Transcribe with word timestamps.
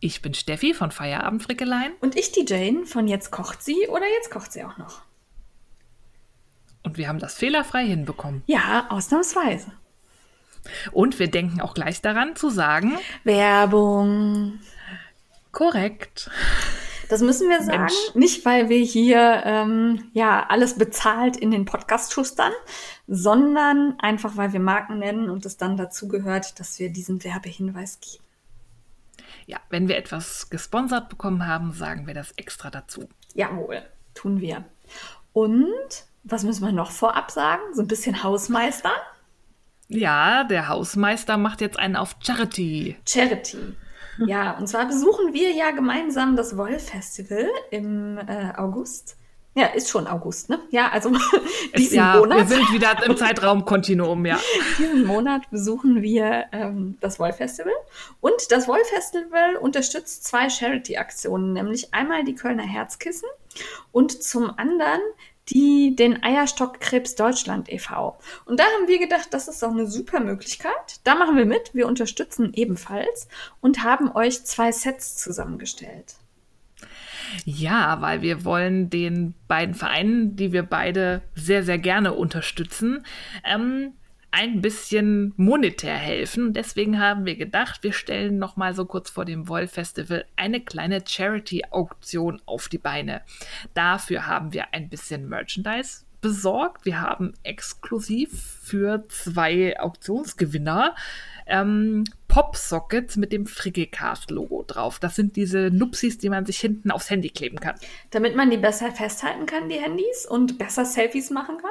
Ich 0.00 0.22
bin 0.22 0.34
Steffi 0.34 0.74
von 0.74 0.92
Feierabend 0.92 1.42
Frickelein. 1.42 1.92
Und 2.00 2.16
ich 2.16 2.30
die 2.30 2.44
Jane 2.46 2.86
von 2.86 3.08
Jetzt 3.08 3.32
kocht 3.32 3.62
sie 3.62 3.88
oder 3.88 4.06
Jetzt 4.16 4.30
kocht 4.30 4.52
sie 4.52 4.64
auch 4.64 4.78
noch. 4.78 5.02
Und 6.84 6.98
wir 6.98 7.08
haben 7.08 7.18
das 7.18 7.34
fehlerfrei 7.34 7.84
hinbekommen. 7.84 8.42
Ja, 8.46 8.86
ausnahmsweise. 8.90 9.72
Und 10.92 11.18
wir 11.18 11.28
denken 11.28 11.60
auch 11.60 11.74
gleich 11.74 12.00
daran 12.00 12.36
zu 12.36 12.50
sagen. 12.50 12.98
Werbung. 13.24 14.60
Korrekt. 15.50 16.30
Das 17.08 17.20
müssen 17.20 17.48
wir 17.48 17.62
sagen. 17.62 17.80
Mensch. 17.80 18.14
Nicht, 18.14 18.44
weil 18.44 18.68
wir 18.68 18.78
hier 18.78 19.42
ähm, 19.44 20.10
ja 20.12 20.46
alles 20.48 20.76
bezahlt 20.76 21.36
in 21.36 21.50
den 21.50 21.64
Podcast 21.64 22.12
schustern, 22.12 22.52
sondern 23.06 23.98
einfach, 23.98 24.36
weil 24.36 24.52
wir 24.52 24.60
Marken 24.60 24.98
nennen 24.98 25.30
und 25.30 25.44
es 25.46 25.56
dann 25.56 25.76
dazu 25.76 26.06
gehört, 26.06 26.60
dass 26.60 26.78
wir 26.78 26.90
diesen 26.90 27.24
Werbehinweis 27.24 27.98
geben. 28.00 28.27
Ja, 29.48 29.56
wenn 29.70 29.88
wir 29.88 29.96
etwas 29.96 30.50
gesponsert 30.50 31.08
bekommen 31.08 31.46
haben, 31.46 31.72
sagen 31.72 32.06
wir 32.06 32.12
das 32.12 32.32
extra 32.32 32.68
dazu. 32.68 33.08
Jawohl, 33.32 33.80
tun 34.12 34.42
wir. 34.42 34.62
Und 35.32 36.04
was 36.22 36.44
müssen 36.44 36.66
wir 36.66 36.72
noch 36.72 36.90
vorab 36.90 37.30
sagen? 37.30 37.62
So 37.72 37.80
ein 37.80 37.88
bisschen 37.88 38.22
Hausmeister. 38.22 38.92
Ja, 39.88 40.44
der 40.44 40.68
Hausmeister 40.68 41.38
macht 41.38 41.62
jetzt 41.62 41.78
einen 41.78 41.96
auf 41.96 42.16
Charity. 42.20 42.98
Charity. 43.08 43.74
Ja, 44.18 44.58
und 44.58 44.66
zwar 44.66 44.86
besuchen 44.86 45.32
wir 45.32 45.52
ja 45.52 45.70
gemeinsam 45.70 46.36
das 46.36 46.58
Woll-Festival 46.58 47.48
im 47.70 48.18
äh, 48.18 48.52
August. 48.54 49.16
Ja, 49.58 49.66
ist 49.66 49.90
schon 49.90 50.06
August, 50.06 50.50
ne? 50.50 50.60
Ja, 50.70 50.88
also 50.90 51.10
diesen 51.76 51.96
ja, 51.96 52.16
Monat. 52.16 52.38
wir 52.38 52.46
sind 52.46 52.72
wieder 52.72 53.04
im 53.04 53.16
Zeitraumkontinuum, 53.16 54.24
ja. 54.24 54.38
Diesen 54.78 55.04
Monat 55.04 55.50
besuchen 55.50 56.00
wir 56.00 56.44
ähm, 56.52 56.96
das 57.00 57.18
Woll-Festival. 57.18 57.72
Und 58.20 58.52
das 58.52 58.68
Woll-Festival 58.68 59.56
unterstützt 59.56 60.22
zwei 60.22 60.48
Charity-Aktionen, 60.48 61.54
nämlich 61.54 61.92
einmal 61.92 62.22
die 62.22 62.36
Kölner 62.36 62.62
Herzkissen 62.62 63.28
und 63.90 64.22
zum 64.22 64.56
anderen 64.56 65.00
die 65.48 65.96
den 65.96 66.22
Eierstockkrebs 66.22 67.16
Deutschland 67.16 67.72
e.V. 67.72 68.16
Und 68.44 68.60
da 68.60 68.64
haben 68.64 68.86
wir 68.86 69.00
gedacht, 69.00 69.28
das 69.30 69.48
ist 69.48 69.62
doch 69.62 69.70
eine 69.70 69.88
super 69.88 70.20
Möglichkeit. 70.20 71.00
Da 71.02 71.16
machen 71.16 71.36
wir 71.36 71.46
mit, 71.46 71.74
wir 71.74 71.88
unterstützen 71.88 72.52
ebenfalls 72.54 73.26
und 73.60 73.82
haben 73.82 74.14
euch 74.14 74.44
zwei 74.44 74.70
Sets 74.70 75.16
zusammengestellt. 75.16 76.16
Ja, 77.44 78.00
weil 78.00 78.22
wir 78.22 78.44
wollen 78.44 78.90
den 78.90 79.34
beiden 79.46 79.74
Vereinen, 79.74 80.36
die 80.36 80.52
wir 80.52 80.62
beide 80.62 81.22
sehr, 81.34 81.62
sehr 81.62 81.78
gerne 81.78 82.14
unterstützen, 82.14 83.04
ähm, 83.44 83.92
ein 84.30 84.60
bisschen 84.60 85.32
monetär 85.36 85.96
helfen. 85.96 86.52
Deswegen 86.52 87.00
haben 87.00 87.24
wir 87.24 87.36
gedacht, 87.36 87.82
wir 87.82 87.92
stellen 87.92 88.38
noch 88.38 88.56
mal 88.56 88.74
so 88.74 88.84
kurz 88.84 89.10
vor 89.10 89.24
dem 89.24 89.48
Woll 89.48 89.66
Festival 89.66 90.26
eine 90.36 90.60
kleine 90.60 91.02
Charity-Auktion 91.06 92.42
auf 92.44 92.68
die 92.68 92.78
Beine. 92.78 93.22
Dafür 93.74 94.26
haben 94.26 94.52
wir 94.52 94.74
ein 94.74 94.88
bisschen 94.90 95.28
Merchandise 95.28 96.04
besorgt. 96.20 96.84
Wir 96.84 97.00
haben 97.00 97.34
exklusiv 97.42 98.60
für 98.62 99.08
zwei 99.08 99.78
Auktionsgewinner 99.80 100.94
ähm, 101.46 102.04
Popsockets 102.28 103.16
mit 103.16 103.32
dem 103.32 103.46
Frickelcast-Logo 103.46 104.64
drauf. 104.66 104.98
Das 104.98 105.16
sind 105.16 105.36
diese 105.36 105.70
Nupsis, 105.70 106.18
die 106.18 106.28
man 106.28 106.46
sich 106.46 106.58
hinten 106.58 106.90
aufs 106.90 107.10
Handy 107.10 107.30
kleben 107.30 107.58
kann. 107.58 107.74
Damit 108.10 108.36
man 108.36 108.50
die 108.50 108.58
besser 108.58 108.92
festhalten 108.92 109.46
kann, 109.46 109.68
die 109.68 109.76
Handys, 109.76 110.26
und 110.26 110.58
besser 110.58 110.84
Selfies 110.84 111.30
machen 111.30 111.58
kann. 111.58 111.70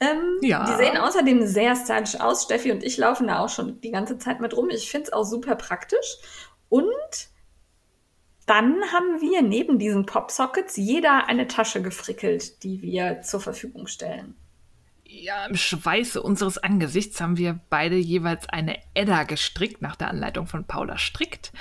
Ähm, 0.00 0.38
Ja. 0.40 0.64
Die 0.64 0.82
sehen 0.82 0.96
außerdem 0.96 1.46
sehr 1.46 1.76
stylisch 1.76 2.18
aus. 2.18 2.44
Steffi 2.44 2.72
und 2.72 2.82
ich 2.82 2.96
laufen 2.96 3.26
da 3.28 3.40
auch 3.40 3.48
schon 3.48 3.80
die 3.82 3.90
ganze 3.90 4.18
Zeit 4.18 4.40
mit 4.40 4.56
rum. 4.56 4.70
Ich 4.70 4.90
finde 4.90 5.06
es 5.08 5.12
auch 5.12 5.24
super 5.24 5.54
praktisch. 5.54 6.16
Und 6.68 6.88
dann 8.46 8.82
haben 8.92 9.20
wir 9.20 9.42
neben 9.42 9.78
diesen 9.78 10.06
Popsockets 10.06 10.76
jeder 10.76 11.28
eine 11.28 11.46
Tasche 11.46 11.82
gefrickelt, 11.82 12.62
die 12.62 12.82
wir 12.82 13.22
zur 13.22 13.40
Verfügung 13.40 13.86
stellen. 13.86 14.34
Ja, 15.22 15.46
im 15.46 15.56
Schweiße 15.56 16.20
unseres 16.20 16.58
Angesichts 16.58 17.20
haben 17.20 17.36
wir 17.36 17.60
beide 17.70 17.96
jeweils 17.96 18.48
eine 18.48 18.78
Edda 18.94 19.22
gestrickt, 19.22 19.80
nach 19.80 19.96
der 19.96 20.08
Anleitung 20.08 20.46
von 20.46 20.64
Paula 20.64 20.98
Strickt. 20.98 21.52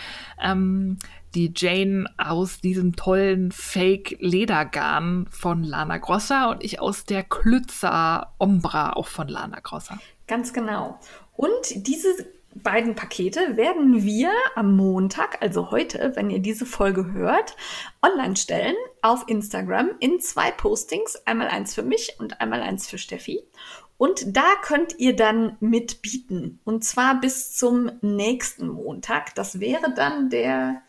Ähm, 0.42 0.98
die 1.36 1.54
Jane 1.56 2.06
aus 2.18 2.62
diesem 2.62 2.96
tollen 2.96 3.52
Fake-Ledergarn 3.52 5.28
von 5.30 5.64
Lana 5.64 5.98
Grossa 5.98 6.50
und 6.52 6.64
ich 6.64 6.80
aus 6.80 7.06
der 7.06 7.24
Klützer 7.24 8.34
Ombra, 8.38 8.94
auch 8.94 9.08
von 9.08 9.28
Lana 9.28 9.60
Grossa. 9.60 10.00
Ganz 10.28 10.54
genau. 10.54 11.00
Und 11.36 11.88
diese 11.88 12.08
beiden 12.56 12.96
Pakete 12.96 13.58
werden 13.58 14.04
wir 14.04 14.32
am 14.56 14.76
Montag, 14.76 15.42
also 15.42 15.72
heute, 15.72 16.12
wenn 16.16 16.30
ihr 16.30 16.40
diese 16.40 16.66
Folge 16.66 17.12
hört, 17.12 17.56
online 18.02 18.36
stellen 18.36 18.76
auf 19.02 19.24
Instagram 19.28 19.92
in 20.00 20.20
zwei 20.20 20.52
Postings. 20.52 21.16
Einmal 21.26 21.48
eins 21.48 21.74
für 21.74 21.84
mich 21.84 22.16
und 22.20 22.42
einmal 22.42 22.62
eins 22.62 22.88
für 22.88 22.98
Steffi. 22.98 23.44
Und 23.98 24.36
da 24.36 24.56
könnt 24.62 25.00
ihr 25.00 25.16
dann 25.16 25.58
mitbieten. 25.60 26.60
Und 26.64 26.84
zwar 26.84 27.20
bis 27.22 27.56
zum 27.56 27.92
nächsten 28.02 28.68
Montag. 28.68 29.36
Das 29.36 29.60
wäre 29.60 29.94
dann 29.94 30.30
der 30.30 30.82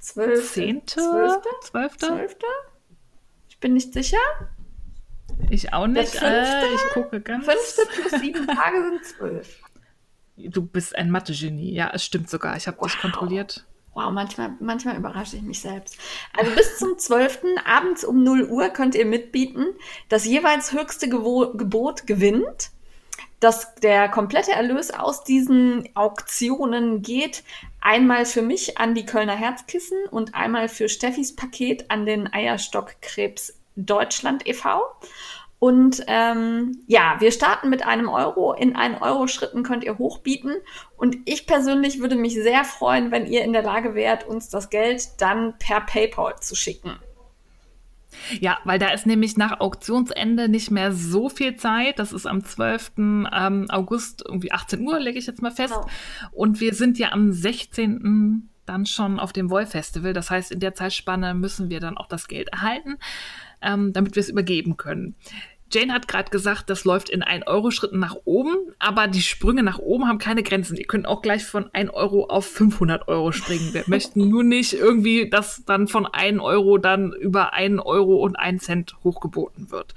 12. 0.00 0.52
Zehnte? 0.52 1.00
12. 1.00 1.42
Zwölfte? 1.62 2.06
12. 2.06 2.36
Ich 3.48 3.58
bin 3.58 3.74
nicht 3.74 3.92
sicher. 3.92 4.18
Ich 5.48 5.72
auch 5.72 5.86
nicht. 5.86 6.14
Der 6.14 6.20
fünfte? 6.20 6.66
Äh, 6.66 6.74
ich 6.74 6.92
gucke 6.92 7.20
ganz. 7.20 7.46
5. 7.46 7.88
plus 7.94 8.20
7 8.20 8.46
Tage 8.46 8.82
sind 8.82 9.04
12. 9.04 9.60
Du 10.48 10.62
bist 10.62 10.96
ein 10.96 11.10
Mathe-Genie. 11.10 11.72
Ja, 11.74 11.90
es 11.92 12.04
stimmt 12.04 12.30
sogar. 12.30 12.56
Ich 12.56 12.66
habe 12.66 12.78
dich 12.82 12.94
Wow. 12.94 13.00
kontrolliert. 13.02 13.66
Wow, 13.92 14.10
manchmal, 14.12 14.54
manchmal 14.60 14.96
überrasche 14.96 15.36
ich 15.36 15.42
mich 15.42 15.60
selbst. 15.60 15.98
Also 16.38 16.54
bis 16.54 16.78
zum 16.78 16.96
12. 16.96 17.40
abends 17.64 18.04
um 18.04 18.22
0 18.22 18.44
Uhr 18.44 18.68
könnt 18.68 18.94
ihr 18.94 19.04
mitbieten. 19.04 19.66
Das 20.08 20.24
jeweils 20.24 20.72
höchste 20.72 21.08
Gewo 21.08 21.52
Gebot 21.54 22.06
gewinnt. 22.06 22.70
Dass 23.40 23.74
der 23.76 24.08
komplette 24.10 24.52
Erlös 24.52 24.90
aus 24.90 25.24
diesen 25.24 25.88
Auktionen 25.94 27.00
geht 27.00 27.42
einmal 27.80 28.26
für 28.26 28.42
mich 28.42 28.76
an 28.76 28.94
die 28.94 29.06
Kölner 29.06 29.34
Herzkissen 29.34 29.96
und 30.10 30.34
einmal 30.34 30.68
für 30.68 30.90
Steffis 30.90 31.34
Paket 31.34 31.90
an 31.90 32.04
den 32.04 32.30
Eierstockkrebs 32.30 33.54
Deutschland 33.76 34.46
e.V. 34.46 34.82
Und 35.60 36.02
ähm, 36.06 36.78
ja, 36.86 37.16
wir 37.18 37.30
starten 37.30 37.68
mit 37.68 37.86
einem 37.86 38.08
Euro. 38.08 38.54
In 38.54 38.74
1 38.74 39.02
Euro 39.02 39.26
Schritten 39.28 39.62
könnt 39.62 39.84
ihr 39.84 39.98
hochbieten. 39.98 40.56
Und 40.96 41.18
ich 41.26 41.46
persönlich 41.46 42.00
würde 42.00 42.16
mich 42.16 42.34
sehr 42.34 42.64
freuen, 42.64 43.10
wenn 43.12 43.26
ihr 43.26 43.44
in 43.44 43.52
der 43.52 43.62
Lage 43.62 43.94
wärt, 43.94 44.26
uns 44.26 44.48
das 44.48 44.70
Geld 44.70 45.02
dann 45.18 45.54
per 45.58 45.82
PayPal 45.82 46.36
zu 46.40 46.56
schicken. 46.56 46.98
Ja, 48.40 48.58
weil 48.64 48.78
da 48.78 48.88
ist 48.88 49.06
nämlich 49.06 49.36
nach 49.36 49.60
Auktionsende 49.60 50.48
nicht 50.48 50.70
mehr 50.70 50.92
so 50.92 51.28
viel 51.28 51.56
Zeit. 51.56 51.98
Das 51.98 52.12
ist 52.12 52.26
am 52.26 52.42
12. 52.42 52.92
ähm, 52.96 53.66
August, 53.68 54.24
irgendwie 54.26 54.52
18 54.52 54.80
Uhr, 54.80 54.98
lege 54.98 55.18
ich 55.18 55.26
jetzt 55.26 55.42
mal 55.42 55.50
fest. 55.50 55.74
Genau. 55.74 55.88
Und 56.32 56.60
wir 56.60 56.74
sind 56.74 56.98
ja 56.98 57.12
am 57.12 57.32
16. 57.32 58.48
dann 58.66 58.86
schon 58.86 59.20
auf 59.20 59.32
dem 59.32 59.50
Woll-Festival. 59.50 60.12
Das 60.12 60.30
heißt, 60.30 60.52
in 60.52 60.60
der 60.60 60.74
Zeitspanne 60.74 61.34
müssen 61.34 61.70
wir 61.70 61.80
dann 61.80 61.96
auch 61.96 62.08
das 62.08 62.28
Geld 62.28 62.48
erhalten, 62.48 62.98
ähm, 63.62 63.92
damit 63.92 64.16
wir 64.16 64.20
es 64.20 64.28
übergeben 64.28 64.76
können. 64.76 65.14
Jane 65.72 65.92
hat 65.92 66.08
gerade 66.08 66.30
gesagt, 66.30 66.68
das 66.68 66.84
läuft 66.84 67.08
in 67.08 67.22
1-Euro-Schritten 67.22 67.98
nach 67.98 68.16
oben, 68.24 68.56
aber 68.78 69.06
die 69.06 69.22
Sprünge 69.22 69.62
nach 69.62 69.78
oben 69.78 70.08
haben 70.08 70.18
keine 70.18 70.42
Grenzen. 70.42 70.76
Ihr 70.76 70.86
könnt 70.86 71.06
auch 71.06 71.22
gleich 71.22 71.44
von 71.44 71.72
1 71.72 71.90
Euro 71.90 72.26
auf 72.26 72.46
500 72.46 73.08
Euro 73.08 73.32
springen. 73.32 73.72
Wir 73.72 73.84
möchten 73.86 74.28
nur 74.28 74.42
nicht 74.42 74.72
irgendwie, 74.72 75.30
dass 75.30 75.64
dann 75.64 75.86
von 75.86 76.06
1 76.06 76.40
Euro 76.40 76.78
dann 76.78 77.12
über 77.12 77.52
1 77.52 77.80
Euro 77.82 78.16
und 78.16 78.36
1 78.36 78.64
Cent 78.64 78.96
hochgeboten 79.04 79.70
wird. 79.70 79.94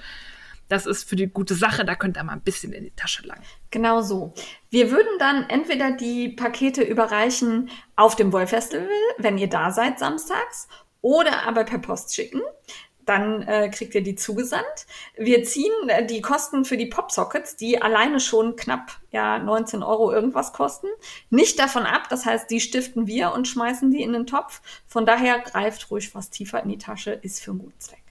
Das 0.69 0.85
ist 0.85 1.07
für 1.07 1.15
die 1.15 1.27
gute 1.27 1.55
Sache, 1.55 1.85
da 1.85 1.95
könnt 1.95 2.17
ihr 2.17 2.23
mal 2.23 2.33
ein 2.33 2.41
bisschen 2.41 2.73
in 2.73 2.83
die 2.83 2.95
Tasche 2.95 3.25
langen. 3.27 3.43
Genau 3.69 4.01
so. 4.01 4.33
Wir 4.69 4.91
würden 4.91 5.19
dann 5.19 5.49
entweder 5.49 5.91
die 5.91 6.29
Pakete 6.29 6.83
überreichen 6.83 7.69
auf 7.95 8.15
dem 8.15 8.31
Woll 8.31 8.47
Festival, 8.47 8.87
wenn 9.17 9.37
ihr 9.37 9.49
da 9.49 9.71
seid 9.71 9.99
samstags, 9.99 10.67
oder 11.01 11.45
aber 11.45 11.63
per 11.65 11.79
Post 11.79 12.15
schicken. 12.15 12.41
Dann 13.05 13.41
äh, 13.44 13.69
kriegt 13.69 13.95
ihr 13.95 14.03
die 14.03 14.15
zugesandt. 14.15 14.85
Wir 15.17 15.44
ziehen 15.44 15.71
äh, 15.88 16.05
die 16.05 16.21
Kosten 16.21 16.65
für 16.65 16.77
die 16.77 16.85
Popsockets, 16.85 17.55
die 17.55 17.81
alleine 17.81 18.19
schon 18.19 18.55
knapp 18.55 19.00
ja 19.11 19.39
19 19.39 19.83
Euro 19.83 20.11
irgendwas 20.11 20.53
kosten, 20.53 20.88
nicht 21.29 21.59
davon 21.59 21.83
ab. 21.83 22.07
Das 22.09 22.25
heißt, 22.25 22.50
die 22.50 22.59
stiften 22.59 23.07
wir 23.07 23.33
und 23.33 23.47
schmeißen 23.47 23.91
die 23.91 24.01
in 24.01 24.13
den 24.13 24.27
Topf. 24.27 24.61
Von 24.88 25.05
daher 25.05 25.39
greift 25.39 25.89
ruhig 25.91 26.13
was 26.15 26.29
tiefer 26.29 26.61
in 26.61 26.69
die 26.69 26.77
Tasche, 26.77 27.11
ist 27.11 27.41
für 27.41 27.51
einen 27.51 27.59
guten 27.59 27.79
Zweck 27.79 28.02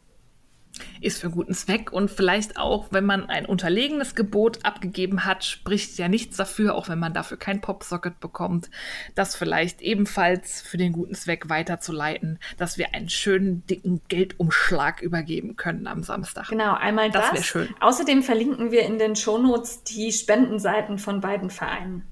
ist 1.00 1.20
für 1.20 1.30
guten 1.30 1.54
Zweck 1.54 1.92
und 1.92 2.10
vielleicht 2.10 2.56
auch, 2.56 2.88
wenn 2.90 3.04
man 3.04 3.28
ein 3.28 3.46
unterlegenes 3.46 4.14
Gebot 4.14 4.64
abgegeben 4.64 5.24
hat, 5.24 5.44
spricht 5.44 5.98
ja 5.98 6.08
nichts 6.08 6.36
dafür, 6.36 6.74
auch 6.74 6.88
wenn 6.88 6.98
man 6.98 7.12
dafür 7.12 7.36
kein 7.36 7.60
Popsocket 7.60 8.20
bekommt, 8.20 8.70
das 9.14 9.36
vielleicht 9.36 9.82
ebenfalls 9.82 10.62
für 10.62 10.76
den 10.76 10.92
guten 10.92 11.14
Zweck 11.14 11.48
weiterzuleiten, 11.48 12.38
dass 12.56 12.78
wir 12.78 12.94
einen 12.94 13.08
schönen 13.08 13.66
dicken 13.66 14.00
Geldumschlag 14.08 15.02
übergeben 15.02 15.56
können 15.56 15.86
am 15.86 16.02
Samstag. 16.02 16.48
Genau, 16.48 16.74
einmal 16.74 17.10
das. 17.10 17.22
Das 17.24 17.32
wäre 17.34 17.44
schön. 17.44 17.74
Außerdem 17.80 18.22
verlinken 18.22 18.70
wir 18.70 18.82
in 18.82 18.98
den 18.98 19.16
Shownotes 19.16 19.84
die 19.84 20.12
Spendenseiten 20.12 20.98
von 20.98 21.20
beiden 21.20 21.50
Vereinen. 21.50 22.06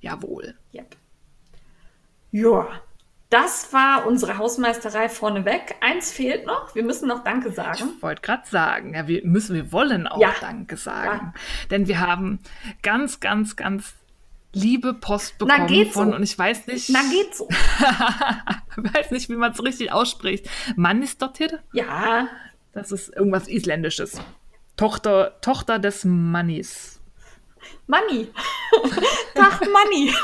Jawohl. 0.00 0.54
Yep. 0.72 0.96
Ja, 2.32 2.68
das 3.30 3.72
war 3.72 4.06
unsere 4.06 4.38
Hausmeisterei 4.38 5.08
vorneweg. 5.08 5.76
Eins 5.80 6.10
fehlt 6.10 6.46
noch. 6.46 6.74
Wir 6.74 6.82
müssen 6.82 7.06
noch 7.06 7.22
Danke 7.22 7.52
sagen. 7.52 7.90
Ich 7.96 8.02
wollte 8.02 8.22
gerade 8.22 8.48
sagen, 8.48 8.94
ja, 8.94 9.06
wir 9.06 9.24
müssen, 9.24 9.54
wir 9.54 9.70
wollen 9.70 10.08
auch 10.08 10.20
ja. 10.20 10.34
Danke 10.40 10.76
sagen. 10.76 11.32
Ja. 11.32 11.40
Denn 11.70 11.86
wir 11.86 12.00
haben 12.00 12.40
ganz, 12.82 13.20
ganz, 13.20 13.54
ganz 13.54 13.94
liebe 14.52 14.94
Post 14.94 15.38
bekommen 15.38 15.58
Na, 15.60 15.66
geht 15.66 15.92
von, 15.92 16.10
so. 16.10 16.16
und 16.16 16.24
ich 16.24 16.36
weiß 16.36 16.66
nicht. 16.66 16.90
Na, 16.90 17.02
geht 17.02 17.34
so. 17.36 17.48
weiß 18.76 19.12
nicht, 19.12 19.28
wie 19.28 19.36
man 19.36 19.52
es 19.52 19.62
richtig 19.62 19.92
ausspricht. 19.92 20.48
Mann 20.74 21.00
ist 21.00 21.22
dort 21.22 21.38
hier? 21.38 21.60
Ja. 21.72 22.28
Das 22.72 22.90
ist 22.90 23.14
irgendwas 23.14 23.46
Isländisches. 23.46 24.20
Tochter, 24.76 25.40
Tochter 25.40 25.78
des 25.78 26.04
Mannis. 26.04 26.99
Money. 27.86 28.28
Tag 29.34 29.60
Money. 29.60 30.14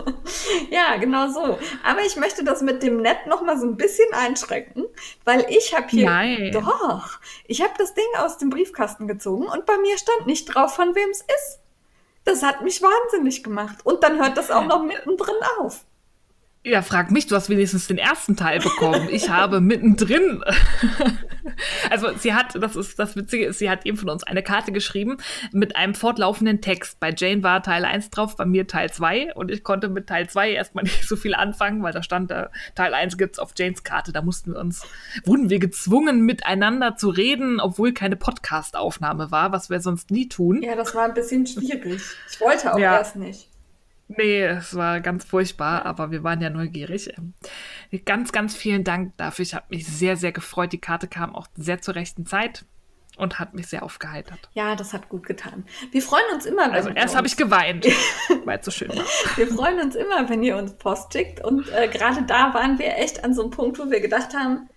ja, 0.70 0.96
genau 0.96 1.28
so. 1.28 1.58
Aber 1.84 2.00
ich 2.06 2.16
möchte 2.16 2.44
das 2.44 2.62
mit 2.62 2.82
dem 2.82 3.02
Net 3.02 3.26
noch 3.26 3.42
mal 3.42 3.58
so 3.58 3.66
ein 3.66 3.76
bisschen 3.76 4.12
einschränken, 4.12 4.86
weil 5.24 5.46
ich 5.48 5.74
habe 5.76 5.88
hier 5.88 6.06
Nein. 6.06 6.50
doch, 6.52 7.18
ich 7.46 7.62
habe 7.62 7.74
das 7.78 7.94
Ding 7.94 8.04
aus 8.18 8.38
dem 8.38 8.50
Briefkasten 8.50 9.08
gezogen 9.08 9.46
und 9.46 9.66
bei 9.66 9.76
mir 9.78 9.98
stand 9.98 10.26
nicht 10.26 10.46
drauf, 10.46 10.74
von 10.74 10.94
wem 10.94 11.10
es 11.10 11.20
ist. 11.20 11.60
Das 12.24 12.42
hat 12.42 12.62
mich 12.62 12.82
wahnsinnig 12.82 13.42
gemacht 13.42 13.78
und 13.84 14.02
dann 14.02 14.20
hört 14.20 14.36
das 14.36 14.50
auch 14.50 14.64
noch 14.64 14.84
mittendrin 14.84 15.34
auf. 15.58 15.84
Ja, 16.62 16.82
frag 16.82 17.10
mich, 17.10 17.26
du 17.26 17.34
hast 17.34 17.48
wenigstens 17.48 17.86
den 17.86 17.96
ersten 17.96 18.36
Teil 18.36 18.60
bekommen. 18.60 19.08
Ich 19.10 19.30
habe 19.30 19.60
mittendrin. 19.62 20.44
also 21.90 22.08
sie 22.16 22.34
hat, 22.34 22.54
das 22.60 22.76
ist 22.76 22.98
das 22.98 23.16
Witzige 23.16 23.46
ist, 23.46 23.58
sie 23.58 23.70
hat 23.70 23.86
eben 23.86 23.96
von 23.96 24.08
uns 24.08 24.24
eine 24.24 24.42
Karte 24.42 24.72
geschrieben 24.72 25.18
mit 25.52 25.76
einem 25.76 25.94
fortlaufenden 25.94 26.60
Text. 26.60 27.00
Bei 27.00 27.14
Jane 27.16 27.42
war 27.42 27.62
Teil 27.62 27.84
1 27.84 28.10
drauf, 28.10 28.36
bei 28.36 28.44
mir 28.44 28.66
Teil 28.66 28.90
2 28.90 29.34
und 29.34 29.50
ich 29.50 29.64
konnte 29.64 29.88
mit 29.88 30.06
Teil 30.06 30.28
2 30.28 30.52
erstmal 30.52 30.84
nicht 30.84 31.08
so 31.08 31.16
viel 31.16 31.34
anfangen, 31.34 31.82
weil 31.82 31.92
da 31.92 32.02
stand, 32.02 32.30
da, 32.30 32.50
Teil 32.74 32.94
1 32.94 33.18
gibt's 33.18 33.38
auf 33.38 33.52
Janes 33.56 33.84
Karte. 33.84 34.12
Da 34.12 34.22
mussten 34.22 34.52
wir 34.52 34.60
uns, 34.60 34.82
wurden 35.24 35.50
wir 35.50 35.58
gezwungen, 35.58 36.22
miteinander 36.22 36.96
zu 36.96 37.10
reden, 37.10 37.60
obwohl 37.60 37.92
keine 37.92 38.16
Podcast-Aufnahme 38.16 39.30
war, 39.30 39.52
was 39.52 39.70
wir 39.70 39.80
sonst 39.80 40.10
nie 40.10 40.28
tun. 40.28 40.62
Ja, 40.62 40.76
das 40.76 40.94
war 40.94 41.04
ein 41.04 41.14
bisschen 41.14 41.46
schwierig. 41.46 42.02
Ich 42.30 42.40
wollte 42.40 42.74
auch 42.74 42.78
ja. 42.78 42.98
erst 42.98 43.16
nicht. 43.16 43.49
Nee, 44.16 44.42
es 44.44 44.74
war 44.74 45.00
ganz 45.00 45.24
furchtbar, 45.24 45.86
aber 45.86 46.10
wir 46.10 46.24
waren 46.24 46.40
ja 46.40 46.50
neugierig. 46.50 47.12
Ganz, 48.04 48.32
ganz 48.32 48.56
vielen 48.56 48.82
Dank 48.82 49.16
dafür. 49.16 49.44
Ich 49.44 49.54
habe 49.54 49.66
mich 49.70 49.86
sehr, 49.86 50.16
sehr 50.16 50.32
gefreut. 50.32 50.72
Die 50.72 50.80
Karte 50.80 51.06
kam 51.06 51.34
auch 51.34 51.46
sehr 51.54 51.80
zur 51.80 51.94
rechten 51.94 52.26
Zeit 52.26 52.64
und 53.16 53.38
hat 53.38 53.54
mich 53.54 53.68
sehr 53.68 53.82
aufgeheitert. 53.82 54.50
Ja, 54.54 54.74
das 54.74 54.92
hat 54.92 55.08
gut 55.08 55.26
getan. 55.26 55.64
Wir 55.92 56.02
freuen 56.02 56.24
uns 56.32 56.46
immer, 56.46 56.64
wenn 56.66 56.74
Also 56.74 56.90
erst 56.90 57.14
habe 57.14 57.26
ich 57.26 57.36
geweint, 57.36 57.86
weil 58.44 58.58
es 58.58 58.64
so 58.64 58.70
schön 58.70 58.88
war. 58.88 59.04
Wir 59.36 59.46
freuen 59.46 59.78
uns 59.80 59.94
immer, 59.94 60.28
wenn 60.28 60.42
ihr 60.42 60.56
uns 60.56 60.74
Post 60.74 61.12
schickt. 61.12 61.44
Und 61.44 61.70
äh, 61.72 61.88
gerade 61.88 62.22
da 62.22 62.52
waren 62.54 62.78
wir 62.78 62.96
echt 62.96 63.22
an 63.22 63.34
so 63.34 63.42
einem 63.42 63.50
Punkt, 63.50 63.78
wo 63.78 63.90
wir 63.90 64.00
gedacht 64.00 64.34
haben, 64.34 64.68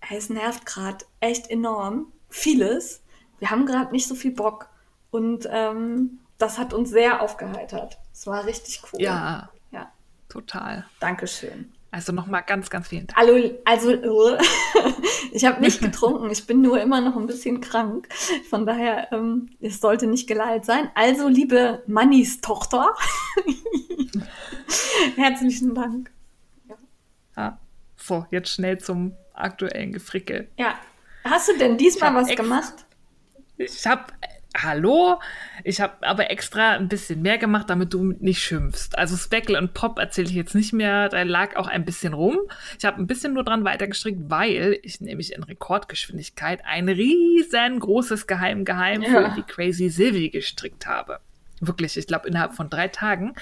hey, 0.00 0.18
es 0.18 0.30
nervt 0.30 0.66
gerade 0.66 1.04
echt 1.20 1.48
enorm. 1.48 2.12
Vieles. 2.28 3.04
Wir 3.38 3.50
haben 3.50 3.66
gerade 3.66 3.92
nicht 3.92 4.08
so 4.08 4.14
viel 4.14 4.32
Bock. 4.32 4.68
Und 5.10 5.48
ähm, 5.50 6.18
das 6.38 6.58
hat 6.58 6.74
uns 6.74 6.90
sehr 6.90 7.20
aufgeheitert. 7.22 7.98
Es 8.14 8.28
war 8.28 8.46
richtig 8.46 8.80
cool. 8.92 9.02
Ja, 9.02 9.50
ja. 9.72 9.92
total. 10.28 10.86
Dankeschön. 11.00 11.72
Also 11.90 12.12
nochmal 12.12 12.42
ganz, 12.46 12.70
ganz 12.70 12.88
vielen 12.88 13.08
Dank. 13.08 13.18
Also, 13.18 13.58
also 13.64 13.90
ich 15.32 15.44
habe 15.44 15.60
nicht 15.60 15.80
getrunken. 15.80 16.30
Ich 16.30 16.46
bin 16.46 16.62
nur 16.62 16.80
immer 16.80 17.00
noch 17.00 17.16
ein 17.16 17.26
bisschen 17.26 17.60
krank. 17.60 18.08
Von 18.48 18.66
daher, 18.66 19.12
ähm, 19.12 19.50
es 19.60 19.80
sollte 19.80 20.06
nicht 20.06 20.28
geleitet 20.28 20.64
sein. 20.64 20.90
Also, 20.94 21.28
liebe 21.28 21.82
Mannis 21.86 22.40
Tochter, 22.40 22.94
herzlichen 25.16 25.74
Dank. 25.74 26.10
Ja. 26.68 26.76
ja. 27.36 27.58
So, 27.96 28.26
jetzt 28.30 28.50
schnell 28.50 28.78
zum 28.78 29.16
aktuellen 29.32 29.92
Gefrickel. 29.92 30.48
Ja. 30.56 30.78
Hast 31.24 31.48
du 31.48 31.58
denn 31.58 31.78
diesmal 31.78 32.14
was 32.14 32.28
gemacht? 32.34 32.74
Ich 33.56 33.86
habe 33.86 34.12
Hallo? 34.56 35.20
Ich 35.64 35.80
habe 35.80 35.94
aber 36.06 36.30
extra 36.30 36.72
ein 36.72 36.88
bisschen 36.88 37.22
mehr 37.22 37.38
gemacht, 37.38 37.68
damit 37.70 37.92
du 37.92 38.14
nicht 38.20 38.40
schimpfst. 38.40 38.96
Also 38.96 39.16
Speckle 39.16 39.58
und 39.58 39.74
Pop 39.74 39.98
erzähle 39.98 40.28
ich 40.28 40.34
jetzt 40.34 40.54
nicht 40.54 40.72
mehr. 40.72 41.08
Da 41.08 41.22
lag 41.22 41.56
auch 41.56 41.66
ein 41.66 41.84
bisschen 41.84 42.14
rum. 42.14 42.38
Ich 42.78 42.84
habe 42.84 43.00
ein 43.00 43.08
bisschen 43.08 43.34
nur 43.34 43.42
dran 43.42 43.64
weitergestrickt, 43.64 44.30
weil 44.30 44.78
ich 44.82 45.00
nämlich 45.00 45.32
in 45.32 45.42
Rekordgeschwindigkeit 45.42 46.64
ein 46.64 46.88
riesengroßes 46.88 48.28
Geheim-Geheim 48.28 49.02
ja. 49.02 49.08
für 49.08 49.34
die 49.36 49.42
Crazy 49.42 49.88
Sylvie 49.88 50.30
gestrickt 50.30 50.86
habe. 50.86 51.18
Wirklich, 51.60 51.96
ich 51.96 52.06
glaube 52.06 52.28
innerhalb 52.28 52.54
von 52.54 52.70
drei 52.70 52.88
Tagen. 52.88 53.34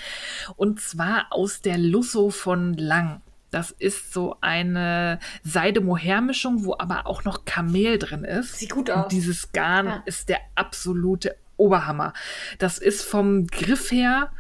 Und 0.56 0.80
zwar 0.80 1.26
aus 1.30 1.60
der 1.60 1.76
Lusso 1.76 2.30
von 2.30 2.74
Lang. 2.74 3.20
Das 3.52 3.70
ist 3.70 4.14
so 4.14 4.38
eine 4.40 5.20
Seide-Mohair-Mischung, 5.44 6.64
wo 6.64 6.74
aber 6.78 7.06
auch 7.06 7.24
noch 7.24 7.44
Kamel 7.44 7.98
drin 7.98 8.24
ist. 8.24 8.58
Sieht 8.58 8.70
gut 8.70 8.90
aus. 8.90 9.04
Und 9.04 9.12
dieses 9.12 9.52
Garn 9.52 9.86
ja. 9.86 10.02
ist 10.06 10.30
der 10.30 10.38
absolute 10.54 11.36
Oberhammer. 11.58 12.14
Das 12.58 12.78
ist 12.78 13.02
vom 13.02 13.46
Griff 13.46 13.92
her 13.92 14.32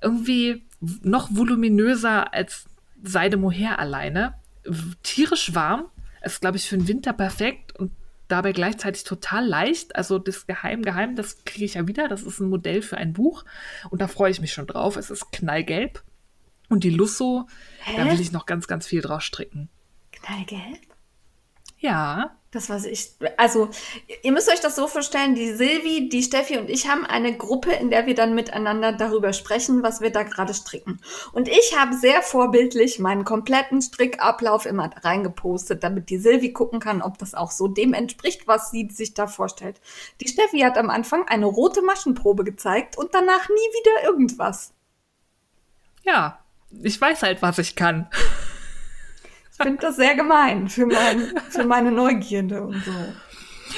irgendwie 0.00 0.64
noch 1.02 1.28
voluminöser 1.32 2.32
als 2.32 2.66
Seide-Mohair 3.02 3.80
alleine. 3.80 4.34
Tierisch 5.02 5.54
warm. 5.54 5.86
Ist, 6.22 6.40
glaube 6.40 6.58
ich, 6.58 6.68
für 6.68 6.76
den 6.76 6.88
Winter 6.88 7.12
perfekt 7.12 7.74
und 7.76 7.92
dabei 8.28 8.52
gleichzeitig 8.52 9.02
total 9.02 9.46
leicht. 9.46 9.96
Also 9.96 10.18
das 10.18 10.46
Geheim, 10.46 10.82
Geheim, 10.82 11.16
das 11.16 11.44
kriege 11.44 11.64
ich 11.64 11.74
ja 11.74 11.88
wieder. 11.88 12.06
Das 12.06 12.22
ist 12.22 12.38
ein 12.38 12.50
Modell 12.50 12.82
für 12.82 12.98
ein 12.98 13.14
Buch 13.14 13.44
und 13.90 14.00
da 14.00 14.06
freue 14.06 14.30
ich 14.30 14.40
mich 14.40 14.52
schon 14.52 14.68
drauf. 14.68 14.96
Es 14.96 15.10
ist 15.10 15.32
knallgelb 15.32 16.04
und 16.68 16.84
die 16.84 16.90
Lusso, 16.90 17.46
Hä? 17.84 17.96
da 17.96 18.10
will 18.10 18.20
ich 18.20 18.32
noch 18.32 18.46
ganz, 18.46 18.66
ganz 18.66 18.86
viel 18.86 19.00
draus 19.00 19.24
stricken. 19.24 19.68
Knallgelb? 20.12 20.80
Ja. 21.78 22.34
Das 22.50 22.70
weiß 22.70 22.86
ich. 22.86 23.10
Also, 23.36 23.68
ihr 24.22 24.32
müsst 24.32 24.50
euch 24.50 24.60
das 24.60 24.74
so 24.74 24.88
vorstellen, 24.88 25.34
die 25.34 25.52
Silvi, 25.52 26.08
die 26.08 26.22
Steffi 26.22 26.56
und 26.56 26.70
ich 26.70 26.88
haben 26.88 27.04
eine 27.04 27.36
Gruppe, 27.36 27.72
in 27.72 27.90
der 27.90 28.06
wir 28.06 28.14
dann 28.14 28.34
miteinander 28.34 28.92
darüber 28.92 29.34
sprechen, 29.34 29.82
was 29.82 30.00
wir 30.00 30.10
da 30.10 30.22
gerade 30.22 30.54
stricken. 30.54 30.98
Und 31.32 31.46
ich 31.46 31.76
habe 31.78 31.94
sehr 31.94 32.22
vorbildlich 32.22 32.98
meinen 33.00 33.24
kompletten 33.24 33.82
Strickablauf 33.82 34.64
immer 34.64 34.90
reingepostet, 35.04 35.84
damit 35.84 36.08
die 36.08 36.16
Silvi 36.16 36.54
gucken 36.54 36.80
kann, 36.80 37.02
ob 37.02 37.18
das 37.18 37.34
auch 37.34 37.50
so 37.50 37.68
dem 37.68 37.92
entspricht, 37.92 38.46
was 38.46 38.70
sie 38.70 38.88
sich 38.90 39.12
da 39.12 39.26
vorstellt. 39.26 39.78
Die 40.22 40.28
Steffi 40.28 40.60
hat 40.60 40.78
am 40.78 40.88
Anfang 40.88 41.28
eine 41.28 41.46
rote 41.46 41.82
Maschenprobe 41.82 42.44
gezeigt 42.44 42.96
und 42.96 43.12
danach 43.12 43.46
nie 43.50 43.54
wieder 43.54 44.04
irgendwas. 44.04 44.72
Ja, 46.02 46.38
ich 46.70 47.00
weiß 47.00 47.22
halt, 47.22 47.42
was 47.42 47.58
ich 47.58 47.76
kann. 47.76 48.08
Ich 49.50 49.62
finde 49.64 49.80
das 49.80 49.96
sehr 49.96 50.14
gemein 50.14 50.68
für, 50.68 50.86
mein, 50.86 51.32
für 51.50 51.64
meine 51.64 51.90
Neugierde 51.90 52.62
und 52.62 52.84
so. 52.84 52.92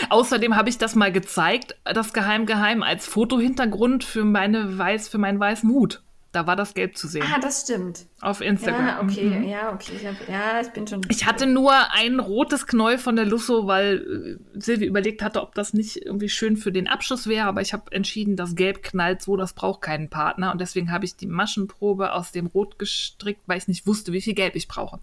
Außerdem 0.09 0.57
habe 0.57 0.69
ich 0.69 0.79
das 0.79 0.95
mal 0.95 1.13
gezeigt, 1.13 1.77
das 1.85 2.13
Geheim 2.13 2.47
Geheim, 2.47 2.83
als 2.83 3.07
Fotohintergrund 3.07 4.05
für 4.05 4.25
meine 4.25 4.79
weiß, 4.79 5.09
für 5.09 5.19
meinen 5.19 5.41
weißen 5.41 5.69
Hut. 5.71 6.03
Da 6.33 6.47
war 6.47 6.55
das 6.55 6.75
Gelb 6.75 6.97
zu 6.97 7.09
sehen. 7.09 7.25
Ah, 7.27 7.41
das 7.41 7.63
stimmt. 7.63 8.07
Auf 8.21 8.41
Instagram. 8.41 8.87
Ja, 8.87 9.03
okay, 9.03 9.25
mhm. 9.25 9.49
ja, 9.49 9.73
okay. 9.73 9.93
Ich 9.97 10.07
hab, 10.07 10.29
ja, 10.29 10.61
ich 10.61 10.69
bin 10.69 10.87
schon. 10.87 11.01
Ich 11.09 11.27
hatte 11.27 11.47
nur 11.47 11.73
ein 11.93 12.21
rotes 12.21 12.69
Knäuel 12.69 12.99
von 12.99 13.17
der 13.17 13.25
Lusso, 13.25 13.67
weil 13.67 14.39
äh, 14.55 14.61
Silvi 14.61 14.85
überlegt 14.85 15.23
hatte, 15.23 15.43
ob 15.43 15.57
das 15.57 15.75
nicht 15.75 15.97
irgendwie 15.97 16.29
schön 16.29 16.57
für 16.57 16.71
den 16.71 16.87
Abschluss 16.87 17.27
wäre, 17.27 17.47
aber 17.47 17.63
ich 17.63 17.73
habe 17.73 17.91
entschieden, 17.91 18.37
das 18.37 18.55
Gelb 18.55 18.85
knallt 18.85 19.23
so, 19.23 19.37
das 19.37 19.55
braucht 19.55 19.83
keinen 19.83 20.09
Partner. 20.09 20.53
Und 20.53 20.61
deswegen 20.61 20.93
habe 20.93 21.05
ich 21.05 21.17
die 21.17 21.27
Maschenprobe 21.27 22.13
aus 22.13 22.31
dem 22.31 22.47
Rot 22.47 22.79
gestrickt, 22.79 23.43
weil 23.47 23.59
ich 23.59 23.67
nicht 23.67 23.89
wusste, 23.89 24.13
wie 24.13 24.23
viel 24.23 24.35
Gelb 24.35 24.55
ich 24.55 24.69
brauche. 24.69 25.01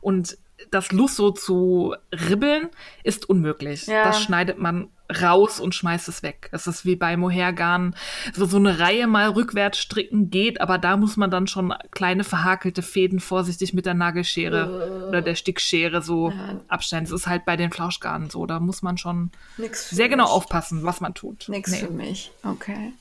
Und 0.00 0.38
das 0.70 0.92
Lusso 0.92 1.32
zu 1.32 1.96
ribbeln 2.12 2.68
ist 3.02 3.28
unmöglich. 3.28 3.86
Ja. 3.86 4.04
Das 4.04 4.22
schneidet 4.22 4.58
man 4.58 4.88
raus 5.22 5.60
und 5.60 5.74
schmeiß 5.74 6.08
es 6.08 6.22
weg. 6.22 6.48
Das 6.52 6.66
ist 6.66 6.84
wie 6.84 6.96
bei 6.96 7.16
Mohergarn. 7.16 7.94
So, 8.34 8.46
so 8.46 8.56
eine 8.58 8.78
Reihe 8.78 9.06
mal 9.06 9.28
rückwärts 9.30 9.78
stricken 9.78 10.30
geht, 10.30 10.60
aber 10.60 10.78
da 10.78 10.96
muss 10.96 11.16
man 11.16 11.30
dann 11.30 11.46
schon 11.46 11.74
kleine 11.90 12.24
verhakelte 12.24 12.82
Fäden 12.82 13.20
vorsichtig 13.20 13.74
mit 13.74 13.86
der 13.86 13.94
Nagelschere 13.94 15.02
Äh. 15.04 15.08
oder 15.08 15.22
der 15.22 15.34
Stickschere 15.34 16.02
so 16.02 16.30
Ja. 16.30 16.60
abschneiden. 16.68 17.06
Das 17.08 17.18
ist 17.20 17.26
halt 17.26 17.44
bei 17.44 17.56
den 17.56 17.70
Flauschgarnen 17.72 18.30
so. 18.30 18.46
Da 18.46 18.60
muss 18.60 18.82
man 18.82 18.98
schon 18.98 19.30
sehr 19.72 20.08
genau 20.08 20.24
mich. 20.24 20.32
aufpassen, 20.32 20.84
was 20.84 21.00
man 21.00 21.14
tut. 21.14 21.48
Nix 21.48 21.70
Nee. 21.72 21.78
für 21.78 21.90
mich. 21.90 22.30
Okay. 22.42 22.92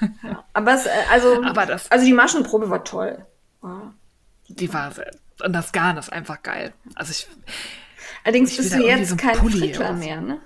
ja. 0.22 0.44
Aber 0.52 0.74
es, 0.74 0.86
äh, 0.86 0.90
also, 1.10 1.42
Aber 1.42 1.66
das- 1.66 1.90
also 1.90 2.04
die 2.04 2.12
Maschenprobe 2.12 2.70
war 2.70 2.84
toll. 2.84 3.24
War- 3.60 3.94
Die 4.48 4.72
war 4.72 4.92
sehr, 4.92 5.10
und 5.44 5.52
das 5.52 5.72
Garn 5.72 5.96
ist 5.98 6.12
einfach 6.12 6.42
geil. 6.42 6.72
Also 6.94 7.10
ich, 7.12 7.26
Allerdings 8.24 8.50
Ich 8.52 8.56
bist 8.58 8.72
du 8.74 8.84
jetzt 8.86 9.08
so 9.10 9.14
ein 9.14 9.18
kein 9.18 9.36
Pulli 9.38 9.58
Frickler 9.58 9.92
mehr, 9.92 10.20
ne? 10.20 10.38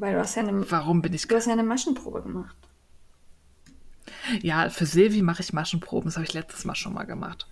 Weil 0.00 0.14
du 0.14 0.20
hast 0.20 0.34
ja 0.34 0.42
eine, 0.42 0.70
warum 0.70 1.02
bin 1.02 1.12
ich 1.12 1.28
du 1.28 1.36
hast 1.36 1.44
ja 1.44 1.52
eine 1.52 1.62
Maschenprobe 1.62 2.22
gemacht. 2.22 2.56
Ja, 4.40 4.70
für 4.70 4.86
Silvi 4.86 5.20
mache 5.20 5.42
ich 5.42 5.52
Maschenproben. 5.52 6.08
Das 6.08 6.16
habe 6.16 6.24
ich 6.24 6.32
letztes 6.32 6.64
Mal 6.64 6.74
schon 6.74 6.94
mal 6.94 7.04
gemacht. 7.04 7.46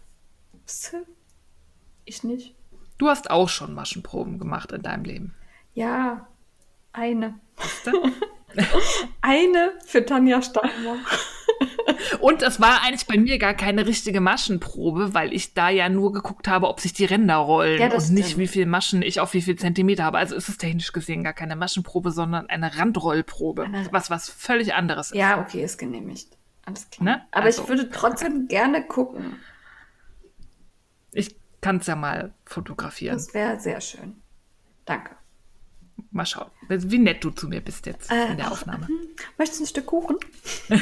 Ich 2.07 2.25
nicht. 2.25 2.55
Du 2.97 3.09
hast 3.09 3.31
auch 3.31 3.50
schon 3.50 3.75
Maschenproben 3.75 4.38
gemacht 4.38 4.73
in 4.73 4.81
deinem 4.81 5.05
Leben. 5.05 5.35
Ja, 5.75 6.26
eine. 6.93 7.38
Eine 9.21 9.75
für 9.85 10.05
Tanja 10.07 10.40
Steinmann. 10.40 11.05
Und 12.21 12.42
es 12.42 12.61
war 12.61 12.83
eigentlich 12.83 13.07
bei 13.07 13.16
mir 13.16 13.38
gar 13.38 13.54
keine 13.54 13.87
richtige 13.87 14.21
Maschenprobe, 14.21 15.14
weil 15.14 15.33
ich 15.33 15.54
da 15.54 15.68
ja 15.71 15.88
nur 15.88 16.12
geguckt 16.12 16.49
habe, 16.49 16.68
ob 16.68 16.80
sich 16.80 16.92
die 16.92 17.04
Ränder 17.04 17.37
rollen 17.37 17.80
Ja, 17.80 17.88
das 17.88 18.09
und 18.09 18.14
nicht, 18.14 18.26
stimmt. 18.30 18.40
wie 18.40 18.47
viel 18.49 18.66
Maschen 18.66 19.02
ich 19.02 19.21
auf 19.21 19.35
wie 19.35 19.42
viel 19.42 19.57
Zentimeter 19.57 20.04
habe. 20.04 20.18
Also 20.18 20.35
ist 20.35 20.49
es 20.49 20.59
technisch 20.59 20.92
gesehen 20.92 21.25
gar 21.25 21.33
keine 21.33 21.57
Maschenprobe, 21.57 22.11
sondern 22.11 22.47
eine 22.49 22.76
Randrollprobe. 22.76 23.64
Eine- 23.64 23.88
was 23.92 24.11
was 24.11 24.28
völlig 24.28 24.75
anderes 24.75 25.11
ist. 25.11 25.16
Ja, 25.16 25.40
okay, 25.40 25.62
ist 25.64 25.78
genehmigt. 25.78 26.28
Alles 26.64 26.88
klar. 26.90 27.04
Ne? 27.04 27.23
Aber 27.30 27.45
Also- 27.47 27.62
ich 27.62 27.68
würde 27.68 27.88
trotzdem 27.90 28.49
gerne 28.49 28.85
gucken. 28.87 29.37
Ich 31.12 31.37
kann 31.61 31.78
es 31.78 31.87
ja 31.87 31.97
mal 31.97 32.33
fotografieren. 32.45 33.16
Das 33.16 33.33
wäre 33.35 33.59
sehr 33.59 33.80
schön. 33.80 34.16
Danke. 34.85 35.16
Mal 36.11 36.26
schauen, 36.26 36.50
wie 36.69 36.99
nett 36.99 37.23
du 37.23 37.31
zu 37.31 37.49
mir 37.49 37.61
bist 37.61 37.87
jetzt 37.87 38.11
Äh, 38.11 38.31
in 38.33 38.37
der 38.37 38.47
ach, 38.47 38.52
Aufnahme. 38.52 38.88
Möchtest 39.37 39.61
du 39.61 39.64
ein 39.64 39.69
Stück 39.69 39.87
Kuchen? 39.87 40.17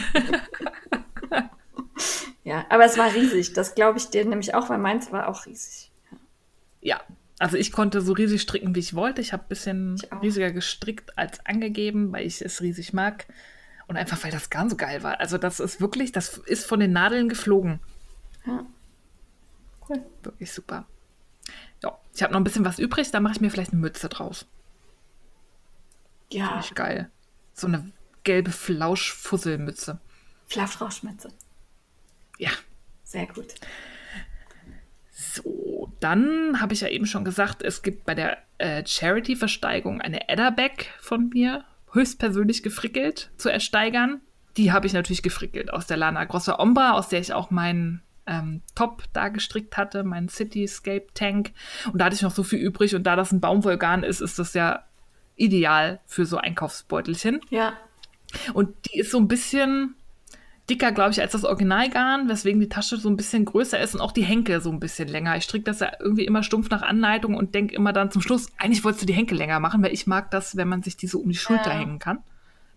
ja, 2.45 2.65
aber 2.69 2.85
es 2.85 2.97
war 2.99 3.13
riesig. 3.13 3.53
Das 3.53 3.75
glaube 3.75 3.99
ich 3.99 4.09
dir 4.09 4.25
nämlich 4.25 4.55
auch, 4.55 4.69
weil 4.71 4.79
meins 4.79 5.13
war 5.13 5.29
auch 5.29 5.47
riesig. 5.47 5.91
Ja, 6.81 7.01
also 7.39 7.57
ich 7.57 7.73
konnte 7.73 8.01
so 8.01 8.13
riesig 8.13 8.43
stricken, 8.43 8.75
wie 8.75 8.81
ich 8.81 8.95
wollte. 8.95 9.21
Ich 9.21 9.33
habe 9.33 9.45
ein 9.45 9.49
bisschen 9.49 10.01
riesiger 10.23 10.53
gestrickt 10.53 11.19
als 11.19 11.45
angegeben, 11.45 12.13
weil 12.13 12.27
ich 12.27 12.41
es 12.41 12.61
riesig 12.63 12.93
mag. 12.93 13.27
Und 13.89 13.97
einfach, 13.97 14.23
weil 14.25 14.31
das 14.33 14.51
Garn 14.51 14.69
so 14.71 14.77
geil 14.77 15.03
war. 15.03 15.21
Also 15.21 15.39
das 15.39 15.61
ist 15.61 15.81
wirklich, 15.81 16.13
das 16.13 16.39
ist 16.39 16.67
von 16.67 16.81
den 16.81 16.93
Nadeln 16.93 17.29
geflogen. 17.29 17.81
Ja. 18.47 18.67
Cool. 19.89 20.03
Wirklich 20.23 20.51
super. 20.53 20.87
Ja, 21.83 21.97
ich 22.15 22.23
habe 22.23 22.33
noch 22.33 22.41
ein 22.41 22.45
bisschen 22.45 22.65
was 22.65 22.79
übrig, 22.79 23.11
da 23.11 23.21
mache 23.21 23.35
ich 23.35 23.41
mir 23.41 23.51
vielleicht 23.51 23.73
eine 23.73 23.81
Mütze 23.81 24.09
draus. 24.09 24.47
Ja, 26.31 26.49
Finde 26.49 26.65
ich 26.65 26.75
geil. 26.75 27.11
So 27.53 27.67
eine 27.67 27.93
gelbe 28.25 28.51
Flauschfusselmütze. 28.51 30.01
Flauschrauschmütze. 30.49 31.33
Ja. 32.39 32.51
Sehr 33.05 33.27
gut. 33.27 33.55
So, 35.13 35.93
dann 36.01 36.61
habe 36.61 36.75
ich 36.75 36.81
ja 36.81 36.89
eben 36.89 37.07
schon 37.07 37.25
gesagt, 37.25 37.63
es 37.63 37.83
gibt 37.83 38.05
bei 38.05 38.15
der 38.15 38.39
äh, 38.59 38.85
Charity-Versteigerung 38.85 40.01
eine 40.01 40.29
Edda-Bag 40.29 40.87
von 41.01 41.29
mir, 41.29 41.65
höchstpersönlich 41.93 42.63
gefrickelt, 42.63 43.31
zu 43.37 43.49
ersteigern. 43.49 44.21
Die 44.57 44.73
habe 44.73 44.87
ich 44.87 44.93
natürlich 44.93 45.23
gefrickelt 45.23 45.73
aus 45.73 45.87
der 45.87 45.97
Lana 45.97 46.25
Grossa 46.25 46.59
Ombra, 46.59 46.93
aus 46.93 47.09
der 47.09 47.21
ich 47.21 47.33
auch 47.33 47.51
meinen 47.51 48.03
ähm, 48.27 48.63
Top 48.75 49.05
da 49.13 49.29
gestrickt 49.29 49.77
hatte, 49.77 50.03
meinen 50.03 50.29
Cityscape 50.29 51.07
Tank. 51.15 51.53
Und 51.93 52.01
da 52.01 52.07
hatte 52.07 52.17
ich 52.17 52.23
noch 52.23 52.35
so 52.35 52.43
viel 52.43 52.59
übrig. 52.59 52.95
Und 52.95 53.05
da 53.05 53.17
das 53.17 53.33
ein 53.33 53.41
Baumwollgarn 53.41 54.03
ist, 54.03 54.21
ist 54.21 54.39
das 54.39 54.55
ja 54.55 54.85
ideal 55.37 56.01
für 56.07 56.27
so 56.27 56.37
Einkaufsbeutelchen. 56.39 57.41
Ja, 57.51 57.75
Und 58.55 58.75
die 58.87 58.99
ist 58.99 59.11
so 59.11 59.19
ein 59.19 59.29
bisschen 59.29 59.95
dicker, 60.69 60.91
glaube 60.91 61.13
ich, 61.13 61.21
als 61.21 61.33
das 61.33 61.45
Originalgarn, 61.45 62.29
weswegen 62.29 62.61
die 62.61 62.69
Tasche 62.69 62.97
so 62.97 63.09
ein 63.09 63.17
bisschen 63.17 63.45
größer 63.45 63.79
ist 63.81 63.95
und 63.95 64.01
auch 64.01 64.11
die 64.13 64.25
Henkel 64.25 64.61
so 64.61 64.71
ein 64.73 64.81
bisschen 64.81 65.07
länger. 65.09 65.37
Ich 65.37 65.45
stricke 65.45 65.65
das 65.65 65.79
ja 65.81 65.93
irgendwie 66.01 66.25
immer 66.25 66.43
stumpf 66.43 66.71
nach 66.71 66.83
Anleitung 66.83 67.35
und 67.35 67.55
denke 67.55 67.75
immer 67.75 67.93
dann 67.93 68.11
zum 68.11 68.21
Schluss, 68.21 68.49
eigentlich 68.59 68.83
wolltest 68.83 69.03
du 69.03 69.07
die 69.07 69.13
Henkel 69.15 69.39
länger 69.39 69.61
machen, 69.61 69.83
weil 69.83 69.93
ich 69.93 70.09
mag 70.09 70.31
das, 70.33 70.57
wenn 70.57 70.67
man 70.69 70.83
sich 70.83 70.97
die 70.97 71.07
so 71.07 71.21
um 71.21 71.29
die 71.29 71.37
Schulter 71.37 71.71
Ja. 71.73 71.79
hängen 71.79 71.99
kann. 72.01 72.19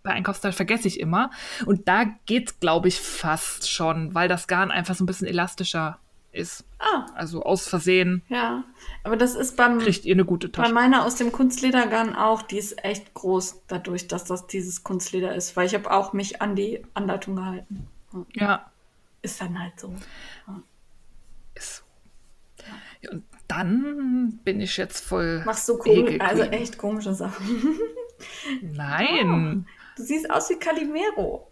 Bei 0.04 0.12
Einkaufsteil 0.12 0.51
vergesse 0.51 0.88
ich 0.88 1.00
immer. 1.00 1.32
Und 1.66 1.88
da 1.88 2.06
geht's, 2.25 2.60
glaube 2.60 2.88
ich, 2.88 3.00
fast 3.01 3.70
schon, 3.70 4.13
weil 4.13 4.28
das 4.30 4.48
Garn 4.48 4.70
einfach 4.72 4.96
so 4.96 5.04
ein 5.04 5.08
bisschen 5.08 5.28
elastischer 5.28 5.98
ist. 6.39 6.63
Ah, 6.79 7.05
Also 7.15 7.43
aus 7.43 7.67
Versehen 7.67 8.24
ja. 8.29 8.63
Aber 9.03 9.15
das 9.17 9.36
ist 9.36 9.55
beim, 9.58 9.77
kriegt 9.79 10.05
ihr 10.05 10.15
eine 10.15 10.25
gute 10.25 10.48
bei 10.50 10.63
Tasche. 10.63 10.74
meiner 10.74 11.05
aus 11.05 11.15
dem 11.15 11.31
Kunstledergarn 11.31 12.15
auch. 12.15 12.41
Die 12.41 12.58
ist 12.58 12.84
echt 12.84 13.13
groß 13.13 13.63
dadurch, 13.67 14.08
dass 14.08 14.24
das 14.25 14.48
dieses 14.48 14.84
Kunstleder 14.84 15.36
ist. 15.36 15.55
Weil 15.55 15.67
ich 15.67 15.74
habe 15.75 15.91
auch 15.91 16.13
mich 16.13 16.41
an 16.41 16.55
die 16.55 16.84
Anleitung 16.93 17.36
gehalten. 17.36 17.88
Ja, 18.34 18.72
Ist 19.22 19.39
dann 19.41 19.60
halt 19.62 19.79
so. 19.79 19.93
ist 21.55 21.77
so. 21.77 21.84
Ja, 23.01 23.12
und 23.12 23.24
dann 23.48 24.39
bin 24.43 24.60
ich 24.62 24.77
jetzt 24.77 25.03
voll. 25.05 25.43
Machst 25.46 25.67
du 25.69 25.77
komisch, 25.77 25.98
Ekelqueen. 26.00 26.22
also 26.22 26.43
echt 26.43 26.77
komische 26.77 27.13
Sachen. 27.13 27.79
Nein. 28.62 29.65
Du 29.96 30.03
siehst 30.03 30.29
aus 30.29 30.50
wie 30.50 30.55
Calimero. 30.55 31.49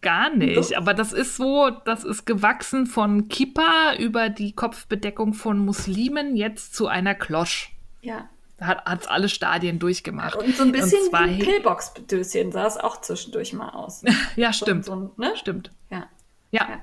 Gar 0.00 0.34
nicht, 0.34 0.76
aber 0.78 0.94
das 0.94 1.12
ist 1.12 1.36
so, 1.36 1.68
das 1.84 2.02
ist 2.02 2.24
gewachsen 2.24 2.86
von 2.86 3.28
Kippa 3.28 3.94
über 3.98 4.30
die 4.30 4.52
Kopfbedeckung 4.54 5.34
von 5.34 5.58
Muslimen 5.58 6.34
jetzt 6.36 6.74
zu 6.74 6.86
einer 6.86 7.14
Klosch. 7.14 7.72
Ja. 8.00 8.28
Da 8.58 8.66
hat 8.68 8.84
hat's 8.86 9.06
alle 9.06 9.28
Stadien 9.28 9.78
durchgemacht. 9.78 10.36
Und 10.36 10.56
so 10.56 10.62
ein 10.62 10.72
bisschen 10.72 11.00
Und 11.02 11.10
zwar 11.10 11.24
wie 11.26 11.28
ein 11.28 11.34
he- 11.34 11.42
Pillbox-Döschen 11.44 12.52
sah 12.52 12.66
es 12.66 12.78
auch 12.78 13.02
zwischendurch 13.02 13.52
mal 13.52 13.68
aus. 13.68 14.02
Ja, 14.36 14.52
stimmt. 14.54 14.86
So, 14.86 14.94
so, 14.94 15.12
ne? 15.22 15.32
Stimmt. 15.36 15.70
Ja. 15.90 16.08
Ja. 16.52 16.66
Ja. 16.70 16.80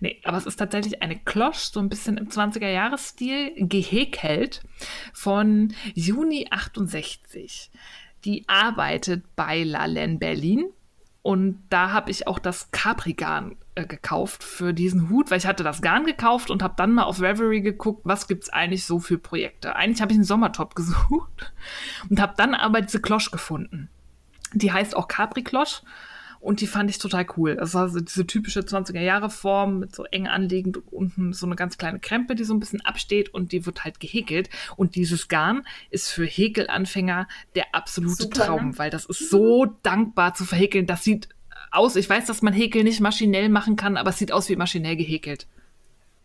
Nee, 0.00 0.20
aber 0.24 0.36
es 0.36 0.44
ist 0.44 0.56
tatsächlich 0.56 1.00
eine 1.02 1.18
Klosch, 1.18 1.56
so 1.72 1.80
ein 1.80 1.88
bisschen 1.88 2.18
im 2.18 2.28
20er-Jahres-Stil, 2.28 3.52
gehäkelt 3.66 4.60
von 5.14 5.72
Juni 5.94 6.46
68. 6.50 7.70
Die 8.26 8.44
arbeitet 8.48 9.24
bei 9.34 9.62
Lalen 9.64 10.18
Berlin 10.18 10.66
und 11.26 11.60
da 11.70 11.90
habe 11.90 12.12
ich 12.12 12.28
auch 12.28 12.38
das 12.38 12.70
Capri-Garn 12.70 13.56
äh, 13.74 13.84
gekauft 13.84 14.44
für 14.44 14.72
diesen 14.72 15.10
Hut, 15.10 15.28
weil 15.28 15.38
ich 15.38 15.46
hatte 15.48 15.64
das 15.64 15.82
Garn 15.82 16.06
gekauft 16.06 16.52
und 16.52 16.62
habe 16.62 16.74
dann 16.76 16.94
mal 16.94 17.02
auf 17.02 17.20
Reverie 17.20 17.62
geguckt, 17.62 18.02
was 18.04 18.28
gibt's 18.28 18.48
eigentlich 18.48 18.84
so 18.84 19.00
für 19.00 19.18
Projekte. 19.18 19.74
Eigentlich 19.74 20.00
habe 20.00 20.12
ich 20.12 20.18
einen 20.18 20.24
Sommertop 20.24 20.74
gesucht 20.76 21.52
und 22.08 22.20
habe 22.20 22.34
dann 22.36 22.54
aber 22.54 22.80
diese 22.80 23.02
Klosch 23.02 23.32
gefunden. 23.32 23.88
Die 24.52 24.70
heißt 24.70 24.96
auch 24.96 25.08
Capri-Klosch 25.08 25.82
und 26.46 26.60
die 26.60 26.68
fand 26.68 26.88
ich 26.88 26.98
total 26.98 27.26
cool. 27.36 27.56
Das 27.56 27.74
war 27.74 27.88
so 27.88 27.98
diese 27.98 28.24
typische 28.24 28.60
20er-Jahre-Form 28.60 29.80
mit 29.80 29.96
so 29.96 30.04
eng 30.04 30.28
anliegend 30.28 30.76
und 30.76 30.92
unten 30.92 31.32
so 31.32 31.44
eine 31.44 31.56
ganz 31.56 31.76
kleine 31.76 31.98
Krempe, 31.98 32.36
die 32.36 32.44
so 32.44 32.54
ein 32.54 32.60
bisschen 32.60 32.80
absteht 32.82 33.34
und 33.34 33.50
die 33.50 33.66
wird 33.66 33.82
halt 33.82 33.98
gehäkelt. 33.98 34.48
Und 34.76 34.94
dieses 34.94 35.26
Garn 35.26 35.66
ist 35.90 36.08
für 36.08 36.24
Häkelanfänger 36.24 37.26
der 37.56 37.74
absolute 37.74 38.22
Super, 38.22 38.46
Traum, 38.46 38.68
ne? 38.68 38.78
weil 38.78 38.90
das 38.90 39.06
ist 39.06 39.28
so 39.28 39.66
dankbar 39.82 40.34
zu 40.34 40.44
verhäkeln. 40.44 40.86
Das 40.86 41.02
sieht 41.02 41.28
aus, 41.72 41.96
ich 41.96 42.08
weiß, 42.08 42.26
dass 42.26 42.42
man 42.42 42.54
Häkel 42.54 42.84
nicht 42.84 43.00
maschinell 43.00 43.48
machen 43.48 43.74
kann, 43.74 43.96
aber 43.96 44.10
es 44.10 44.18
sieht 44.18 44.30
aus 44.30 44.48
wie 44.48 44.54
maschinell 44.54 44.94
gehäkelt. 44.94 45.48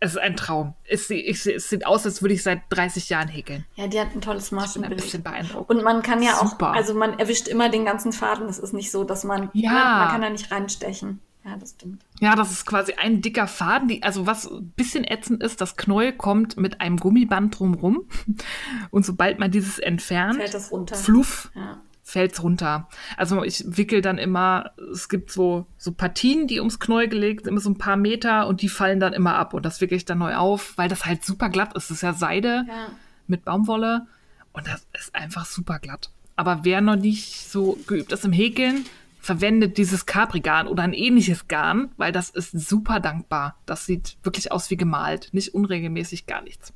Es 0.04 0.14
ist 0.14 0.18
ein 0.18 0.36
Traum. 0.36 0.74
Es, 0.90 1.10
ich, 1.12 1.46
es 1.46 1.70
sieht 1.70 1.86
aus, 1.86 2.06
als 2.06 2.22
würde 2.24 2.34
ich 2.34 2.42
seit 2.42 2.62
30 2.70 3.08
Jahren 3.10 3.28
häkeln. 3.28 3.66
Ja, 3.76 3.86
die 3.86 4.00
hat 4.02 4.16
ein 4.16 4.20
tolles 4.22 4.52
Ich 4.52 4.74
bin 4.74 4.84
ein 4.84 4.96
bisschen 4.96 5.22
beeindruckt. 5.22 5.70
Und 5.70 5.84
man 5.84 6.02
kann 6.02 6.24
ja 6.24 6.36
Super. 6.38 6.72
auch, 6.72 6.76
also 6.76 6.96
man 6.96 7.20
erwischt 7.20 7.48
immer 7.48 7.70
den 7.70 7.86
ganzen 7.86 8.12
Faden. 8.12 8.50
Es 8.50 8.58
ist 8.58 8.74
nicht 8.74 8.90
so, 8.92 9.04
dass 9.04 9.24
man, 9.24 9.50
Ja. 9.54 9.72
ne, 9.72 9.80
man 10.00 10.08
kann 10.10 10.22
da 10.22 10.30
nicht 10.32 10.52
reinstechen. 10.52 11.20
Ja, 11.46 11.56
das 11.56 11.72
stimmt. 11.72 12.02
Ja, 12.20 12.36
das 12.36 12.52
ist 12.52 12.66
quasi 12.66 12.94
ein 12.94 13.22
dicker 13.22 13.48
Faden. 13.48 13.88
Die, 13.88 14.02
also 14.04 14.26
was 14.26 14.50
ein 14.50 14.72
bisschen 14.76 15.04
ätzend 15.04 15.42
ist, 15.44 15.62
das 15.62 15.76
Knäuel 15.76 16.14
kommt 16.14 16.58
mit 16.58 16.82
einem 16.82 16.98
Gummiband 16.98 17.60
drumrum. 17.60 18.02
Und 18.92 19.06
sobald 19.06 19.38
man 19.40 19.52
dieses 19.52 19.78
entfernt, 19.80 20.36
Fällt 20.38 20.54
das 20.54 20.72
runter. 20.72 20.96
fluff, 20.96 21.52
Ja. 21.56 21.80
Fällt's 22.04 22.44
runter. 22.44 22.88
Also 23.18 23.44
ich 23.44 23.64
wickel 23.66 24.02
dann 24.02 24.18
immer, 24.18 24.72
es 24.92 25.10
gibt 25.10 25.32
so, 25.32 25.66
so 25.78 25.92
Partien, 25.92 26.48
die 26.48 26.60
ums 26.60 26.80
Knäuel 26.80 27.08
gelegt 27.08 27.44
sind, 27.44 27.52
immer 27.52 27.62
so 27.62 27.70
ein 27.70 27.78
paar 27.78 27.98
Meter 27.98 28.48
und 28.48 28.62
die 28.62 28.70
fallen 28.70 29.00
dann 29.00 29.14
immer 29.14 29.36
ab. 29.36 29.54
Und 29.54 29.66
das 29.66 29.82
wickel 29.82 29.98
ich 29.98 30.06
dann 30.06 30.18
neu 30.18 30.36
auf, 30.36 30.78
weil 30.78 30.90
das 30.90 31.06
halt 31.06 31.24
super 31.24 31.50
glatt 31.50 31.76
ist. 31.76 31.90
Das 31.90 31.98
ist 31.98 32.04
ja 32.04 32.14
Seide 32.14 32.66
ja. 32.68 32.88
mit 33.28 33.46
Baumwolle 33.46 34.08
und 34.54 34.68
das 34.68 34.88
ist 35.00 35.16
einfach 35.16 35.46
super 35.46 35.80
glatt. 35.80 36.10
Aber 36.36 36.64
wer 36.64 36.82
noch 36.82 36.96
nicht 36.96 37.50
so 37.50 37.78
geübt 37.88 38.12
ist 38.12 38.26
im 38.26 38.34
Häkeln, 38.34 38.86
verwendet 39.20 39.78
dieses 39.78 40.08
Capri-Garn 40.08 40.68
oder 40.68 40.84
ein 40.84 40.94
ähnliches 40.94 41.48
Garn, 41.48 41.92
weil 41.98 42.12
das 42.12 42.32
ist 42.32 42.60
super 42.60 43.00
dankbar. 43.00 43.56
Das 43.66 43.86
sieht 43.86 44.18
wirklich 44.24 44.52
aus 44.52 44.70
wie 44.72 44.78
gemalt, 44.78 45.30
nicht 45.32 45.54
unregelmäßig, 45.54 46.26
gar 46.26 46.42
nichts. 46.42 46.74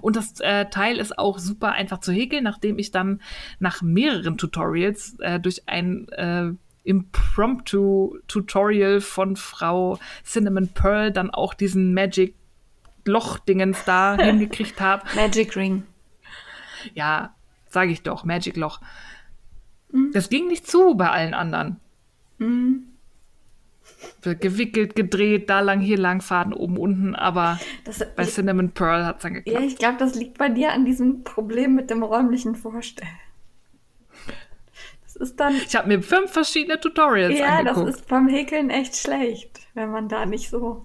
Und 0.00 0.16
das 0.16 0.40
äh, 0.40 0.64
Teil 0.66 0.98
ist 0.98 1.18
auch 1.18 1.38
super 1.38 1.72
einfach 1.72 2.00
zu 2.00 2.12
häkeln, 2.12 2.44
nachdem 2.44 2.78
ich 2.78 2.90
dann 2.90 3.20
nach 3.58 3.80
mehreren 3.82 4.38
Tutorials 4.38 5.18
äh, 5.20 5.38
durch 5.40 5.68
ein 5.68 6.08
äh, 6.10 6.52
Impromptu-Tutorial 6.84 9.00
von 9.00 9.36
Frau 9.36 9.98
Cinnamon 10.24 10.68
Pearl 10.68 11.10
dann 11.10 11.30
auch 11.30 11.54
diesen 11.54 11.94
Magic 11.94 12.34
Loch-Dingens 13.04 13.84
da 13.84 14.16
hingekriegt 14.20 14.80
habe. 14.80 15.04
Magic 15.14 15.56
Ring. 15.56 15.84
Ja, 16.94 17.34
sage 17.68 17.92
ich 17.92 18.02
doch, 18.02 18.24
Magic 18.24 18.56
Loch. 18.56 18.80
Mhm. 19.90 20.10
Das 20.12 20.28
ging 20.28 20.48
nicht 20.48 20.66
zu 20.66 20.94
bei 20.94 21.10
allen 21.10 21.34
anderen. 21.34 21.80
Mhm. 22.38 22.93
Wird 24.22 24.40
gewickelt, 24.40 24.96
gedreht, 24.96 25.50
da 25.50 25.60
lang, 25.60 25.80
hier 25.80 25.98
lang, 25.98 26.20
Faden 26.20 26.52
oben, 26.52 26.76
unten, 26.76 27.14
aber 27.14 27.58
das, 27.84 28.04
bei 28.16 28.22
ich, 28.24 28.30
Cinnamon 28.30 28.70
Pearl 28.70 29.04
hat 29.04 29.16
es 29.16 29.22
dann 29.22 29.34
geklappt. 29.34 29.60
Ja, 29.60 29.66
ich 29.66 29.76
glaube, 29.76 29.96
das 29.98 30.14
liegt 30.14 30.38
bei 30.38 30.48
dir 30.48 30.72
an 30.72 30.84
diesem 30.84 31.24
Problem 31.24 31.74
mit 31.74 31.90
dem 31.90 32.02
räumlichen 32.02 32.54
Vorstellen. 32.54 33.08
Das 35.04 35.16
ist 35.16 35.38
dann. 35.38 35.54
Ich 35.54 35.76
habe 35.76 35.88
mir 35.88 36.02
fünf 36.02 36.32
verschiedene 36.32 36.80
Tutorials 36.80 37.38
ja, 37.38 37.58
angeguckt. 37.58 37.76
Ja, 37.76 37.84
das 37.84 37.96
ist 37.96 38.08
beim 38.08 38.28
Häkeln 38.28 38.70
echt 38.70 38.96
schlecht, 38.96 39.60
wenn 39.74 39.90
man 39.90 40.08
da 40.08 40.26
nicht 40.26 40.50
so. 40.50 40.84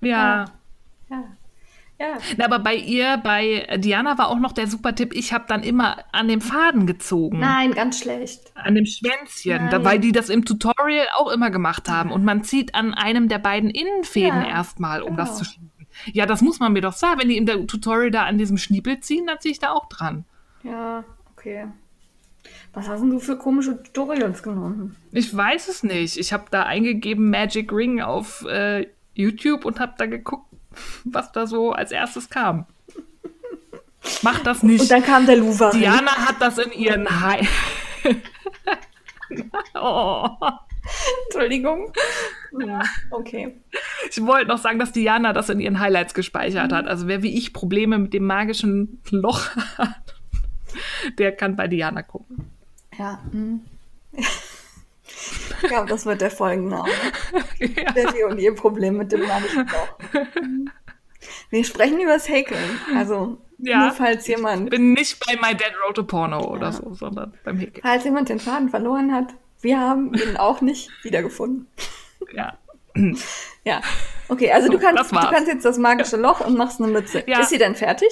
Ja. 0.00 0.44
Ja. 1.10 1.16
ja. 1.16 1.24
Ja. 2.00 2.18
Na, 2.36 2.44
aber 2.44 2.60
bei 2.60 2.76
ihr, 2.76 3.16
bei 3.18 3.66
Diana 3.78 4.18
war 4.18 4.28
auch 4.28 4.38
noch 4.38 4.52
der 4.52 4.68
super 4.68 4.94
Tipp, 4.94 5.12
ich 5.14 5.32
habe 5.32 5.46
dann 5.48 5.64
immer 5.64 6.04
an 6.12 6.28
dem 6.28 6.40
Faden 6.40 6.86
gezogen. 6.86 7.40
Nein, 7.40 7.72
ganz 7.72 7.98
schlecht. 7.98 8.52
An 8.54 8.76
dem 8.76 8.86
Schwänzchen, 8.86 9.68
da, 9.70 9.84
weil 9.84 9.98
die 9.98 10.12
das 10.12 10.28
im 10.28 10.44
Tutorial 10.44 11.08
auch 11.16 11.30
immer 11.30 11.50
gemacht 11.50 11.88
haben. 11.88 12.12
Und 12.12 12.24
man 12.24 12.44
zieht 12.44 12.74
an 12.76 12.94
einem 12.94 13.28
der 13.28 13.40
beiden 13.40 13.70
Innenfäden 13.70 14.42
ja, 14.42 14.48
erstmal, 14.48 15.02
um 15.02 15.16
genau. 15.16 15.24
das 15.24 15.38
zu 15.38 15.44
schieben. 15.44 15.72
Ja, 16.12 16.26
das 16.26 16.40
muss 16.40 16.60
man 16.60 16.72
mir 16.72 16.82
doch 16.82 16.92
sagen. 16.92 17.20
Wenn 17.20 17.28
die 17.28 17.36
im 17.36 17.66
Tutorial 17.66 18.12
da 18.12 18.24
an 18.24 18.38
diesem 18.38 18.58
Schniepel 18.58 19.00
ziehen, 19.00 19.26
dann 19.26 19.40
ziehe 19.40 19.52
ich 19.52 19.58
da 19.58 19.72
auch 19.72 19.88
dran. 19.88 20.24
Ja, 20.62 21.02
okay. 21.32 21.66
Was 22.72 22.88
hast 22.88 23.00
denn 23.00 23.10
du 23.10 23.18
für 23.18 23.36
komische 23.36 23.82
Tutorials 23.82 24.42
genommen? 24.42 24.94
Ich 25.10 25.34
weiß 25.36 25.66
es 25.68 25.82
nicht. 25.82 26.16
Ich 26.16 26.32
habe 26.32 26.44
da 26.50 26.62
eingegeben 26.62 27.30
Magic 27.30 27.72
Ring 27.72 28.00
auf 28.00 28.44
äh, 28.44 28.86
YouTube 29.14 29.64
und 29.64 29.80
habe 29.80 29.94
da 29.98 30.06
geguckt, 30.06 30.47
was 31.04 31.32
da 31.32 31.46
so 31.46 31.72
als 31.72 31.92
erstes 31.92 32.28
kam. 32.30 32.66
Mach 34.22 34.40
das 34.40 34.62
nicht. 34.62 34.82
Und 34.82 34.90
dann 34.90 35.02
kam 35.02 35.26
der 35.26 35.36
Luva. 35.36 35.70
Diana 35.70 36.12
hat 36.12 36.36
das 36.40 36.58
in 36.58 36.72
ihren 36.72 37.20
Hai. 37.20 37.46
oh. 39.74 40.28
Entschuldigung. 41.26 41.92
Ja, 42.58 42.82
okay. 43.10 43.56
Ich 44.10 44.24
wollte 44.24 44.48
noch 44.48 44.58
sagen, 44.58 44.78
dass 44.78 44.92
Diana 44.92 45.32
das 45.32 45.50
in 45.50 45.60
ihren 45.60 45.80
Highlights 45.80 46.14
gespeichert 46.14 46.70
mhm. 46.70 46.76
hat. 46.76 46.86
Also 46.88 47.08
wer 47.08 47.22
wie 47.22 47.36
ich 47.36 47.52
Probleme 47.52 47.98
mit 47.98 48.14
dem 48.14 48.24
magischen 48.24 49.02
Loch 49.10 49.54
hat, 49.76 50.14
der 51.18 51.32
kann 51.32 51.56
bei 51.56 51.68
Diana 51.68 52.02
gucken. 52.02 52.50
Ja. 52.98 53.20
Hm. 55.60 55.70
Ja, 55.70 55.84
das 55.84 56.06
wird 56.06 56.20
der 56.20 56.30
Folgenname. 56.30 56.88
Ja. 57.58 57.92
Betty 57.92 58.24
und 58.24 58.38
ihr 58.38 58.54
Problem 58.54 58.96
mit 58.96 59.12
dem 59.12 59.26
magischen 59.26 59.66
Loch. 59.66 59.98
Wir 61.50 61.64
sprechen 61.64 62.00
über 62.00 62.12
das 62.12 62.28
Häkeln. 62.28 62.80
Also, 62.94 63.38
ja, 63.58 63.80
nur 63.80 63.92
falls 63.92 64.26
jemand. 64.26 64.64
Ich 64.64 64.70
bin 64.70 64.92
nicht 64.92 65.24
bei 65.26 65.34
My 65.34 65.56
Dad 65.56 65.72
Wrote 65.82 66.02
a 66.02 66.04
Porno 66.04 66.40
ja. 66.40 66.46
oder 66.46 66.72
so, 66.72 66.94
sondern 66.94 67.34
beim 67.44 67.58
Häkeln. 67.58 67.82
Falls 67.82 68.04
jemand 68.04 68.28
den 68.28 68.38
Faden 68.38 68.68
verloren 68.68 69.12
hat, 69.12 69.34
wir 69.60 69.80
haben 69.80 70.14
ihn 70.14 70.36
auch 70.36 70.60
nicht 70.60 70.90
wiedergefunden. 71.02 71.66
Ja. 72.32 72.58
Ja. 73.64 73.80
Okay, 74.28 74.50
also 74.52 74.66
so, 74.66 74.72
du, 74.72 74.78
kannst, 74.78 75.12
du 75.12 75.16
kannst 75.16 75.48
jetzt 75.48 75.64
das 75.64 75.78
magische 75.78 76.16
Loch 76.16 76.40
und 76.40 76.56
machst 76.56 76.80
eine 76.80 76.90
Mütze. 76.90 77.24
Ja. 77.26 77.40
Ist 77.40 77.50
sie 77.50 77.58
denn 77.58 77.74
fertig? 77.74 78.08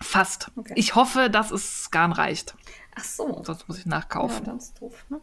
Fast. 0.00 0.50
Okay. 0.56 0.74
Ich 0.76 0.94
hoffe, 0.94 1.30
dass 1.30 1.50
es 1.50 1.90
Garn 1.90 2.12
reicht. 2.12 2.54
Ach 2.96 3.04
so. 3.04 3.42
Sonst 3.44 3.68
muss 3.68 3.78
ich 3.78 3.86
nachkaufen. 3.86 4.46
Ja, 4.46 4.52
das 4.52 4.64
ist 4.64 4.80
doof, 4.80 5.04
ne? 5.08 5.20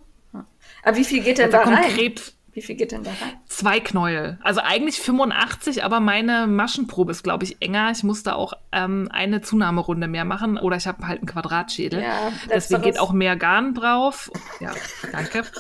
Aber 0.84 0.98
wie 0.98 1.04
viel 1.04 1.22
geht 1.22 1.38
denn 1.38 1.52
da, 1.52 1.64
da 1.64 1.72
rein? 1.72 2.14
Wie 2.54 2.62
viel 2.62 2.76
geht 2.76 2.92
denn 2.92 3.04
da 3.04 3.12
rein? 3.12 3.40
Zwei 3.48 3.80
Knäuel. 3.80 4.38
Also 4.44 4.60
eigentlich 4.62 5.00
85, 5.00 5.84
aber 5.86 6.02
meine 6.02 6.48
Maschenprobe 6.48 7.12
ist, 7.12 7.24
glaube 7.24 7.46
ich, 7.46 7.62
enger. 7.62 7.92
Ich 7.92 8.04
musste 8.04 8.36
auch 8.36 8.54
ähm, 8.74 9.08
eine 9.12 9.42
Zunahmerunde 9.42 10.08
mehr 10.08 10.26
machen 10.26 10.58
oder 10.58 10.76
ich 10.76 10.86
habe 10.86 11.08
halt 11.08 11.20
einen 11.20 11.28
Quadratschädel. 11.28 12.02
Ja, 12.02 12.32
Deswegen 12.50 12.82
geht 12.82 13.00
auch 13.00 13.14
mehr 13.14 13.38
Garn 13.38 13.74
drauf. 13.74 14.30
Ja, 14.60 14.74
danke. 15.12 15.44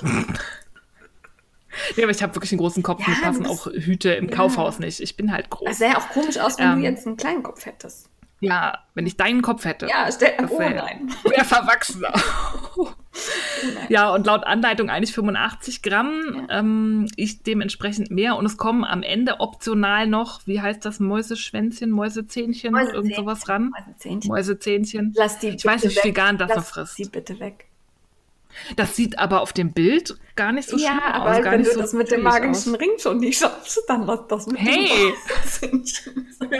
Ja, 1.95 2.03
aber 2.03 2.11
ich 2.11 2.21
habe 2.21 2.35
wirklich 2.35 2.51
einen 2.51 2.59
großen 2.59 2.83
Kopf. 2.83 2.99
Ja, 3.01 3.13
Mir 3.13 3.21
passen 3.21 3.45
auch 3.45 3.65
Hüte 3.67 4.11
im 4.11 4.27
ja. 4.27 4.35
Kaufhaus 4.35 4.79
nicht. 4.79 4.99
Ich 4.99 5.15
bin 5.15 5.31
halt 5.31 5.49
groß. 5.49 5.69
Es 5.71 5.77
sähe 5.77 5.97
auch 5.97 6.09
komisch 6.09 6.37
aus, 6.37 6.57
wenn 6.59 6.69
ähm, 6.69 6.81
du 6.81 6.83
jetzt 6.83 7.07
einen 7.07 7.15
kleinen 7.15 7.43
Kopf 7.43 7.65
hättest. 7.65 8.09
Ja, 8.41 8.79
wenn 8.95 9.07
ich 9.07 9.17
deinen 9.17 9.41
Kopf 9.41 9.65
hätte. 9.65 9.88
Ja, 9.88 10.12
stell, 10.12 10.33
oh 10.50 10.60
nein. 10.60 11.10
Wäre 11.24 11.45
verwachsener. 11.45 12.13
oh 12.75 12.89
ja, 13.89 14.13
und 14.13 14.25
laut 14.25 14.45
Anleitung 14.45 14.89
eigentlich 14.89 15.13
85 15.13 15.82
Gramm. 15.82 16.47
Ja. 16.49 16.60
Ähm, 16.60 17.08
ich 17.15 17.43
dementsprechend 17.43 18.12
mehr. 18.12 18.36
Und 18.36 18.45
es 18.45 18.58
kommen 18.58 18.84
am 18.84 19.04
Ende 19.04 19.39
optional 19.39 20.08
noch, 20.08 20.45
wie 20.47 20.62
heißt 20.62 20.84
das, 20.86 20.99
Mäuseschwänzchen, 20.99 21.91
Mäusezähnchen, 21.91 22.73
Mäusezähnchen. 22.73 22.95
irgend 22.95 23.15
sowas 23.15 23.49
ran. 23.49 23.69
Mäusezähnchen. 23.69 24.30
Mäusezähnchen. 24.30 25.13
Lass 25.15 25.39
die 25.39 25.49
ich 25.49 25.65
weiß 25.65 25.84
nicht, 25.84 25.97
wie 25.97 26.01
viel 26.01 26.13
Garn 26.13 26.38
das 26.38 26.49
Lass 26.49 26.69
frisst. 26.69 26.97
die 26.97 27.06
bitte 27.06 27.39
weg. 27.39 27.65
Das 28.75 28.95
sieht 28.95 29.19
aber 29.19 29.41
auf 29.41 29.53
dem 29.53 29.73
Bild 29.73 30.17
gar 30.35 30.51
nicht 30.51 30.69
so 30.69 30.77
ja, 30.77 30.91
schlimm 30.91 30.99
aber 31.03 31.37
aus. 31.37 31.43
wenn 31.43 31.63
du 31.63 31.71
so 31.71 31.81
das 31.81 31.93
mit 31.93 32.11
dem 32.11 32.23
magischen 32.23 32.75
aus. 32.75 32.81
Ring 32.81 32.91
schon 32.97 33.17
nicht 33.19 33.39
schaffst, 33.39 33.81
dann 33.87 34.05
lass 34.05 34.27
das 34.27 34.47
mit 34.47 34.59
Hey! 34.59 35.13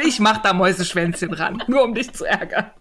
ich 0.06 0.20
mach 0.20 0.40
da 0.40 0.54
Mäuseschwänzchen 0.54 1.34
ran, 1.34 1.64
nur 1.68 1.84
um 1.84 1.94
dich 1.94 2.14
zu 2.14 2.26
ärgern. 2.26 2.72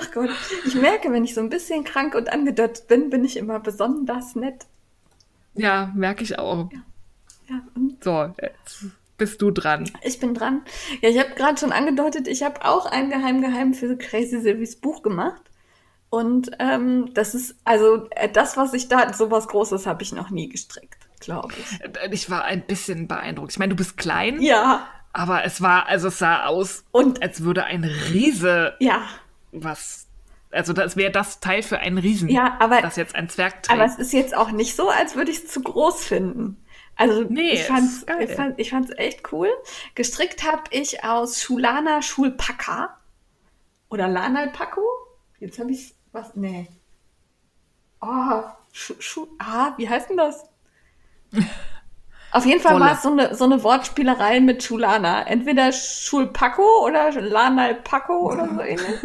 Ach 0.00 0.10
Gott, 0.12 0.30
ich 0.66 0.74
merke, 0.74 1.10
wenn 1.12 1.24
ich 1.24 1.34
so 1.34 1.40
ein 1.40 1.48
bisschen 1.48 1.84
krank 1.84 2.14
und 2.14 2.32
angedottet 2.32 2.88
bin, 2.88 3.10
bin 3.10 3.24
ich 3.24 3.36
immer 3.36 3.58
besonders 3.58 4.36
nett. 4.36 4.66
Ja, 5.54 5.90
merke 5.94 6.22
ich 6.22 6.38
auch. 6.38 6.70
Ja. 6.72 6.80
ja 7.48 7.62
so, 8.00 8.34
jetzt 8.40 8.86
bist 9.18 9.40
du 9.40 9.50
dran. 9.50 9.90
Ich 10.02 10.18
bin 10.18 10.34
dran. 10.34 10.62
Ja, 11.00 11.08
ich 11.08 11.18
habe 11.18 11.34
gerade 11.34 11.58
schon 11.58 11.72
angedeutet, 11.72 12.28
ich 12.28 12.42
habe 12.42 12.64
auch 12.64 12.86
ein 12.86 13.10
Geheim-Geheim 13.10 13.74
für 13.74 13.96
Crazy 13.96 14.40
Sylvies 14.40 14.76
Buch 14.76 15.02
gemacht. 15.02 15.42
Und 16.12 16.50
ähm, 16.58 17.14
das 17.14 17.34
ist, 17.34 17.56
also 17.64 18.06
äh, 18.10 18.28
das, 18.28 18.58
was 18.58 18.74
ich 18.74 18.86
da, 18.86 19.14
sowas 19.14 19.48
Großes 19.48 19.86
habe 19.86 20.02
ich 20.02 20.12
noch 20.12 20.28
nie 20.28 20.46
gestrickt, 20.46 21.08
glaube 21.20 21.54
ich. 21.58 21.80
Äh, 21.80 22.10
ich 22.12 22.28
war 22.28 22.44
ein 22.44 22.60
bisschen 22.66 23.08
beeindruckt. 23.08 23.52
Ich 23.52 23.58
meine, 23.58 23.70
du 23.70 23.76
bist 23.76 23.96
klein. 23.96 24.42
Ja. 24.42 24.86
Aber 25.14 25.42
es 25.46 25.62
war, 25.62 25.86
also 25.86 26.08
es 26.08 26.18
sah 26.18 26.44
aus, 26.44 26.84
und, 26.92 27.22
als 27.22 27.44
würde 27.44 27.64
ein 27.64 27.84
Riese 27.84 28.74
ja. 28.78 29.00
was. 29.52 30.06
Also 30.50 30.74
das 30.74 30.96
wäre 30.96 31.10
das 31.10 31.40
Teil 31.40 31.62
für 31.62 31.78
einen 31.78 31.96
Riesen. 31.96 32.28
Ja, 32.28 32.58
aber 32.60 32.82
das 32.82 32.96
jetzt 32.96 33.14
ein 33.14 33.30
Zwerg 33.30 33.62
trägt. 33.62 33.70
Aber 33.70 33.86
es 33.86 33.96
ist 33.96 34.12
jetzt 34.12 34.36
auch 34.36 34.50
nicht 34.50 34.76
so, 34.76 34.90
als 34.90 35.16
würde 35.16 35.30
ich 35.30 35.38
es 35.38 35.46
zu 35.48 35.62
groß 35.62 36.04
finden. 36.04 36.62
Also 36.94 37.22
nee, 37.22 37.52
ich 37.52 37.62
fand's, 37.62 38.04
ich, 38.20 38.32
fand, 38.32 38.58
ich 38.58 38.68
fand's 38.68 38.92
echt 38.98 39.32
cool. 39.32 39.48
Gestrickt 39.94 40.44
habe 40.44 40.64
ich 40.72 41.04
aus 41.04 41.40
Schulana 41.40 42.02
Schulpaka 42.02 42.98
oder 43.88 44.08
Lanalpaco. 44.08 44.82
Jetzt 45.40 45.58
habe 45.58 45.72
ich 45.72 45.94
was? 46.12 46.34
Nee. 46.34 46.68
Oh, 48.00 48.42
Schu, 48.72 48.94
Schu 48.98 49.26
ah, 49.38 49.72
wie 49.76 49.88
heißt 49.88 50.10
denn 50.10 50.16
das? 50.16 50.44
Auf 52.32 52.46
jeden 52.46 52.60
Fall 52.60 52.80
war 52.80 52.92
es 52.92 53.02
so 53.02 53.10
eine, 53.10 53.34
so 53.34 53.44
eine 53.44 53.62
Wortspielerei 53.62 54.40
mit 54.40 54.62
Schulana. 54.62 55.26
Entweder 55.26 55.70
Schulpaco 55.70 56.84
oder 56.84 57.12
Lanalpaco 57.12 58.32
oder 58.32 58.48
so 58.54 58.60
ähnlich. 58.62 59.00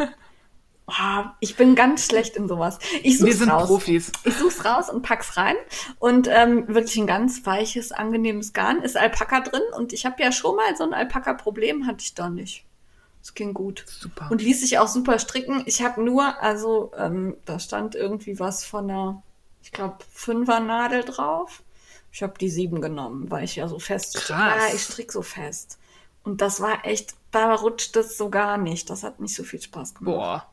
Oh, 0.86 1.24
ich 1.40 1.54
bin 1.54 1.74
ganz 1.74 2.06
schlecht 2.06 2.36
in 2.36 2.48
sowas. 2.48 2.78
Ich 3.02 3.22
Wir 3.22 3.34
sind 3.34 3.50
raus. 3.50 3.68
Profis. 3.68 4.12
Ich 4.24 4.34
such's 4.34 4.64
raus 4.64 4.88
und 4.88 5.02
pack's 5.02 5.36
rein. 5.36 5.56
Und 5.98 6.26
ähm, 6.30 6.68
wirklich 6.68 6.96
ein 6.96 7.06
ganz 7.06 7.44
weiches, 7.44 7.92
angenehmes 7.92 8.54
Garn. 8.54 8.80
Ist 8.80 8.96
Alpaka 8.96 9.40
drin. 9.40 9.62
Und 9.76 9.92
ich 9.92 10.06
habe 10.06 10.22
ja 10.22 10.32
schon 10.32 10.56
mal 10.56 10.74
so 10.74 10.84
ein 10.84 10.94
Alpaka-Problem, 10.94 11.86
hatte 11.86 12.00
ich 12.00 12.14
da 12.14 12.30
nicht. 12.30 12.64
Es 13.22 13.34
ging 13.34 13.54
gut. 13.54 13.84
Super. 13.86 14.28
Und 14.30 14.42
ließ 14.42 14.60
sich 14.60 14.78
auch 14.78 14.88
super 14.88 15.18
stricken. 15.18 15.62
Ich 15.66 15.82
habe 15.82 16.02
nur, 16.02 16.40
also 16.40 16.92
ähm, 16.96 17.36
da 17.44 17.58
stand 17.58 17.94
irgendwie 17.94 18.38
was 18.38 18.64
von 18.64 18.90
einer, 18.90 19.22
ich 19.62 19.72
glaube, 19.72 19.98
Fünfer-Nadel 20.12 21.04
drauf. 21.04 21.62
Ich 22.12 22.22
habe 22.22 22.38
die 22.38 22.48
sieben 22.48 22.80
genommen, 22.80 23.30
weil 23.30 23.44
ich 23.44 23.56
ja 23.56 23.68
so 23.68 23.78
fest 23.78 24.14
Krass. 24.14 24.54
Ja, 24.56 24.74
ich 24.74 24.82
stricke 24.82 25.12
so 25.12 25.22
fest. 25.22 25.78
Und 26.24 26.40
das 26.40 26.60
war 26.60 26.84
echt, 26.84 27.14
da 27.30 27.54
rutscht 27.54 27.96
es 27.96 28.16
so 28.16 28.30
gar 28.30 28.56
nicht. 28.56 28.88
Das 28.90 29.02
hat 29.02 29.20
nicht 29.20 29.34
so 29.34 29.44
viel 29.44 29.60
Spaß 29.60 29.94
gemacht. 29.94 30.14
Boah. 30.16 30.46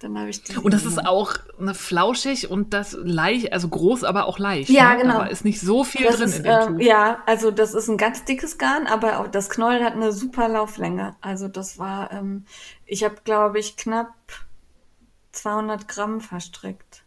Dann 0.00 0.18
habe 0.18 0.30
ich 0.30 0.42
die. 0.42 0.56
Und 0.56 0.72
das 0.72 0.86
ist 0.86 1.06
auch 1.06 1.34
eine 1.58 1.74
flauschig 1.74 2.50
und 2.50 2.72
das 2.72 2.96
leicht, 2.98 3.52
also 3.52 3.68
groß, 3.68 4.02
aber 4.04 4.24
auch 4.24 4.38
leicht. 4.38 4.70
Ja, 4.70 4.94
ne? 4.94 5.02
genau. 5.02 5.16
Aber 5.16 5.30
ist 5.30 5.44
nicht 5.44 5.60
so 5.60 5.84
viel 5.84 6.06
das 6.06 6.16
drin 6.16 6.28
ist, 6.28 6.36
in 6.38 6.44
dem 6.44 6.52
äh, 6.52 6.66
Tuch. 6.66 6.80
Ja, 6.80 7.22
also 7.26 7.50
das 7.50 7.74
ist 7.74 7.86
ein 7.88 7.98
ganz 7.98 8.24
dickes 8.24 8.56
Garn, 8.56 8.86
aber 8.86 9.20
auch 9.20 9.28
das 9.28 9.50
Knäuel 9.50 9.84
hat 9.84 9.92
eine 9.92 10.12
super 10.12 10.48
Lauflänge. 10.48 11.16
Also 11.20 11.48
das 11.48 11.78
war, 11.78 12.10
ähm, 12.12 12.46
ich 12.86 13.04
habe 13.04 13.16
glaube 13.24 13.58
ich 13.58 13.76
knapp 13.76 14.14
200 15.32 15.86
Gramm 15.86 16.22
verstrickt. 16.22 17.04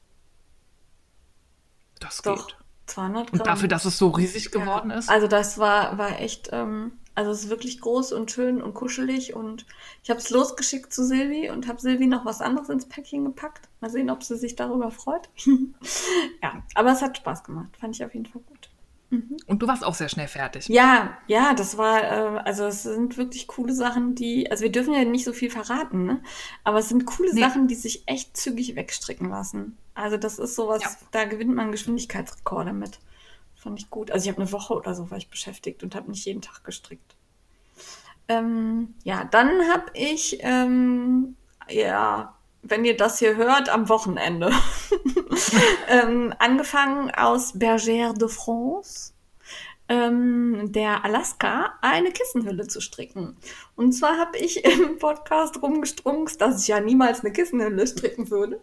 Das 1.99 2.21
Doch, 2.21 2.47
geht. 2.47 2.57
200 2.85 3.31
Gramm. 3.31 3.39
Und 3.39 3.47
dafür, 3.47 3.67
dass 3.69 3.85
es 3.85 3.97
so 3.97 4.09
riesig 4.09 4.51
geworden 4.51 4.91
ja, 4.91 4.97
ist? 4.97 5.09
Also 5.09 5.27
das 5.27 5.57
war, 5.57 5.97
war 5.97 6.19
echt, 6.19 6.49
ähm, 6.51 6.91
Also 7.15 7.31
es 7.31 7.43
ist 7.43 7.49
wirklich 7.49 7.79
groß 7.79 8.11
und 8.13 8.31
schön 8.31 8.61
und 8.61 8.73
kuschelig 8.73 9.35
und 9.35 9.65
ich 10.03 10.09
habe 10.09 10.19
es 10.19 10.29
losgeschickt 10.29 10.91
zu 10.91 11.05
Silvi 11.05 11.51
und 11.51 11.67
habe 11.67 11.79
Silvi 11.79 12.07
noch 12.07 12.25
was 12.25 12.41
anderes 12.41 12.69
ins 12.69 12.87
Päckchen 12.87 13.25
gepackt. 13.25 13.69
Mal 13.81 13.89
sehen, 13.89 14.09
ob 14.09 14.23
sie 14.23 14.37
sich 14.37 14.55
darüber 14.55 14.89
freut. 14.89 15.29
ja, 16.41 16.63
aber 16.73 16.91
es 16.91 17.01
hat 17.01 17.17
Spaß 17.17 17.43
gemacht. 17.43 17.77
Fand 17.79 17.95
ich 17.95 18.03
auf 18.03 18.13
jeden 18.13 18.25
Fall 18.25 18.41
gut. 18.47 18.69
Mhm. 19.13 19.37
Und 19.45 19.61
du 19.61 19.67
warst 19.67 19.83
auch 19.83 19.93
sehr 19.93 20.09
schnell 20.09 20.27
fertig. 20.27 20.67
Ja, 20.69 21.17
ja, 21.27 21.53
das 21.53 21.77
war, 21.77 22.03
äh, 22.03 22.39
also 22.39 22.65
es 22.65 22.81
sind 22.81 23.15
wirklich 23.17 23.47
coole 23.47 23.73
Sachen, 23.73 24.15
die, 24.15 24.49
also 24.49 24.63
wir 24.63 24.71
dürfen 24.71 24.93
ja 24.93 25.05
nicht 25.05 25.23
so 25.23 25.33
viel 25.33 25.51
verraten, 25.51 26.05
ne? 26.05 26.21
Aber 26.63 26.79
es 26.79 26.89
sind 26.89 27.05
coole 27.05 27.33
nee. 27.33 27.39
Sachen, 27.39 27.67
die 27.67 27.75
sich 27.75 28.07
echt 28.07 28.35
zügig 28.35 28.75
wegstricken 28.75 29.29
lassen. 29.29 29.77
Also 29.93 30.17
das 30.17 30.39
ist 30.39 30.55
sowas, 30.55 30.81
ja. 30.81 30.89
da 31.11 31.25
gewinnt 31.25 31.53
man 31.53 31.71
Geschwindigkeitsrekorde 31.71 32.73
mit. 32.73 32.99
Fand 33.63 33.79
ich 33.79 33.89
gut. 33.89 34.11
Also 34.11 34.25
ich 34.25 34.29
habe 34.35 34.41
eine 34.41 34.51
Woche 34.51 34.73
oder 34.73 34.93
so 34.93 35.09
war 35.09 35.17
ich 35.17 35.29
beschäftigt 35.29 35.83
und 35.83 35.95
habe 35.95 36.11
nicht 36.11 36.25
jeden 36.25 36.41
Tag 36.41 36.65
gestrickt. 36.65 37.15
Ähm, 38.27 38.93
ja, 39.05 39.23
dann 39.23 39.69
habe 39.71 39.85
ich, 39.93 40.37
ähm, 40.41 41.37
ja, 41.69 42.35
wenn 42.61 42.83
ihr 42.83 42.97
das 42.97 43.19
hier 43.19 43.37
hört, 43.37 43.69
am 43.69 43.87
Wochenende 43.87 44.51
ähm, 45.87 46.33
angefangen 46.39 47.09
aus 47.11 47.55
Bergère 47.55 48.17
de 48.17 48.27
France, 48.27 49.13
ähm, 49.87 50.73
der 50.73 51.05
Alaska, 51.05 51.73
eine 51.81 52.11
Kissenhülle 52.11 52.67
zu 52.67 52.81
stricken. 52.81 53.37
Und 53.77 53.93
zwar 53.93 54.17
habe 54.17 54.39
ich 54.39 54.65
im 54.65 54.97
Podcast 54.97 55.63
rumgestrunken, 55.63 56.37
dass 56.37 56.63
ich 56.63 56.67
ja 56.67 56.81
niemals 56.81 57.21
eine 57.21 57.31
Kissenhülle 57.31 57.87
stricken 57.87 58.29
würde. 58.29 58.59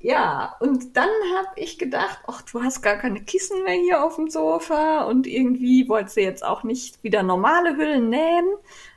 Ja, 0.00 0.56
und 0.60 0.96
dann 0.96 1.08
habe 1.36 1.48
ich 1.56 1.78
gedacht, 1.78 2.20
ach, 2.26 2.42
du 2.42 2.62
hast 2.62 2.82
gar 2.82 2.96
keine 2.96 3.22
Kissen 3.22 3.64
mehr 3.64 3.74
hier 3.74 4.04
auf 4.04 4.16
dem 4.16 4.28
Sofa 4.28 5.04
und 5.04 5.26
irgendwie 5.26 5.88
wolltest 5.88 6.16
du 6.16 6.20
jetzt 6.20 6.44
auch 6.44 6.62
nicht 6.62 7.02
wieder 7.02 7.22
normale 7.22 7.76
Hüllen 7.76 8.10
nähen. 8.10 8.46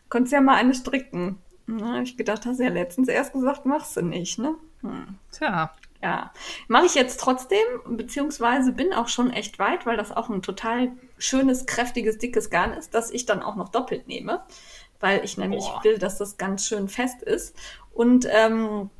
Konntest 0.10 0.34
ja 0.34 0.42
mal 0.42 0.56
eine 0.56 0.74
stricken. 0.74 1.40
Na, 1.66 1.94
habe 1.94 2.04
ich 2.04 2.18
gedacht, 2.18 2.46
hast 2.46 2.60
ja 2.60 2.70
letztens 2.70 3.08
erst 3.08 3.34
gesagt, 3.34 3.66
machst 3.66 3.98
du 3.98 4.02
nicht, 4.02 4.40
ne? 4.40 4.56
Hm. 4.82 5.16
Tja. 5.32 5.74
Ja, 6.02 6.32
mache 6.68 6.86
ich 6.86 6.96
jetzt 6.96 7.20
trotzdem, 7.20 7.66
beziehungsweise 7.88 8.72
bin 8.72 8.94
auch 8.94 9.08
schon 9.08 9.32
echt 9.32 9.58
weit, 9.58 9.86
weil 9.86 9.98
das 9.98 10.16
auch 10.16 10.30
ein 10.30 10.44
total 10.44 10.92
schönes, 11.18 11.66
kräftiges, 11.66 12.20
dickes 12.20 12.50
Garn 12.50 12.74
ist, 12.74 12.94
das 12.94 13.10
ich 13.10 13.26
dann 13.26 13.42
auch 13.42 13.56
noch 13.56 13.70
doppelt 13.70 14.08
nehme, 14.08 14.44
weil 15.00 15.26
ich 15.26 15.38
nämlich 15.38 15.66
Boah. 15.66 15.84
will, 15.84 15.98
dass 15.98 16.18
das 16.20 16.38
ganz 16.38 16.68
schön 16.68 16.88
fest 16.88 17.24
ist. 17.24 17.56
Und 17.94 18.28
ähm, 18.30 18.92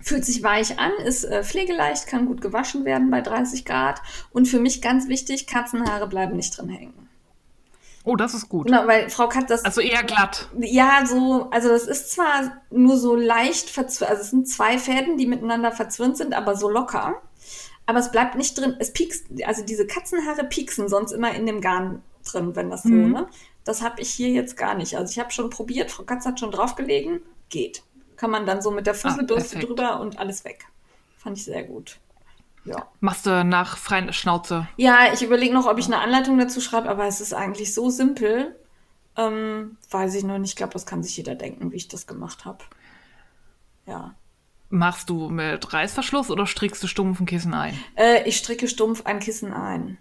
Fühlt 0.00 0.24
sich 0.24 0.42
weich 0.42 0.78
an, 0.78 0.92
ist 1.04 1.24
äh, 1.24 1.42
pflegeleicht, 1.42 2.06
kann 2.06 2.26
gut 2.26 2.40
gewaschen 2.40 2.84
werden 2.84 3.10
bei 3.10 3.20
30 3.20 3.64
Grad. 3.64 4.00
Und 4.30 4.46
für 4.46 4.60
mich 4.60 4.82
ganz 4.82 5.08
wichtig, 5.08 5.46
Katzenhaare 5.46 6.06
bleiben 6.06 6.36
nicht 6.36 6.56
drin 6.56 6.68
hängen. 6.68 7.08
Oh, 8.04 8.14
das 8.14 8.34
ist 8.34 8.48
gut. 8.48 8.66
Genau, 8.66 8.86
weil 8.86 9.10
Frau 9.10 9.28
Katz 9.28 9.48
das. 9.48 9.64
Also 9.64 9.80
eher 9.80 10.04
glatt. 10.04 10.48
Ja, 10.60 11.04
so, 11.06 11.48
also 11.50 11.68
das 11.68 11.88
ist 11.88 12.12
zwar 12.12 12.62
nur 12.70 12.96
so 12.98 13.16
leicht 13.16 13.68
verzwirnt, 13.68 14.10
also 14.10 14.22
es 14.22 14.30
sind 14.30 14.48
zwei 14.48 14.78
Fäden, 14.78 15.16
die 15.16 15.26
miteinander 15.26 15.72
verzwirnt 15.72 16.16
sind, 16.16 16.32
aber 16.32 16.54
so 16.54 16.70
locker. 16.70 17.20
Aber 17.84 17.98
es 17.98 18.12
bleibt 18.12 18.36
nicht 18.36 18.56
drin, 18.56 18.76
es 18.78 18.92
piekst, 18.92 19.26
also 19.44 19.64
diese 19.64 19.88
Katzenhaare 19.88 20.44
pieksen 20.44 20.88
sonst 20.88 21.10
immer 21.10 21.34
in 21.34 21.46
dem 21.46 21.60
Garn 21.60 22.02
drin, 22.24 22.54
wenn 22.54 22.70
das 22.70 22.84
so, 22.84 22.90
mhm. 22.90 23.12
ne? 23.12 23.26
Das 23.64 23.82
habe 23.82 24.00
ich 24.00 24.10
hier 24.10 24.28
jetzt 24.28 24.56
gar 24.56 24.76
nicht. 24.76 24.96
Also 24.96 25.10
ich 25.10 25.18
habe 25.18 25.32
schon 25.32 25.50
probiert, 25.50 25.90
Frau 25.90 26.04
Katz 26.04 26.26
hat 26.26 26.38
schon 26.38 26.52
draufgelegen, 26.52 27.22
geht 27.48 27.82
kann 28.16 28.30
man 28.30 28.46
dann 28.46 28.62
so 28.62 28.70
mit 28.70 28.86
der 28.86 28.94
Fusselbürste 28.94 29.58
ah, 29.58 29.60
drüber 29.60 30.00
und 30.00 30.18
alles 30.18 30.44
weg. 30.44 30.66
Fand 31.18 31.38
ich 31.38 31.44
sehr 31.44 31.64
gut. 31.64 31.98
Ja. 32.64 32.88
Machst 33.00 33.26
du 33.26 33.44
nach 33.44 33.76
freien 33.76 34.12
Schnauze? 34.12 34.68
Ja, 34.76 35.12
ich 35.12 35.22
überlege 35.22 35.54
noch, 35.54 35.66
ob 35.66 35.78
ich 35.78 35.86
eine 35.86 35.98
Anleitung 35.98 36.36
dazu 36.38 36.60
schreibe, 36.60 36.88
aber 36.88 37.06
es 37.06 37.20
ist 37.20 37.32
eigentlich 37.32 37.72
so 37.72 37.90
simpel. 37.90 38.56
Ähm, 39.16 39.76
weiß 39.90 40.14
ich 40.14 40.24
noch 40.24 40.38
nicht. 40.38 40.50
Ich 40.50 40.56
glaube, 40.56 40.72
das 40.72 40.84
kann 40.84 41.02
sich 41.02 41.16
jeder 41.16 41.34
denken, 41.34 41.72
wie 41.72 41.76
ich 41.76 41.88
das 41.88 42.06
gemacht 42.06 42.44
habe. 42.44 42.64
Ja. 43.86 44.14
Machst 44.68 45.08
du 45.10 45.28
mit 45.28 45.72
Reißverschluss 45.72 46.30
oder 46.30 46.46
strickst 46.46 46.82
du 46.82 46.88
stumpf 46.88 47.20
ein 47.20 47.26
Kissen 47.26 47.54
ein? 47.54 47.78
Äh, 47.94 48.28
ich 48.28 48.36
stricke 48.36 48.66
stumpf 48.66 49.06
ein 49.06 49.20
Kissen 49.20 49.52
ein. 49.52 49.98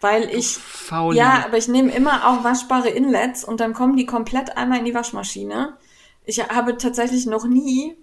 Weil 0.00 0.30
ich. 0.30 0.56
Fauli. 0.56 1.18
Ja, 1.18 1.44
aber 1.44 1.58
ich 1.58 1.68
nehme 1.68 1.92
immer 1.92 2.26
auch 2.28 2.42
waschbare 2.44 2.88
Inlets 2.88 3.44
und 3.44 3.60
dann 3.60 3.74
kommen 3.74 3.96
die 3.96 4.06
komplett 4.06 4.56
einmal 4.56 4.78
in 4.78 4.84
die 4.86 4.94
Waschmaschine. 4.94 5.76
Ich 6.28 6.46
habe 6.46 6.76
tatsächlich 6.76 7.24
noch 7.24 7.46
nie 7.46 7.96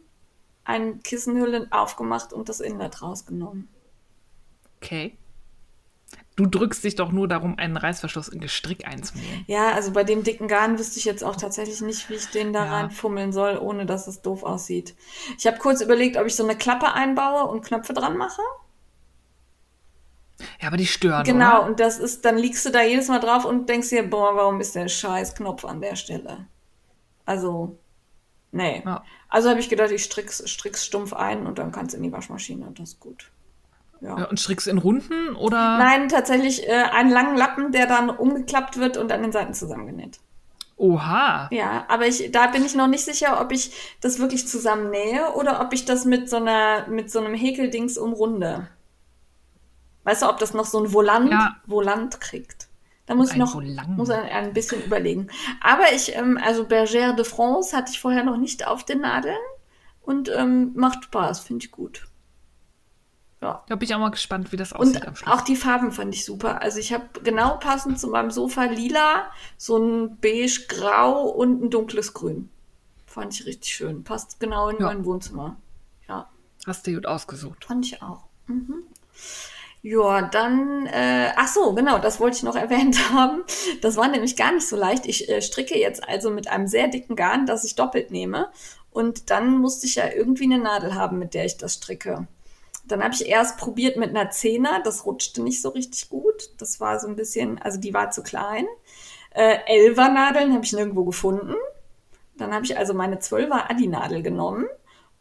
eine 0.64 0.98
Kissenhülle 0.98 1.68
aufgemacht 1.70 2.34
und 2.34 2.50
das 2.50 2.60
Inlet 2.60 3.04
rausgenommen. 3.04 3.70
Okay. 4.78 5.16
Du 6.36 6.48
drückst 6.48 6.84
dich 6.84 6.96
doch 6.96 7.12
nur 7.12 7.28
darum, 7.28 7.60
einen 7.60 7.78
Reißverschluss 7.78 8.30
in 8.30 8.40
Gestrick 8.40 8.88
einzunähen. 8.88 9.46
Ja, 9.46 9.74
also 9.74 9.92
bei 9.92 10.04
dem 10.04 10.24
dicken 10.24 10.48
Garn 10.48 10.80
wüsste 10.80 10.98
ich 10.98 11.06
jetzt 11.06 11.24
auch 11.24 11.36
tatsächlich 11.36 11.80
nicht, 11.82 12.10
wie 12.10 12.16
ich 12.16 12.26
den 12.32 12.52
da 12.52 12.66
ja. 12.66 12.72
reinfummeln 12.72 13.32
soll, 13.32 13.60
ohne 13.60 13.86
dass 13.86 14.08
es 14.08 14.24
doof 14.24 14.42
aussieht. 14.42 14.96
Ich 15.38 15.46
habe 15.46 15.60
kurz 15.60 15.82
überlegt, 15.82 16.18
ob 16.18 16.26
ich 16.26 16.36
so 16.36 16.44
eine 16.44 16.58
Klappe 16.58 16.94
einbaue 16.94 17.48
und 17.48 17.64
Knöpfe 17.64 17.94
dran 17.94 18.18
mache. 18.18 18.42
Ja, 20.60 20.70
aber 20.70 20.78
die 20.78 20.88
stören. 20.88 21.26
Genau, 21.26 21.60
oder? 21.60 21.68
und 21.68 21.80
das 21.80 22.00
ist, 22.00 22.26
dann 22.26 22.40
liegst 22.40 22.66
du 22.66 22.72
da 22.72 22.82
jedes 22.82 23.08
Mal 23.08 23.20
drauf 23.20 23.46
und 23.46 23.70
denkst 23.70 23.90
dir, 23.90 24.10
boah, 24.10 24.36
warum 24.36 24.60
ist 24.62 24.74
der 24.74 24.88
scheiß 24.88 25.36
Knopf 25.36 25.64
an 25.64 25.80
der 25.80 25.96
Stelle? 25.96 26.48
Also, 27.28 27.78
Nee. 28.56 28.84
Ja. 28.86 29.04
Also 29.28 29.50
habe 29.50 29.60
ich 29.60 29.68
gedacht, 29.68 29.92
ich 29.92 30.04
strick's, 30.04 30.42
strick's 30.50 30.86
stumpf 30.86 31.12
ein 31.12 31.46
und 31.46 31.60
dann 31.60 31.74
kannst 31.74 31.94
du 31.94 31.98
in 31.98 32.04
die 32.04 32.12
Waschmaschine. 32.12 32.72
Das 32.74 32.92
ist 32.92 33.00
gut. 33.02 33.30
Ja. 34.00 34.18
ja 34.18 34.26
und 34.30 34.40
strickst 34.40 34.68
in 34.68 34.78
Runden 34.78 35.36
oder? 35.36 35.78
Nein, 35.78 36.08
tatsächlich 36.08 36.68
äh, 36.68 36.72
einen 36.72 37.12
langen 37.12 37.36
Lappen, 37.36 37.74
der 37.74 37.86
dann 37.86 38.10
umgeklappt 38.10 38.78
wird 38.78 38.96
und 38.96 39.12
an 39.12 39.22
den 39.22 39.34
Seiten 39.34 39.54
zusammengenäht. 39.54 40.20
Oha. 40.78 41.50
Ja, 41.52 41.86
aber 41.90 42.08
ich, 42.08 42.32
da 42.32 42.48
bin 42.48 42.66
ich 42.66 42.76
noch 42.76 42.88
nicht 42.88 43.04
sicher, 43.04 43.42
ob 43.42 43.52
ich 43.52 43.72
das 44.00 44.20
wirklich 44.20 44.48
zusammennähe 44.48 45.34
oder 45.34 45.62
ob 45.62 45.74
ich 45.74 45.84
das 45.84 46.06
mit 46.06 46.30
so 46.30 46.38
einer, 46.38 46.88
mit 46.88 47.12
so 47.12 47.20
einem 47.20 47.34
Häkeldings 47.34 47.98
umrunde. 47.98 48.68
Weißt 50.04 50.22
du, 50.22 50.30
ob 50.30 50.38
das 50.38 50.54
noch 50.54 50.66
so 50.66 50.82
ein 50.82 50.94
Volant, 50.94 51.32
ja. 51.32 51.56
Volant 51.66 52.22
kriegt? 52.22 52.65
Da 53.06 53.14
muss 53.14 53.32
ich 53.32 53.38
noch 53.38 53.62
muss 53.88 54.10
ein, 54.10 54.54
bisschen 54.54 54.84
überlegen. 54.84 55.28
Aber 55.62 55.94
ich, 55.94 56.16
ähm, 56.16 56.40
also 56.44 56.64
Bergère 56.64 57.16
de 57.16 57.24
France 57.24 57.76
hatte 57.76 57.92
ich 57.92 58.00
vorher 58.00 58.24
noch 58.24 58.38
nicht 58.38 58.66
auf 58.66 58.84
den 58.84 59.02
Nadeln 59.02 59.38
und 60.02 60.30
ähm, 60.36 60.72
macht 60.76 61.06
Spaß, 61.06 61.42
finde 61.42 61.66
ich 61.66 61.72
gut. 61.72 62.08
Ja. 63.42 63.64
Da 63.68 63.76
bin 63.76 63.88
ich 63.88 63.94
auch 63.94 64.00
mal 64.00 64.10
gespannt, 64.10 64.52
wie 64.52 64.58
das 64.58 64.74
aussieht 64.74 64.96
und 64.96 65.08
am 65.08 65.16
Schluss. 65.16 65.32
Auch 65.32 65.42
die 65.42 65.56
Farben 65.56 65.92
fand 65.92 66.16
ich 66.16 66.26
super. 66.26 66.64
Also 66.64 66.80
ich 66.80 66.94
habe 66.94 67.06
genau 67.24 67.58
passend 67.58 68.00
zu 68.00 68.08
meinem 68.08 68.32
Sofa 68.32 68.64
lila, 68.64 69.28
so 69.58 69.78
ein 69.78 70.18
beige-grau 70.18 71.28
und 71.28 71.64
ein 71.64 71.70
dunkles 71.70 72.14
Grün. 72.14 72.50
Fand 73.06 73.34
ich 73.34 73.46
richtig 73.46 73.76
schön. 73.76 74.04
Passt 74.04 74.40
genau 74.40 74.70
in 74.70 74.78
ja. 74.80 74.88
mein 74.88 75.06
Wohnzimmer. 75.06 75.58
Ja. 76.08 76.28
Hast 76.66 76.88
du 76.88 76.94
gut 76.94 77.06
ausgesucht. 77.06 77.66
Fand 77.66 77.86
ich 77.86 78.02
auch. 78.02 78.24
Mhm. 78.48 78.84
Ja, 79.88 80.24
dann, 80.24 80.88
äh, 80.88 81.32
ach 81.36 81.48
so, 81.48 81.76
genau, 81.76 82.00
das 82.00 82.20
wollte 82.20 82.38
ich 82.38 82.42
noch 82.44 82.56
erwähnt 82.56 83.12
haben. 83.12 83.44
Das 83.84 83.98
war 83.98 84.08
nämlich 84.08 84.36
gar 84.36 84.52
nicht 84.52 84.68
so 84.68 84.76
leicht. 84.76 85.06
Ich 85.06 85.30
äh, 85.30 85.44
stricke 85.44 85.78
jetzt 85.78 86.10
also 86.10 86.32
mit 86.32 86.48
einem 86.48 86.66
sehr 86.66 86.88
dicken 86.88 87.16
Garn, 87.16 87.46
das 87.46 87.64
ich 87.64 87.76
doppelt 87.76 88.10
nehme. 88.10 88.50
Und 88.90 89.30
dann 89.30 89.60
musste 89.60 89.86
ich 89.86 89.94
ja 89.94 90.10
irgendwie 90.10 90.46
eine 90.46 90.58
Nadel 90.58 90.96
haben, 90.96 91.20
mit 91.20 91.36
der 91.36 91.46
ich 91.46 91.58
das 91.58 91.76
stricke. 91.76 92.28
Dann 92.88 93.04
habe 93.04 93.14
ich 93.14 93.28
erst 93.28 93.60
probiert 93.60 93.96
mit 93.96 94.10
einer 94.10 94.32
Zehner, 94.32 94.82
das 94.84 95.06
rutschte 95.06 95.44
nicht 95.44 95.62
so 95.62 95.70
richtig 95.70 96.10
gut. 96.10 96.50
Das 96.58 96.80
war 96.80 97.00
so 97.00 97.08
ein 97.08 97.16
bisschen, 97.16 97.62
also 97.62 97.80
die 97.80 97.94
war 97.94 98.10
zu 98.10 98.24
klein. 98.24 98.66
Äh, 99.36 99.58
Elfer-Nadeln 99.68 100.52
habe 100.54 100.66
ich 100.66 100.74
nirgendwo 100.74 101.06
gefunden. 101.06 101.54
Dann 102.40 102.56
habe 102.56 102.66
ich 102.66 102.76
also 102.76 102.96
meine 102.96 103.20
Zwölfer 103.20 103.70
Adi-Nadel 103.70 104.24
genommen. 104.24 104.66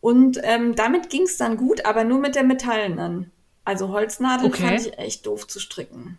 Und 0.01 0.41
ähm, 0.43 0.75
damit 0.75 1.11
ging 1.11 1.25
es 1.25 1.37
dann 1.37 1.59
gut, 1.59 1.85
aber 1.85 2.05
nur 2.05 2.19
mit 2.19 2.35
der 2.35 2.45
metallenen. 2.45 3.31
Also 3.65 3.89
Holznadeln 3.89 4.53
okay. 4.53 4.67
fand 4.67 4.87
ich 4.87 4.99
echt 4.99 5.27
doof 5.27 5.47
zu 5.47 5.59
stricken. 5.59 6.19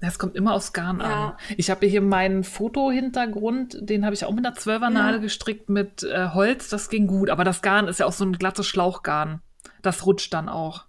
Das 0.00 0.18
kommt 0.18 0.36
immer 0.36 0.54
aufs 0.54 0.72
Garn 0.72 1.00
ja. 1.00 1.28
an. 1.28 1.32
Ich 1.56 1.70
habe 1.70 1.86
hier 1.86 2.02
meinen 2.02 2.44
Fotohintergrund, 2.44 3.78
den 3.80 4.04
habe 4.04 4.14
ich 4.14 4.24
auch 4.24 4.32
mit 4.32 4.44
einer 4.44 4.54
Zwölfernadel 4.54 5.16
ja. 5.16 5.22
gestrickt 5.22 5.68
mit 5.70 6.02
äh, 6.02 6.28
Holz. 6.34 6.68
Das 6.68 6.90
ging 6.90 7.06
gut, 7.06 7.30
aber 7.30 7.44
das 7.44 7.62
Garn 7.62 7.88
ist 7.88 7.98
ja 7.98 8.06
auch 8.06 8.12
so 8.12 8.24
ein 8.24 8.34
glattes 8.34 8.66
Schlauchgarn. 8.66 9.40
Das 9.82 10.04
rutscht 10.04 10.34
dann 10.34 10.48
auch. 10.48 10.84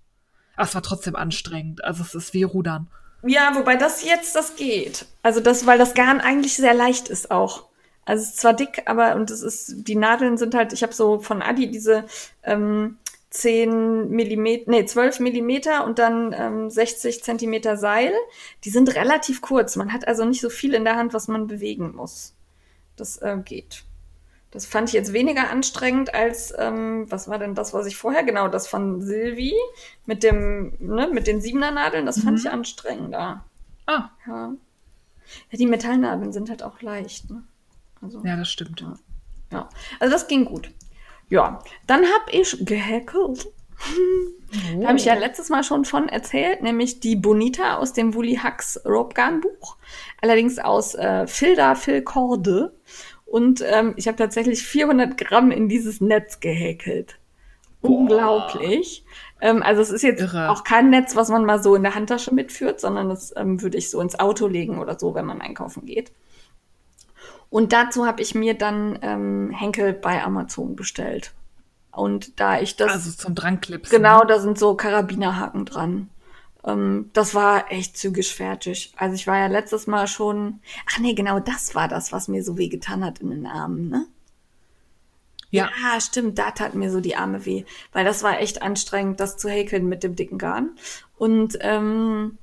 Aber 0.56 0.66
es 0.66 0.76
war 0.76 0.82
trotzdem 0.82 1.16
anstrengend. 1.16 1.84
Also 1.84 2.04
es 2.04 2.16
ist 2.16 2.34
wie 2.34 2.44
Rudern. 2.44 2.88
Ja, 3.24 3.56
wobei 3.56 3.76
das 3.76 4.04
jetzt, 4.04 4.36
das 4.36 4.56
geht. 4.56 5.06
Also 5.24 5.40
das, 5.40 5.66
weil 5.66 5.78
das 5.78 5.94
Garn 5.94 6.20
eigentlich 6.20 6.56
sehr 6.56 6.74
leicht 6.74 7.08
ist 7.10 7.32
auch. 7.32 7.66
Also 8.06 8.24
es 8.24 8.30
ist 8.30 8.40
zwar 8.40 8.54
dick, 8.54 8.84
aber 8.86 9.16
und 9.16 9.32
es 9.32 9.42
ist, 9.42 9.88
die 9.88 9.96
Nadeln 9.96 10.38
sind 10.38 10.56
halt, 10.56 10.74
ich 10.74 10.84
habe 10.84 10.94
so 10.94 11.20
von 11.20 11.42
Adi 11.42 11.70
diese 11.70 12.06
ähm, 12.44 12.98
10 13.38 14.10
Millimeter, 14.10 14.72
nee, 14.72 14.86
12 14.86 15.20
Millimeter 15.20 15.86
und 15.86 16.00
dann 16.00 16.34
ähm, 16.38 16.70
60 16.70 17.24
Zentimeter 17.24 17.78
Seil. 17.78 18.14
Die 18.64 18.70
sind 18.70 18.96
relativ 18.96 19.42
kurz. 19.42 19.76
Man 19.76 19.94
hat 19.94 20.08
also 20.08 20.26
nicht 20.26 20.42
so 20.42 20.50
viel 20.50 20.74
in 20.74 20.84
der 20.84 20.96
Hand, 20.96 21.14
was 21.14 21.28
man 21.28 21.48
bewegen 21.48 21.96
muss. 21.96 22.36
Das 22.96 23.18
äh, 23.18 23.38
geht. 23.44 23.84
Das 24.52 24.66
fand 24.66 24.90
ich 24.90 24.94
jetzt 24.94 25.14
weniger 25.14 25.50
anstrengend 25.50 26.14
als, 26.14 26.54
ähm, 26.58 27.06
was 27.10 27.28
war 27.28 27.38
denn 27.38 27.54
das, 27.54 27.74
was 27.74 27.86
ich 27.86 27.98
vorher, 27.98 28.24
genau, 28.24 28.48
das 28.48 28.68
von 28.68 29.02
Silvi 29.02 29.54
mit 30.06 30.24
dem, 30.24 30.74
ne, 30.80 31.10
mit 31.12 31.28
den 31.28 31.42
Siebener 31.42 31.72
Nadeln, 31.72 32.06
das 32.06 32.22
fand 32.22 32.32
mhm. 32.32 32.38
ich 32.38 32.50
anstrengender. 32.50 33.44
Ah. 33.86 34.10
Ja. 34.26 34.54
Ja, 35.52 35.58
die 35.58 35.66
Metallnadeln 35.66 36.32
sind 36.32 36.50
halt 36.50 36.64
auch 36.64 36.82
leicht. 36.82 37.30
Ne? 37.30 37.44
Also, 38.02 38.24
ja, 38.24 38.38
das 38.38 38.50
stimmt. 38.50 38.80
Ja. 38.82 38.98
ja. 39.52 39.70
also 40.00 40.14
das 40.14 40.28
ging 40.28 40.46
gut. 40.46 40.72
Ja, 41.30 41.60
dann 41.86 42.04
habe 42.04 42.32
ich 42.32 42.66
gehackelt. 42.66 43.48
Oh. 43.48 43.52
Da 44.80 44.88
habe 44.88 44.98
ich 44.98 45.06
ja 45.06 45.14
letztes 45.14 45.50
Mal 45.50 45.64
schon 45.64 45.86
von 45.86 46.10
erzählt, 46.10 46.64
nämlich 46.64 47.00
die 47.00 47.16
Bonita 47.16 47.78
aus 47.78 47.94
dem 47.94 48.16
Wooly 48.16 48.36
Hacks 48.36 48.80
Rope 48.86 49.14
Gun 49.14 49.42
Buch. 49.42 49.78
Allerdings 50.22 50.58
aus 50.58 50.96
äh, 50.96 51.28
Filda 51.28 51.76
Filcorde. 51.76 52.74
Und 53.26 53.62
ähm, 53.66 53.94
ich 53.98 54.08
habe 54.08 54.18
tatsächlich 54.18 54.64
400 54.64 55.18
Gramm 55.18 55.52
in 55.52 55.68
dieses 55.68 56.00
Netz 56.00 56.40
gehäkelt. 56.40 57.20
Unglaublich. 57.82 59.06
Ähm, 59.42 59.62
also 59.62 59.82
es 59.82 59.92
ist 59.92 60.02
jetzt 60.02 60.22
Irre. 60.22 60.50
auch 60.50 60.64
kein 60.64 60.90
Netz, 60.90 61.16
was 61.16 61.30
man 61.30 61.46
mal 61.46 61.62
so 61.62 61.76
in 61.76 61.84
der 61.84 61.94
Handtasche 61.94 62.34
mitführt, 62.34 62.80
sondern 62.80 63.10
das 63.10 63.34
ähm, 63.36 63.62
würde 63.62 63.78
ich 63.78 63.90
so 63.90 64.00
ins 64.02 64.18
Auto 64.20 64.48
legen 64.48 64.80
oder 64.80 64.98
so, 64.98 65.14
wenn 65.14 65.26
man 65.26 65.42
einkaufen 65.42 65.86
geht. 65.86 66.12
Und 67.50 67.74
dazu 67.74 68.06
habe 68.06 68.22
ich 68.22 68.36
mir 68.36 68.54
dann 68.54 69.00
ähm, 69.02 69.52
Henkel 69.52 69.94
bei 69.94 70.24
Amazon 70.24 70.76
bestellt. 70.76 71.34
Und 71.92 72.40
da 72.40 72.60
ich 72.60 72.76
das. 72.76 72.92
Also 72.92 73.12
zum 73.12 73.36
Dranklipsen. 73.36 73.96
Genau, 73.96 74.24
da 74.24 74.40
sind 74.40 74.60
so 74.60 74.76
Karabinerhaken 74.76 75.66
dran. 75.66 76.10
Ähm, 76.64 77.10
das 77.14 77.34
war 77.34 77.72
echt 77.72 77.98
zügig 77.98 78.34
fertig. 78.34 78.94
Also 78.98 79.16
ich 79.16 79.26
war 79.26 79.38
ja 79.38 79.48
letztes 79.48 79.88
Mal 79.88 80.08
schon. 80.08 80.60
Ach 80.92 81.00
nee, 81.00 81.14
genau 81.14 81.40
das 81.40 81.74
war 81.74 81.88
das, 81.88 82.12
was 82.12 82.28
mir 82.28 82.44
so 82.44 82.58
weh 82.58 82.68
getan 82.68 83.04
hat 83.04 83.20
in 83.20 83.30
den 83.30 83.48
Armen, 83.48 83.90
ne? 83.90 84.08
Ja. 85.50 85.70
ja, 85.82 86.02
stimmt, 86.02 86.38
da 86.38 86.52
tat 86.52 86.76
mir 86.76 86.92
so 86.92 87.00
die 87.00 87.16
Arme 87.16 87.46
weh, 87.46 87.64
weil 87.94 88.04
das 88.04 88.22
war 88.22 88.42
echt 88.42 88.62
anstrengend, 88.62 89.22
das 89.22 89.38
zu 89.38 89.48
häkeln 89.48 89.88
mit 89.88 90.04
dem 90.04 90.16
dicken 90.18 90.38
Garn. 90.38 90.72
Und 91.18 91.58
ähm, 91.62 92.38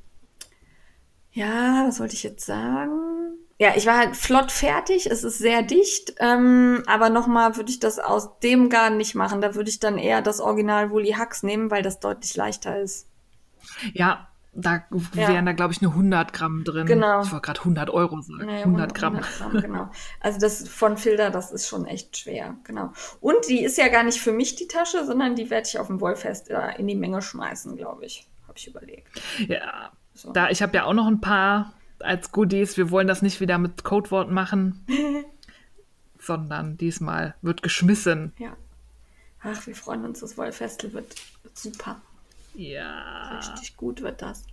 ja, 1.32 1.84
was 1.86 2.00
wollte 2.00 2.14
ich 2.14 2.22
jetzt 2.22 2.46
sagen? 2.46 3.36
Ja, 3.58 3.72
ich 3.76 3.86
war 3.86 3.98
halt 3.98 4.16
flott 4.16 4.50
fertig, 4.50 5.06
es 5.06 5.22
ist 5.22 5.38
sehr 5.38 5.62
dicht, 5.62 6.14
ähm, 6.18 6.82
aber 6.86 7.08
nochmal 7.08 7.56
würde 7.56 7.70
ich 7.70 7.78
das 7.78 8.00
aus 8.00 8.40
dem 8.40 8.68
Garn 8.68 8.96
nicht 8.96 9.14
machen. 9.14 9.40
Da 9.40 9.54
würde 9.54 9.70
ich 9.70 9.78
dann 9.78 9.96
eher 9.96 10.22
das 10.22 10.40
Original 10.40 10.90
Woolly 10.90 11.12
Hacks 11.12 11.44
nehmen, 11.44 11.70
weil 11.70 11.82
das 11.82 12.00
deutlich 12.00 12.34
leichter 12.34 12.80
ist. 12.80 13.08
Ja, 13.92 14.28
da 14.52 14.84
ja. 15.14 15.28
wären 15.28 15.46
da, 15.46 15.52
glaube 15.52 15.72
ich, 15.72 15.82
nur 15.82 15.92
100 15.92 16.32
Gramm 16.32 16.64
drin. 16.64 16.86
Genau. 16.86 17.22
Ich 17.22 17.32
wollte 17.32 17.46
gerade 17.46 17.60
100 17.60 17.90
Euro 17.90 18.20
sagen. 18.20 18.46
Nee, 18.46 18.62
100 18.62 18.94
Gramm. 18.94 19.16
100 19.16 19.38
Gramm 19.38 19.62
genau. 19.62 19.90
Also 20.20 20.38
das 20.38 20.68
von 20.68 20.96
Filter, 20.96 21.30
das 21.30 21.50
ist 21.50 21.68
schon 21.68 21.86
echt 21.86 22.16
schwer. 22.16 22.56
Genau. 22.64 22.92
Und 23.20 23.48
die 23.48 23.64
ist 23.64 23.78
ja 23.78 23.88
gar 23.88 24.02
nicht 24.02 24.20
für 24.20 24.32
mich 24.32 24.54
die 24.56 24.68
Tasche, 24.68 25.04
sondern 25.04 25.34
die 25.34 25.50
werde 25.50 25.68
ich 25.68 25.78
auf 25.78 25.88
dem 25.88 26.00
Wollfest 26.00 26.50
äh, 26.50 26.72
in 26.78 26.86
die 26.86 26.94
Menge 26.94 27.22
schmeißen, 27.22 27.76
glaube 27.76 28.04
ich. 28.06 28.28
Habe 28.46 28.58
ich 28.58 28.68
überlegt. 28.68 29.08
Ja. 29.48 29.90
So. 30.14 30.32
Da, 30.32 30.50
ich 30.50 30.62
habe 30.62 30.76
ja 30.76 30.84
auch 30.84 30.92
noch 30.92 31.08
ein 31.08 31.20
paar 31.20 31.72
als 32.04 32.32
Goodies. 32.32 32.76
Wir 32.76 32.90
wollen 32.90 33.06
das 33.06 33.22
nicht 33.22 33.40
wieder 33.40 33.58
mit 33.58 33.84
Codewort 33.84 34.30
machen, 34.30 34.86
sondern 36.18 36.76
diesmal 36.76 37.34
wird 37.42 37.62
geschmissen. 37.62 38.32
Ja. 38.38 38.56
Ach, 39.42 39.66
wir 39.66 39.74
freuen 39.74 40.04
uns, 40.04 40.20
das 40.20 40.38
Wollfestel 40.38 40.92
wird, 40.92 41.14
super. 41.52 42.00
Ja. 42.54 43.38
Richtig 43.38 43.76
gut 43.76 44.00
wird 44.00 44.22
das. 44.22 44.44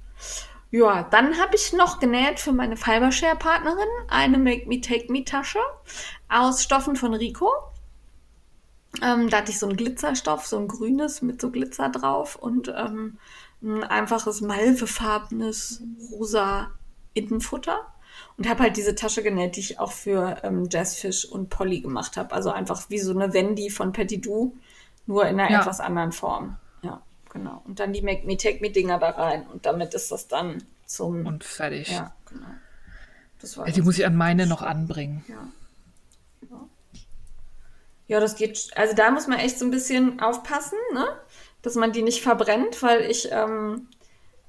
Ja, 0.71 1.03
dann 1.03 1.37
habe 1.37 1.55
ich 1.55 1.73
noch 1.73 1.99
genäht 1.99 2.39
für 2.39 2.53
meine 2.53 2.77
Fibershare-Partnerin 2.77 3.89
eine 4.07 4.37
Make 4.37 4.67
Me 4.67 4.79
Take 4.79 5.11
Me 5.11 5.23
Tasche 5.25 5.59
aus 6.29 6.63
Stoffen 6.63 6.95
von 6.95 7.13
Rico. 7.13 7.51
Ähm, 9.01 9.29
da 9.29 9.37
hatte 9.37 9.51
ich 9.51 9.59
so 9.59 9.67
einen 9.67 9.77
Glitzerstoff, 9.77 10.45
so 10.45 10.57
ein 10.57 10.67
grünes 10.67 11.21
mit 11.21 11.41
so 11.41 11.49
Glitzer 11.49 11.89
drauf 11.89 12.35
und 12.35 12.73
ähm, 12.75 13.17
ein 13.61 13.83
einfaches 13.83 14.41
malvefarbenes 14.41 15.83
rosa 16.11 16.71
Innenfutter. 17.13 17.79
Und 18.37 18.47
habe 18.47 18.63
halt 18.63 18.77
diese 18.77 18.95
Tasche 18.95 19.23
genäht, 19.23 19.55
die 19.55 19.61
ich 19.61 19.79
auch 19.79 19.91
für 19.91 20.37
ähm, 20.43 20.67
Jazzfish 20.69 21.25
und 21.25 21.49
Polly 21.49 21.81
gemacht 21.81 22.17
habe. 22.17 22.33
Also 22.33 22.51
einfach 22.51 22.89
wie 22.89 22.99
so 22.99 23.11
eine 23.11 23.33
Wendy 23.33 23.69
von 23.69 23.93
Petit 23.93 24.25
Du, 24.25 24.57
nur 25.05 25.25
in 25.27 25.39
einer 25.39 25.51
ja. 25.51 25.61
etwas 25.61 25.79
anderen 25.79 26.11
Form. 26.11 26.57
Ja. 26.81 27.01
Genau. 27.31 27.61
Und 27.65 27.79
dann 27.79 27.93
die 27.93 28.01
Make 28.01 28.25
Me 28.25 28.37
Take 28.37 28.59
Me 28.61 28.69
Dinger 28.69 28.99
da 28.99 29.11
rein. 29.11 29.47
Und 29.47 29.65
damit 29.65 29.93
ist 29.93 30.11
das 30.11 30.27
dann 30.27 30.63
zum. 30.85 31.25
Und 31.25 31.43
fertig. 31.43 31.89
Ja, 31.89 32.13
genau. 32.27 32.47
Das 33.39 33.57
war 33.57 33.67
ja, 33.67 33.73
die 33.73 33.81
muss 33.81 33.97
ich 33.97 34.05
an 34.05 34.15
meine 34.15 34.45
noch 34.45 34.61
anbringen. 34.61 35.23
Ja. 35.27 35.47
ja. 36.49 36.67
Ja, 38.07 38.19
das 38.19 38.35
geht. 38.35 38.71
Also 38.75 38.93
da 38.93 39.09
muss 39.11 39.27
man 39.27 39.39
echt 39.39 39.57
so 39.57 39.65
ein 39.65 39.71
bisschen 39.71 40.19
aufpassen, 40.19 40.77
ne? 40.93 41.07
Dass 41.61 41.75
man 41.75 41.93
die 41.93 42.01
nicht 42.01 42.21
verbrennt, 42.21 42.83
weil 42.83 43.09
ich, 43.09 43.29
ähm, 43.31 43.87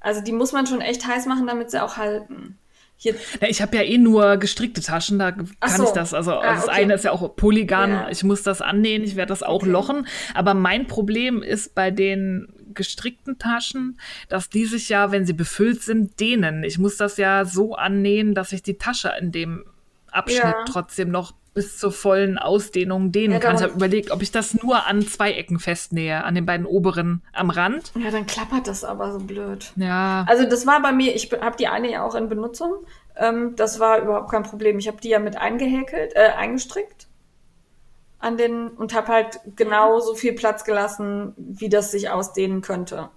also 0.03 0.21
die 0.21 0.33
muss 0.33 0.51
man 0.51 0.67
schon 0.67 0.81
echt 0.81 1.07
heiß 1.07 1.25
machen, 1.25 1.47
damit 1.47 1.71
sie 1.71 1.81
auch 1.81 1.97
halten. 1.97 2.59
Hier. 2.95 3.15
Ich 3.47 3.61
habe 3.61 3.75
ja 3.75 3.81
eh 3.81 3.97
nur 3.97 4.37
gestrickte 4.37 4.81
Taschen, 4.81 5.17
da 5.17 5.31
kann 5.31 5.47
so. 5.75 5.85
ich 5.85 5.89
das. 5.89 6.13
Also 6.13 6.33
ah, 6.33 6.53
das 6.53 6.65
okay. 6.65 6.83
eine 6.83 6.93
ist 6.93 7.03
ja 7.03 7.11
auch 7.11 7.35
Polygon, 7.35 7.89
ja. 7.89 8.09
ich 8.09 8.23
muss 8.23 8.43
das 8.43 8.61
annähen, 8.61 9.03
ich 9.03 9.15
werde 9.15 9.29
das 9.29 9.43
auch 9.43 9.63
okay. 9.63 9.69
lochen. 9.69 10.07
Aber 10.35 10.53
mein 10.53 10.85
Problem 10.87 11.41
ist 11.41 11.73
bei 11.73 11.89
den 11.89 12.47
gestrickten 12.73 13.37
Taschen, 13.39 13.99
dass 14.29 14.49
die 14.49 14.65
sich 14.65 14.89
ja, 14.89 15.11
wenn 15.11 15.25
sie 15.25 15.33
befüllt 15.33 15.81
sind, 15.81 16.19
dehnen. 16.19 16.63
Ich 16.63 16.77
muss 16.77 16.97
das 16.97 17.17
ja 17.17 17.45
so 17.45 17.75
annähen, 17.75 18.35
dass 18.35 18.51
ich 18.51 18.63
die 18.63 18.77
Tasche 18.77 19.11
in 19.19 19.31
dem 19.31 19.65
Abschnitt 20.13 20.43
ja. 20.43 20.65
trotzdem 20.65 21.11
noch 21.11 21.33
bis 21.53 21.77
zur 21.77 21.91
vollen 21.91 22.37
Ausdehnung 22.37 23.11
dehnen 23.11 23.33
ja, 23.33 23.39
kann. 23.39 23.55
Ich 23.55 23.61
habe 23.61 23.73
überlegt, 23.73 24.11
ob 24.11 24.21
ich 24.21 24.31
das 24.31 24.55
nur 24.55 24.87
an 24.87 25.03
zwei 25.03 25.33
Ecken 25.33 25.59
festnähe, 25.59 26.23
an 26.23 26.33
den 26.35 26.45
beiden 26.45 26.65
oberen 26.65 27.21
am 27.31 27.49
Rand. 27.49 27.91
Ja, 27.95 28.09
dann 28.09 28.25
klappert 28.25 28.67
das 28.67 28.83
aber 28.83 29.11
so 29.11 29.19
blöd. 29.19 29.71
Ja. 29.75 30.25
Also 30.27 30.49
das 30.49 30.65
war 30.65 30.81
bei 30.81 30.91
mir, 30.91 31.15
ich 31.15 31.31
habe 31.31 31.55
die 31.57 31.67
eine 31.67 31.91
ja 31.91 32.03
auch 32.03 32.15
in 32.15 32.27
Benutzung. 32.27 32.73
Ähm, 33.15 33.55
das 33.55 33.79
war 33.79 34.01
überhaupt 34.01 34.31
kein 34.31 34.43
Problem. 34.43 34.79
Ich 34.79 34.87
habe 34.87 34.99
die 34.99 35.09
ja 35.09 35.19
mit 35.19 35.37
eingehäkelt, 35.37 36.15
äh, 36.15 36.29
eingestrickt 36.35 37.07
an 38.19 38.37
den 38.37 38.69
und 38.69 38.93
habe 38.93 39.09
halt 39.09 39.39
genau 39.55 39.99
so 39.99 40.15
viel 40.15 40.33
Platz 40.33 40.63
gelassen, 40.63 41.33
wie 41.37 41.69
das 41.69 41.91
sich 41.91 42.09
ausdehnen 42.09 42.61
könnte. 42.61 43.09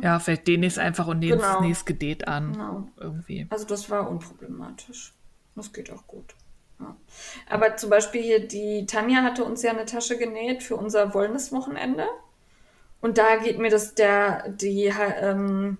Ja, 0.00 0.18
vielleicht 0.18 0.48
ich 0.48 0.62
es 0.62 0.78
einfach 0.78 1.06
und 1.06 1.18
nehme 1.18 1.36
genau. 1.36 1.62
es 1.64 1.84
gedehnt 1.84 2.28
an. 2.28 2.52
Genau. 2.52 2.88
Irgendwie. 2.98 3.46
Also 3.50 3.66
das 3.66 3.90
war 3.90 4.08
unproblematisch. 4.10 5.14
Das 5.54 5.72
geht 5.72 5.90
auch 5.90 6.06
gut. 6.06 6.34
Ja. 6.80 6.96
Aber 7.48 7.76
zum 7.76 7.90
Beispiel 7.90 8.22
hier, 8.22 8.46
die 8.46 8.86
Tanja 8.86 9.22
hatte 9.22 9.44
uns 9.44 9.62
ja 9.62 9.70
eine 9.70 9.84
Tasche 9.84 10.16
genäht 10.18 10.62
für 10.62 10.76
unser 10.76 11.14
Wollnis-Wochenende. 11.14 12.06
Und 13.00 13.18
da 13.18 13.36
geht 13.36 13.58
mir 13.58 13.70
das 13.70 13.94
der, 13.94 14.48
die, 14.48 14.92
ähm, 15.20 15.78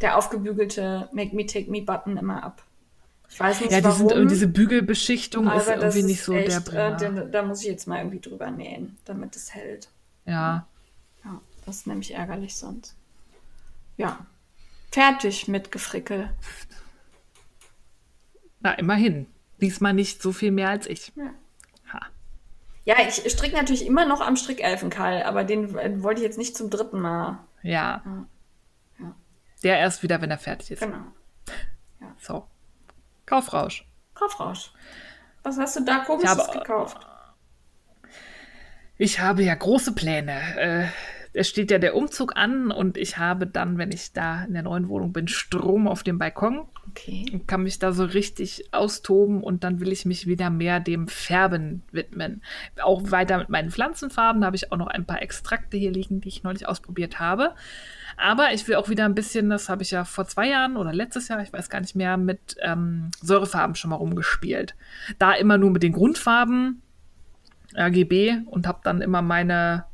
der 0.00 0.16
aufgebügelte 0.16 1.08
Make 1.12 1.36
Me 1.36 1.46
Take 1.46 1.70
Me 1.70 1.82
Button 1.82 2.16
immer 2.16 2.42
ab. 2.42 2.62
Ich 3.28 3.40
weiß 3.40 3.60
nicht, 3.60 3.72
ja, 3.72 3.78
die 3.78 3.84
warum. 3.84 4.08
Sind, 4.08 4.30
diese 4.30 4.46
Bügelbeschichtung 4.46 5.50
ist 5.50 5.68
irgendwie 5.68 6.02
nicht 6.02 6.22
so 6.22 6.34
echt, 6.34 6.52
der 6.52 6.60
Bringer. 6.60 7.22
Äh, 7.24 7.30
da 7.30 7.42
muss 7.42 7.62
ich 7.62 7.68
jetzt 7.68 7.86
mal 7.86 7.98
irgendwie 7.98 8.20
drüber 8.20 8.50
nähen, 8.50 8.98
damit 9.04 9.36
es 9.36 9.54
hält. 9.54 9.88
Ja. 10.26 10.66
Ja, 11.24 11.40
das 11.64 11.76
ist 11.76 11.86
nämlich 11.86 12.14
ärgerlich 12.14 12.56
sonst. 12.56 12.94
Ja. 13.96 14.26
Fertig 14.90 15.48
mit 15.48 15.72
Gefrickel. 15.72 16.30
Na, 18.60 18.72
immerhin. 18.74 19.26
Diesmal 19.60 19.94
nicht 19.94 20.22
so 20.22 20.32
viel 20.32 20.50
mehr 20.50 20.68
als 20.68 20.86
ich. 20.86 21.12
Ja. 21.16 21.32
Ja, 22.84 22.96
ich 23.06 23.30
stricke 23.30 23.54
natürlich 23.54 23.86
immer 23.86 24.06
noch 24.06 24.20
am 24.20 24.36
Strickelfenkeil, 24.36 25.22
aber 25.22 25.44
den 25.44 25.78
äh, 25.78 26.02
wollte 26.02 26.20
ich 26.20 26.26
jetzt 26.26 26.38
nicht 26.38 26.56
zum 26.56 26.68
dritten 26.68 27.00
Mal. 27.00 27.38
Ja. 27.62 28.02
ja. 28.98 29.14
Der 29.62 29.78
erst 29.78 30.02
wieder, 30.02 30.20
wenn 30.20 30.30
er 30.30 30.38
fertig 30.38 30.72
ist. 30.72 30.80
Genau. 30.80 31.04
Ja. 32.00 32.16
So. 32.18 32.48
Kaufrausch. 33.24 33.86
Kaufrausch. 34.14 34.72
Was 35.44 35.58
hast 35.58 35.76
du 35.76 35.84
da 35.84 35.98
komisches 36.00 36.30
habe, 36.30 36.58
gekauft? 36.58 37.06
Ich 38.98 39.20
habe 39.20 39.44
ja 39.44 39.54
große 39.54 39.92
Pläne. 39.94 40.90
Es 41.34 41.48
steht 41.48 41.70
ja 41.70 41.78
der 41.78 41.96
Umzug 41.96 42.36
an 42.36 42.70
und 42.70 42.98
ich 42.98 43.16
habe 43.16 43.46
dann, 43.46 43.78
wenn 43.78 43.90
ich 43.90 44.12
da 44.12 44.44
in 44.44 44.52
der 44.52 44.62
neuen 44.62 44.88
Wohnung 44.88 45.12
bin, 45.12 45.28
Strom 45.28 45.88
auf 45.88 46.02
dem 46.02 46.18
Balkon. 46.18 46.66
Okay. 46.90 47.24
Und 47.32 47.48
kann 47.48 47.62
mich 47.62 47.78
da 47.78 47.92
so 47.92 48.04
richtig 48.04 48.68
austoben 48.72 49.42
und 49.42 49.64
dann 49.64 49.80
will 49.80 49.92
ich 49.92 50.04
mich 50.04 50.26
wieder 50.26 50.50
mehr 50.50 50.78
dem 50.78 51.08
Färben 51.08 51.82
widmen. 51.90 52.42
Auch 52.82 53.10
weiter 53.10 53.38
mit 53.38 53.48
meinen 53.48 53.70
Pflanzenfarben. 53.70 54.42
Da 54.42 54.46
habe 54.46 54.56
ich 54.56 54.72
auch 54.72 54.76
noch 54.76 54.88
ein 54.88 55.06
paar 55.06 55.22
Extrakte 55.22 55.78
hier 55.78 55.90
liegen, 55.90 56.20
die 56.20 56.28
ich 56.28 56.42
neulich 56.42 56.68
ausprobiert 56.68 57.18
habe. 57.18 57.54
Aber 58.18 58.52
ich 58.52 58.68
will 58.68 58.74
auch 58.74 58.90
wieder 58.90 59.06
ein 59.06 59.14
bisschen, 59.14 59.48
das 59.48 59.70
habe 59.70 59.82
ich 59.82 59.90
ja 59.90 60.04
vor 60.04 60.26
zwei 60.26 60.48
Jahren 60.48 60.76
oder 60.76 60.92
letztes 60.92 61.28
Jahr, 61.28 61.42
ich 61.42 61.52
weiß 61.52 61.70
gar 61.70 61.80
nicht 61.80 61.96
mehr, 61.96 62.18
mit 62.18 62.56
ähm, 62.60 63.10
Säurefarben 63.22 63.74
schon 63.74 63.90
mal 63.90 63.96
rumgespielt. 63.96 64.74
Da 65.18 65.32
immer 65.32 65.56
nur 65.56 65.70
mit 65.70 65.82
den 65.82 65.92
Grundfarben, 65.92 66.82
RGB, 67.74 68.42
und 68.46 68.66
habe 68.66 68.80
dann 68.82 69.00
immer 69.00 69.22
meine 69.22 69.84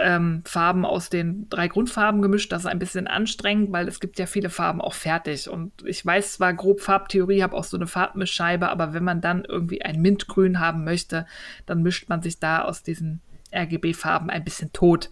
ähm, 0.00 0.42
Farben 0.44 0.84
aus 0.84 1.10
den 1.10 1.48
drei 1.50 1.68
Grundfarben 1.68 2.22
gemischt. 2.22 2.52
Das 2.52 2.62
ist 2.62 2.66
ein 2.66 2.78
bisschen 2.78 3.06
anstrengend, 3.06 3.72
weil 3.72 3.88
es 3.88 4.00
gibt 4.00 4.18
ja 4.18 4.26
viele 4.26 4.50
Farben 4.50 4.80
auch 4.80 4.94
fertig. 4.94 5.48
Und 5.48 5.72
ich 5.84 6.04
weiß 6.04 6.34
zwar 6.34 6.54
grob 6.54 6.80
Farbtheorie, 6.80 7.42
habe 7.42 7.56
auch 7.56 7.64
so 7.64 7.76
eine 7.76 7.86
Farbmischscheibe, 7.86 8.68
aber 8.68 8.94
wenn 8.94 9.04
man 9.04 9.20
dann 9.20 9.44
irgendwie 9.44 9.82
ein 9.82 10.00
Mintgrün 10.00 10.60
haben 10.60 10.84
möchte, 10.84 11.26
dann 11.66 11.82
mischt 11.82 12.08
man 12.08 12.22
sich 12.22 12.38
da 12.38 12.62
aus 12.62 12.82
diesen 12.82 13.20
RGB-Farben 13.54 14.30
ein 14.30 14.44
bisschen 14.44 14.72
tot. 14.72 15.10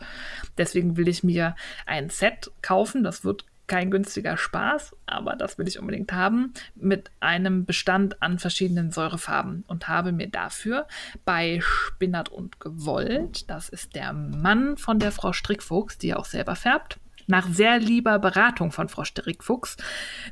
Deswegen 0.58 0.96
will 0.96 1.08
ich 1.08 1.22
mir 1.22 1.54
ein 1.86 2.10
Set 2.10 2.50
kaufen. 2.60 3.04
Das 3.04 3.24
wird 3.24 3.44
kein 3.72 3.90
günstiger 3.90 4.36
Spaß, 4.36 4.94
aber 5.06 5.34
das 5.34 5.56
will 5.56 5.66
ich 5.66 5.78
unbedingt 5.78 6.12
haben, 6.12 6.52
mit 6.74 7.10
einem 7.20 7.64
Bestand 7.64 8.22
an 8.22 8.38
verschiedenen 8.38 8.90
Säurefarben 8.90 9.64
und 9.66 9.88
habe 9.88 10.12
mir 10.12 10.28
dafür 10.28 10.86
bei 11.24 11.58
Spinnert 11.62 12.28
und 12.28 12.60
Gewollt, 12.60 13.48
das 13.48 13.70
ist 13.70 13.94
der 13.94 14.12
Mann 14.12 14.76
von 14.76 14.98
der 14.98 15.10
Frau 15.10 15.32
Strickfuchs, 15.32 15.96
die 15.96 16.12
auch 16.12 16.26
selber 16.26 16.54
färbt, 16.54 17.00
nach 17.26 17.48
sehr 17.48 17.78
lieber 17.78 18.18
Beratung 18.18 18.72
von 18.72 18.90
Frau 18.90 19.04
Strickfuchs 19.04 19.78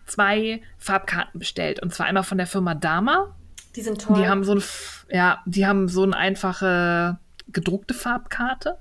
zwei 0.05 0.61
Farbkarten 0.77 1.39
bestellt. 1.39 1.81
Und 1.81 1.95
zwar 1.95 2.05
einmal 2.05 2.25
von 2.25 2.37
der 2.37 2.47
Firma 2.47 2.75
Dama. 2.75 3.35
Die 3.75 3.81
sind 3.81 4.03
toll. 4.03 4.19
Die 4.19 4.29
haben 4.29 4.45
so 4.45 4.57
ein, 4.57 4.63
ja, 5.09 5.41
die 5.47 5.67
haben 5.67 5.89
so 5.89 6.03
eine 6.03 6.15
einfache 6.15 7.19
gedruckte 7.49 7.95
Farbkarte 7.95 8.77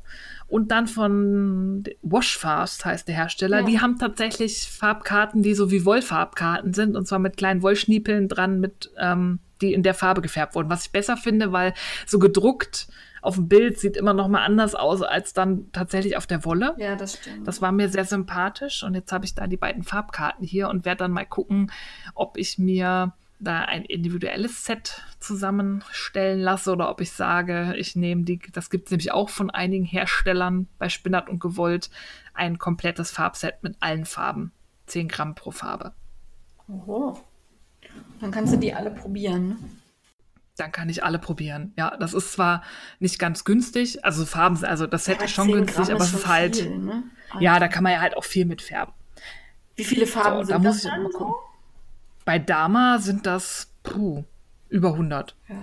und 0.50 0.72
dann 0.72 0.88
von 0.88 1.84
Washfast 2.02 2.84
heißt 2.84 3.08
der 3.08 3.16
Hersteller. 3.16 3.60
Ja. 3.60 3.66
Die 3.66 3.82
haben 3.82 3.98
tatsächlich 3.98 4.68
Farbkarten, 4.68 5.44
die 5.44 5.54
so 5.54 5.72
wie 5.72 5.86
Wollfarbkarten 5.86 6.74
sind 6.74 6.96
und 6.96 7.08
zwar 7.08 7.20
mit 7.20 7.38
kleinen 7.38 7.62
Wollschniepeln 7.62 8.28
dran, 8.28 8.60
mit 8.60 8.92
ähm, 8.98 9.40
die 9.62 9.74
in 9.74 9.84
der 9.84 9.94
Farbe 9.94 10.22
gefärbt 10.22 10.56
wurden. 10.56 10.70
Was 10.70 10.86
ich 10.86 10.92
besser 10.92 11.18
finde, 11.18 11.52
weil 11.52 11.74
so 12.06 12.18
gedruckt 12.18 12.88
auf 13.22 13.36
dem 13.36 13.48
Bild 13.48 13.78
sieht 13.78 13.98
immer 13.98 14.14
noch 14.14 14.28
mal 14.28 14.44
anders 14.44 14.76
aus 14.76 15.02
als 15.02 15.34
dann 15.34 15.72
tatsächlich 15.72 16.18
auf 16.18 16.26
der 16.26 16.46
Wolle. 16.46 16.76
Ja, 16.78 16.96
das 16.96 17.18
stimmt. 17.18 17.48
Das 17.48 17.62
war 17.62 17.72
mir 17.72 17.90
sehr 17.90 18.06
sympathisch 18.06 18.84
und 18.84 18.96
jetzt 18.96 19.12
habe 19.12 19.26
ich 19.26 19.36
da 19.36 19.48
die 19.48 19.58
beiden 19.58 19.84
Farbkarten 19.84 20.46
hier 20.46 20.70
und 20.70 20.86
werde 20.86 21.00
dann 21.00 21.12
mal 21.12 21.26
gucken, 21.26 21.72
ob 22.16 22.38
ich 22.38 22.58
mir 22.58 23.14
da 23.40 23.62
ein 23.62 23.86
individuelles 23.86 24.66
Set 24.66 25.02
zusammenstellen 25.20 26.40
lasse 26.40 26.72
oder 26.72 26.90
ob 26.90 27.02
ich 27.02 27.12
sage, 27.12 27.74
ich 27.78 27.96
nehme 27.96 28.24
die, 28.24 28.40
das 28.52 28.70
gibt 28.70 28.86
es 28.86 28.92
nämlich 28.92 29.12
auch 29.12 29.30
von 29.30 29.50
einigen 29.50 29.86
Herstellern 29.86 30.68
bei 30.78 30.90
Spinnert 30.90 31.30
und 31.30 31.40
Gewollt, 31.40 31.90
ein 32.34 32.58
komplettes 32.58 33.12
Farbset 33.12 33.64
mit 33.64 33.78
allen 33.80 34.06
Farben. 34.06 34.52
10 34.88 35.08
Gramm 35.08 35.36
pro 35.36 35.52
Farbe. 35.52 35.94
Oho. 36.68 37.20
Dann 38.20 38.32
kannst 38.32 38.54
du 38.54 38.58
die 38.58 38.74
alle 38.74 38.92
probieren. 38.92 39.80
Dann 40.58 40.72
kann 40.72 40.90
ich 40.90 41.04
alle 41.04 41.20
probieren. 41.20 41.74
Ja, 41.78 41.96
das 41.98 42.14
ist 42.14 42.34
zwar 42.34 42.64
nicht 43.00 43.18
ganz 43.18 43.46
günstig, 43.46 44.04
also 44.04 44.26
Farben, 44.26 44.64
also 44.66 44.88
das 44.88 45.06
Set 45.06 45.20
ja, 45.20 45.26
ist 45.26 45.32
schon 45.32 45.52
günstig, 45.52 45.86
Gramm 45.86 45.96
aber 45.96 46.04
es 46.04 46.14
ist 46.14 46.28
halt. 46.28 46.56
Viel, 46.58 46.78
ne? 46.78 47.04
Ja, 47.40 47.60
da 47.60 47.68
kann 47.68 47.84
man 47.84 47.94
ja 47.94 48.02
halt 48.02 48.18
auch 48.18 48.24
viel 48.24 48.46
mit 48.46 48.62
färben. 48.62 48.94
Wie 49.76 49.86
viele 49.86 50.06
Farben 50.06 50.40
so, 50.40 50.52
sind 50.52 50.64
da 50.66 50.70
das 50.70 50.76
muss 50.76 50.84
ich 50.84 50.92
dann 50.92 51.04
mal 51.04 51.12
gucken. 51.12 51.49
Bei 52.30 52.38
Dama 52.38 53.00
sind 53.00 53.26
das 53.26 53.74
puh, 53.82 54.24
über 54.68 54.90
100. 54.90 55.36
Ja. 55.48 55.56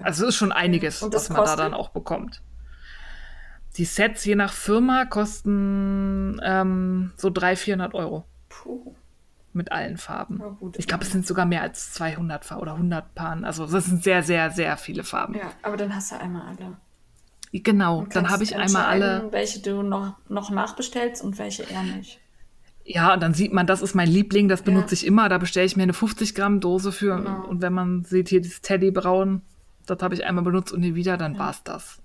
Also 0.00 0.22
es 0.22 0.30
ist 0.30 0.36
schon 0.36 0.50
einiges, 0.50 1.02
was 1.02 1.28
man 1.28 1.40
kostet? 1.40 1.58
da 1.58 1.62
dann 1.62 1.74
auch 1.74 1.90
bekommt. 1.90 2.40
Die 3.76 3.84
Sets 3.84 4.24
je 4.24 4.34
nach 4.34 4.54
Firma 4.54 5.04
kosten 5.04 6.40
ähm, 6.42 7.12
so 7.18 7.28
300, 7.28 7.58
400 7.58 7.94
Euro. 7.94 8.24
Puh. 8.48 8.94
Mit 9.52 9.72
allen 9.72 9.98
Farben. 9.98 10.40
Gut, 10.58 10.78
ich 10.78 10.86
glaube, 10.86 11.04
es 11.04 11.12
sind 11.12 11.26
sogar 11.26 11.44
mehr 11.44 11.60
als 11.60 11.92
200 11.92 12.52
oder 12.52 12.72
100 12.72 13.14
Paaren. 13.14 13.44
Also 13.44 13.66
das 13.66 13.84
sind 13.84 14.02
sehr, 14.02 14.22
sehr, 14.22 14.50
sehr 14.52 14.78
viele 14.78 15.04
Farben. 15.04 15.34
Ja, 15.34 15.52
aber 15.62 15.76
dann 15.76 15.94
hast 15.94 16.12
du 16.12 16.18
einmal 16.18 16.46
alle. 16.46 16.78
Genau, 17.52 18.06
dann 18.06 18.30
habe 18.30 18.42
ich 18.42 18.56
einmal 18.56 18.86
alle. 18.86 19.28
Welche 19.32 19.60
du 19.60 19.82
noch, 19.82 20.16
noch 20.30 20.48
nachbestellst 20.48 21.22
und 21.22 21.38
welche 21.38 21.64
eher 21.64 21.82
nicht. 21.82 22.20
Ja, 22.88 23.14
und 23.14 23.20
dann 23.22 23.34
sieht 23.34 23.52
man, 23.52 23.66
das 23.66 23.82
ist 23.82 23.94
mein 23.94 24.08
Liebling, 24.08 24.48
das 24.48 24.62
benutze 24.62 24.94
ja. 24.94 25.00
ich 25.00 25.06
immer. 25.06 25.28
Da 25.28 25.38
bestelle 25.38 25.66
ich 25.66 25.76
mir 25.76 25.82
eine 25.82 25.92
50 25.92 26.36
Gramm 26.36 26.60
Dose 26.60 26.92
für. 26.92 27.16
Genau. 27.16 27.44
Und 27.46 27.60
wenn 27.60 27.72
man 27.72 28.04
sieht, 28.04 28.28
hier 28.28 28.40
dieses 28.40 28.60
Teddybraun, 28.60 29.42
das 29.86 30.00
habe 30.02 30.14
ich 30.14 30.24
einmal 30.24 30.44
benutzt 30.44 30.72
und 30.72 30.80
nie 30.80 30.94
wieder, 30.94 31.16
dann 31.16 31.34
ja. 31.34 31.50
es 31.50 31.64
das. 31.64 32.00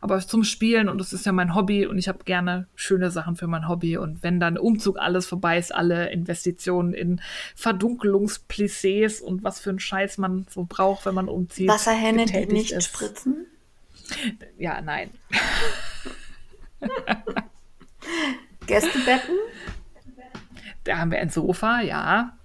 Aber 0.00 0.20
zum 0.20 0.44
Spielen 0.44 0.88
und 0.88 0.98
das 0.98 1.12
ist 1.12 1.26
ja 1.26 1.32
mein 1.32 1.56
Hobby 1.56 1.86
und 1.86 1.98
ich 1.98 2.06
habe 2.06 2.22
gerne 2.24 2.68
schöne 2.76 3.10
Sachen 3.10 3.34
für 3.34 3.48
mein 3.48 3.66
Hobby. 3.66 3.96
Und 3.96 4.22
wenn 4.22 4.38
dann 4.38 4.58
Umzug 4.58 4.98
alles 4.98 5.26
vorbei 5.26 5.58
ist, 5.58 5.74
alle 5.74 6.10
Investitionen 6.10 6.92
in 6.94 7.20
Verdunkelungsplissés 7.56 9.20
und 9.20 9.42
was 9.42 9.58
für 9.58 9.70
einen 9.70 9.80
Scheiß 9.80 10.18
man 10.18 10.46
so 10.48 10.66
braucht, 10.68 11.06
wenn 11.06 11.14
man 11.14 11.28
umzieht. 11.28 11.68
Wasserhähne, 11.68 12.26
die 12.26 12.46
nicht 12.46 12.70
ist. 12.72 12.84
spritzen? 12.84 13.46
Ja, 14.56 14.80
nein. 14.80 15.10
Gästebetten? 18.66 19.34
Da 20.86 20.98
haben 20.98 21.10
wir 21.10 21.18
ein 21.18 21.30
Sofa, 21.30 21.80
ja. 21.80 22.36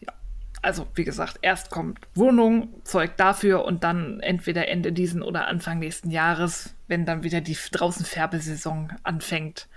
ja. 0.00 0.12
Also, 0.60 0.86
wie 0.94 1.04
gesagt, 1.04 1.38
erst 1.42 1.70
kommt 1.70 2.00
Wohnung, 2.14 2.68
Zeug 2.84 3.16
dafür 3.16 3.64
und 3.64 3.84
dann 3.84 4.20
entweder 4.20 4.68
Ende 4.68 4.92
diesen 4.92 5.22
oder 5.22 5.46
Anfang 5.46 5.78
nächsten 5.78 6.10
Jahres, 6.10 6.74
wenn 6.88 7.06
dann 7.06 7.22
wieder 7.22 7.40
die 7.40 7.56
draußen 7.70 8.04
Färbesaison 8.04 8.92
anfängt, 9.02 9.68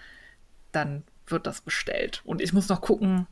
dann 0.72 1.04
wird 1.28 1.48
das 1.48 1.62
bestellt. 1.62 2.22
Und 2.26 2.42
ich 2.42 2.54
muss 2.54 2.70
noch 2.70 2.82
gucken, 2.82 3.28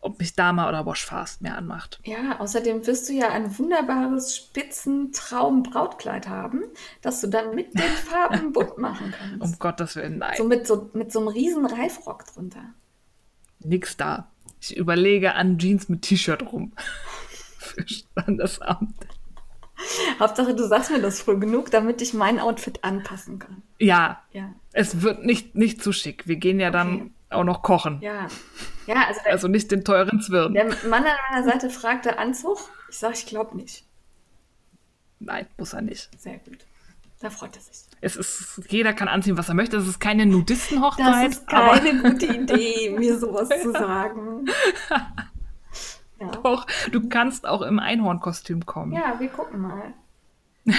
ob 0.00 0.18
mich 0.18 0.34
Dama 0.34 0.68
oder 0.68 0.86
Washfast 0.86 1.42
mehr 1.42 1.56
anmacht. 1.56 2.00
Ja, 2.04 2.40
außerdem 2.40 2.86
wirst 2.86 3.08
du 3.08 3.12
ja 3.12 3.30
ein 3.30 3.58
wunderbares 3.58 4.36
Spitzen-Traum-Brautkleid 4.36 6.28
haben, 6.28 6.64
das 7.02 7.20
du 7.20 7.26
dann 7.28 7.54
mit 7.54 7.74
den 7.74 7.80
Farben 8.04 8.52
bunt 8.52 8.78
machen 8.78 9.12
kannst. 9.16 9.42
Um 9.42 9.58
Gottes 9.58 9.96
Willen, 9.96 10.18
nein. 10.18 10.36
So 10.36 10.44
mit 10.44 10.66
so, 10.66 10.90
mit 10.94 11.12
so 11.12 11.20
einem 11.20 11.28
riesen 11.28 11.66
Reifrock 11.66 12.26
drunter 12.26 12.74
nix 13.60 13.96
da. 13.96 14.30
Ich 14.60 14.76
überlege 14.76 15.34
an 15.34 15.58
Jeans 15.58 15.88
mit 15.88 16.02
T-Shirt 16.02 16.52
rum. 16.52 16.72
Für 17.58 17.86
Standesamt. 17.86 18.94
Hauptsache, 20.18 20.54
du 20.54 20.66
sagst 20.66 20.90
mir 20.90 21.00
das 21.00 21.20
früh 21.20 21.38
genug, 21.38 21.70
damit 21.70 22.02
ich 22.02 22.12
mein 22.12 22.40
Outfit 22.40 22.82
anpassen 22.82 23.38
kann. 23.38 23.62
Ja. 23.78 24.22
ja. 24.32 24.52
Es 24.72 25.02
wird 25.02 25.24
nicht, 25.24 25.54
nicht 25.54 25.82
zu 25.82 25.92
schick. 25.92 26.26
Wir 26.26 26.36
gehen 26.36 26.58
ja 26.58 26.70
dann 26.70 26.94
okay. 26.94 27.10
auch 27.30 27.44
noch 27.44 27.62
kochen. 27.62 28.00
Ja. 28.00 28.26
ja 28.86 29.06
also, 29.06 29.20
der, 29.24 29.32
also 29.32 29.48
nicht 29.48 29.70
den 29.70 29.84
teuren 29.84 30.20
Zwirn. 30.20 30.54
Der 30.54 30.66
Mann 30.88 31.04
an 31.04 31.16
meiner 31.30 31.44
Seite 31.44 31.70
fragte 31.70 32.18
Anzug. 32.18 32.58
Ich 32.90 32.98
sage, 32.98 33.14
ich 33.14 33.26
glaube 33.26 33.56
nicht. 33.56 33.84
Nein, 35.20 35.46
muss 35.56 35.72
er 35.72 35.82
nicht. 35.82 36.10
Sehr 36.18 36.38
gut. 36.38 36.58
Da 37.20 37.30
freut 37.30 37.56
er 37.56 37.62
sich. 37.62 37.84
Es 38.00 38.16
ist, 38.16 38.62
jeder 38.68 38.92
kann 38.92 39.08
anziehen, 39.08 39.36
was 39.36 39.48
er 39.48 39.54
möchte. 39.54 39.76
Es 39.76 39.88
ist 39.88 39.98
keine 39.98 40.24
Nudistenhochzeit. 40.24 41.30
Das 41.30 41.38
ist 41.38 41.48
keine 41.48 42.00
gute 42.02 42.26
Idee, 42.26 42.94
mir 42.96 43.18
sowas 43.18 43.48
zu 43.48 43.72
sagen. 43.72 44.46
Ja. 46.20 46.32
Doch, 46.32 46.66
du 46.90 47.08
kannst 47.08 47.46
auch 47.46 47.62
im 47.62 47.78
Einhornkostüm 47.78 48.66
kommen. 48.66 48.92
Ja, 48.92 49.20
wir 49.20 49.28
gucken 49.28 49.60
mal. 49.60 49.94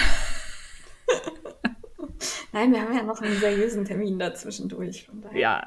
Nein, 2.52 2.72
wir 2.72 2.82
haben 2.82 2.94
ja 2.94 3.02
noch 3.02 3.22
einen 3.22 3.38
seriösen 3.38 3.86
Termin 3.86 4.18
dazwischendurch. 4.18 5.08
Ja, 5.32 5.64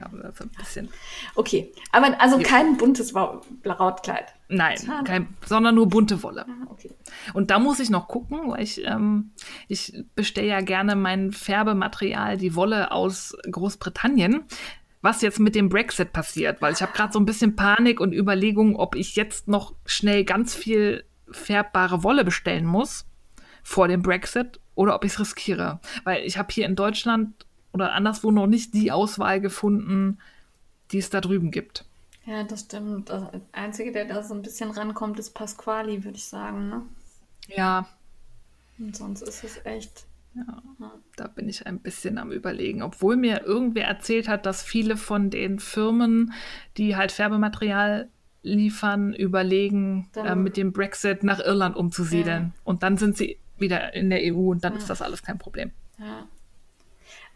aber 0.00 0.18
das 0.18 0.40
ein 0.40 0.50
bisschen. 0.50 0.88
Okay, 1.34 1.72
aber 1.92 2.20
also 2.20 2.38
kein 2.38 2.76
buntes 2.76 3.12
Brautkleid. 3.12 4.34
Nein, 4.48 4.78
kein, 5.04 5.28
sondern 5.44 5.74
nur 5.74 5.88
bunte 5.88 6.22
Wolle. 6.22 6.46
Ah, 6.48 6.66
okay. 6.70 6.90
Und 7.34 7.50
da 7.50 7.58
muss 7.58 7.80
ich 7.80 7.90
noch 7.90 8.08
gucken, 8.08 8.50
weil 8.50 8.62
ich, 8.62 8.84
ähm, 8.84 9.32
ich 9.68 10.04
bestelle 10.14 10.48
ja 10.48 10.60
gerne 10.60 10.94
mein 10.94 11.32
Färbematerial, 11.32 12.36
die 12.36 12.54
Wolle 12.54 12.92
aus 12.92 13.36
Großbritannien. 13.50 14.44
Was 15.02 15.22
jetzt 15.22 15.38
mit 15.38 15.54
dem 15.54 15.68
Brexit 15.68 16.12
passiert, 16.12 16.60
weil 16.60 16.72
ich 16.72 16.82
habe 16.82 16.92
gerade 16.92 17.12
so 17.12 17.20
ein 17.20 17.26
bisschen 17.26 17.54
Panik 17.54 18.00
und 18.00 18.12
Überlegungen, 18.12 18.74
ob 18.74 18.96
ich 18.96 19.14
jetzt 19.14 19.46
noch 19.46 19.74
schnell 19.84 20.24
ganz 20.24 20.54
viel 20.54 21.04
färbbare 21.30 22.02
Wolle 22.02 22.24
bestellen 22.24 22.64
muss 22.64 23.06
vor 23.62 23.88
dem 23.88 24.02
Brexit 24.02 24.58
oder 24.74 24.94
ob 24.94 25.04
ich 25.04 25.12
es 25.12 25.20
riskiere. 25.20 25.80
Weil 26.04 26.24
ich 26.24 26.38
habe 26.38 26.52
hier 26.52 26.66
in 26.66 26.76
Deutschland 26.76 27.45
oder 27.76 27.92
anderswo 27.92 28.30
noch 28.30 28.46
nicht 28.46 28.72
die 28.72 28.90
Auswahl 28.90 29.38
gefunden, 29.38 30.16
die 30.92 30.98
es 30.98 31.10
da 31.10 31.20
drüben 31.20 31.50
gibt. 31.50 31.84
Ja, 32.24 32.42
das 32.42 32.60
stimmt. 32.60 33.10
Das 33.10 33.28
Einzige, 33.52 33.92
der 33.92 34.06
da 34.06 34.22
so 34.22 34.32
ein 34.32 34.40
bisschen 34.40 34.70
rankommt, 34.70 35.18
ist 35.18 35.34
Pasquali, 35.34 36.04
würde 36.04 36.16
ich 36.16 36.24
sagen. 36.24 36.70
Ne? 36.70 36.82
Ja. 37.48 37.86
Und 38.78 38.96
sonst 38.96 39.20
ist 39.20 39.44
es 39.44 39.60
echt. 39.64 40.06
Ja, 40.34 40.62
ja, 40.80 40.92
da 41.16 41.28
bin 41.28 41.48
ich 41.48 41.66
ein 41.66 41.78
bisschen 41.78 42.16
am 42.18 42.32
Überlegen. 42.32 42.82
Obwohl 42.82 43.16
mir 43.16 43.42
irgendwer 43.44 43.86
erzählt 43.86 44.26
hat, 44.26 44.46
dass 44.46 44.62
viele 44.62 44.96
von 44.96 45.28
den 45.28 45.58
Firmen, 45.58 46.32
die 46.78 46.96
halt 46.96 47.12
Färbematerial 47.12 48.08
liefern, 48.42 49.12
überlegen, 49.12 50.08
äh, 50.14 50.34
mit 50.34 50.56
dem 50.56 50.72
Brexit 50.72 51.22
nach 51.22 51.40
Irland 51.40 51.76
umzusiedeln. 51.76 52.52
Ja. 52.54 52.60
Und 52.64 52.82
dann 52.82 52.96
sind 52.96 53.16
sie 53.18 53.38
wieder 53.58 53.94
in 53.94 54.10
der 54.10 54.20
EU 54.24 54.50
und 54.50 54.64
dann 54.64 54.76
ist 54.76 54.88
das 54.88 55.02
alles 55.02 55.22
kein 55.22 55.38
Problem. 55.38 55.72
Ja. 55.98 56.26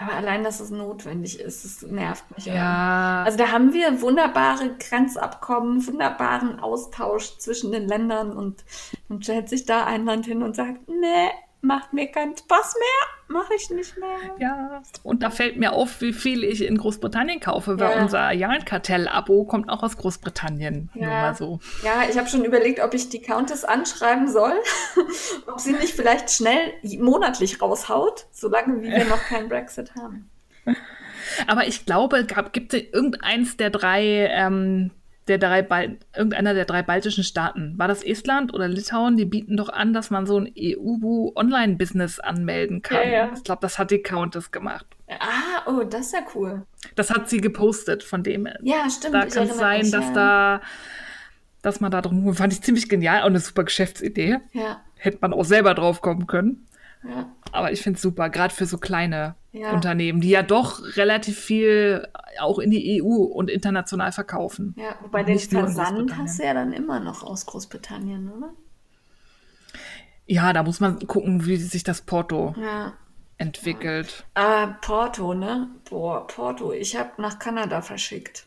Aber 0.01 0.15
allein, 0.15 0.43
dass 0.43 0.61
es 0.61 0.71
notwendig 0.71 1.41
ist, 1.41 1.63
es 1.67 1.83
nervt 1.83 2.25
mich. 2.35 2.47
Ja. 2.47 3.23
Also 3.23 3.37
da 3.37 3.53
haben 3.53 3.75
wir 3.75 4.01
wunderbare 4.01 4.75
Grenzabkommen, 4.79 5.87
wunderbaren 5.87 6.59
Austausch 6.59 7.37
zwischen 7.37 7.71
den 7.71 7.87
Ländern 7.87 8.33
und 8.33 8.65
dann 9.09 9.23
stellt 9.23 9.51
sich 9.51 9.67
da 9.67 9.85
ein 9.85 10.07
Land 10.07 10.25
hin 10.25 10.43
und 10.43 10.57
sagt, 10.57 10.89
nee, 10.89 11.29
macht 11.63 11.93
mir 11.93 12.07
keinen 12.07 12.37
Spaß 12.37 12.75
mehr, 12.75 13.37
mache 13.39 13.55
ich 13.55 13.71
nicht 13.71 13.97
mehr. 13.99 14.09
Ja, 14.39 14.83
und 15.03 15.23
da 15.23 15.31
fällt 15.31 15.57
mir 15.57 15.73
auf, 15.73 16.01
wie 16.01 16.13
viel 16.13 16.45
ich 16.45 16.65
in 16.65 16.79
Großbritannien 16.79 17.41
kaufe, 17.41 17.79
weil 17.79 17.97
ja. 17.97 18.03
unser 18.03 18.33
Jahrenkartell-Abo 18.33 19.45
kommt 19.45 19.69
auch 19.69 19.83
aus 19.83 19.97
Großbritannien. 19.97 20.91
Ja, 20.95 21.01
Nur 21.01 21.11
mal 21.11 21.35
so. 21.35 21.61
ja 21.85 22.09
ich 22.09 22.17
habe 22.17 22.29
schon 22.29 22.45
überlegt, 22.45 22.81
ob 22.81 22.95
ich 22.95 23.09
die 23.09 23.21
Countess 23.21 23.65
anschreiben 23.65 24.29
soll, 24.29 24.55
ob 25.47 25.61
sie 25.61 25.73
nicht 25.73 25.95
vielleicht 25.95 26.31
schnell 26.31 26.73
monatlich 26.99 27.61
raushaut, 27.61 28.27
solange 28.31 28.83
wir 28.83 29.05
noch 29.05 29.23
keinen 29.25 29.49
Brexit 29.49 29.95
haben. 29.97 30.31
Aber 31.47 31.67
ich 31.67 31.87
glaube, 31.87 32.25
gab, 32.25 32.53
gibt 32.53 32.75
es 32.75 32.83
irgendeins 32.93 33.57
der 33.57 33.71
drei, 33.71 34.29
ähm, 34.31 34.91
der 35.29 35.39
drei 35.39 35.63
Bal 35.63 35.99
irgendeiner 36.15 36.55
der 36.55 36.65
drei 36.65 36.83
baltischen 36.83 37.25
Staaten, 37.25 37.79
war 37.79 37.89
das 37.89 38.03
Estland 38.03 38.53
oder 38.55 38.69
Litauen? 38.69 39.17
Die 39.17 39.25
bieten 39.25 39.57
doch 39.57 39.69
an, 39.69 39.93
dass 39.93 40.11
man 40.11 40.27
so 40.27 40.39
ein 40.39 40.53
EU-Online-Business 40.59 42.21
anmelden 42.21 42.83
kann. 42.83 43.03
Ja, 43.05 43.11
ja. 43.11 43.33
Ich 43.35 43.45
glaube, 43.45 43.61
das 43.63 43.79
hat 43.79 43.91
die 43.91 44.03
Countess 44.03 44.51
gemacht. 44.51 44.87
Ah, 45.09 45.63
oh, 45.67 45.83
das 45.85 46.07
ist 46.07 46.13
ja 46.13 46.21
cool. 46.35 46.67
Das 46.95 47.11
hat 47.11 47.29
sie 47.29 47.41
gepostet 47.41 48.03
von 48.03 48.23
dem. 48.23 48.49
Ja, 48.63 48.89
stimmt. 48.91 49.15
Da 49.15 49.27
kann 49.27 49.49
es 49.49 49.57
sein, 49.57 49.83
mich, 49.83 49.91
dass 49.91 50.07
ja. 50.07 50.13
da, 50.13 50.61
dass 51.63 51.81
man 51.81 51.91
da 51.91 52.01
drum, 52.01 52.35
fand 52.35 52.53
ich 52.53 52.63
ziemlich 52.63 52.89
genial, 52.89 53.23
auch 53.23 53.27
eine 53.27 53.41
super 53.41 53.65
Geschäftsidee. 53.65 54.39
Ja, 54.53 54.81
Hätte 54.97 55.19
man 55.21 55.33
auch 55.33 55.45
selber 55.45 55.75
drauf 55.75 56.01
kommen 56.01 56.27
können. 56.27 56.67
ja. 57.05 57.31
Aber 57.53 57.73
ich 57.73 57.83
finde 57.83 57.97
es 57.97 58.03
super, 58.03 58.31
gerade 58.31 58.55
für 58.55 58.67
so 58.67 58.79
kleine 58.79 59.35
Ja. 59.53 59.73
Unternehmen, 59.73 60.21
die 60.21 60.31
ja 60.31 60.43
doch 60.45 60.97
relativ 60.97 61.39
viel 61.39 62.07
auch 62.41 62.61
in 62.61 62.71
die 62.71 63.03
EU 63.03 63.07
und 63.25 63.51
international 63.51 64.13
verkaufen. 64.13 64.75
Ja, 64.79 64.95
wobei 65.03 65.25
den 65.25 65.39
Versand 65.41 66.17
hast 66.17 66.39
du 66.39 66.45
ja 66.45 66.55
dann 66.55 66.73
immer 66.73 67.01
noch 67.01 67.25
aus 67.25 67.47
Großbritannien, 67.47 68.31
oder? 68.31 68.51
Ja, 70.27 70.53
da 70.53 70.63
muss 70.63 70.79
man 70.79 71.05
gucken, 71.07 71.47
wie 71.47 71.57
sich 71.57 71.83
das 71.83 72.03
Porto 72.03 72.55
Ja. 72.57 72.93
entwickelt. 73.39 74.25
Äh, 74.35 74.69
Porto, 74.81 75.35
ne? 75.35 75.69
Boah, 75.89 76.27
Porto. 76.29 76.73
Ich 76.73 76.97
habe 76.97 77.21
nach 77.21 77.41
Kanada 77.41 77.83
verschickt. 77.83 78.47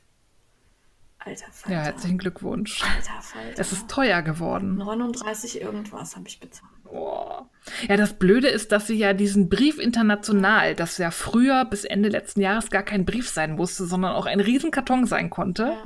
Alter 1.19 1.51
Falter. 1.51 1.75
Ja, 1.77 1.83
herzlichen 1.83 2.17
Glückwunsch. 2.17 2.81
Alter 2.83 3.21
Falter. 3.21 3.59
Es 3.59 3.71
ist 3.73 3.89
teuer 3.89 4.21
geworden. 4.21 4.77
39 4.77 5.61
irgendwas 5.61 6.15
habe 6.15 6.27
ich 6.27 6.39
bezahlt. 6.39 6.71
Boah. 6.93 7.49
Ja, 7.87 7.97
das 7.97 8.13
Blöde 8.13 8.49
ist, 8.49 8.71
dass 8.71 8.87
sie 8.87 8.97
ja 8.97 9.13
diesen 9.13 9.49
Brief 9.49 9.79
international, 9.79 10.75
das 10.75 10.97
ja 10.97 11.11
früher 11.11 11.65
bis 11.65 11.85
Ende 11.85 12.09
letzten 12.09 12.41
Jahres 12.41 12.69
gar 12.69 12.83
kein 12.83 13.05
Brief 13.05 13.29
sein 13.29 13.55
musste, 13.55 13.85
sondern 13.85 14.13
auch 14.13 14.25
ein 14.25 14.39
Riesenkarton 14.39 15.05
sein 15.05 15.29
konnte. 15.29 15.63
Ja. 15.63 15.83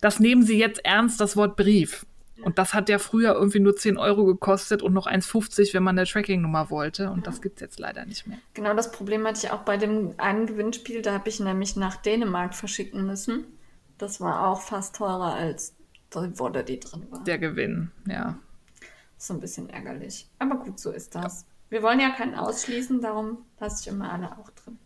Das 0.00 0.20
nehmen 0.20 0.42
sie 0.42 0.58
jetzt 0.58 0.84
ernst, 0.84 1.20
das 1.20 1.36
Wort 1.36 1.56
Brief. 1.56 2.06
Und 2.42 2.58
das 2.58 2.74
hat 2.74 2.88
ja 2.88 2.98
früher 2.98 3.34
irgendwie 3.34 3.60
nur 3.60 3.74
10 3.74 3.96
Euro 3.96 4.24
gekostet 4.24 4.82
und 4.82 4.92
noch 4.92 5.06
1,50, 5.06 5.72
wenn 5.72 5.82
man 5.82 5.98
eine 5.98 6.06
Tracking-Nummer 6.06 6.70
wollte. 6.70 7.10
Und 7.10 7.26
das 7.26 7.40
gibt 7.40 7.56
es 7.56 7.60
jetzt 7.62 7.80
leider 7.80 8.04
nicht 8.04 8.26
mehr. 8.26 8.38
Genau 8.52 8.74
das 8.74 8.92
Problem 8.92 9.26
hatte 9.26 9.46
ich 9.46 9.50
auch 9.50 9.62
bei 9.62 9.78
dem 9.78 10.14
einen 10.18 10.46
Gewinnspiel. 10.46 11.02
Da 11.02 11.14
habe 11.14 11.28
ich 11.28 11.40
nämlich 11.40 11.76
nach 11.76 11.96
Dänemark 11.96 12.54
verschicken 12.54 13.06
müssen. 13.06 13.44
Das 13.96 14.20
war 14.20 14.46
auch 14.46 14.60
fast 14.60 14.96
teurer 14.96 15.34
als 15.34 15.74
die 16.14 16.38
Worte, 16.38 16.62
die 16.62 16.78
drin 16.78 17.06
war. 17.10 17.24
Der 17.24 17.38
Gewinn, 17.38 17.90
ja. 18.06 18.38
So 19.16 19.34
ein 19.34 19.40
bisschen 19.40 19.70
ärgerlich. 19.70 20.28
Aber 20.38 20.56
gut, 20.56 20.78
so 20.78 20.90
ist 20.90 21.14
das. 21.14 21.46
Wir 21.68 21.82
wollen 21.82 22.00
ja 22.00 22.10
keinen 22.10 22.34
ausschließen, 22.34 23.00
darum 23.00 23.38
lasse 23.58 23.82
ich 23.82 23.88
immer 23.88 24.12
alle 24.12 24.38
auch 24.38 24.50
drin. 24.50 24.78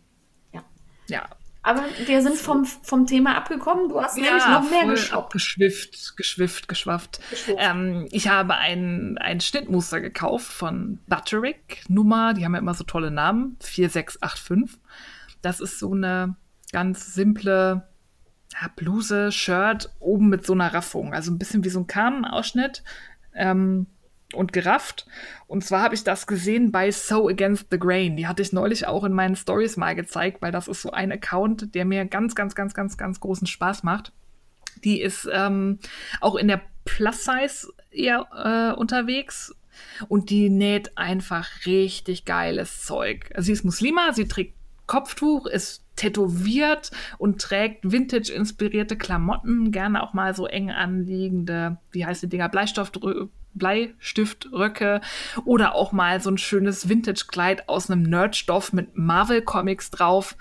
Ja. 0.51 0.63
Ja, 1.07 1.29
Aber 1.61 1.83
wir 2.05 2.21
sind 2.21 2.37
vom, 2.37 2.65
vom 2.65 3.05
Thema 3.05 3.37
abgekommen. 3.37 3.89
Du 3.89 4.01
hast 4.01 4.15
nämlich 4.15 4.31
ja, 4.31 4.59
noch 4.59 4.69
mehr 4.69 4.85
geshoppt. 4.85 5.25
abgeschwifft, 5.25 6.17
geschwifft, 6.17 6.67
geschwafft. 6.67 7.19
Ähm, 7.57 8.07
ich 8.11 8.29
habe 8.29 8.55
ein, 8.55 9.17
ein 9.19 9.41
Schnittmuster 9.41 10.01
gekauft 10.01 10.51
von 10.51 10.99
Butterick 11.07 11.83
Nummer, 11.87 12.33
die 12.33 12.45
haben 12.45 12.53
ja 12.53 12.59
immer 12.59 12.73
so 12.73 12.83
tolle 12.83 13.11
Namen, 13.11 13.57
4685. 13.61 14.79
Das 15.41 15.59
ist 15.59 15.77
so 15.77 15.93
eine 15.93 16.35
ganz 16.71 17.13
simple 17.13 17.87
ja, 18.53 18.67
Bluse, 18.75 19.31
Shirt, 19.31 19.93
oben 19.99 20.29
mit 20.29 20.45
so 20.45 20.53
einer 20.53 20.73
Raffung. 20.73 21.13
Also 21.13 21.31
ein 21.31 21.37
bisschen 21.37 21.63
wie 21.63 21.69
so 21.69 21.79
ein 21.81 21.87
Kamenausschnitt. 21.87 22.83
Ähm, 23.33 23.87
und 24.33 24.53
gerafft. 24.53 25.05
Und 25.47 25.63
zwar 25.63 25.83
habe 25.83 25.95
ich 25.95 26.03
das 26.03 26.27
gesehen 26.27 26.71
bei 26.71 26.91
So 26.91 27.27
Against 27.27 27.67
the 27.71 27.79
Grain. 27.79 28.17
Die 28.17 28.27
hatte 28.27 28.41
ich 28.41 28.53
neulich 28.53 28.87
auch 28.87 29.03
in 29.03 29.13
meinen 29.13 29.35
Stories 29.35 29.77
mal 29.77 29.95
gezeigt, 29.95 30.41
weil 30.41 30.51
das 30.51 30.67
ist 30.67 30.81
so 30.81 30.91
ein 30.91 31.11
Account, 31.11 31.75
der 31.75 31.85
mir 31.85 32.05
ganz, 32.05 32.35
ganz, 32.35 32.55
ganz, 32.55 32.73
ganz, 32.73 32.97
ganz 32.97 33.19
großen 33.19 33.47
Spaß 33.47 33.83
macht. 33.83 34.13
Die 34.83 35.01
ist 35.01 35.27
ähm, 35.31 35.79
auch 36.21 36.35
in 36.35 36.47
der 36.47 36.61
Plus-Size 36.85 37.73
eher 37.91 38.27
äh, 38.33 38.79
unterwegs 38.79 39.53
und 40.07 40.29
die 40.29 40.49
näht 40.49 40.97
einfach 40.97 41.47
richtig 41.65 42.25
geiles 42.25 42.83
Zeug. 42.83 43.29
Also 43.35 43.47
sie 43.47 43.53
ist 43.53 43.63
Muslima, 43.63 44.13
sie 44.13 44.27
trägt 44.27 44.55
Kopftuch, 44.87 45.45
ist 45.45 45.85
tätowiert 45.95 46.91
und 47.17 47.41
trägt 47.41 47.89
Vintage-inspirierte 47.89 48.97
Klamotten, 48.97 49.71
gerne 49.71 50.03
auch 50.03 50.13
mal 50.13 50.35
so 50.35 50.47
eng 50.47 50.71
anliegende, 50.71 51.77
wie 51.91 52.05
heißt 52.05 52.23
die 52.23 52.29
Dinger, 52.29 52.49
Bleistift, 52.49 52.99
Bleistiftröcke 53.53 55.01
oder 55.45 55.75
auch 55.75 55.91
mal 55.91 56.21
so 56.21 56.29
ein 56.29 56.37
schönes 56.37 56.89
Vintage-Kleid 56.89 57.69
aus 57.69 57.89
einem 57.89 58.03
Nerdstoff 58.03 58.73
mit 58.73 58.97
Marvel-Comics 58.97 59.91
drauf. 59.91 60.35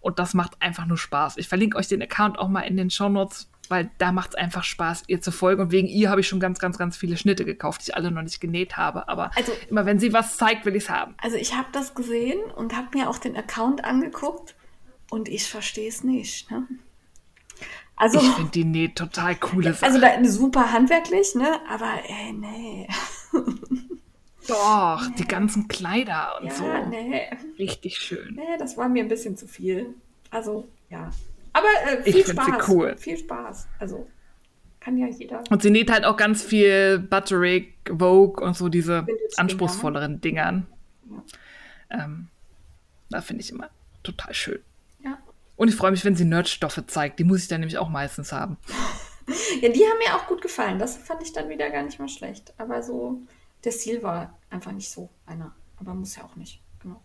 Und 0.00 0.18
das 0.18 0.34
macht 0.34 0.60
einfach 0.62 0.86
nur 0.86 0.98
Spaß. 0.98 1.36
Ich 1.36 1.48
verlinke 1.48 1.76
euch 1.76 1.88
den 1.88 2.02
Account 2.02 2.38
auch 2.38 2.48
mal 2.48 2.60
in 2.60 2.76
den 2.76 2.90
Shownotes, 2.90 3.48
weil 3.68 3.90
da 3.98 4.12
macht 4.12 4.30
es 4.30 4.34
einfach 4.36 4.62
Spaß, 4.62 5.04
ihr 5.08 5.20
zu 5.20 5.32
folgen. 5.32 5.62
Und 5.62 5.72
wegen 5.72 5.88
ihr 5.88 6.10
habe 6.10 6.20
ich 6.20 6.28
schon 6.28 6.38
ganz, 6.38 6.60
ganz, 6.60 6.78
ganz 6.78 6.96
viele 6.96 7.16
Schnitte 7.16 7.44
gekauft, 7.44 7.80
die 7.80 7.90
ich 7.90 7.96
alle 7.96 8.12
noch 8.12 8.22
nicht 8.22 8.40
genäht 8.40 8.76
habe. 8.76 9.08
Aber 9.08 9.32
Also- 9.36 9.52
immer 9.68 9.84
wenn 9.84 9.98
sie 9.98 10.12
was 10.12 10.36
zeigt, 10.36 10.64
will 10.64 10.76
ich 10.76 10.84
es 10.84 10.90
haben. 10.90 11.14
Also 11.20 11.36
ich 11.36 11.54
habe 11.56 11.66
das 11.72 11.94
gesehen 11.96 12.38
und 12.54 12.76
habe 12.76 12.96
mir 12.96 13.10
auch 13.10 13.18
den 13.18 13.36
Account 13.36 13.84
angeguckt 13.84 14.54
und 15.10 15.28
ich 15.28 15.44
verstehe 15.48 15.88
es 15.88 16.04
nicht. 16.04 16.50
Ne? 16.52 16.66
Also, 17.96 18.18
Ich 18.20 18.28
finde 18.32 18.50
die 18.50 18.64
näht 18.64 18.96
total 18.96 19.34
coole 19.36 19.72
Sachen. 19.72 19.84
also 19.94 20.00
da, 20.00 20.24
super 20.28 20.72
handwerklich, 20.72 21.34
ne? 21.34 21.60
Aber 21.68 21.90
ey, 22.06 22.32
nee. 22.32 22.88
Doch, 24.48 25.02
die 25.18 25.26
ganzen 25.26 25.66
Kleider 25.66 26.34
und 26.40 26.46
Ja, 26.46 26.54
so. 26.54 26.64
nee. 26.88 27.22
Richtig 27.58 27.98
schön. 27.98 28.34
Nee, 28.36 28.56
das 28.58 28.76
war 28.76 28.88
mir 28.88 29.02
ein 29.02 29.08
bisschen 29.08 29.36
zu 29.36 29.48
viel. 29.48 29.94
Also, 30.30 30.68
ja. 30.88 31.10
Aber 31.52 31.66
äh, 31.86 31.98
Ich 32.04 32.14
viel 32.14 32.26
sie 32.26 32.32
Spaß. 32.32 32.68
cool. 32.68 32.96
Viel 32.96 33.16
Spaß. 33.16 33.66
Also, 33.80 34.06
kann 34.78 34.96
ja 34.98 35.08
jeder. 35.08 35.42
Und 35.50 35.62
sie 35.62 35.70
näht 35.70 35.90
halt 35.90 36.04
auch 36.04 36.16
ganz 36.16 36.42
viel 36.44 36.98
Butterick, 37.00 37.74
Vogue 37.88 38.44
und 38.44 38.56
so 38.56 38.68
diese 38.68 39.04
anspruchsvolleren 39.36 40.20
Dingern. 40.20 40.66
Ähm, 41.90 42.28
da 43.10 43.20
finde 43.22 43.42
ich 43.42 43.50
immer 43.50 43.68
total 44.04 44.32
schön. 44.34 44.60
Und 45.56 45.68
ich 45.68 45.74
freue 45.74 45.90
mich, 45.90 46.04
wenn 46.04 46.16
sie 46.16 46.24
Nerdstoffe 46.24 46.82
zeigt. 46.86 47.18
Die 47.18 47.24
muss 47.24 47.42
ich 47.42 47.48
dann 47.48 47.60
nämlich 47.60 47.78
auch 47.78 47.88
meistens 47.88 48.32
haben. 48.32 48.58
ja, 49.60 49.68
die 49.68 49.84
haben 49.84 49.98
mir 49.98 50.16
auch 50.16 50.26
gut 50.26 50.42
gefallen. 50.42 50.78
Das 50.78 50.96
fand 50.96 51.22
ich 51.22 51.32
dann 51.32 51.48
wieder 51.48 51.70
gar 51.70 51.82
nicht 51.82 51.98
mal 51.98 52.08
schlecht. 52.08 52.52
Aber 52.58 52.82
so, 52.82 53.20
der 53.64 53.72
Stil 53.72 54.02
war 54.02 54.38
einfach 54.50 54.72
nicht 54.72 54.90
so 54.90 55.08
einer. 55.24 55.54
Aber 55.78 55.94
muss 55.94 56.16
ja 56.16 56.24
auch 56.24 56.36
nicht. 56.36 56.60
Genau. 56.80 57.00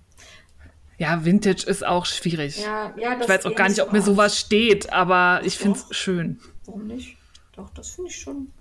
Ja, 0.97 1.23
Vintage 1.25 1.65
ist 1.65 1.85
auch 1.85 2.05
schwierig. 2.05 2.61
Ja, 2.61 2.93
ja, 2.97 3.19
ich 3.19 3.27
weiß 3.27 3.45
auch 3.45 3.55
gar 3.55 3.67
ich 3.67 3.77
nicht, 3.77 3.81
ob 3.81 3.93
mir 3.93 4.01
sowas 4.01 4.37
steht, 4.39 4.91
aber 4.91 5.41
ich 5.43 5.57
finde 5.57 5.79
es 5.79 5.95
schön. 5.95 6.39
Warum 6.65 6.87
nicht? 6.87 7.17
Doch, 7.53 7.69
das 7.71 7.91
finde 7.91 8.09
ich 8.11 8.19
schon. 8.19 8.51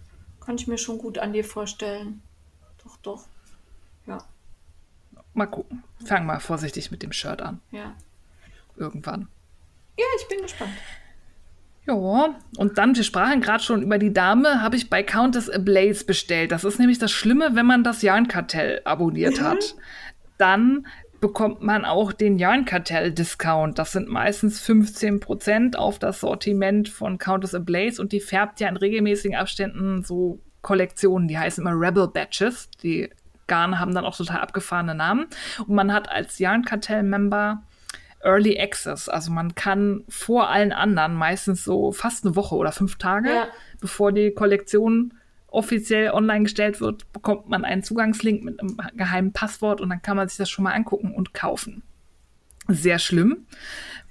Kann 0.40 0.56
ich 0.56 0.66
mir 0.66 0.78
schon 0.78 0.98
gut 0.98 1.18
an 1.18 1.32
dir 1.32 1.44
vorstellen. 1.44 2.22
Doch, 2.82 2.96
doch. 2.98 3.26
Ja, 4.06 4.24
Mal 5.34 5.46
gucken. 5.46 5.84
Fang 6.04 6.26
mal 6.26 6.40
vorsichtig 6.40 6.90
mit 6.90 7.02
dem 7.02 7.12
Shirt 7.12 7.42
an. 7.42 7.60
ja. 7.70 7.94
Irgendwann. 8.76 9.28
Ja, 10.00 10.06
ich 10.18 10.28
bin 10.28 10.40
gespannt. 10.40 10.72
Ja, 11.86 12.34
und 12.56 12.78
dann, 12.78 12.96
wir 12.96 13.04
sprachen 13.04 13.42
gerade 13.42 13.62
schon 13.62 13.82
über 13.82 13.98
die 13.98 14.14
Dame, 14.14 14.62
habe 14.62 14.76
ich 14.76 14.88
bei 14.88 15.02
Countess 15.02 15.50
Ablaze 15.50 16.06
bestellt. 16.06 16.52
Das 16.52 16.64
ist 16.64 16.78
nämlich 16.78 16.98
das 16.98 17.10
Schlimme, 17.10 17.50
wenn 17.54 17.66
man 17.66 17.84
das 17.84 18.00
Yarnkartell 18.00 18.80
abonniert 18.84 19.42
hat. 19.42 19.74
Dann 20.38 20.86
bekommt 21.20 21.60
man 21.62 21.84
auch 21.84 22.12
den 22.12 22.38
Yarnkartell-Discount. 22.38 23.78
Das 23.78 23.92
sind 23.92 24.08
meistens 24.08 24.66
15% 24.66 25.76
auf 25.76 25.98
das 25.98 26.20
Sortiment 26.20 26.88
von 26.88 27.18
Countess 27.18 27.54
Ablaze 27.54 28.00
und 28.00 28.12
die 28.12 28.20
färbt 28.20 28.60
ja 28.60 28.68
in 28.68 28.78
regelmäßigen 28.78 29.36
Abständen 29.36 30.02
so 30.02 30.40
Kollektionen, 30.62 31.28
die 31.28 31.38
heißen 31.38 31.62
immer 31.62 31.78
Rebel 31.78 32.08
Batches. 32.08 32.70
Die 32.82 33.10
Garne 33.46 33.78
haben 33.78 33.94
dann 33.94 34.06
auch 34.06 34.16
total 34.16 34.40
abgefahrene 34.40 34.94
Namen. 34.94 35.26
Und 35.58 35.74
man 35.74 35.92
hat 35.92 36.10
als 36.10 36.38
Yarnkartell-Member 36.38 37.62
Early 38.22 38.58
Access. 38.60 39.08
Also 39.08 39.30
man 39.30 39.54
kann 39.54 40.04
vor 40.08 40.48
allen 40.50 40.72
anderen 40.72 41.14
meistens 41.14 41.64
so 41.64 41.92
fast 41.92 42.24
eine 42.24 42.36
Woche 42.36 42.54
oder 42.54 42.72
fünf 42.72 42.96
Tage, 42.96 43.30
Ja. 43.30 43.48
bevor 43.80 44.12
die 44.12 44.32
Kollektion 44.32 45.14
offiziell 45.48 46.10
online 46.12 46.44
gestellt 46.44 46.80
wird, 46.80 47.12
bekommt 47.12 47.48
man 47.48 47.64
einen 47.64 47.82
Zugangslink 47.82 48.44
mit 48.44 48.60
einem 48.60 48.76
geheimen 48.94 49.32
Passwort 49.32 49.80
und 49.80 49.88
dann 49.90 50.00
kann 50.02 50.16
man 50.16 50.28
sich 50.28 50.36
das 50.38 50.48
schon 50.50 50.62
mal 50.64 50.72
angucken 50.74 51.12
und 51.14 51.34
kaufen. 51.34 51.82
Sehr 52.68 53.00
schlimm, 53.00 53.46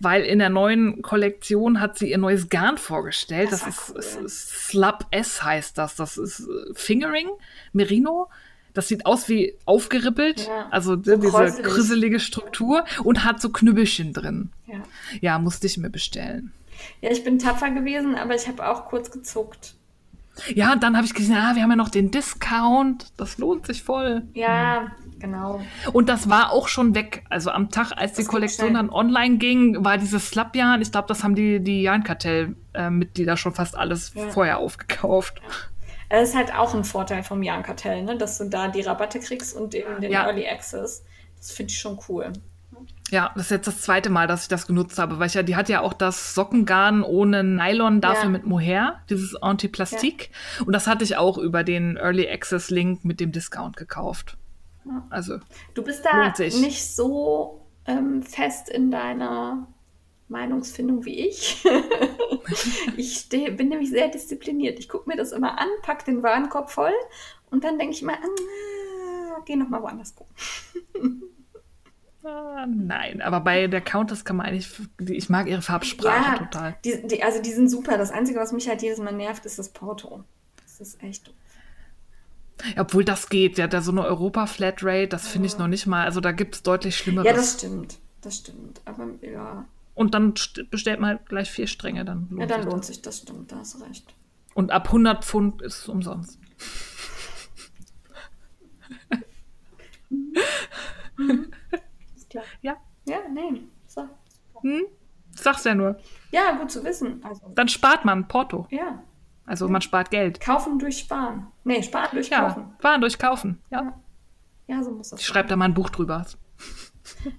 weil 0.01 0.24
in 0.24 0.39
der 0.39 0.49
neuen 0.49 1.01
Kollektion 1.01 1.80
hat 1.80 1.97
sie 1.97 2.10
ihr 2.12 2.18
neues 2.18 2.49
Garn 2.49 2.78
vorgestellt. 2.78 3.53
Das 3.53 3.64
Das, 3.64 3.70
ist, 3.70 3.89
cool. 3.91 3.99
ist, 3.99 4.16
ist 4.22 4.49
Slub 4.68 5.05
S 5.12 5.41
heißt 5.43 5.78
das. 5.78 5.95
Das 5.95 6.18
ist 6.18 6.41
äh, 6.41 6.74
Fingering, 6.74 7.30
Merino. 7.72 8.28
Das 8.74 8.88
sieht 8.88 9.05
aus 9.05 9.28
wie 9.30 9.55
aufgerippelt, 9.65 10.47
Ja, 10.47 10.67
also 10.72 10.91
so 10.91 11.15
diese 11.17 11.30
kräuselig. 11.30 11.65
krüselige 11.65 12.20
Struktur 12.20 12.86
und 13.03 13.24
hat 13.26 13.41
so 13.41 13.49
Knüppelchen 13.49 14.13
drin. 14.13 14.49
Ja. 14.67 14.76
Ja, 15.22 15.39
musste 15.39 15.67
ich 15.67 15.78
mir 15.78 15.89
bestellen. 15.89 16.51
Ja, 17.01 17.11
ich 17.11 17.24
bin 17.24 17.39
tapfer 17.39 17.72
gewesen, 17.72 18.15
aber 18.15 18.36
ich 18.36 18.47
habe 18.47 18.67
auch 18.70 18.86
kurz 18.86 19.11
gezuckt. 19.11 19.74
Ja, 20.53 20.72
und 20.72 20.84
dann 20.84 20.95
habe 20.95 21.05
ich 21.05 21.13
gesehen, 21.13 21.36
ah, 21.36 21.55
wir 21.55 21.63
haben 21.63 21.72
ja 21.72 21.76
noch 21.76 21.89
den 21.89 22.11
Discount. 22.11 23.07
Das 23.17 23.38
lohnt 23.39 23.65
sich 23.65 23.84
voll. 23.84 24.22
Ja, 24.34 24.91
genau. 25.20 25.59
Und 25.91 26.07
das 26.07 26.30
war 26.30 26.51
auch 26.53 26.70
schon 26.70 26.95
weg. 26.95 27.26
Also 27.30 27.49
am 27.51 27.70
Tag, 27.72 27.91
als 27.97 28.11
die 28.13 28.17
Das 28.22 28.26
geht 28.26 28.28
Kollektion 28.30 28.70
schnell. 28.70 28.82
dann 28.82 28.89
online 28.89 29.38
ging, 29.38 29.84
war 29.84 29.97
dieses 29.97 30.30
Slapjan. 30.30 30.82
Ich 30.82 30.93
glaube, 30.93 31.09
das 31.09 31.26
haben 31.26 31.36
die, 31.36 31.59
die 31.59 31.82
Jan-Kartell-Mitglieder 31.82 33.36
schon 33.36 33.53
fast 33.53 33.78
alles 33.78 34.13
Ja. 34.15 34.30
vorher 34.30 34.59
aufgekauft. 34.59 35.41
Das 36.10 36.30
ist 36.30 36.36
halt 36.36 36.53
auch 36.55 36.74
ein 36.74 36.84
Vorteil 36.84 37.24
vom 37.24 37.43
Jan 37.43 37.64
Kartell, 37.64 38.03
ne? 38.03 38.18
dass 38.18 38.38
du 38.38 38.45
da 38.49 38.68
die 38.68 38.82
Rabatte 38.82 39.20
kriegst 39.20 39.55
und 39.55 39.76
eben 39.76 40.01
den 40.01 40.12
Ja. 40.12 40.26
Early 40.26 40.47
Access. 40.47 41.03
Das 41.38 41.51
finde 41.51 41.72
ich 41.72 41.80
schon 41.80 41.99
cool. 42.10 42.34
Ja, 43.12 43.32
das 43.36 43.45
ist 43.45 43.51
jetzt 43.51 43.68
das 43.68 43.82
zweite 43.82 44.10
Mal, 44.10 44.28
dass 44.28 44.43
ich 44.43 44.47
das 44.49 44.68
genutzt 44.68 44.99
habe, 44.99 45.20
weil 45.20 45.28
ich 45.28 45.34
ja, 45.34 45.41
die 45.43 45.55
hat 45.55 45.68
ja 45.70 45.82
auch 45.82 45.93
das 45.93 46.36
Sockengarn 46.36 47.03
ohne 47.03 47.43
Nylon, 47.43 48.01
dafür 48.01 48.26
Ja. 48.26 48.30
mit 48.30 48.45
Mohair, 48.45 48.99
dieses 49.10 49.36
Antiplastik. 49.41 50.30
Und 50.66 50.74
das 50.74 50.86
hatte 50.88 51.03
ich 51.03 51.18
auch 51.18 51.38
über 51.38 51.64
den 51.64 51.97
Early 51.97 52.30
Access 52.30 52.70
Link 52.70 53.03
mit 53.05 53.20
dem 53.20 53.32
Discount 53.32 53.78
gekauft. 53.78 54.38
Also, 55.10 55.39
Du 55.74 55.84
bist 55.84 56.05
da 56.05 56.30
nicht 56.39 56.95
so 56.95 57.66
ähm, 57.86 58.22
fest 58.24 58.70
in 58.70 58.91
deiner 58.91 59.68
Meinungsfindung 60.30 61.05
wie 61.05 61.27
ich. 61.27 61.63
ich 62.97 63.17
steh, 63.17 63.49
bin 63.51 63.69
nämlich 63.69 63.89
sehr 63.89 64.07
diszipliniert. 64.07 64.80
Ich 64.80 64.88
gucke 64.88 65.09
mir 65.09 65.17
das 65.17 65.32
immer 65.32 65.59
an, 65.59 65.67
pack 65.82 66.05
den 66.05 66.23
Warenkorb 66.23 66.69
voll 66.69 66.93
und 67.51 67.63
dann 67.63 67.77
denke 67.77 67.93
ich 67.93 68.01
mal, 68.01 68.15
ah, 68.15 69.41
geh 69.45 69.55
noch 69.55 69.69
mal 69.69 69.82
woanders 69.82 70.15
gucken. 70.15 70.34
ah, 72.23 72.65
nein, 72.67 73.21
aber 73.21 73.41
bei 73.41 73.67
der 73.67 73.82
Countess 73.82 74.23
kann 74.23 74.38
man 74.38 74.45
eigentlich, 74.45 74.69
ich 75.09 75.30
mag 75.30 75.47
ihre 75.47 75.61
Farbsprache 75.61 76.38
total. 76.38 76.77
Die, 76.86 77.07
die, 77.07 77.23
also 77.23 77.41
die 77.41 77.51
sind 77.51 77.69
super. 77.69 77.97
Das 77.97 78.11
Einzige, 78.11 78.39
was 78.39 78.51
mich 78.51 78.69
halt 78.69 78.82
jedes 78.82 78.99
Mal 78.99 79.13
nervt, 79.13 79.45
ist 79.45 79.59
das 79.59 79.69
Porto. 79.69 80.23
Das 80.63 80.80
ist 80.80 81.03
echt 81.03 81.27
doof. 81.27 81.36
Obwohl 82.77 83.05
das 83.05 83.30
geht, 83.30 83.57
ja 83.57 83.82
so 83.82 83.91
eine 83.91 84.03
Europa-Flatrate, 84.03 85.07
das 85.07 85.27
finde 85.30 85.47
ich 85.47 85.57
noch 85.57 85.67
nicht 85.67 85.88
mal, 85.88 86.03
also 86.03 86.19
da 86.19 86.34
gibt 86.34 86.55
es 86.55 86.63
deutlich 86.63 86.97
Schlimmeres. 86.97 87.25
Ja, 87.25 87.34
das 87.34 87.53
stimmt. 87.53 87.99
Das 88.21 88.38
stimmt. 88.38 88.82
Aber 88.84 89.07
ja, 89.21 89.65
Und 90.00 90.14
dann 90.14 90.34
st- 90.36 90.70
bestellt 90.70 91.02
man 91.02 91.10
halt 91.10 91.26
gleich 91.28 91.52
vier 91.52 91.68
Stränge, 91.68 92.06
dann 92.06 92.28
lohnt 92.30 92.39
ja 92.41 92.47
dann 92.47 92.62
sich 92.62 92.72
lohnt 92.72 92.80
das. 92.80 92.88
sich 92.88 93.02
das. 93.02 93.18
Stimmt, 93.20 93.52
da 93.52 93.58
hast 93.58 93.82
recht. 93.82 94.16
Und 94.54 94.72
ab 94.72 94.86
100 94.88 95.26
Pfund 95.26 95.62
ist 95.62 95.80
es 95.80 95.89
umsonst. 95.89 96.39
Ist 102.16 102.30
klar. 102.30 102.43
Ja, 102.62 102.78
Ja, 103.06 103.18
nee. 103.34 103.64
So. 103.88 104.08
hm? 104.62 104.84
sag's 105.36 105.64
ja 105.64 105.76
nur. 105.76 105.97
Ja, 106.32 106.54
gut 106.58 106.72
zu 106.72 106.84
wissen. 106.84 107.24
Also, 107.24 107.52
Dann 107.56 107.68
spart 107.68 108.06
man 108.06 108.28
Porto. 108.28 108.68
ja. 108.72 109.04
Also 109.45 109.68
man 109.68 109.82
spart 109.82 110.12
Geld. 110.12 110.39
Kaufen 110.39 110.78
durch 110.78 111.00
Sparen. 111.00 111.47
Nee, 111.64 111.82
Sparen 111.82 112.10
durch 112.14 112.30
Ja, 112.30 112.41
Kaufen. 112.50 112.72
Waren 112.82 113.02
durch 113.02 113.18
Kaufen. 113.18 113.60
Ja. 113.72 114.00
Ja, 114.68 114.84
so 114.84 114.91
muss 114.91 115.10
das 115.10 115.22
Ich 115.22 115.26
schreibe 115.26 115.50
da 115.50 115.56
mal 115.56 115.66
ein 115.66 115.74
Buch 115.74 115.89
drüber. 115.89 116.24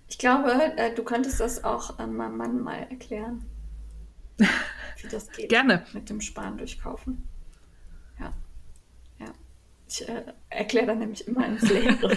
Ich 0.09 0.19
glaube, 0.19 0.51
äh, 0.77 0.95
du 0.95 1.03
könntest 1.05 1.41
das 1.41 1.65
auch 1.65 1.99
an 1.99 2.15
meinem 2.17 2.37
Mann 2.37 2.61
mal 2.61 2.79
erklären. 2.91 3.45
Wie 4.39 5.09
das 5.11 5.31
geht. 5.37 5.49
Gerne. 5.49 5.85
Mit 5.93 6.09
dem 6.11 6.21
Sparen 6.21 6.59
durch 6.59 6.81
Kaufen. 6.81 7.29
Ja. 8.19 8.33
Ja. 9.19 9.27
Ich 9.89 10.09
äh, 10.09 10.25
erkläre 10.51 10.87
dann 10.87 10.99
nämlich 11.01 11.27
immer 11.29 11.47
ins 11.47 11.63
Leere. 11.63 12.17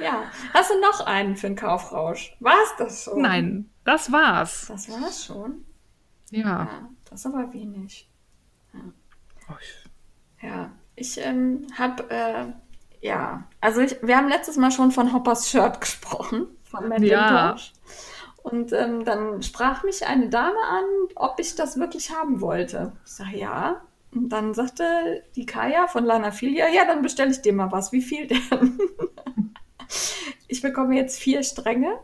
ja. 0.00 0.24
Hast 0.52 0.70
du 0.70 0.80
noch 0.80 1.00
einen 1.06 1.36
für 1.36 1.48
den 1.48 1.56
Kaufrausch? 1.56 2.36
War's 2.40 2.74
das 2.78 3.04
schon? 3.04 3.22
Nein, 3.22 3.70
das 3.84 4.10
war's. 4.12 4.66
Das 4.68 4.88
war's 4.90 5.24
schon? 5.26 5.64
Ja. 6.30 6.46
Ja, 6.64 6.88
das 7.10 7.20
ist 7.20 7.26
aber 7.26 7.52
wenig. 7.52 8.10
Oh, 9.48 9.54
ich- 9.60 9.90
Ja, 10.42 10.72
ich 10.96 11.18
ähm, 11.18 11.66
habe, 11.76 12.08
äh, 12.10 12.46
ja, 13.04 13.44
also 13.60 13.82
ich, 13.82 13.98
wir 14.00 14.16
haben 14.16 14.30
letztes 14.30 14.56
Mal 14.56 14.70
schon 14.70 14.90
von 14.90 15.12
Hoppers 15.12 15.50
Shirt 15.50 15.78
gesprochen, 15.78 16.46
von 16.62 16.88
Macintosh. 16.88 17.74
Und 18.42 18.72
ähm, 18.72 19.04
dann 19.04 19.42
sprach 19.42 19.84
mich 19.84 20.06
eine 20.06 20.30
Dame 20.30 20.58
an, 20.70 20.84
ob 21.14 21.38
ich 21.38 21.54
das 21.54 21.78
wirklich 21.78 22.10
haben 22.10 22.40
wollte. 22.40 22.92
Ich 23.04 23.12
sage 23.12 23.36
ja. 23.36 23.82
Und 24.14 24.30
dann 24.30 24.54
sagte 24.54 25.22
die 25.36 25.44
Kaya 25.44 25.86
von 25.86 26.04
Lanafilia, 26.04 26.68
ja, 26.68 26.86
dann 26.86 27.02
bestelle 27.02 27.30
ich 27.30 27.42
dir 27.42 27.52
mal 27.52 27.70
was. 27.72 27.92
Wie 27.92 28.00
viel 28.00 28.26
denn? 28.26 28.78
ich 30.48 30.62
bekomme 30.62 30.96
jetzt 30.96 31.18
vier 31.18 31.42
Stränge 31.42 32.00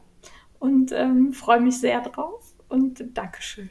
und 0.58 0.92
ähm, 0.92 1.32
freue 1.32 1.60
mich 1.60 1.80
sehr 1.80 2.02
drauf. 2.02 2.44
Und 2.68 3.16
Dankeschön. 3.16 3.70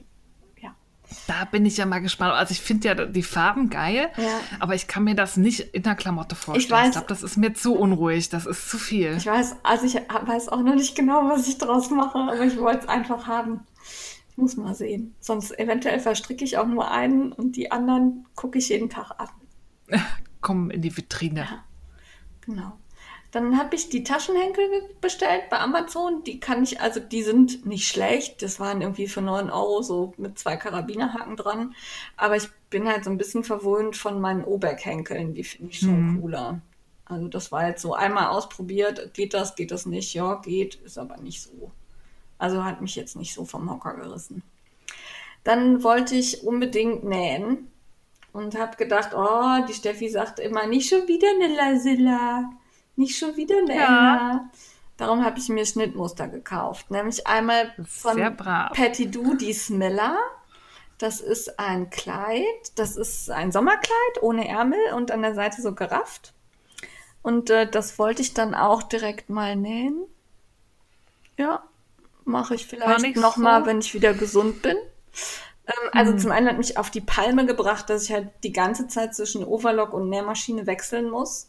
Ja. 1.29 1.35
Da 1.39 1.45
bin 1.45 1.65
ich 1.65 1.77
ja 1.77 1.85
mal 1.85 1.99
gespannt. 1.99 2.33
Also 2.33 2.51
ich 2.51 2.61
finde 2.61 2.87
ja 2.87 2.95
die 2.95 3.23
Farben 3.23 3.69
geil, 3.69 4.09
Ja. 4.17 4.39
aber 4.59 4.75
ich 4.75 4.87
kann 4.87 5.03
mir 5.03 5.15
das 5.15 5.37
nicht 5.37 5.59
in 5.75 5.83
der 5.83 5.95
Klamotte 5.95 6.35
vorstellen. 6.35 6.81
Ich, 6.81 6.89
weiß- 6.89 6.91
glaube, 6.93 7.07
das 7.07 7.21
ist 7.23 7.37
mir 7.37 7.53
zu 7.53 7.75
unruhig. 7.75 8.29
Das 8.29 8.45
ist 8.45 8.69
zu 8.69 8.77
viel. 8.77 9.15
Ich 9.17 9.25
weiß, 9.27 9.57
also 9.63 9.85
ich 9.85 9.95
weiß 9.95 10.49
auch 10.49 10.61
noch 10.61 10.75
nicht 10.75 10.95
genau, 10.95 11.29
was 11.29 11.47
ich 11.47 11.57
draus 11.57 11.89
mache, 11.91 12.17
aber 12.17 12.41
ich 12.43 12.57
wollte 12.57 12.79
es 12.83 12.87
einfach 12.87 13.27
haben. 13.27 13.61
Ich 14.31 14.37
muss 14.37 14.55
mal 14.57 14.73
sehen. 14.73 15.13
Sonst 15.19 15.57
eventuell 15.59 15.99
verstricke 15.99 16.43
ich 16.45 16.57
auch 16.57 16.65
nur 16.67 16.89
einen 16.89 17.31
und 17.33 17.55
die 17.57 17.71
anderen 17.71 18.25
gucke 18.35 18.57
ich 18.57 18.69
jeden 18.69 18.89
Tag 18.89 19.11
an. 19.19 19.27
Komm 20.41 20.71
in 20.71 20.81
die 20.81 20.95
Vitrine. 20.95 21.45
Genau. 22.41 22.78
Dann 23.31 23.59
habe 23.59 23.75
ich 23.75 23.89
die 23.89 24.03
Taschenhenkel 24.03 24.65
bestellt 25.01 25.49
bei 25.51 25.59
Amazon. 25.59 26.23
Die 26.23 26.39
kann 26.39 26.63
ich, 26.63 26.81
also 26.81 26.99
die 26.99 27.21
sind 27.21 27.65
nicht 27.65 27.87
schlecht. 27.87 28.41
Das 28.41 28.59
waren 28.59 28.81
irgendwie 28.81 29.07
für 29.07 29.21
9 29.21 29.51
Euro 29.51 29.83
so 29.83 30.13
mit 30.17 30.39
zwei 30.39 30.55
Karabinerhaken 30.57 31.35
dran. 31.35 31.75
Aber 32.17 32.35
ich 32.37 32.49
bin 32.71 32.87
halt 32.87 33.03
so 33.03 33.11
ein 33.11 33.17
bisschen 33.19 33.43
verwöhnt 33.43 33.95
von 33.95 34.19
meinen 34.19 34.43
Oberk-Henkeln. 34.43 35.35
Die 35.35 35.43
finde 35.43 35.71
ich 35.71 35.79
schon 35.79 36.13
Mhm. 36.15 36.21
cooler. 36.21 36.61
Also 37.05 37.27
das 37.27 37.51
war 37.51 37.67
jetzt 37.67 37.83
so 37.83 37.93
einmal 37.93 38.27
ausprobiert. 38.29 39.13
Geht 39.13 39.33
das, 39.35 39.55
geht 39.55 39.69
das 39.71 39.85
nicht? 39.85 40.13
Ja, 40.15 40.35
geht. 40.35 40.75
Ist 40.83 40.97
aber 40.97 41.17
nicht 41.17 41.41
so. 41.41 41.71
Also 42.39 42.63
hat 42.63 42.81
mich 42.81 42.95
jetzt 42.95 43.15
nicht 43.15 43.33
so 43.33 43.45
vom 43.45 43.69
Hocker 43.69 43.93
gerissen. 43.95 44.41
Dann 45.43 45.83
wollte 45.83 46.15
ich 46.15 46.43
unbedingt 46.43 47.03
nähen 47.03 47.71
und 48.33 48.57
habe 48.57 48.75
gedacht, 48.77 49.11
oh, 49.15 49.65
die 49.67 49.73
Steffi 49.73 50.09
sagt 50.09 50.39
immer, 50.39 50.67
nicht 50.67 50.89
schon 50.89 51.07
wieder 51.07 51.27
eine 51.29 51.53
Lasilla, 51.55 52.49
nicht 52.99 53.17
schon 53.17 53.35
wieder 53.35 53.57
eine 53.57 53.75
Ja. 53.75 53.85
Emma. 53.85 54.49
Darum 54.97 55.23
habe 55.23 55.39
ich 55.39 55.47
mir 55.49 55.65
Schnittmuster 55.65 56.27
gekauft. 56.27 56.91
Nämlich 56.91 57.25
einmal 57.25 57.73
von. 57.87 58.17
Patty 58.75 59.09
Doo, 59.09 59.33
die 59.35 59.53
Smilla. 59.53 60.17
Das 60.97 61.21
ist 61.21 61.57
ein 61.57 61.89
Kleid, 61.89 62.43
das 62.75 62.97
ist 62.97 63.31
ein 63.31 63.53
Sommerkleid 63.53 64.21
ohne 64.21 64.45
Ärmel 64.49 64.79
und 64.95 65.11
an 65.11 65.21
der 65.21 65.33
Seite 65.33 65.61
so 65.61 65.73
gerafft. 65.73 66.33
Und 67.21 67.49
äh, 67.49 67.69
das 67.69 67.97
wollte 67.97 68.21
ich 68.21 68.33
dann 68.33 68.53
auch 68.53 68.83
direkt 68.83 69.29
mal 69.29 69.55
nähen. 69.55 70.03
Ja, 71.37 71.63
mache 72.25 72.55
ich 72.55 72.67
vielleicht 72.67 72.99
nicht 73.01 73.15
noch 73.15 73.37
mal, 73.37 73.61
so- 73.61 73.65
wenn 73.67 73.79
ich 73.79 73.93
wieder 73.93 74.13
gesund 74.13 74.61
bin. 74.61 74.75
Ähm, 75.67 75.89
also 75.93 76.11
Hm. 76.11 76.19
zum 76.19 76.31
einen 76.31 76.47
hat 76.49 76.57
mich 76.57 76.77
auf 76.77 76.89
die 76.89 76.99
Palme 77.01 77.45
gebracht, 77.45 77.89
dass 77.89 78.03
ich 78.03 78.11
halt 78.11 78.27
die 78.43 78.51
ganze 78.51 78.87
Zeit 78.89 79.15
zwischen 79.15 79.45
Overlock 79.45 79.93
und 79.93 80.09
Nähmaschine 80.09 80.67
wechseln 80.67 81.09
muss. 81.09 81.47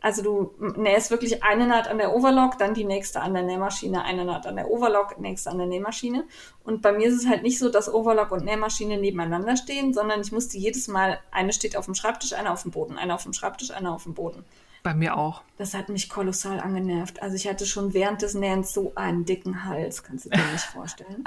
Also 0.00 0.22
du 0.22 0.54
nähst 0.76 1.10
wirklich 1.10 1.42
eine 1.42 1.66
Naht 1.66 1.88
an 1.88 1.98
der 1.98 2.14
Overlock, 2.14 2.58
dann 2.58 2.74
die 2.74 2.84
nächste 2.84 3.20
an 3.20 3.34
der 3.34 3.42
Nähmaschine, 3.42 4.04
eine 4.04 4.24
Naht 4.24 4.46
an 4.46 4.56
der 4.56 4.70
Overlock, 4.70 5.18
nächste 5.18 5.50
an 5.50 5.58
der 5.58 5.66
Nähmaschine. 5.66 6.24
Und 6.64 6.82
bei 6.82 6.92
mir 6.92 7.08
ist 7.08 7.16
es 7.16 7.28
halt 7.28 7.42
nicht 7.42 7.58
so, 7.58 7.68
dass 7.68 7.92
Overlock 7.92 8.30
und 8.30 8.44
Nähmaschine 8.44 8.98
nebeneinander 8.98 9.56
stehen, 9.56 9.92
sondern 9.92 10.20
ich 10.20 10.30
musste 10.30 10.56
jedes 10.56 10.86
Mal, 10.88 11.18
eine 11.30 11.52
steht 11.52 11.76
auf 11.76 11.86
dem 11.86 11.94
Schreibtisch, 11.94 12.32
eine 12.32 12.52
auf 12.52 12.62
dem 12.62 12.70
Boden, 12.70 12.96
eine 12.96 13.14
auf 13.14 13.24
dem 13.24 13.32
Schreibtisch, 13.32 13.70
eine 13.72 13.92
auf 13.92 14.04
dem 14.04 14.14
Boden. 14.14 14.44
Bei 14.82 14.94
mir 14.94 15.16
auch. 15.16 15.42
Das 15.56 15.74
hat 15.74 15.88
mich 15.88 16.08
kolossal 16.08 16.60
angenervt. 16.60 17.20
Also 17.20 17.34
ich 17.34 17.48
hatte 17.48 17.66
schon 17.66 17.94
während 17.94 18.22
des 18.22 18.34
Nähens 18.34 18.72
so 18.72 18.92
einen 18.94 19.24
dicken 19.24 19.64
Hals, 19.64 20.04
kannst 20.04 20.26
du 20.26 20.30
dir 20.30 20.44
nicht 20.52 20.64
vorstellen. 20.72 21.24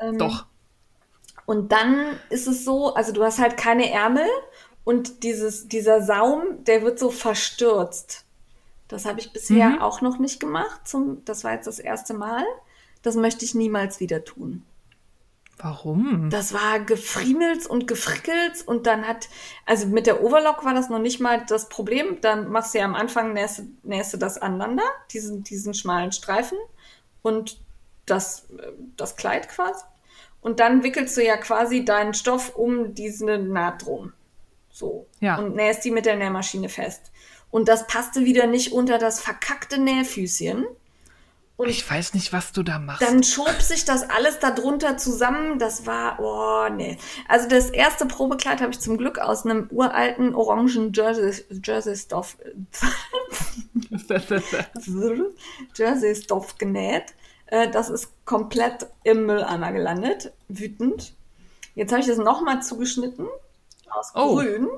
Ähm, 0.00 0.18
Doch. 0.18 0.46
und 1.44 1.72
dann 1.72 2.16
ist 2.30 2.46
es 2.46 2.64
so, 2.64 2.94
also 2.94 3.12
du 3.12 3.24
hast 3.24 3.40
halt 3.40 3.56
keine 3.56 3.90
Ärmel 3.90 4.28
und 4.86 5.24
dieses, 5.24 5.66
dieser 5.66 6.00
Saum, 6.00 6.62
der 6.64 6.82
wird 6.82 7.00
so 7.00 7.10
verstürzt. 7.10 8.24
Das 8.86 9.04
habe 9.04 9.18
ich 9.18 9.32
bisher 9.32 9.70
Mhm. 9.70 9.82
auch 9.82 10.00
noch 10.00 10.20
nicht 10.20 10.38
gemacht. 10.38 10.86
Zum, 10.86 11.24
das 11.24 11.42
war 11.42 11.54
jetzt 11.54 11.66
das 11.66 11.80
erste 11.80 12.14
Mal. 12.14 12.44
Das 13.02 13.16
möchte 13.16 13.44
ich 13.44 13.56
niemals 13.56 13.98
wieder 13.98 14.24
tun. 14.24 14.62
Warum? 15.58 16.30
Das 16.30 16.52
war 16.54 16.78
gefriemelt 16.78 17.66
und 17.66 17.88
gefrickelt 17.88 18.62
und 18.64 18.86
dann 18.86 19.08
hat, 19.08 19.28
also 19.64 19.88
mit 19.88 20.06
der 20.06 20.22
Overlock 20.22 20.64
war 20.64 20.74
das 20.74 20.88
noch 20.88 21.00
nicht 21.00 21.18
mal 21.18 21.44
das 21.48 21.68
Problem. 21.68 22.18
Dann 22.20 22.48
machst 22.48 22.72
du 22.72 22.78
ja 22.78 22.84
am 22.84 22.94
Anfang, 22.94 23.32
nähst, 23.32 23.62
nähst 23.82 24.12
du 24.12 24.18
das 24.18 24.38
aneinander, 24.38 24.84
diesen, 25.10 25.42
diesen 25.42 25.74
schmalen 25.74 26.12
Streifen 26.12 26.58
und 27.22 27.58
das, 28.04 28.46
das 28.96 29.16
Kleid 29.16 29.48
quasi. 29.48 29.82
Und 30.42 30.60
dann 30.60 30.84
wickelst 30.84 31.16
du 31.16 31.24
ja 31.24 31.36
quasi 31.36 31.84
deinen 31.84 32.14
Stoff 32.14 32.54
um 32.54 32.94
diese 32.94 33.38
Naht 33.38 33.84
drum. 33.84 34.12
So. 34.76 35.06
Ja. 35.20 35.38
Und 35.38 35.56
nähst 35.56 35.86
die 35.86 35.90
mit 35.90 36.04
der 36.04 36.16
Nähmaschine 36.16 36.68
fest. 36.68 37.10
Und 37.50 37.66
das 37.66 37.86
passte 37.86 38.26
wieder 38.26 38.46
nicht 38.46 38.72
unter 38.72 38.98
das 38.98 39.20
verkackte 39.20 39.78
Nähfüßchen. 39.78 40.66
Und 41.56 41.68
Ich 41.70 41.90
weiß 41.90 42.12
nicht, 42.12 42.34
was 42.34 42.52
du 42.52 42.62
da 42.62 42.78
machst. 42.78 43.00
dann 43.00 43.22
schob 43.22 43.62
sich 43.62 43.86
das 43.86 44.02
alles 44.10 44.38
darunter 44.38 44.98
zusammen. 44.98 45.58
Das 45.58 45.86
war, 45.86 46.20
oh, 46.20 46.68
nee. 46.70 46.98
Also 47.26 47.48
das 47.48 47.70
erste 47.70 48.04
Probekleid 48.04 48.60
habe 48.60 48.72
ich 48.72 48.80
zum 48.80 48.98
Glück 48.98 49.18
aus 49.18 49.46
einem 49.46 49.66
uralten 49.70 50.34
orangen 50.34 50.92
Jersey, 50.94 51.42
Jersey 51.64 51.96
Stoff, 51.96 52.36
Jersey 55.74 56.14
Stoff 56.14 56.58
genäht. 56.58 57.14
Äh, 57.46 57.70
Das 57.70 57.88
ist 57.88 58.10
komplett 58.26 58.88
im 59.04 59.24
Mülleimer 59.24 59.72
gelandet. 59.72 60.32
Wütend. 60.48 61.14
Jetzt 61.74 61.92
habe 61.92 62.02
ich 62.02 62.06
das 62.08 62.18
nochmal 62.18 62.62
zugeschnitten 62.62 63.26
aus 63.90 64.12
Oh. 64.14 64.36
Grün 64.36 64.68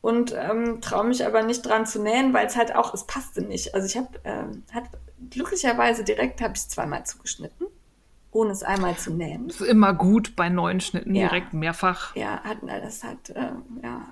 und 0.00 0.32
ähm, 0.36 0.80
traue 0.80 1.04
mich 1.06 1.24
aber 1.26 1.42
nicht 1.42 1.62
dran 1.66 1.86
zu 1.86 2.00
nähen, 2.02 2.32
weil 2.32 2.46
es 2.46 2.56
halt 2.56 2.74
auch, 2.74 2.94
es 2.94 3.04
passte 3.04 3.42
nicht. 3.42 3.74
Also 3.74 3.86
ich 3.86 3.96
habe, 3.96 4.08
ähm, 4.24 4.62
hat 4.72 4.84
glücklicherweise 5.30 6.04
direkt 6.04 6.40
habe 6.40 6.54
ich 6.54 6.68
zweimal 6.68 7.04
zugeschnitten, 7.04 7.66
ohne 8.30 8.52
es 8.52 8.62
einmal 8.62 8.96
zu 8.96 9.12
nähen. 9.12 9.48
ist 9.48 9.60
immer 9.62 9.94
gut 9.94 10.36
bei 10.36 10.48
neuen 10.48 10.80
Schnitten 10.80 11.14
Ja. 11.14 11.28
direkt 11.28 11.54
mehrfach. 11.54 12.14
Ja, 12.14 12.40
hat, 12.44 12.58
das 12.62 13.02
hat, 13.02 13.30
äh, 13.30 13.50
ja, 13.82 14.02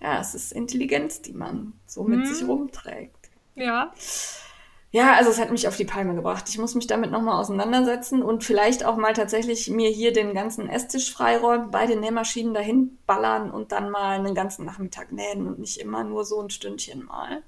ja, 0.00 0.20
es 0.20 0.34
ist 0.34 0.52
Intelligenz, 0.52 1.20
die 1.22 1.32
man 1.32 1.72
so 1.86 2.04
mit 2.04 2.20
Hm. 2.20 2.34
sich 2.34 2.46
rumträgt. 2.46 3.30
Ja. 3.56 3.92
Ja, 4.94 5.14
also 5.14 5.28
es 5.30 5.40
hat 5.40 5.50
mich 5.50 5.66
auf 5.66 5.76
die 5.76 5.84
Palme 5.84 6.14
gebracht. 6.14 6.48
Ich 6.48 6.56
muss 6.56 6.76
mich 6.76 6.86
damit 6.86 7.10
nochmal 7.10 7.40
auseinandersetzen 7.40 8.22
und 8.22 8.44
vielleicht 8.44 8.84
auch 8.84 8.96
mal 8.96 9.12
tatsächlich 9.12 9.68
mir 9.68 9.90
hier 9.90 10.12
den 10.12 10.34
ganzen 10.34 10.68
Esstisch 10.68 11.12
freiräumen, 11.12 11.72
beide 11.72 11.96
Nähmaschinen 11.96 12.54
dahin 12.54 12.96
ballern 13.04 13.50
und 13.50 13.72
dann 13.72 13.90
mal 13.90 14.20
einen 14.20 14.36
ganzen 14.36 14.64
Nachmittag 14.64 15.10
nähen 15.10 15.48
und 15.48 15.58
nicht 15.58 15.78
immer 15.78 16.04
nur 16.04 16.24
so 16.24 16.40
ein 16.40 16.48
Stündchen 16.48 17.06
mal. 17.06 17.42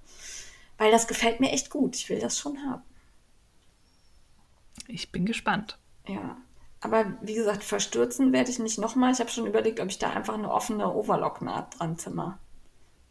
Weil 0.76 0.90
das 0.90 1.06
gefällt 1.06 1.38
mir 1.38 1.52
echt 1.52 1.70
gut. 1.70 1.94
Ich 1.94 2.08
will 2.08 2.18
das 2.18 2.36
schon 2.36 2.58
haben. 2.68 2.82
Ich 4.88 5.12
bin 5.12 5.24
gespannt. 5.24 5.78
Ja. 6.08 6.38
Aber 6.80 7.16
wie 7.20 7.34
gesagt, 7.34 7.62
verstürzen 7.62 8.32
werde 8.32 8.50
ich 8.50 8.58
nicht 8.58 8.78
nochmal. 8.78 9.12
Ich 9.12 9.20
habe 9.20 9.30
schon 9.30 9.46
überlegt, 9.46 9.78
ob 9.78 9.86
ich 9.86 10.00
da 10.00 10.10
einfach 10.10 10.34
eine 10.34 10.50
offene 10.50 10.92
Overlock-Naht 10.92 11.78
dran 11.78 11.96
zimmer. 11.96 12.40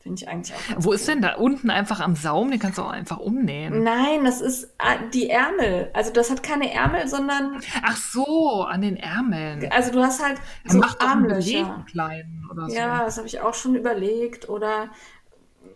Finde 0.05 0.21
ich 0.21 0.29
eigentlich 0.29 0.55
auch. 0.55 0.59
Wo 0.77 0.91
ist 0.93 1.07
denn 1.07 1.23
da 1.23 1.33
unten 1.33 1.71
einfach 1.71 1.99
am 1.99 2.15
Saum? 2.15 2.51
Den 2.51 2.59
kannst 2.59 2.77
du 2.77 2.83
auch 2.83 2.91
einfach 2.91 3.17
umnähen. 3.17 3.81
Nein, 3.81 4.23
das 4.23 4.39
ist 4.39 4.65
äh, 4.77 5.09
die 5.11 5.31
Ärmel. 5.31 5.89
Also 5.95 6.13
das 6.13 6.29
hat 6.29 6.43
keine 6.43 6.71
Ärmel, 6.71 7.07
sondern 7.07 7.59
Ach 7.81 7.97
so, 7.97 8.61
an 8.61 8.81
den 8.81 8.97
Ärmeln. 8.97 9.67
also 9.71 9.91
du 9.91 10.03
hast 10.03 10.23
halt 10.23 10.37
Dann 10.63 10.73
so 10.73 10.77
mach 10.77 10.93
doch 10.93 11.07
einen 11.09 11.23
Beleg 11.23 11.65
Armlöcher. 11.65 11.85
kleinen 11.89 12.47
oder 12.51 12.69
so. 12.69 12.75
Ja, 12.75 13.03
das 13.03 13.17
habe 13.17 13.25
ich 13.25 13.39
auch 13.41 13.55
schon 13.55 13.73
überlegt. 13.73 14.47
Oder 14.47 14.91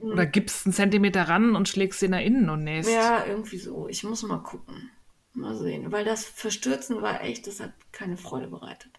Oder 0.04 0.28
gibst 0.28 0.68
einen 0.68 0.74
Zentimeter 0.74 1.24
ran 1.28 1.56
und 1.56 1.68
schlägst 1.68 2.00
den 2.04 2.12
nach 2.12 2.22
innen 2.22 2.52
und 2.52 2.64
nähst. 2.64 2.88
ja, 2.88 3.24
irgendwie 3.26 3.58
so. 3.58 3.88
Ich 3.88 4.04
muss 4.04 4.22
mal 4.22 4.44
gucken. 4.44 4.92
Mal 5.34 5.56
sehen. 5.56 5.92
Weil 5.92 6.06
das 6.06 6.24
Verstürzen 6.24 7.02
war 7.02 7.24
echt, 7.24 7.48
das 7.48 7.60
hat 7.62 7.72
keine 7.92 8.16
Freude 8.16 8.46
bereitet. 8.46 8.92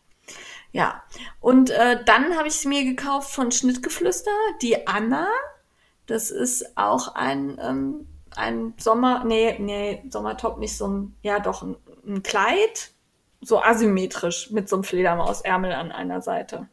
Ja, 0.73 1.03
und 1.41 1.71
äh, 1.71 2.03
dann 2.05 2.37
habe 2.37 2.49
ich 2.49 2.65
mir 2.65 2.85
gekauft 2.85 3.33
von 3.33 3.51
Schnittgeflüster, 3.51 4.31
die 4.63 4.87
Anna. 4.87 5.27
Das 6.07 6.31
ist 6.31 6.77
auch 6.77 7.15
ein, 7.15 7.59
ähm, 7.61 8.07
ein 8.37 8.75
Sommer, 8.79 9.25
nee, 9.25 9.57
nee, 9.59 10.05
Sommertop, 10.09 10.59
nicht 10.59 10.77
so 10.77 10.87
ein, 10.87 11.17
ja 11.23 11.41
doch, 11.41 11.63
ein, 11.63 11.77
ein 12.07 12.23
Kleid, 12.23 12.93
so 13.41 13.61
asymmetrisch 13.61 14.51
mit 14.51 14.69
so 14.69 14.77
einem 14.77 14.85
Fledermausärmel 14.85 15.73
an 15.73 15.93
einer 15.93 16.21
Seite. 16.21 16.69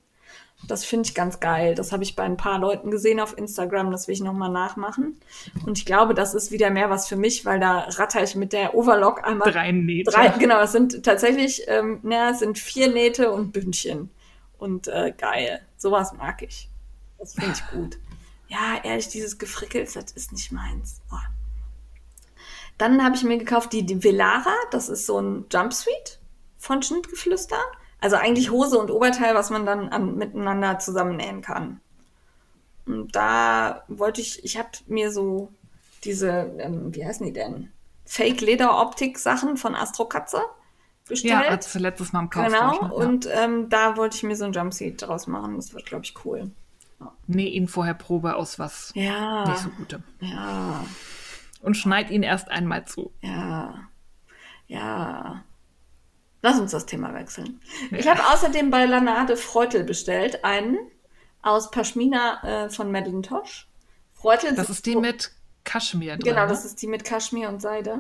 Das 0.66 0.84
finde 0.84 1.08
ich 1.08 1.14
ganz 1.14 1.40
geil. 1.40 1.76
Das 1.76 1.92
habe 1.92 2.04
ich 2.04 2.16
bei 2.16 2.24
ein 2.24 2.36
paar 2.36 2.60
Leuten 2.60 2.90
gesehen 2.90 3.20
auf 3.20 3.38
Instagram. 3.38 3.92
Das 3.92 4.08
will 4.08 4.14
ich 4.14 4.22
nochmal 4.22 4.52
nachmachen. 4.52 5.20
Und 5.66 5.78
ich 5.78 5.86
glaube, 5.86 6.14
das 6.14 6.34
ist 6.34 6.52
wieder 6.52 6.72
mehr 6.72 6.90
was 6.90 7.08
für 7.08 7.16
mich, 7.16 7.46
weil 7.46 7.60
da 7.60 7.82
ratter 7.82 8.24
ich 8.24 8.36
mit 8.36 8.54
der 8.54 8.74
Overlock 8.74 9.26
einmal 9.26 9.52
Drei 9.52 9.72
Nähte. 9.72 10.12
Drei, 10.12 10.30
genau, 10.30 10.60
es 10.62 10.72
sind 10.72 11.04
tatsächlich, 11.04 11.64
ähm, 11.68 12.00
na, 12.02 12.32
es 12.32 12.40
sind 12.40 12.58
vier 12.58 12.92
Nähte 12.92 13.32
und 13.32 13.52
Bündchen. 13.52 14.10
Und 14.58 14.88
äh, 14.88 15.14
geil. 15.16 15.62
Sowas 15.78 16.14
mag 16.14 16.42
ich. 16.42 16.70
Das 17.20 17.36
finde 17.36 17.54
ich 17.54 17.68
gut. 17.72 18.00
Ja, 18.48 18.80
ehrlich, 18.84 19.10
dieses 19.10 19.38
Gefrickel, 19.38 19.86
das 19.86 20.12
ist 20.12 20.32
nicht 20.32 20.52
meins. 20.52 21.02
Oh. 21.12 21.18
Dann 22.78 23.04
habe 23.04 23.16
ich 23.16 23.24
mir 23.24 23.38
gekauft 23.38 23.74
die, 23.74 23.86
die 23.86 24.04
Velara. 24.04 24.54
Das 24.72 24.90
ist 24.90 25.06
so 25.06 25.20
ein 25.20 25.46
Jumpsuit 25.52 26.20
von 26.58 26.82
Schnittgeflüster. 26.82 27.60
Also 28.00 28.16
eigentlich 28.16 28.52
Hose 28.52 28.78
und 28.78 28.92
Oberteil, 28.92 29.34
was 29.36 29.50
man 29.50 29.66
dann 29.66 29.90
an, 29.90 30.16
miteinander 30.16 30.80
zusammennähen 30.80 31.42
kann. 31.42 31.80
Und 32.86 33.16
da 33.16 33.84
wollte 33.88 34.22
ich, 34.22 34.44
ich 34.46 34.58
habe 34.58 34.70
mir 34.88 35.12
so 35.12 35.52
diese, 36.04 36.52
ähm, 36.60 36.94
wie 36.96 37.06
heißen 37.06 37.26
die 37.26 37.34
denn? 37.34 37.72
Fake-Leder-Optik-Sachen 38.06 39.58
von 39.58 39.76
Astro 39.76 40.06
Katze 40.06 40.42
bestellt. 41.08 41.34
Ja, 41.34 41.50
als 41.50 41.74
letztes 41.74 42.14
Mal 42.14 42.22
im 42.22 42.30
Kauf 42.30 42.46
genau. 42.46 42.74
ja. 42.82 42.88
Und 42.90 43.28
ähm, 43.32 43.70
da 43.70 43.98
wollte 43.98 44.16
ich 44.16 44.24
mir 44.24 44.36
so 44.36 44.46
ein 44.46 44.54
Jumpsuit 44.54 45.02
draus 45.02 45.28
machen. 45.28 45.56
Das 45.58 45.74
wird, 45.74 45.86
glaube 45.86 46.06
ich, 46.06 46.14
cool. 46.26 46.52
näh 47.28 47.50
ihn 47.50 47.68
vorher 47.68 47.94
Probe 47.94 48.36
aus 48.36 48.60
was 48.60 48.92
Ja. 48.96 49.46
nicht 49.50 49.60
so 49.60 49.70
Gutem. 49.70 50.04
Ja. 50.22 50.86
Und 51.62 51.76
schneid 51.76 52.10
ihn 52.12 52.24
erst 52.24 52.50
einmal 52.50 52.86
zu. 52.86 53.12
Ja. 53.22 53.74
Ja. 54.68 55.44
Lass 56.50 56.60
uns 56.60 56.72
das 56.72 56.86
Thema 56.86 57.14
wechseln. 57.14 57.60
Ich 57.92 58.08
habe 58.08 58.22
außerdem 58.34 58.70
bei 58.72 58.86
Lanade 58.86 59.36
Freutel 59.38 59.84
bestellt, 59.84 60.44
einen 60.46 60.78
aus 61.42 61.72
Pashmina 61.72 62.66
äh, 62.66 62.70
von 62.70 62.92
Madeline 62.92 63.22
Tosh. 63.22 63.68
Freutel 64.14 64.56
Das 64.56 64.70
ist 64.70 64.86
die 64.86 64.94
so- 64.94 65.02
mit 65.02 65.32
Kaschmir 65.64 66.16
drin. 66.18 66.24
Genau, 66.34 66.44
ne? 66.44 66.48
das 66.48 66.64
ist 66.66 66.82
die 66.82 66.88
mit 66.88 67.04
Kaschmir 67.04 67.50
und 67.50 67.62
Seide. 67.62 68.00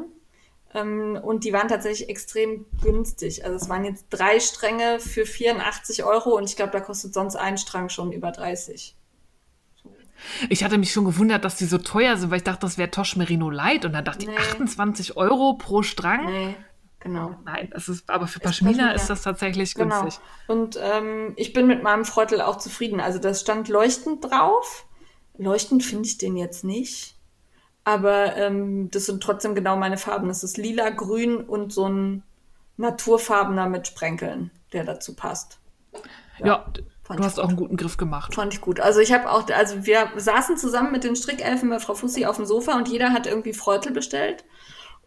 Ähm, 0.74 1.20
und 1.22 1.44
die 1.44 1.54
waren 1.54 1.68
tatsächlich 1.68 2.10
extrem 2.10 2.66
günstig. 2.82 3.44
Also 3.46 3.56
es 3.58 3.70
waren 3.70 3.84
jetzt 3.86 4.06
drei 4.10 4.40
Stränge 4.40 5.00
für 5.00 5.26
84 5.26 6.04
Euro 6.04 6.36
und 6.38 6.46
ich 6.50 6.56
glaube, 6.56 6.72
da 6.72 6.80
kostet 6.80 7.14
sonst 7.14 7.36
ein 7.36 7.58
Strang 7.58 7.90
schon 7.90 8.12
über 8.12 8.32
30. 8.32 8.96
Ich 10.50 10.64
hatte 10.64 10.78
mich 10.78 10.92
schon 10.92 11.06
gewundert, 11.06 11.46
dass 11.46 11.58
die 11.58 11.66
so 11.66 11.78
teuer 11.78 12.18
sind, 12.18 12.32
weil 12.32 12.38
ich 12.38 12.44
dachte, 12.44 12.62
das 12.62 12.78
wäre 12.78 12.90
Tosh 12.90 13.16
Merino 13.18 13.50
Light. 13.50 13.86
Und 13.86 13.94
dann 13.94 14.04
dachte 14.04 14.26
Nee. 14.26 14.34
ich, 14.34 14.40
28 14.40 15.16
Euro 15.16 15.54
pro 15.54 15.84
Strang? 15.84 16.26
Nee, 16.26 16.56
genau. 17.00 17.36
Nein, 17.46 17.70
das 17.72 17.90
ist, 17.90 18.10
aber 18.10 18.28
für 18.28 18.40
Pashmina 18.40 18.92
ist 18.92 19.10
das 19.10 19.22
tatsächlich 19.22 19.74
Genau. 19.76 20.02
günstig. 20.02 20.22
Und 20.48 20.80
ähm, 20.82 21.34
ich 21.36 21.54
bin 21.54 21.68
mit 21.68 21.84
meinem 21.84 22.06
Freutel 22.06 22.42
auch 22.42 22.58
zufrieden. 22.58 23.00
Also 23.00 23.20
das 23.20 23.42
stand 23.42 23.68
leuchtend 23.70 24.24
drauf. 24.24 24.86
Leuchtend 25.38 25.84
finde 25.84 26.08
ich 26.08 26.18
den 26.18 26.36
jetzt 26.36 26.64
nicht. 26.64 27.16
Aber 27.84 28.36
ähm, 28.36 28.92
das 28.92 29.06
sind 29.06 29.24
trotzdem 29.24 29.56
genau 29.56 29.78
meine 29.78 29.98
Farben. 29.98 30.28
Das 30.28 30.44
ist 30.44 30.58
lila, 30.58 30.90
grün 30.90 31.38
und 31.38 31.72
so 31.72 31.88
ein 31.88 32.24
naturfarbener 32.76 33.68
mit 33.70 33.88
Sprenkeln, 33.88 34.52
der 34.74 34.84
dazu 34.84 35.16
passt. 35.16 35.60
Ja, 36.44 36.66
fand 37.04 37.20
du 37.20 37.24
hast 37.24 37.40
auch 37.40 37.48
einen 37.48 37.58
guten 37.58 37.78
Griff 37.78 37.98
gemacht. 37.98 38.36
Fand 38.36 38.54
ich 38.54 38.62
gut. 38.62 38.80
Also 38.80 39.00
ich 39.00 39.14
habe 39.14 39.32
auch, 39.32 39.50
also 39.50 39.86
wir 39.86 40.12
saßen 40.16 40.58
zusammen 40.58 40.92
mit 40.92 41.04
den 41.04 41.16
Strickelfen 41.16 41.70
bei 41.70 41.80
Frau 41.80 41.94
Fussi 41.96 42.26
auf 42.26 42.36
dem 42.36 42.46
Sofa 42.46 42.76
und 42.76 42.88
jeder 42.88 43.14
hat 43.14 43.26
irgendwie 43.26 43.54
Freutel 43.54 43.94
bestellt. 43.94 44.44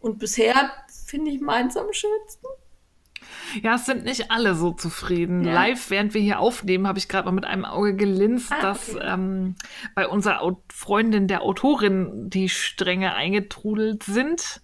Und 0.01 0.19
bisher 0.19 0.71
finde 1.05 1.31
ich 1.31 1.41
meins 1.41 1.77
am 1.77 1.91
schönsten. 1.93 2.45
Ja, 3.61 3.75
es 3.75 3.85
sind 3.85 4.03
nicht 4.03 4.31
alle 4.31 4.55
so 4.55 4.71
zufrieden. 4.71 5.43
Ja. 5.43 5.53
Live, 5.53 5.89
während 5.89 6.13
wir 6.13 6.21
hier 6.21 6.39
aufnehmen, 6.39 6.87
habe 6.87 6.99
ich 6.99 7.07
gerade 7.07 7.27
noch 7.27 7.33
mit 7.33 7.45
einem 7.45 7.65
Auge 7.65 7.95
gelinst, 7.95 8.51
Ah, 8.51 8.61
dass 8.61 8.95
okay. 8.95 9.05
ähm, 9.05 9.55
bei 9.93 10.07
unserer 10.07 10.41
Au 10.41 10.61
Freundin, 10.73 11.27
der 11.27 11.41
Autorin, 11.43 12.29
die 12.29 12.49
Stränge 12.49 13.13
eingetrudelt 13.13 14.03
sind. 14.03 14.61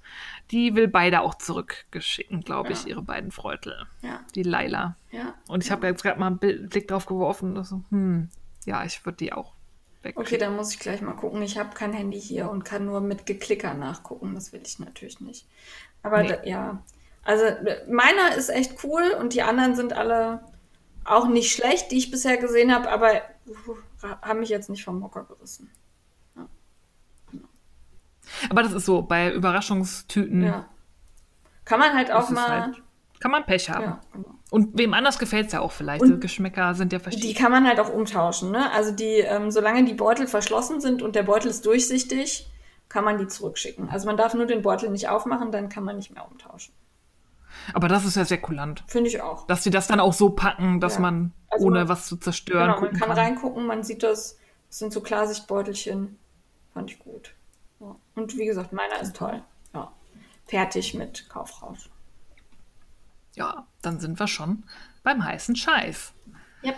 Die 0.52 0.76
will 0.76 0.88
beide 0.88 1.22
auch 1.22 1.36
zurückgeschicken, 1.36 2.42
glaube 2.42 2.72
ich, 2.72 2.84
Ja. 2.84 2.90
ihre 2.92 3.02
beiden 3.04 3.32
Freutel. 3.32 3.86
Ja, 4.02 4.22
Die 4.36 4.44
Laila. 4.44 4.96
ja. 5.12 5.34
Und 5.48 5.64
ich 5.64 5.72
habe 5.72 5.86
jetzt 5.88 6.02
gerade 6.04 6.20
mal 6.20 6.28
einen 6.28 6.40
Blick 6.70 6.88
drauf 6.88 7.06
geworfen. 7.06 7.58
Und 7.58 7.64
so, 7.66 7.84
hm, 7.90 8.30
ja, 8.66 8.84
ich 8.86 9.06
würde 9.06 9.18
die 9.18 9.34
auch 9.34 9.54
Okay, 10.02 10.16
wegschicken. 10.18 10.40
dann 10.40 10.56
muss 10.56 10.74
ich 10.74 10.80
gleich 10.80 11.02
mal 11.02 11.14
gucken. 11.14 11.42
Ich 11.42 11.58
habe 11.58 11.74
kein 11.74 11.94
Handy 11.94 12.20
hier 12.20 12.50
und 12.50 12.64
kann 12.64 12.86
nur 12.86 13.02
mit 13.02 13.26
Geklicker 13.26 13.74
nachgucken. 13.74 14.36
Das 14.36 14.54
will 14.54 14.62
ich 14.66 14.80
natürlich 14.80 15.20
nicht. 15.20 15.48
Aber 16.04 16.22
Nee. 16.22 16.30
da, 16.30 16.44
ja, 16.44 16.84
also 17.24 17.44
meiner 17.90 18.36
ist 18.36 18.50
echt 18.50 18.84
cool 18.84 19.16
und 19.20 19.34
die 19.34 19.42
anderen 19.42 19.76
sind 19.76 19.94
alle 19.94 20.44
auch 21.04 21.28
nicht 21.28 21.52
schlecht, 21.54 21.92
die 21.92 21.98
ich 21.98 22.12
bisher 22.12 22.38
gesehen 22.38 22.74
habe, 22.74 22.90
aber 22.90 23.22
uh, 23.48 23.76
haben 24.22 24.40
mich 24.40 24.50
jetzt 24.50 24.70
nicht 24.70 24.84
vom 24.84 25.04
Hocker 25.04 25.24
gerissen. 25.24 25.72
Aber 28.50 28.62
das 28.62 28.74
ist 28.74 28.86
so, 28.86 29.02
bei 29.02 29.32
Überraschungstüten 29.32 30.44
Ja. 30.44 30.70
Kann 31.66 31.80
man 31.80 31.94
halt 31.94 32.12
auch 32.12 32.30
mal. 32.30 32.68
halt, 32.68 32.82
kann 33.20 33.32
man 33.32 33.46
Pech 33.46 33.70
haben. 33.70 33.84
ja, 33.84 34.02
genau. 34.14 34.37
Und 34.50 34.78
wem 34.78 34.94
anders 34.94 35.20
gefällt 35.20 35.48
es 35.48 35.54
ja 35.54 35.60
auch 35.60 35.72
vielleicht. 35.74 36.02
Und 36.02 36.12
Die 36.16 36.20
Geschmäcker 36.22 36.74
sind 36.74 36.94
ja 36.94 37.00
Die 37.00 37.04
verschieden. 37.04 37.36
kann 37.38 37.52
man 37.52 37.68
halt 37.68 37.80
auch 37.82 37.90
umtauschen, 37.94 38.52
ne? 38.52 38.72
Also 38.72 38.92
die, 38.92 39.20
ähm, 39.20 39.52
solange 39.52 39.84
die 39.84 39.94
Beutel 39.94 40.26
verschlossen 40.28 40.80
sind 40.80 41.02
und 41.02 41.16
der 41.16 41.24
Beutel 41.24 41.50
ist 41.50 41.66
durchsichtig, 41.66 42.50
kann 42.88 43.04
man 43.04 43.18
die 43.18 43.28
zurückschicken. 43.28 43.90
Also 43.90 44.08
man 44.08 44.16
darf 44.16 44.34
nur 44.34 44.46
den 44.46 44.62
Beutel 44.62 44.90
nicht 44.90 45.10
aufmachen, 45.10 45.52
dann 45.52 45.68
kann 45.68 45.84
man 45.84 45.98
nicht 45.98 46.14
mehr 46.14 46.26
umtauschen. 46.26 46.74
Aber 47.74 47.90
das 47.90 48.06
ist 48.06 48.16
ja 48.16 48.24
sehr 48.24 48.38
kulant. 48.40 48.84
Finde 48.88 49.10
ich 49.10 49.22
auch. 49.22 49.48
Dass 49.48 49.64
sie 49.64 49.70
das 49.72 49.88
dann 49.88 50.00
auch 50.00 50.14
so 50.14 50.30
packen, 50.30 50.80
dass 50.80 50.96
Ja. 50.96 51.02
man 51.02 51.34
Also 51.50 51.66
ohne 51.66 51.80
man- 51.80 51.90
was 51.90 52.08
zu 52.08 52.16
zerstören 52.16 52.68
Genau, 52.70 52.80
man 52.82 52.92
kann, 52.92 53.10
kann. 53.10 53.18
reingucken, 53.18 53.66
man 53.66 53.84
sieht 53.84 54.04
das. 54.04 54.38
Das 54.70 54.80
sind 54.80 54.94
so 54.94 55.02
Klarsichtbeutelchen. 55.02 56.18
Fand 56.74 56.92
ich 56.92 57.00
gut. 57.00 57.34
Ja. 57.82 57.96
Und 58.16 58.38
wie 58.38 58.46
gesagt, 58.46 58.72
meiner 58.72 59.02
ist 59.02 59.16
toll. 59.16 59.44
Ja. 59.74 59.92
fertig 60.46 60.94
mit 60.94 61.28
Kaufrausch. 61.30 61.90
Ja, 63.36 63.68
dann 63.88 64.00
sind 64.00 64.20
wir 64.20 64.28
schon 64.28 64.64
beim 65.04 65.24
heißen 65.24 65.56
Scheiß. 65.56 66.14
Yep. 66.64 66.76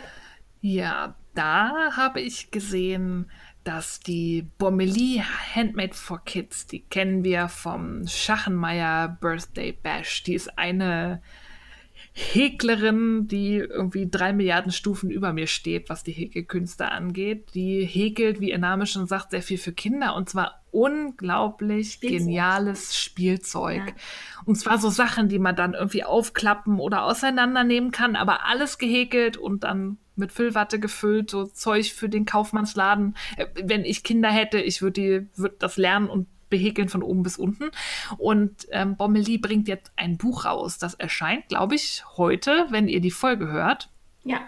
Ja, 0.62 1.16
da 1.34 1.96
habe 1.96 2.22
ich 2.22 2.52
gesehen, 2.52 3.32
dass 3.64 4.00
die 4.00 4.44
Bommelie 4.58 5.24
Handmade 5.56 5.94
for 5.94 6.24
Kids, 6.24 6.68
die 6.68 6.82
kennen 6.82 7.24
wir 7.24 7.50
vom 7.50 8.08
Schachenmeier 8.08 9.18
Birthday 9.20 9.72
Bash. 9.72 10.24
Die 10.24 10.36
ist 10.36 10.58
eine 10.58 11.22
Häklerin, 12.20 13.28
die 13.28 13.56
irgendwie 13.56 14.10
drei 14.10 14.34
Milliarden 14.34 14.72
Stufen 14.72 15.10
über 15.10 15.32
mir 15.32 15.48
steht, 15.48 15.90
was 15.90 16.04
die 16.04 16.12
Häkelkünste 16.12 16.92
angeht. 16.92 17.54
Die 17.54 17.86
häkelt, 17.86 18.42
wie 18.42 18.52
ihr 18.52 18.58
Name 18.58 18.86
schon 18.86 19.08
sagt, 19.08 19.32
sehr 19.32 19.42
viel 19.42 19.58
für 19.58 19.72
Kinder 19.72 20.16
und 20.16 20.30
zwar 20.30 20.62
unglaublich 20.72 21.94
Spielzeug. 21.94 22.20
geniales 22.20 22.98
Spielzeug. 22.98 23.88
Ja. 23.88 23.94
Und 24.46 24.56
zwar 24.56 24.78
so 24.78 24.90
Sachen, 24.90 25.30
die 25.30 25.40
man 25.40 25.56
dann 25.56 25.74
irgendwie 25.74 26.04
aufklappen 26.04 26.80
oder 26.80 27.06
auseinandernehmen 27.06 27.92
kann, 27.92 28.16
aber 28.16 28.46
alles 28.46 28.78
gehäkelt 28.78 29.38
und 29.38 29.64
dann 29.64 29.98
mit 30.16 30.32
Füllwatte 30.34 30.80
gefüllt, 30.80 31.30
so 31.30 31.46
Zeug 31.46 31.94
für 31.94 32.10
den 32.10 32.26
Kaufmannsladen. 32.26 33.16
Äh, 33.38 33.48
wenn 33.64 33.86
ich 33.86 34.04
Kinder 34.04 34.30
hätte, 34.30 34.60
ich 34.60 34.82
würde 34.82 35.28
würd 35.36 35.64
das 35.64 35.78
lernen 35.78 36.10
und 36.10 36.28
behäkeln 36.50 36.90
von 36.90 37.04
oben 37.04 37.24
bis 37.24 37.38
unten. 37.38 37.72
Und 38.18 38.68
ähm, 38.72 38.98
Bommelie 38.98 39.40
bringt 39.40 39.68
jetzt 39.68 39.92
ein 39.96 40.18
Buch 40.18 40.46
raus. 40.46 40.78
Das 40.78 40.94
erscheint, 40.94 41.48
glaube 41.48 41.76
ich, 41.76 42.04
heute, 42.18 42.68
wenn 42.70 42.88
ihr 42.88 43.02
die 43.02 43.12
Folge 43.12 43.48
hört. 43.48 43.90
Ja. 44.24 44.42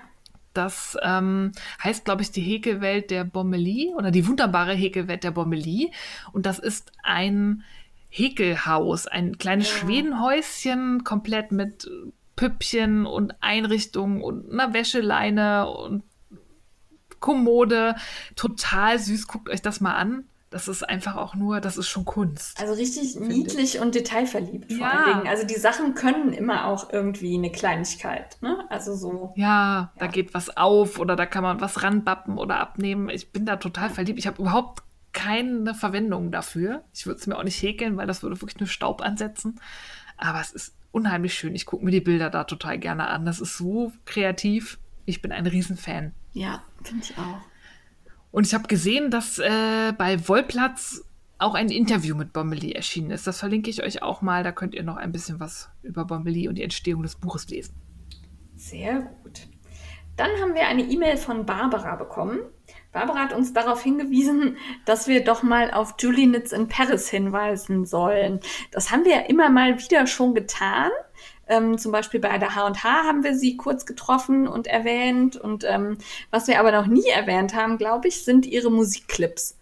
Das 0.54 0.98
ähm, 1.02 1.54
heißt, 1.82 2.04
glaube 2.04 2.24
ich, 2.24 2.32
die 2.32 2.42
Häkelwelt 2.42 3.10
der 3.10 3.24
Bommelie 3.24 3.96
oder 3.96 4.12
die 4.12 4.28
wunderbare 4.28 4.74
Häkelwelt 4.74 5.24
der 5.24 5.32
Bommelie. 5.32 5.92
Und 6.34 6.46
das 6.46 6.60
ist 6.60 6.92
ein 7.04 7.64
Häkelhaus, 8.10 9.08
ein 9.08 9.38
kleines 9.38 9.72
ja. 9.72 9.78
Schwedenhäuschen, 9.78 11.06
komplett 11.06 11.54
mit 11.54 11.90
Püppchen 12.36 13.06
und 13.06 13.36
Einrichtungen 13.42 14.22
und 14.22 14.52
einer 14.52 14.74
Wäscheleine 14.74 15.70
und 15.70 16.04
Kommode. 17.20 17.96
Total 18.36 19.00
süß. 19.00 19.28
Guckt 19.28 19.48
euch 19.48 19.62
das 19.62 19.80
mal 19.80 19.96
an. 19.96 20.26
Das 20.52 20.68
ist 20.68 20.88
einfach 20.88 21.16
auch 21.16 21.34
nur, 21.34 21.62
das 21.62 21.78
ist 21.78 21.88
schon 21.88 22.04
Kunst. 22.04 22.60
Also 22.60 22.74
richtig 22.74 23.16
niedlich 23.16 23.76
ich. 23.76 23.82
und 23.82 23.96
detailverliebt 23.96 24.74
vor 24.74 24.82
ja. 24.82 24.90
allen 24.90 25.18
Dingen. 25.18 25.28
Also 25.28 25.48
die 25.48 25.56
Sachen 25.56 25.96
können 25.96 26.34
immer 26.34 26.66
auch 26.66 26.92
irgendwie 26.92 27.36
eine 27.36 27.52
Kleinigkeit, 27.52 28.38
ne? 28.42 28.66
Also 28.70 28.94
so. 28.94 29.34
Ja, 29.38 29.52
ja, 29.52 29.92
da 29.98 30.08
geht 30.08 30.34
was 30.34 30.56
auf 30.58 31.00
oder 31.00 31.16
da 31.16 31.26
kann 31.26 31.44
man 31.44 31.62
was 31.62 31.84
ranbappen 31.84 32.38
oder 32.38 32.60
abnehmen. 32.60 33.10
Ich 33.10 33.32
bin 33.32 33.46
da 33.46 33.56
total 33.56 33.90
verliebt. 33.90 34.20
Ich 34.20 34.28
habe 34.28 34.42
überhaupt 34.42 34.84
keine 35.14 35.74
Verwendung 35.74 36.32
dafür. 36.32 36.84
Ich 36.94 37.06
würde 37.06 37.20
es 37.20 37.28
mir 37.28 37.38
auch 37.38 37.44
nicht 37.44 37.62
häkeln, 37.62 37.98
weil 37.98 38.08
das 38.08 38.22
würde 38.22 38.42
wirklich 38.42 38.60
nur 38.60 38.68
Staub 38.68 39.02
ansetzen. 39.02 39.60
Aber 40.18 40.42
es 40.42 40.52
ist 40.52 40.76
unheimlich 40.92 41.34
schön. 41.34 41.56
Ich 41.56 41.66
gucke 41.66 41.84
mir 41.84 41.92
die 41.92 42.02
Bilder 42.02 42.30
da 42.30 42.44
total 42.44 42.78
gerne 42.78 43.08
an. 43.08 43.26
Das 43.26 43.40
ist 43.40 43.58
so 43.58 43.92
kreativ. 44.06 44.80
Ich 45.06 45.22
bin 45.22 45.32
ein 45.32 45.48
Riesenfan. 45.48 46.14
Ja, 46.34 46.64
finde 46.84 47.04
ich 47.04 47.18
auch. 47.18 47.51
Und 48.32 48.48
ich 48.48 48.54
habe 48.54 48.68
gesehen, 48.68 49.12
dass 49.12 49.40
äh, 49.40 49.94
bei 49.98 50.28
Wollplatz 50.28 51.04
auch 51.38 51.56
ein 51.56 51.70
Interview 51.70 52.16
mit 52.16 52.34
Bombeli 52.34 52.72
erschienen 52.72 53.12
ist. 53.12 53.26
Das 53.26 53.40
verlinke 53.40 53.70
ich 53.70 53.84
euch 53.84 54.04
auch 54.04 54.22
mal. 54.22 54.44
Da 54.44 54.52
könnt 54.52 54.76
ihr 54.76 54.84
noch 54.84 54.98
ein 54.98 55.12
bisschen 55.12 55.40
was 55.40 55.70
über 55.82 56.06
Bombeli 56.06 56.48
und 56.48 56.56
die 56.56 56.64
Entstehung 56.64 57.02
des 57.02 57.16
Buches 57.16 57.50
lesen. 57.50 57.76
Sehr 58.56 59.02
gut. 59.02 59.48
Dann 60.18 60.30
haben 60.40 60.54
wir 60.54 60.68
eine 60.68 60.84
E-Mail 60.84 61.18
von 61.18 61.46
Barbara 61.46 61.96
bekommen. 61.96 62.40
Barbara 62.92 63.20
hat 63.20 63.34
uns 63.34 63.54
darauf 63.54 63.82
hingewiesen, 63.82 64.58
dass 64.86 65.08
wir 65.08 65.24
doch 65.24 65.42
mal 65.42 65.72
auf 65.72 65.96
Julie 65.98 66.28
Nitz 66.28 66.52
in 66.52 66.68
Paris 66.68 67.10
hinweisen 67.10 67.86
sollen. 67.86 68.40
Das 68.72 68.92
haben 68.92 69.04
wir 69.06 69.12
ja 69.12 69.22
immer 69.22 69.50
mal 69.50 69.80
wieder 69.80 70.06
schon 70.06 70.36
getan. 70.36 70.92
Ähm, 71.52 71.78
zum 71.78 71.92
Beispiel 71.92 72.22
bei 72.22 72.38
der 72.38 72.56
H&H 72.56 72.84
haben 72.84 73.24
wir 73.24 73.36
sie 73.36 73.58
kurz 73.58 73.86
getroffen 73.86 74.48
und 74.48 74.68
erwähnt. 74.68 75.36
Und 75.36 75.66
ähm, 75.66 75.98
was 76.32 76.48
wir 76.48 76.60
aber 76.60 76.72
noch 76.72 76.88
nie 76.88 77.08
erwähnt 77.08 77.54
haben, 77.54 77.78
glaube 77.78 78.08
ich, 78.08 78.24
sind 78.24 78.46
ihre 78.46 78.72
Musikclips. 78.72 79.58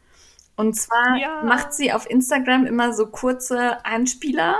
Und 0.55 0.75
zwar 0.75 1.15
ja. 1.17 1.41
macht 1.43 1.73
sie 1.73 1.93
auf 1.93 2.09
Instagram 2.09 2.65
immer 2.65 2.93
so 2.93 3.07
kurze 3.07 3.83
Einspieler, 3.85 4.57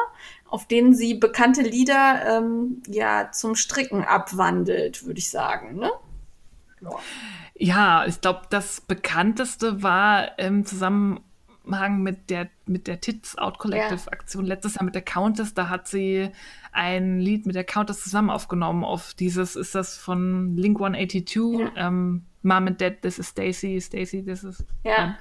auf 0.49 0.65
denen 0.65 0.95
sie 0.95 1.13
bekannte 1.13 1.61
Lieder 1.61 2.37
ähm, 2.37 2.81
ja 2.87 3.31
zum 3.31 3.55
Stricken 3.55 4.05
abwandelt, 4.05 5.05
würde 5.05 5.19
ich 5.19 5.29
sagen. 5.29 5.75
Ne? 5.75 5.91
Ja. 6.81 6.89
ja, 7.55 8.05
ich 8.05 8.21
glaube, 8.21 8.43
das 8.49 8.79
bekannteste 8.79 9.83
war 9.83 10.39
im 10.39 10.65
Zusammenhang 10.65 12.01
mit 12.01 12.29
der 12.29 12.47
mit 12.65 12.87
der 12.87 13.01
Tits 13.01 13.37
Out 13.37 13.59
Collective 13.59 14.09
Aktion 14.11 14.45
letztes 14.45 14.75
Jahr 14.75 14.85
mit 14.85 14.95
der 14.95 15.01
Countess. 15.01 15.53
Da 15.53 15.67
hat 15.67 15.89
sie 15.89 16.31
ein 16.71 17.19
Lied 17.19 17.45
mit 17.45 17.55
der 17.55 17.63
Countess 17.63 18.03
zusammen 18.03 18.29
aufgenommen 18.29 18.83
auf 18.83 19.13
dieses, 19.13 19.55
ist 19.55 19.75
das 19.75 19.97
von 19.97 20.55
Link 20.55 20.77
182, 20.77 21.59
ja. 21.59 21.87
ähm, 21.87 22.25
Mom 22.41 22.67
and 22.67 22.81
Dad, 22.81 23.01
this 23.01 23.19
is 23.19 23.27
Stacy, 23.27 23.79
Stacy, 23.81 24.23
this 24.23 24.43
is 24.43 24.65
ja. 24.83 25.17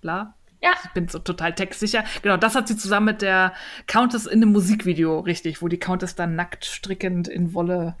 bla. 0.00 0.34
Ja. 0.60 0.72
Ich 0.84 0.90
bin 0.90 1.08
so 1.08 1.20
total 1.20 1.54
textsicher. 1.54 2.04
Genau, 2.22 2.36
das 2.36 2.54
hat 2.54 2.66
sie 2.66 2.76
zusammen 2.76 3.06
mit 3.06 3.22
der 3.22 3.52
Countess 3.86 4.26
in 4.26 4.42
einem 4.42 4.52
Musikvideo, 4.52 5.20
richtig, 5.20 5.62
wo 5.62 5.68
die 5.68 5.78
Countess 5.78 6.16
dann 6.16 6.34
nackt 6.34 6.64
strickend 6.64 7.28
in 7.28 7.54
Wolle 7.54 7.96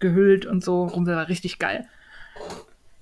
gehüllt 0.00 0.44
und 0.44 0.64
so 0.64 0.84
rum. 0.84 1.06
War 1.06 1.28
richtig 1.28 1.58
geil. 1.58 1.86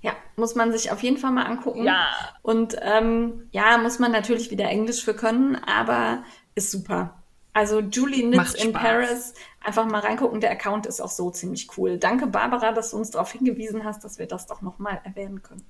Ja, 0.02 0.12
muss 0.36 0.54
man 0.54 0.72
sich 0.72 0.92
auf 0.92 1.02
jeden 1.02 1.16
Fall 1.16 1.32
mal 1.32 1.46
angucken. 1.46 1.84
Ja. 1.84 2.06
Und 2.42 2.76
ähm, 2.82 3.48
ja, 3.50 3.78
muss 3.78 3.98
man 3.98 4.12
natürlich 4.12 4.50
wieder 4.50 4.68
Englisch 4.68 5.02
für 5.02 5.14
können, 5.14 5.56
aber 5.56 6.22
ist 6.54 6.70
super. 6.70 7.17
Also 7.58 7.80
Julie 7.80 8.24
Nitz 8.24 8.54
in 8.54 8.72
Paris, 8.72 9.34
einfach 9.60 9.84
mal 9.84 9.98
reingucken. 9.98 10.40
Der 10.40 10.52
Account 10.52 10.86
ist 10.86 11.00
auch 11.00 11.10
so 11.10 11.28
ziemlich 11.32 11.66
cool. 11.76 11.98
Danke, 11.98 12.28
Barbara, 12.28 12.70
dass 12.70 12.92
du 12.92 12.98
uns 12.98 13.10
darauf 13.10 13.32
hingewiesen 13.32 13.82
hast, 13.82 14.04
dass 14.04 14.20
wir 14.20 14.26
das 14.26 14.46
doch 14.46 14.62
nochmal 14.62 15.00
erwähnen 15.02 15.42
können. 15.42 15.64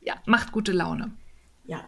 Ja, 0.00 0.14
macht 0.24 0.52
gute 0.52 0.70
Laune. 0.70 1.10
Ja, 1.64 1.80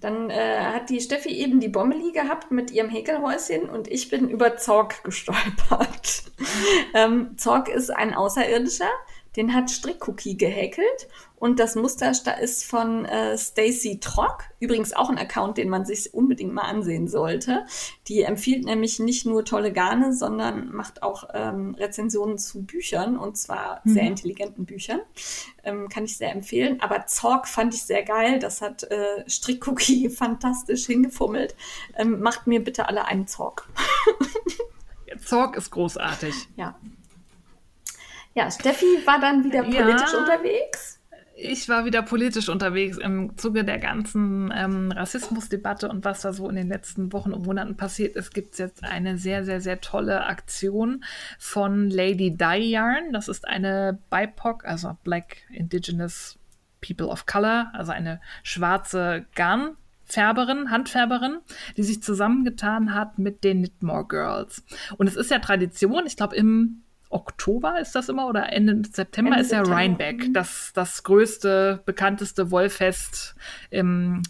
dann 0.00 0.28
äh, 0.28 0.58
hat 0.58 0.90
die 0.90 1.00
Steffi 1.00 1.28
eben 1.28 1.60
die 1.60 1.68
Bommeli 1.68 2.10
gehabt 2.10 2.50
mit 2.50 2.72
ihrem 2.72 2.90
Häkelhäuschen 2.90 3.70
und 3.70 3.86
ich 3.86 4.08
bin 4.08 4.28
über 4.28 4.56
Zorg 4.56 5.04
gestolpert. 5.04 6.24
ähm, 6.94 7.38
Zorg 7.38 7.68
ist 7.68 7.90
ein 7.90 8.12
Außerirdischer, 8.12 8.90
den 9.36 9.54
hat 9.54 9.70
Strickcookie 9.70 10.36
gehäkelt 10.36 11.08
und 11.40 11.58
das 11.58 11.74
Muster 11.74 12.12
ist 12.38 12.64
von 12.64 13.06
äh, 13.06 13.38
Stacy 13.38 13.98
Trock. 13.98 14.44
Übrigens 14.60 14.92
auch 14.92 15.08
ein 15.08 15.16
Account, 15.16 15.56
den 15.56 15.70
man 15.70 15.86
sich 15.86 16.12
unbedingt 16.12 16.52
mal 16.52 16.64
ansehen 16.64 17.08
sollte. 17.08 17.64
Die 18.08 18.22
empfiehlt 18.22 18.66
nämlich 18.66 18.98
nicht 18.98 19.24
nur 19.24 19.44
tolle 19.46 19.72
Garne, 19.72 20.12
sondern 20.12 20.70
macht 20.70 21.02
auch 21.02 21.30
ähm, 21.32 21.74
Rezensionen 21.76 22.36
zu 22.36 22.66
Büchern 22.66 23.16
und 23.16 23.38
zwar 23.38 23.80
mhm. 23.84 23.90
sehr 23.94 24.02
intelligenten 24.02 24.66
Büchern. 24.66 25.00
Ähm, 25.64 25.88
kann 25.88 26.04
ich 26.04 26.18
sehr 26.18 26.32
empfehlen. 26.32 26.78
Aber 26.82 27.06
Zorg 27.06 27.48
fand 27.48 27.72
ich 27.72 27.84
sehr 27.84 28.02
geil. 28.02 28.38
Das 28.38 28.60
hat 28.60 28.82
äh, 28.84 29.24
Strickcookie 29.26 30.10
fantastisch 30.10 30.84
hingefummelt. 30.84 31.56
Ähm, 31.96 32.20
macht 32.20 32.46
mir 32.46 32.62
bitte 32.62 32.86
alle 32.86 33.06
einen 33.06 33.26
Zorg. 33.26 33.66
Zorg 35.24 35.56
ist 35.56 35.70
großartig. 35.70 36.34
Ja. 36.56 36.78
Ja, 38.34 38.50
Steffi 38.50 38.86
war 39.04 39.20
dann 39.20 39.44
wieder 39.44 39.62
politisch 39.62 40.12
ja, 40.12 40.18
unterwegs. 40.18 41.00
Ich 41.42 41.68
war 41.68 41.86
wieder 41.86 42.02
politisch 42.02 42.50
unterwegs 42.50 42.98
im 42.98 43.36
Zuge 43.38 43.64
der 43.64 43.78
ganzen 43.78 44.52
ähm, 44.54 44.92
Rassismusdebatte 44.92 45.88
und 45.88 46.04
was 46.04 46.20
da 46.20 46.34
so 46.34 46.48
in 46.48 46.56
den 46.56 46.68
letzten 46.68 47.12
Wochen 47.14 47.32
und 47.32 47.46
Monaten 47.46 47.76
passiert 47.76 48.14
ist, 48.14 48.34
gibt 48.34 48.52
es 48.52 48.58
jetzt 48.58 48.84
eine 48.84 49.16
sehr, 49.16 49.44
sehr, 49.44 49.62
sehr 49.62 49.80
tolle 49.80 50.26
Aktion 50.26 51.02
von 51.38 51.88
Lady 51.88 52.36
Dye 52.36 52.70
Yarn. 52.70 53.12
Das 53.12 53.28
ist 53.28 53.48
eine 53.48 53.98
BIPOC, 54.10 54.66
also 54.66 54.98
Black 55.02 55.38
Indigenous 55.50 56.38
People 56.82 57.08
of 57.08 57.24
Color, 57.24 57.70
also 57.72 57.92
eine 57.92 58.20
schwarze 58.42 59.24
Garnfärberin, 59.34 60.70
Handfärberin, 60.70 61.38
die 61.76 61.82
sich 61.82 62.02
zusammengetan 62.02 62.94
hat 62.94 63.18
mit 63.18 63.44
den 63.44 63.60
Knitmore 63.60 64.06
Girls. 64.06 64.62
Und 64.98 65.06
es 65.06 65.16
ist 65.16 65.30
ja 65.30 65.38
Tradition, 65.38 66.04
ich 66.06 66.16
glaube 66.16 66.36
im 66.36 66.82
Oktober 67.10 67.80
ist 67.80 67.94
das 67.94 68.08
immer 68.08 68.28
oder 68.28 68.52
Ende 68.52 68.88
September 68.90 69.32
Ende 69.32 69.44
ist 69.44 69.52
ja 69.52 69.62
Rhinebeck, 69.62 70.28
mhm. 70.28 70.32
das, 70.32 70.70
das 70.74 71.02
größte, 71.02 71.82
bekannteste 71.84 72.50
Wollfest 72.50 73.34
im 73.70 74.22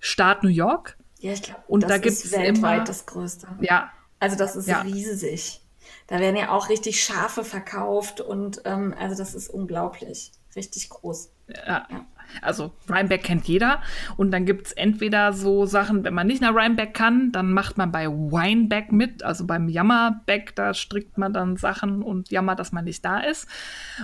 Staat 0.00 0.42
New 0.42 0.48
York. 0.48 0.96
Ja, 1.18 1.32
ich 1.32 1.42
glaube, 1.42 1.62
das 1.80 1.88
da 1.88 1.94
ist 1.96 2.32
weltweit 2.32 2.74
immer, 2.76 2.84
das 2.84 3.06
größte. 3.06 3.46
Ja. 3.60 3.90
Also 4.20 4.36
das 4.36 4.56
ist 4.56 4.68
ja. 4.68 4.80
riesig. 4.80 5.60
Da 6.06 6.18
werden 6.18 6.36
ja 6.36 6.50
auch 6.50 6.68
richtig 6.68 7.02
Schafe 7.02 7.44
verkauft 7.44 8.20
und 8.20 8.62
ähm, 8.64 8.94
also 8.98 9.16
das 9.16 9.34
ist 9.34 9.48
unglaublich. 9.48 10.32
Richtig 10.56 10.88
groß. 10.88 11.30
Ja. 11.48 11.86
ja. 11.90 12.06
Also 12.42 12.72
Rhinebeck 12.88 13.22
kennt 13.22 13.46
jeder. 13.46 13.80
Und 14.16 14.30
dann 14.30 14.44
gibt 14.44 14.68
es 14.68 14.72
entweder 14.72 15.32
so 15.32 15.66
Sachen, 15.66 16.04
wenn 16.04 16.14
man 16.14 16.26
nicht 16.26 16.42
nach 16.42 16.54
Rhinebeck 16.54 16.94
kann, 16.94 17.32
dann 17.32 17.52
macht 17.52 17.76
man 17.76 17.92
bei 17.92 18.08
Wineback 18.08 18.92
mit, 18.92 19.22
also 19.22 19.46
beim 19.46 19.68
Jammerback, 19.68 20.54
da 20.54 20.74
strickt 20.74 21.18
man 21.18 21.32
dann 21.32 21.56
Sachen 21.56 22.02
und 22.02 22.30
jammert, 22.30 22.58
dass 22.58 22.72
man 22.72 22.84
nicht 22.84 23.04
da 23.04 23.20
ist. 23.20 23.48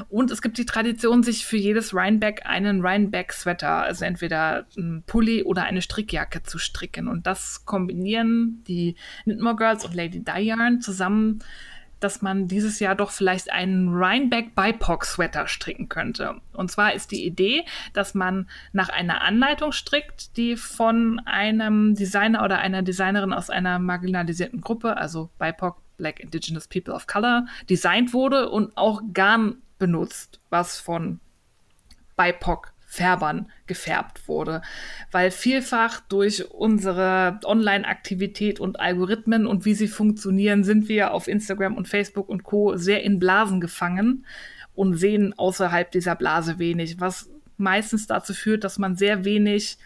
Und 0.08 0.30
es 0.30 0.42
gibt 0.42 0.58
die 0.58 0.66
Tradition, 0.66 1.22
sich 1.22 1.46
für 1.46 1.56
jedes 1.56 1.94
Rhinebeck 1.94 2.46
einen 2.46 2.84
Rhinebeck-Sweater, 2.84 3.82
also 3.82 4.04
entweder 4.04 4.66
ein 4.76 5.02
Pulli 5.06 5.42
oder 5.42 5.64
eine 5.64 5.82
Strickjacke 5.82 6.42
zu 6.42 6.58
stricken. 6.58 7.08
Und 7.08 7.26
das 7.26 7.64
kombinieren 7.64 8.62
die 8.66 8.96
Knitmore 9.24 9.56
Girls 9.56 9.84
und 9.84 9.94
Lady 9.94 10.22
Diane 10.24 10.78
zusammen 10.78 11.40
dass 12.00 12.22
man 12.22 12.48
dieses 12.48 12.80
Jahr 12.80 12.94
doch 12.94 13.10
vielleicht 13.10 13.52
einen 13.52 13.88
Rhinebeck 13.88 14.54
BIPOC 14.54 15.04
Sweater 15.04 15.46
stricken 15.46 15.88
könnte. 15.88 16.40
Und 16.52 16.70
zwar 16.70 16.94
ist 16.94 17.10
die 17.12 17.24
Idee, 17.24 17.64
dass 17.92 18.14
man 18.14 18.48
nach 18.72 18.88
einer 18.88 19.22
Anleitung 19.22 19.72
strickt, 19.72 20.36
die 20.36 20.56
von 20.56 21.20
einem 21.26 21.94
Designer 21.94 22.44
oder 22.44 22.58
einer 22.58 22.82
Designerin 22.82 23.32
aus 23.32 23.50
einer 23.50 23.78
marginalisierten 23.78 24.60
Gruppe, 24.60 24.96
also 24.96 25.30
BIPOC, 25.38 25.76
Black 25.96 26.20
Indigenous 26.20 26.66
People 26.66 26.94
of 26.94 27.06
Color, 27.06 27.46
designt 27.68 28.14
wurde 28.14 28.48
und 28.48 28.76
auch 28.76 29.02
Garn 29.12 29.56
benutzt, 29.78 30.40
was 30.48 30.80
von 30.80 31.20
BIPOC 32.16 32.72
Färbern 32.90 33.52
gefärbt 33.68 34.26
wurde, 34.26 34.62
weil 35.12 35.30
vielfach 35.30 36.00
durch 36.00 36.50
unsere 36.50 37.38
Online-Aktivität 37.44 38.58
und 38.58 38.80
Algorithmen 38.80 39.46
und 39.46 39.64
wie 39.64 39.74
sie 39.74 39.86
funktionieren, 39.86 40.64
sind 40.64 40.88
wir 40.88 41.14
auf 41.14 41.28
Instagram 41.28 41.76
und 41.76 41.86
Facebook 41.86 42.28
und 42.28 42.42
Co 42.42 42.76
sehr 42.76 43.04
in 43.04 43.20
Blasen 43.20 43.60
gefangen 43.60 44.26
und 44.74 44.96
sehen 44.96 45.32
außerhalb 45.38 45.92
dieser 45.92 46.16
Blase 46.16 46.58
wenig, 46.58 46.98
was 46.98 47.30
meistens 47.56 48.08
dazu 48.08 48.34
führt, 48.34 48.64
dass 48.64 48.76
man 48.76 48.96
sehr 48.96 49.24
wenig 49.24 49.78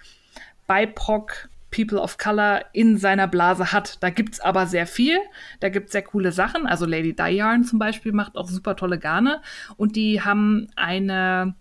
BIPOC 0.66 1.50
People 1.70 2.00
of 2.00 2.16
Color 2.16 2.64
in 2.72 2.96
seiner 2.96 3.26
Blase 3.28 3.70
hat. 3.70 4.02
Da 4.02 4.08
gibt 4.08 4.34
es 4.34 4.40
aber 4.40 4.66
sehr 4.66 4.86
viel. 4.86 5.18
Da 5.60 5.68
gibt 5.68 5.86
es 5.86 5.92
sehr 5.92 6.02
coole 6.02 6.32
Sachen. 6.32 6.66
Also 6.66 6.86
Lady 6.86 7.14
Dye 7.14 7.60
zum 7.68 7.78
Beispiel 7.78 8.12
macht 8.12 8.36
auch 8.36 8.48
super 8.48 8.76
tolle 8.76 8.98
Garne. 8.98 9.42
Und 9.76 9.96
die 9.96 10.22
haben 10.22 10.68
eine 10.76 11.54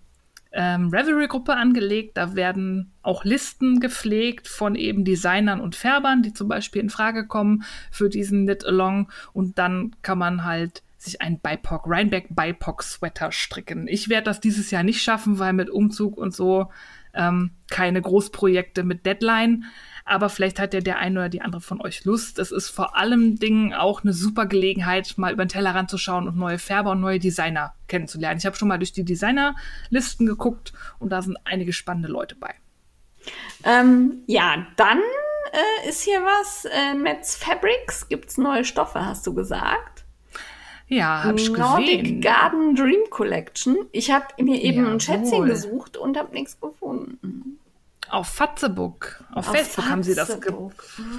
ähm, 0.53 0.89
Revelry-Gruppe 0.89 1.55
angelegt. 1.55 2.17
Da 2.17 2.35
werden 2.35 2.91
auch 3.01 3.25
Listen 3.25 3.79
gepflegt 3.79 4.47
von 4.47 4.75
eben 4.75 5.03
Designern 5.03 5.59
und 5.59 5.75
Färbern, 5.75 6.21
die 6.21 6.33
zum 6.33 6.47
Beispiel 6.47 6.81
in 6.81 6.89
Frage 6.89 7.27
kommen 7.27 7.63
für 7.91 8.09
diesen 8.09 8.45
Knit-Along. 8.45 9.11
Und 9.33 9.57
dann 9.57 9.95
kann 10.03 10.19
man 10.19 10.43
halt 10.45 10.83
sich 10.97 11.21
einen 11.21 11.39
BIPOC, 11.39 11.85
Rhinebeck 11.87 12.27
BIPOC 12.29 12.83
Sweater 12.83 13.31
stricken. 13.31 13.87
Ich 13.87 14.07
werde 14.09 14.25
das 14.25 14.39
dieses 14.39 14.71
Jahr 14.71 14.83
nicht 14.83 15.01
schaffen, 15.01 15.39
weil 15.39 15.53
mit 15.53 15.69
Umzug 15.69 16.17
und 16.17 16.33
so 16.33 16.69
ähm, 17.13 17.51
keine 17.69 18.01
Großprojekte 18.01 18.83
mit 18.83 19.05
Deadline 19.05 19.65
aber 20.05 20.29
vielleicht 20.29 20.59
hat 20.59 20.73
ja 20.73 20.81
der 20.81 20.97
eine 20.97 21.19
oder 21.19 21.29
die 21.29 21.41
andere 21.41 21.61
von 21.61 21.81
euch 21.81 22.03
Lust. 22.05 22.39
Es 22.39 22.51
ist 22.51 22.69
vor 22.69 22.97
allem 22.97 23.37
Dingen 23.37 23.73
auch 23.73 24.03
eine 24.03 24.13
super 24.13 24.45
Gelegenheit, 24.45 25.13
mal 25.17 25.31
über 25.31 25.45
den 25.45 25.49
Tellerrand 25.49 25.89
zu 25.89 25.97
schauen 25.97 26.27
und 26.27 26.37
neue 26.37 26.59
Färber 26.59 26.91
und 26.91 27.01
neue 27.01 27.19
Designer 27.19 27.73
kennenzulernen. 27.87 28.37
Ich 28.37 28.45
habe 28.45 28.55
schon 28.55 28.67
mal 28.67 28.77
durch 28.77 28.91
die 28.91 29.05
Designerlisten 29.05 30.25
geguckt 30.25 30.73
und 30.99 31.09
da 31.09 31.21
sind 31.21 31.37
einige 31.45 31.73
spannende 31.73 32.09
Leute 32.09 32.35
bei. 32.35 32.53
Ähm, 33.63 34.23
ja, 34.27 34.67
dann 34.75 34.99
äh, 35.53 35.89
ist 35.89 36.01
hier 36.01 36.21
was. 36.21 36.65
Äh, 36.65 36.95
Metz 36.95 37.35
Fabrics 37.35 38.09
gibt 38.09 38.29
es 38.29 38.37
neue 38.37 38.65
Stoffe, 38.65 39.05
hast 39.05 39.25
du 39.25 39.33
gesagt? 39.33 40.03
Ja, 40.87 41.23
habe 41.23 41.39
ich 41.39 41.49
Nordic 41.49 42.01
gesehen. 42.01 42.21
Garden 42.21 42.75
Dream 42.75 43.09
Collection. 43.09 43.77
Ich 43.93 44.11
habe 44.11 44.25
mir 44.41 44.61
eben 44.61 44.79
Jawohl. 44.79 44.91
ein 44.93 44.99
Schätzchen 44.99 45.45
gesucht 45.45 45.97
und 45.97 46.17
habe 46.17 46.33
nichts 46.33 46.59
gefunden. 46.59 47.59
Auf 48.09 48.27
Fatzebook, 48.27 49.23
auf, 49.31 49.47
Auf 49.47 49.55
Facebook 49.55 49.89
haben 49.89 50.03
sie 50.03 50.13
das 50.13 50.39
ge 50.39 50.53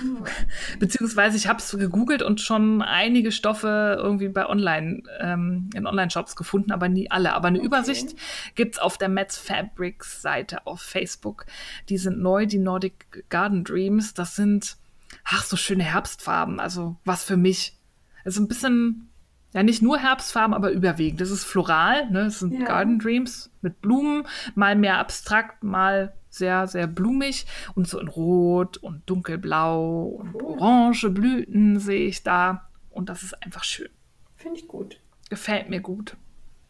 Beziehungsweise 0.79 1.37
ich 1.37 1.49
habe 1.49 1.59
es 1.59 1.71
gegoogelt 1.71 2.23
und 2.23 2.41
schon 2.41 2.83
einige 2.83 3.33
Stoffe 3.33 3.97
irgendwie 3.99 4.29
bei 4.29 4.49
Online, 4.49 5.03
ähm, 5.19 5.71
in 5.75 5.87
Online-Shops 5.87 6.37
gefunden, 6.37 6.71
aber 6.73 6.89
nie 6.89 7.11
alle. 7.11 7.33
Aber 7.33 7.49
eine 7.49 7.59
Übersicht 7.61 8.15
gibt's 8.55 8.79
auf 8.79 8.99
der 8.99 9.09
Metz 9.09 9.37
Fabrics 9.37 10.23
Seite 10.23 10.67
auf 10.67 10.81
Facebook. 10.81 11.47
Die 11.89 11.99
sind 11.99 12.21
neu, 12.21 12.47
die 12.47 12.59
Nordic 12.59 13.29
Garden 13.29 13.65
Dreams. 13.65 14.15
Das 14.15 14.37
sind, 14.37 14.77
ach, 15.25 15.43
so 15.45 15.57
schöne 15.57 15.85
Herbstfarben. 15.85 16.61
Also 16.61 16.97
was 17.05 17.25
für 17.25 17.37
mich. 17.37 17.77
Also 18.25 18.41
ein 18.41 18.49
bisschen, 18.49 19.11
ja, 19.53 19.63
nicht 19.63 19.83
nur 19.83 19.99
Herbstfarben, 19.99 20.55
aber 20.55 20.71
überwiegend. 20.71 21.21
Das 21.21 21.31
ist 21.31 21.45
floral, 21.45 22.11
ne? 22.11 22.25
Das 22.25 22.39
sind 22.39 22.53
Ja. 22.53 22.67
Garden 22.67 22.99
Dreams 22.99 23.51
mit 23.63 23.81
Blumen, 23.81 24.27
mal 24.55 24.77
mehr 24.77 24.99
abstrakt, 24.99 25.65
mal 25.65 26.15
sehr, 26.35 26.67
sehr 26.67 26.87
blumig 26.87 27.47
und 27.75 27.89
so 27.89 27.99
in 27.99 28.09
Rot 28.09 28.77
und 28.79 29.09
dunkelblau 29.09 30.05
und 30.05 30.43
orange 30.43 31.11
Blüten 31.11 31.79
sehe 31.79 32.07
ich 32.07 32.23
da. 32.23 32.69
Und 32.91 33.09
das 33.09 33.23
ist 33.23 33.43
einfach 33.43 33.65
schön. 33.65 33.91
Finde 34.37 34.61
ich 34.61 34.69
gut. 34.69 35.01
Gefällt 35.31 35.69
mir 35.69 35.81
gut. 35.81 36.17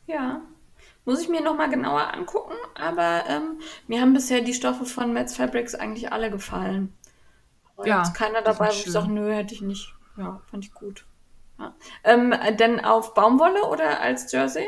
Ja. 0.06 0.40
Muss 1.04 1.20
ich 1.20 1.28
mir 1.28 1.42
nochmal 1.42 1.68
genauer 1.68 2.14
angucken, 2.14 2.54
aber 2.74 3.24
ähm, 3.28 3.58
mir 3.88 4.00
haben 4.00 4.14
bisher 4.14 4.40
die 4.40 4.54
Stoffe 4.54 4.86
von 4.86 5.12
Metz 5.12 5.36
Fabrics 5.36 5.74
eigentlich 5.74 6.12
alle 6.12 6.30
gefallen. 6.30 6.94
War 7.76 7.86
Ja, 7.86 7.98
jetzt 7.98 8.14
keiner 8.14 8.40
dabei, 8.40 8.68
wo 8.68 8.70
ich 8.70 8.90
sage, 8.90 9.10
nö, 9.10 9.30
hätte 9.30 9.54
ich 9.54 9.60
nicht. 9.60 9.92
Ja, 10.16 10.40
fand 10.50 10.64
ich 10.64 10.72
gut. 10.72 11.04
Ja. 11.58 11.74
Ähm, 12.04 12.32
äh, 12.32 12.54
denn 12.56 12.82
auf 12.84 13.12
Baumwolle 13.14 13.64
oder 13.64 14.00
als 14.00 14.32
Jersey? 14.32 14.66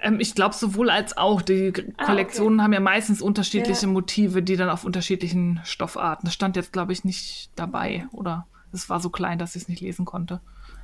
Ähm, 0.00 0.20
ich 0.20 0.34
glaube 0.34 0.54
sowohl 0.54 0.90
als 0.90 1.16
auch. 1.16 1.42
Die 1.42 1.72
Ah, 1.96 2.06
Kollektionen 2.06 2.62
haben 2.62 2.72
ja 2.72 2.80
meistens 2.80 3.22
unterschiedliche 3.22 3.86
Ja. 3.86 3.92
Motive, 3.92 4.42
die 4.42 4.56
dann 4.56 4.70
auf 4.70 4.84
unterschiedlichen 4.84 5.60
Stoffarten. 5.64 6.26
Das 6.26 6.34
stand 6.34 6.56
jetzt, 6.56 6.72
glaube 6.72 6.92
ich, 6.92 7.04
nicht 7.04 7.50
dabei. 7.56 8.06
Oder 8.12 8.46
es 8.72 8.88
war 8.88 9.00
so 9.00 9.10
klein, 9.10 9.38
dass 9.38 9.56
ich 9.56 9.62
es 9.62 9.68
nicht 9.68 9.80
lesen 9.80 10.04
konnte. 10.04 10.40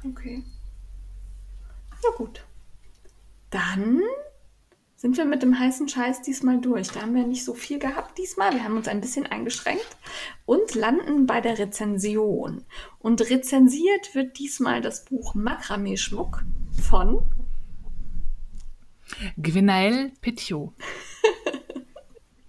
Okay. 0.07 0.43
Ja, 2.03 2.11
gut. 2.17 2.45
Dann 3.51 4.01
sind 4.97 5.17
wir 5.19 5.25
mit 5.27 5.43
dem 5.43 5.59
heißen 5.59 5.89
Scheiß 5.89 6.23
diesmal 6.23 6.61
durch. 6.61 6.89
Da 6.89 7.03
haben 7.03 7.15
wir 7.15 7.27
nicht 7.27 7.45
so 7.45 7.53
viel 7.55 7.79
gehabt 7.79 8.17
diesmal. 8.19 8.53
Wir 8.53 8.65
haben 8.65 8.77
uns 8.77 8.89
ein 8.89 9.01
bisschen 9.03 9.27
eingeschränkt 9.27 9.87
und 10.47 10.75
landen 10.75 11.27
bei 11.27 11.41
der 11.41 11.59
Rezension. 11.59 12.65
Und 13.01 13.21
rezensiert 13.29 14.15
wird 14.15 14.39
diesmal 14.39 14.81
das 14.81 15.05
Buch 15.05 15.35
Makramee-Schmuck 15.35 16.45
von 16.89 17.23
Gwenaël 19.37 20.13
Petiot. 20.21 20.73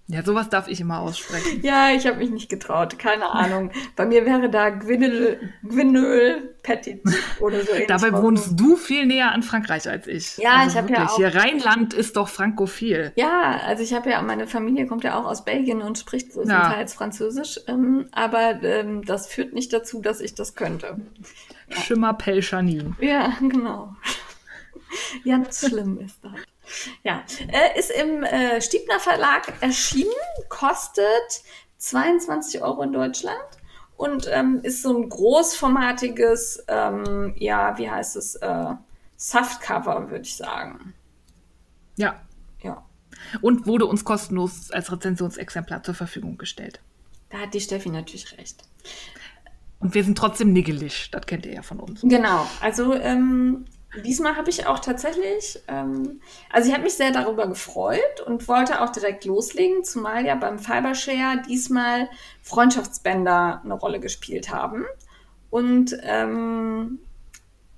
ja, 0.08 0.24
sowas 0.24 0.50
darf 0.50 0.68
ich 0.68 0.80
immer 0.82 1.00
aussprechen. 1.00 1.62
Ja, 1.64 1.90
ich 1.92 2.06
habe 2.06 2.18
mich 2.18 2.30
nicht 2.30 2.48
getraut. 2.50 3.00
Keine 3.00 3.28
Ahnung. 3.32 3.72
Bei 3.96 4.06
mir 4.06 4.24
wäre 4.26 4.50
da 4.52 4.70
Gwynel 4.70 5.40
Petit 6.62 7.02
oder 7.40 7.62
so. 7.62 7.72
Dabei 7.88 8.14
wohnst 8.14 8.60
du 8.60 8.76
viel 8.76 9.06
näher 9.08 9.32
an 9.32 9.42
Frankreich 9.42 9.90
als 9.90 10.06
ich. 10.08 10.38
Ja, 10.38 10.66
ich 10.68 10.76
hab 10.76 10.90
ja 10.90 11.08
auch- 11.08 11.16
Hier 11.16 11.34
Rheinland 11.34 11.94
ist 11.96 12.18
doch 12.18 12.28
frankophil. 12.28 13.12
Ja, 13.16 13.60
also 13.66 13.82
ich 13.84 13.94
habe 13.94 14.12
ja, 14.12 14.22
meine 14.22 14.46
Familie 14.48 14.86
kommt 14.86 15.04
ja 15.04 15.20
auch 15.20 15.26
aus 15.26 15.44
Belgien 15.44 15.82
und 15.82 15.98
spricht 15.98 16.32
größtenteils 16.34 16.94
Französisch, 16.94 17.60
ähm, 17.68 18.08
aber 18.12 18.62
ähm, 18.64 19.04
das 19.06 19.28
führt 19.28 19.54
nicht 19.54 19.74
dazu, 19.74 20.02
dass 20.02 20.22
ich 20.22 20.36
das 20.36 20.54
könnte. 20.56 20.98
Schimmer 21.70 22.14
Pelchanin. 22.14 22.96
Ja, 23.00 23.34
genau. 23.42 23.96
Ganz 25.26 25.68
schlimm 25.68 26.00
ist 26.00 26.20
das. 26.24 26.32
Ja, 27.04 27.24
äh, 27.48 27.80
ist 27.80 27.92
im 27.92 28.24
äh, 28.24 28.62
Stiebner 28.62 29.00
Verlag 29.00 29.54
erschienen, 29.62 30.12
kostet 30.50 31.44
22 31.78 32.62
Euro 32.62 32.82
in 32.84 32.94
Deutschland 32.94 33.40
und 33.98 34.28
ähm, 34.32 34.60
ist 34.64 34.82
so 34.82 34.98
ein 34.98 35.10
großformatiges, 35.10 36.64
ähm, 36.68 37.34
ja, 37.38 37.78
wie 37.78 37.90
heißt 37.90 38.16
es, 38.16 38.36
äh, 38.36 38.74
Softcover, 39.18 40.10
würde 40.10 40.24
ich 40.24 40.36
sagen. 40.36 40.94
Ja. 41.98 42.22
Ja, 42.62 42.84
Und 43.42 43.68
wurde 43.68 43.86
uns 43.86 44.04
kostenlos 44.04 44.72
als 44.72 44.92
Rezensionsexemplar 44.92 45.84
zur 45.84 45.94
Verfügung 45.94 46.38
gestellt. 46.38 46.80
da 47.30 47.40
hat 47.40 47.54
die 47.54 47.62
Steffi 47.62 47.90
natürlich 47.90 48.38
recht. 48.38 48.64
Und 49.80 49.94
wir 49.94 50.04
sind 50.04 50.18
trotzdem 50.18 50.52
niggelig. 50.52 51.10
Das 51.12 51.26
kennt 51.28 51.46
ihr 51.46 51.54
ja 51.54 51.62
von 51.62 51.80
uns. 51.80 52.02
Genau, 52.02 52.48
also 52.62 52.94
ähm, 52.96 53.66
diesmal 54.04 54.36
habe 54.36 54.50
ich 54.50 54.68
auch 54.68 54.80
tatsächlich, 54.80 55.60
ähm, 55.68 56.22
also 56.52 56.68
ich 56.68 56.74
habe 56.74 56.84
mich 56.84 56.94
sehr 56.94 57.12
darüber 57.12 57.48
gefreut 57.48 58.22
und 58.26 58.48
wollte 58.48 58.82
auch 58.82 58.90
direkt 58.90 59.26
loslegen, 59.26 59.84
zumal 59.84 60.26
ja 60.26 60.36
beim 60.36 60.60
Fibershare 60.60 61.42
diesmal 61.48 62.10
Freundschaftsbänder 62.42 63.62
eine 63.64 63.74
Rolle 63.74 64.00
gespielt 64.00 64.52
haben. 64.52 64.86
Und 65.50 65.98
ähm, 66.04 67.00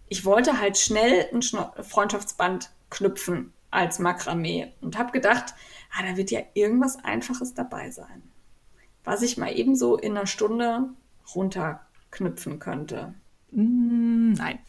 ich 0.10 0.26
wollte 0.26 0.60
halt 0.60 0.78
schnell 0.78 1.28
ein 1.34 1.42
Freundschaftsband 1.42 2.72
knüpfen 2.90 3.54
als 3.72 4.00
Makramee 4.00 4.74
und 4.82 4.98
habe 4.98 5.12
gedacht, 5.12 5.54
ah, 5.92 6.04
da 6.04 6.18
wird 6.18 6.32
ja 6.32 6.42
irgendwas 6.54 7.04
Einfaches 7.04 7.54
dabei 7.54 7.92
sein, 7.92 8.24
was 9.04 9.22
ich 9.22 9.38
mal 9.38 9.52
ebenso 9.58 9.98
in 9.98 10.18
einer 10.18 10.28
Stunde 10.28 10.90
runterknüpfen 11.36 12.60
könnte. 12.60 13.14
Mm, 13.52 14.34
nein. 14.34 14.60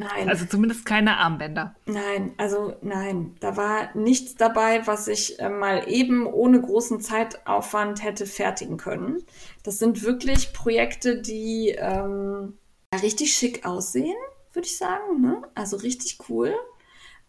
Nein. 0.00 0.28
Also 0.28 0.46
zumindest 0.46 0.86
keine 0.86 1.18
Armbänder. 1.18 1.74
Nein, 1.86 2.32
also 2.38 2.74
nein, 2.80 3.36
da 3.40 3.56
war 3.56 3.94
nichts 3.94 4.34
dabei, 4.34 4.86
was 4.86 5.08
ich 5.08 5.38
äh, 5.40 5.48
mal 5.50 5.84
eben 5.88 6.26
ohne 6.26 6.60
großen 6.60 7.00
Zeitaufwand 7.00 8.02
hätte 8.02 8.24
fertigen 8.26 8.78
können. 8.78 9.22
Das 9.62 9.78
sind 9.78 10.02
wirklich 10.02 10.52
Projekte, 10.54 11.20
die 11.20 11.76
ähm, 11.78 12.56
richtig 13.02 13.34
schick 13.34 13.66
aussehen, 13.66 14.16
würde 14.54 14.66
ich 14.66 14.78
sagen. 14.78 15.20
Ne? 15.20 15.42
Also 15.54 15.76
richtig 15.76 16.18
cool. 16.28 16.54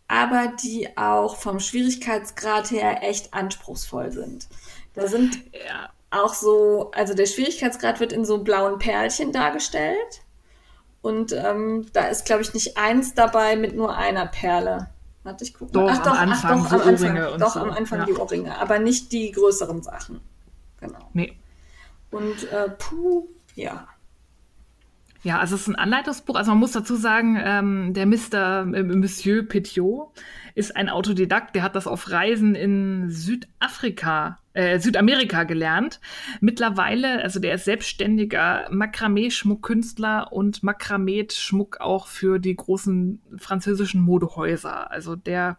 Aber 0.07 0.53
die 0.63 0.97
auch 0.97 1.35
vom 1.37 1.59
Schwierigkeitsgrad 1.59 2.71
her 2.71 3.03
echt 3.03 3.33
anspruchsvoll 3.33 4.11
sind. 4.11 4.47
Da 4.93 5.07
sind 5.07 5.41
Ja. 5.53 5.89
auch 6.09 6.33
so, 6.33 6.91
also 6.91 7.13
der 7.13 7.25
Schwierigkeitsgrad 7.25 7.99
wird 7.99 8.11
in 8.13 8.25
so 8.25 8.43
blauen 8.43 8.77
Perlchen 8.79 9.31
dargestellt. 9.31 10.21
Und 11.01 11.33
ähm, 11.33 11.87
da 11.93 12.07
ist, 12.07 12.25
glaube 12.25 12.43
ich, 12.43 12.53
nicht 12.53 12.77
eins 12.77 13.13
dabei 13.13 13.55
mit 13.55 13.75
nur 13.75 13.97
einer 13.97 14.27
Perle. 14.27 14.89
Warte, 15.23 15.43
ich 15.43 15.53
gucke 15.53 15.71
Doch, 15.71 15.87
mal. 15.87 16.01
am 16.01 16.17
Anfang 16.17 16.63
so 16.63 16.75
am 16.75 16.81
Anfang. 16.81 17.09
Ohrringe 17.09 17.31
und 17.31 17.41
doch, 17.41 17.53
so, 17.53 17.59
am 17.59 17.71
Anfang 17.71 17.99
ja. 17.99 18.05
die 18.05 18.13
Ohrringe, 18.13 18.57
aber 18.59 18.79
nicht 18.79 19.11
die 19.11 19.31
größeren 19.31 19.81
Sachen. 19.83 20.21
Genau. 20.79 21.09
Nee. 21.13 21.37
Und 22.09 22.51
äh, 22.51 22.69
puh, 22.69 23.27
ja. 23.55 23.87
Ja, 25.23 25.39
also 25.39 25.55
es 25.55 25.61
ist 25.61 25.67
ein 25.67 25.75
Anleitungsbuch. 25.75 26.35
Also 26.35 26.51
man 26.51 26.59
muss 26.59 26.71
dazu 26.71 26.95
sagen, 26.95 27.39
ähm, 27.43 27.93
der 27.93 28.07
Mr. 28.07 28.73
äh, 28.73 28.83
Monsieur 28.83 29.43
Petiot 29.47 30.09
ist 30.55 30.75
ein 30.75 30.89
Autodidakt, 30.89 31.55
der 31.55 31.63
hat 31.63 31.75
das 31.75 31.85
auf 31.85 32.09
Reisen 32.09 32.55
in 32.55 33.09
Südafrika, 33.11 34.39
äh, 34.53 34.79
Südamerika 34.79 35.43
gelernt. 35.43 35.99
Mittlerweile, 36.39 37.21
also 37.21 37.39
der 37.39 37.55
ist 37.55 37.65
selbstständiger 37.65 38.67
Makramee-Schmuckkünstler 38.71 40.31
und 40.31 40.63
Makramee-Schmuck 40.63 41.79
auch 41.79 42.07
für 42.07 42.39
die 42.39 42.55
großen 42.55 43.21
französischen 43.37 44.01
Modehäuser. 44.01 44.91
Also 44.91 45.15
der 45.15 45.57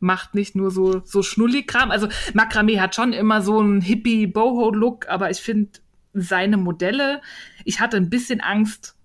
macht 0.00 0.34
nicht 0.34 0.54
nur 0.54 0.70
so, 0.70 1.02
so 1.04 1.22
Schnulli-Kram. 1.22 1.90
Also 1.90 2.08
Makramee 2.34 2.80
hat 2.80 2.94
schon 2.94 3.12
immer 3.12 3.40
so 3.40 3.58
einen 3.58 3.80
Hippie-Boho-Look, 3.80 5.08
aber 5.08 5.30
ich 5.30 5.38
finde 5.38 5.80
seine 6.12 6.56
Modelle, 6.56 7.22
ich 7.64 7.80
hatte 7.80 7.96
ein 7.96 8.10
bisschen 8.10 8.40
Angst, 8.40 8.96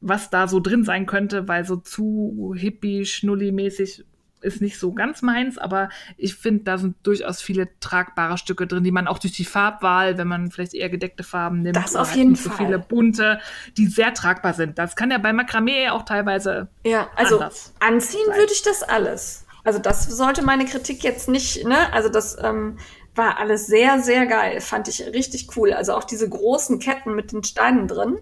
was 0.00 0.30
da 0.30 0.48
so 0.48 0.60
drin 0.60 0.84
sein 0.84 1.06
könnte, 1.06 1.48
weil 1.48 1.64
so 1.64 1.76
zu 1.76 2.54
hippie-schnulli-mäßig 2.56 4.04
ist 4.44 4.60
nicht 4.60 4.78
so 4.78 4.92
ganz 4.92 5.22
meins, 5.22 5.58
aber 5.58 5.88
ich 6.16 6.34
finde, 6.36 6.64
da 6.64 6.78
sind 6.78 6.96
durchaus 7.02 7.40
viele 7.40 7.68
tragbare 7.80 8.38
Stücke 8.38 8.66
drin, 8.66 8.84
die 8.84 8.92
man 8.92 9.08
auch 9.08 9.18
durch 9.18 9.32
die 9.32 9.44
Farbwahl, 9.44 10.18
wenn 10.18 10.28
man 10.28 10.50
vielleicht 10.50 10.74
eher 10.74 10.88
gedeckte 10.90 11.22
Farben 11.24 11.62
nimmt, 11.62 11.76
Das 11.76 11.96
auf 11.96 12.08
halt 12.08 12.18
jeden 12.18 12.30
nicht 12.32 12.42
so 12.42 12.50
Fall. 12.50 12.66
viele 12.66 12.78
bunte, 12.78 13.40
die 13.76 13.86
sehr 13.86 14.14
tragbar 14.14 14.54
sind. 14.54 14.78
Das 14.78 14.96
kann 14.96 15.10
ja 15.10 15.18
bei 15.18 15.32
Makramee 15.32 15.88
auch 15.88 16.02
teilweise 16.02 16.68
Ja, 16.84 17.08
also 17.16 17.36
Anders 17.38 17.72
anziehen 17.80 18.20
sein. 18.26 18.36
würde 18.36 18.52
ich 18.52 18.62
das 18.62 18.82
alles. 18.82 19.46
Also 19.64 19.78
das 19.78 20.04
sollte 20.06 20.44
meine 20.44 20.66
Kritik 20.66 21.02
jetzt 21.02 21.28
nicht, 21.28 21.64
ne? 21.66 21.92
Also 21.92 22.10
das 22.10 22.36
ähm, 22.42 22.78
war 23.14 23.38
alles 23.38 23.66
sehr, 23.66 24.00
sehr 24.00 24.26
geil. 24.26 24.60
Fand 24.60 24.88
ich 24.88 25.00
richtig 25.06 25.56
cool. 25.56 25.72
Also 25.72 25.94
auch 25.94 26.04
diese 26.04 26.28
großen 26.28 26.78
Ketten 26.80 27.14
mit 27.14 27.32
den 27.32 27.42
Steinen 27.44 27.88
drin. 27.88 28.18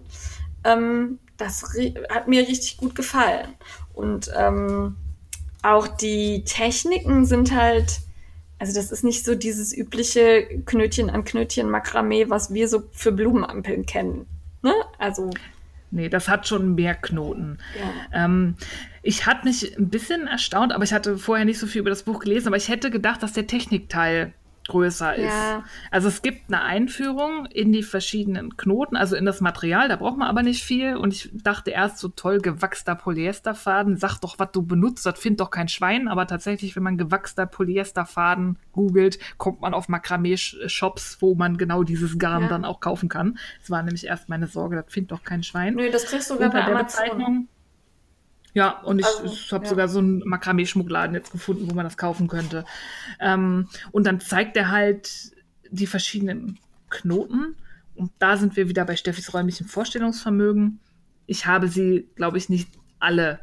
Ähm, 0.63 1.19
das 1.37 1.63
hat 2.09 2.27
mir 2.27 2.47
richtig 2.47 2.77
gut 2.77 2.95
gefallen. 2.95 3.47
Und 3.93 4.31
ähm, 4.35 4.95
auch 5.63 5.87
die 5.87 6.43
Techniken 6.43 7.25
sind 7.25 7.53
halt, 7.55 8.01
also 8.59 8.73
das 8.73 8.91
ist 8.91 9.03
nicht 9.03 9.25
so 9.25 9.33
dieses 9.33 9.75
übliche 9.75 10.45
Knötchen 10.65 11.09
an 11.09 11.23
Knötchen 11.23 11.69
Makramee, 11.69 12.29
was 12.29 12.53
wir 12.53 12.67
so 12.67 12.83
für 12.91 13.11
Blumenampeln 13.11 13.85
kennen. 13.85 14.27
Ne? 14.61 14.73
Also, 14.99 15.31
Nee, 15.95 16.09
das 16.09 16.27
hat 16.27 16.47
schon 16.47 16.73
mehr 16.73 16.95
Knoten. 16.95 17.59
ja. 17.79 18.25
Ähm, 18.25 18.55
ich 19.03 19.27
hatte 19.27 19.45
mich 19.45 19.77
ein 19.77 19.89
bisschen 19.89 20.25
erstaunt, 20.27 20.73
aber 20.73 20.83
ich 20.83 20.91
hatte 20.93 21.17
vorher 21.19 21.45
nicht 21.45 21.59
so 21.59 21.67
viel 21.67 21.81
über 21.81 21.91
das 21.91 22.03
Buch 22.03 22.19
gelesen, 22.19 22.47
aber 22.47 22.57
ich 22.57 22.67
hätte 22.69 22.89
gedacht, 22.89 23.21
dass 23.21 23.33
der 23.33 23.45
Technikteil 23.45 24.33
größer 24.67 25.15
ist. 25.15 25.25
Ja. 25.25 25.63
Also 25.91 26.07
es 26.07 26.21
gibt 26.21 26.41
eine 26.47 26.61
Einführung 26.61 27.45
in 27.47 27.71
die 27.71 27.83
verschiedenen 27.83 28.57
Knoten, 28.57 28.95
also 28.95 29.15
in 29.15 29.25
das 29.25 29.41
Material, 29.41 29.87
da 29.89 29.95
braucht 29.95 30.17
man 30.17 30.27
aber 30.27 30.43
nicht 30.43 30.63
viel. 30.63 30.95
Und 30.95 31.13
ich 31.13 31.29
dachte 31.33 31.71
erst 31.71 31.97
so 31.99 32.07
toll, 32.09 32.39
gewachster 32.39 32.95
Polyesterfaden, 32.95 33.97
sag 33.97 34.19
doch, 34.19 34.39
was 34.39 34.51
du 34.51 34.61
benutzt, 34.63 35.05
das 35.05 35.19
findet 35.19 35.41
doch 35.41 35.51
kein 35.51 35.67
Schwein. 35.67 36.07
Aber 36.07 36.27
tatsächlich, 36.27 36.75
wenn 36.75 36.83
man 36.83 36.97
gewachster 36.97 37.45
Polyesterfaden 37.45 38.57
googelt, 38.71 39.19
kommt 39.37 39.61
man 39.61 39.73
auf 39.73 39.89
Makramee-Shops, 39.89 41.17
wo 41.19 41.35
man 41.35 41.57
genau 41.57 41.83
dieses 41.83 42.17
Garn 42.17 42.43
Ja. 42.43 42.49
dann 42.49 42.65
auch 42.65 42.79
kaufen 42.79 43.09
kann. 43.09 43.37
Das 43.59 43.69
war 43.69 43.83
nämlich 43.83 44.05
erst 44.07 44.29
meine 44.29 44.47
Sorge, 44.47 44.75
das 44.75 44.85
findet 44.91 45.11
doch 45.11 45.23
kein 45.23 45.43
Schwein 45.43 45.75
Nö, 45.75 45.89
das 45.91 46.05
kriegst 46.05 46.29
du 46.29 46.35
sogar 46.35 46.49
bei 46.49 46.61
der 46.61 46.67
Amazon. 46.75 47.03
Bezeichnung. 47.03 47.47
Ja, 48.53 48.79
und 48.81 48.99
ich, 48.99 49.05
Also, 49.05 49.25
ich 49.25 49.51
habe 49.51 49.65
ja. 49.65 49.69
sogar 49.69 49.87
so 49.87 49.99
einen 49.99 50.19
Makramee-Schmuckladen 50.19 51.15
jetzt 51.15 51.31
gefunden, 51.31 51.69
wo 51.69 51.73
man 51.73 51.85
das 51.85 51.97
kaufen 51.97 52.27
könnte. 52.27 52.65
Ähm, 53.19 53.67
und 53.91 54.05
dann 54.05 54.19
zeigt 54.19 54.55
er 54.57 54.69
halt 54.69 55.31
die 55.69 55.87
verschiedenen 55.87 56.59
Knoten. 56.89 57.55
Und 57.95 58.11
da 58.19 58.37
sind 58.37 58.55
wir 58.55 58.69
wieder 58.69 58.85
bei 58.85 58.95
Steffis 58.95 59.33
räumlichem 59.33 59.67
Vorstellungsvermögen. 59.67 60.79
Ich 61.25 61.45
habe 61.45 61.67
sie, 61.67 62.07
glaube 62.15 62.37
ich, 62.37 62.49
nicht 62.49 62.69
alle 62.99 63.39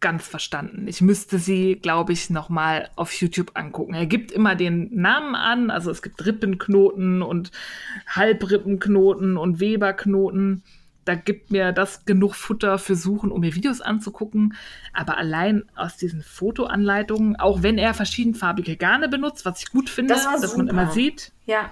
ganz 0.00 0.26
verstanden. 0.26 0.86
Ich 0.86 1.00
müsste 1.00 1.38
sie, 1.38 1.76
glaube 1.76 2.12
ich, 2.12 2.30
noch 2.30 2.48
mal 2.48 2.88
auf 2.94 3.12
YouTube 3.12 3.52
angucken. 3.54 3.94
Er 3.94 4.06
gibt 4.06 4.30
immer 4.30 4.54
den 4.54 4.94
Namen 4.94 5.34
an, 5.34 5.70
also 5.70 5.90
es 5.90 6.02
gibt 6.02 6.24
Rippenknoten 6.24 7.22
und 7.22 7.50
Halbrippenknoten 8.06 9.36
und 9.36 9.60
Weberknoten. 9.60 10.62
Da 11.08 11.14
gibt 11.14 11.50
mir 11.50 11.72
das 11.72 12.04
genug 12.04 12.34
Futter 12.34 12.76
für 12.78 12.94
Suchen, 12.94 13.32
um 13.32 13.40
mir 13.40 13.54
Videos 13.54 13.80
anzugucken. 13.80 14.54
Aber 14.92 15.16
allein 15.16 15.64
aus 15.74 15.96
diesen 15.96 16.22
Fotoanleitungen, 16.22 17.36
auch 17.36 17.62
wenn 17.62 17.78
er 17.78 17.94
verschiedenfarbige 17.94 18.76
Garne 18.76 19.08
benutzt, 19.08 19.46
was 19.46 19.62
ich 19.62 19.70
gut 19.70 19.88
finde, 19.88 20.12
Das 20.12 20.24
dass 20.42 20.56
man 20.58 20.68
immer 20.68 20.90
sieht, 20.90 21.32
Ja, 21.46 21.70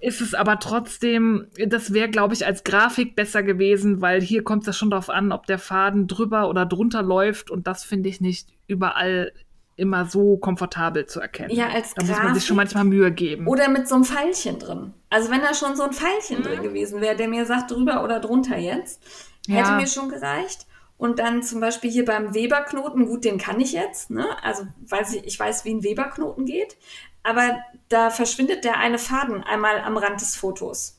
ist 0.00 0.20
es 0.20 0.32
aber 0.32 0.60
trotzdem, 0.60 1.48
das 1.66 1.92
wäre, 1.92 2.08
glaube 2.08 2.32
ich, 2.32 2.46
als 2.46 2.64
Grafik 2.64 3.16
besser 3.16 3.42
gewesen, 3.42 4.00
weil 4.00 4.22
hier 4.22 4.44
kommt 4.44 4.62
es 4.62 4.68
ja 4.68 4.72
schon 4.72 4.90
darauf 4.90 5.10
an, 5.10 5.32
ob 5.32 5.46
der 5.46 5.58
Faden 5.58 6.06
drüber 6.06 6.48
oder 6.48 6.64
drunter 6.64 7.02
läuft. 7.02 7.50
Und 7.50 7.66
das 7.66 7.84
finde 7.84 8.08
ich 8.08 8.20
nicht 8.20 8.48
überall 8.66 9.32
immer 9.78 10.06
so 10.06 10.36
komfortabel 10.36 11.06
zu 11.06 11.20
erkennen. 11.20 11.50
Ja, 11.54 11.68
als 11.68 11.94
da 11.94 12.02
muss 12.02 12.10
man 12.10 12.18
sich 12.18 12.26
Grafik 12.26 12.42
schon 12.42 12.56
manchmal 12.56 12.84
Mühe 12.84 13.10
geben. 13.12 13.46
Oder 13.46 13.68
mit 13.68 13.88
so 13.88 13.94
einem 13.94 14.04
Pfeilchen 14.04 14.58
drin. 14.58 14.92
Also 15.08 15.30
wenn 15.30 15.40
da 15.40 15.54
schon 15.54 15.76
so 15.76 15.84
ein 15.84 15.92
Pfeilchen 15.92 16.42
drin 16.42 16.62
gewesen 16.62 17.00
wäre, 17.00 17.16
der 17.16 17.28
mir 17.28 17.46
sagt, 17.46 17.70
drüber 17.70 18.02
oder 18.04 18.20
drunter 18.20 18.56
jetzt, 18.58 19.00
hätte 19.48 19.70
Ja. 19.70 19.76
mir 19.76 19.86
schon 19.86 20.08
gereicht. 20.08 20.66
Und 20.96 21.20
dann 21.20 21.44
zum 21.44 21.60
Beispiel 21.60 21.90
hier 21.90 22.04
beim 22.04 22.34
Weberknoten, 22.34 23.06
gut, 23.06 23.24
den 23.24 23.38
kann 23.38 23.60
ich 23.60 23.70
jetzt, 23.72 24.10
ne? 24.10 24.26
Also 24.42 24.66
weiß 24.88 25.14
ich, 25.14 25.24
ich 25.24 25.38
weiß, 25.38 25.64
wie 25.64 25.70
ein 25.74 25.84
Weberknoten 25.84 26.44
geht. 26.44 26.76
Aber 27.22 27.58
da 27.88 28.10
verschwindet 28.10 28.64
der 28.64 28.78
eine 28.78 28.98
Faden 28.98 29.44
einmal 29.44 29.80
am 29.80 29.96
Rand 29.96 30.20
des 30.20 30.34
Fotos 30.34 30.98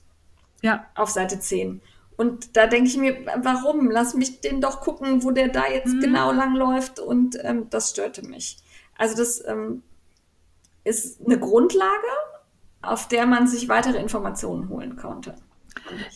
ja, 0.62 0.86
auf 0.96 1.10
Seite 1.10 1.40
10. 1.40 1.82
Und 2.16 2.56
da 2.58 2.68
denke 2.68 2.90
ich 2.90 2.98
mir, 2.98 3.18
warum? 3.44 3.90
Lass 3.92 4.14
mich 4.14 4.42
den 4.42 4.60
doch 4.62 4.82
gucken, 4.82 5.24
wo 5.24 5.32
der 5.32 5.48
da 5.50 5.68
jetzt 5.68 5.88
Mhm. 5.94 6.00
genau 6.02 6.32
lang 6.32 6.54
läuft. 6.56 7.00
Und 7.00 7.38
ähm, 7.44 7.70
das 7.70 7.90
störte 7.92 8.26
mich. 8.26 8.58
Also 9.00 9.16
das 9.18 9.44
ähm, 9.48 9.82
ist 10.84 11.26
eine 11.26 11.40
Grundlage, 11.40 11.90
auf 12.82 13.08
der 13.08 13.26
man 13.26 13.48
sich 13.48 13.68
weitere 13.70 13.98
Informationen 14.00 14.70
holen 14.70 14.96
konnte. 14.98 15.36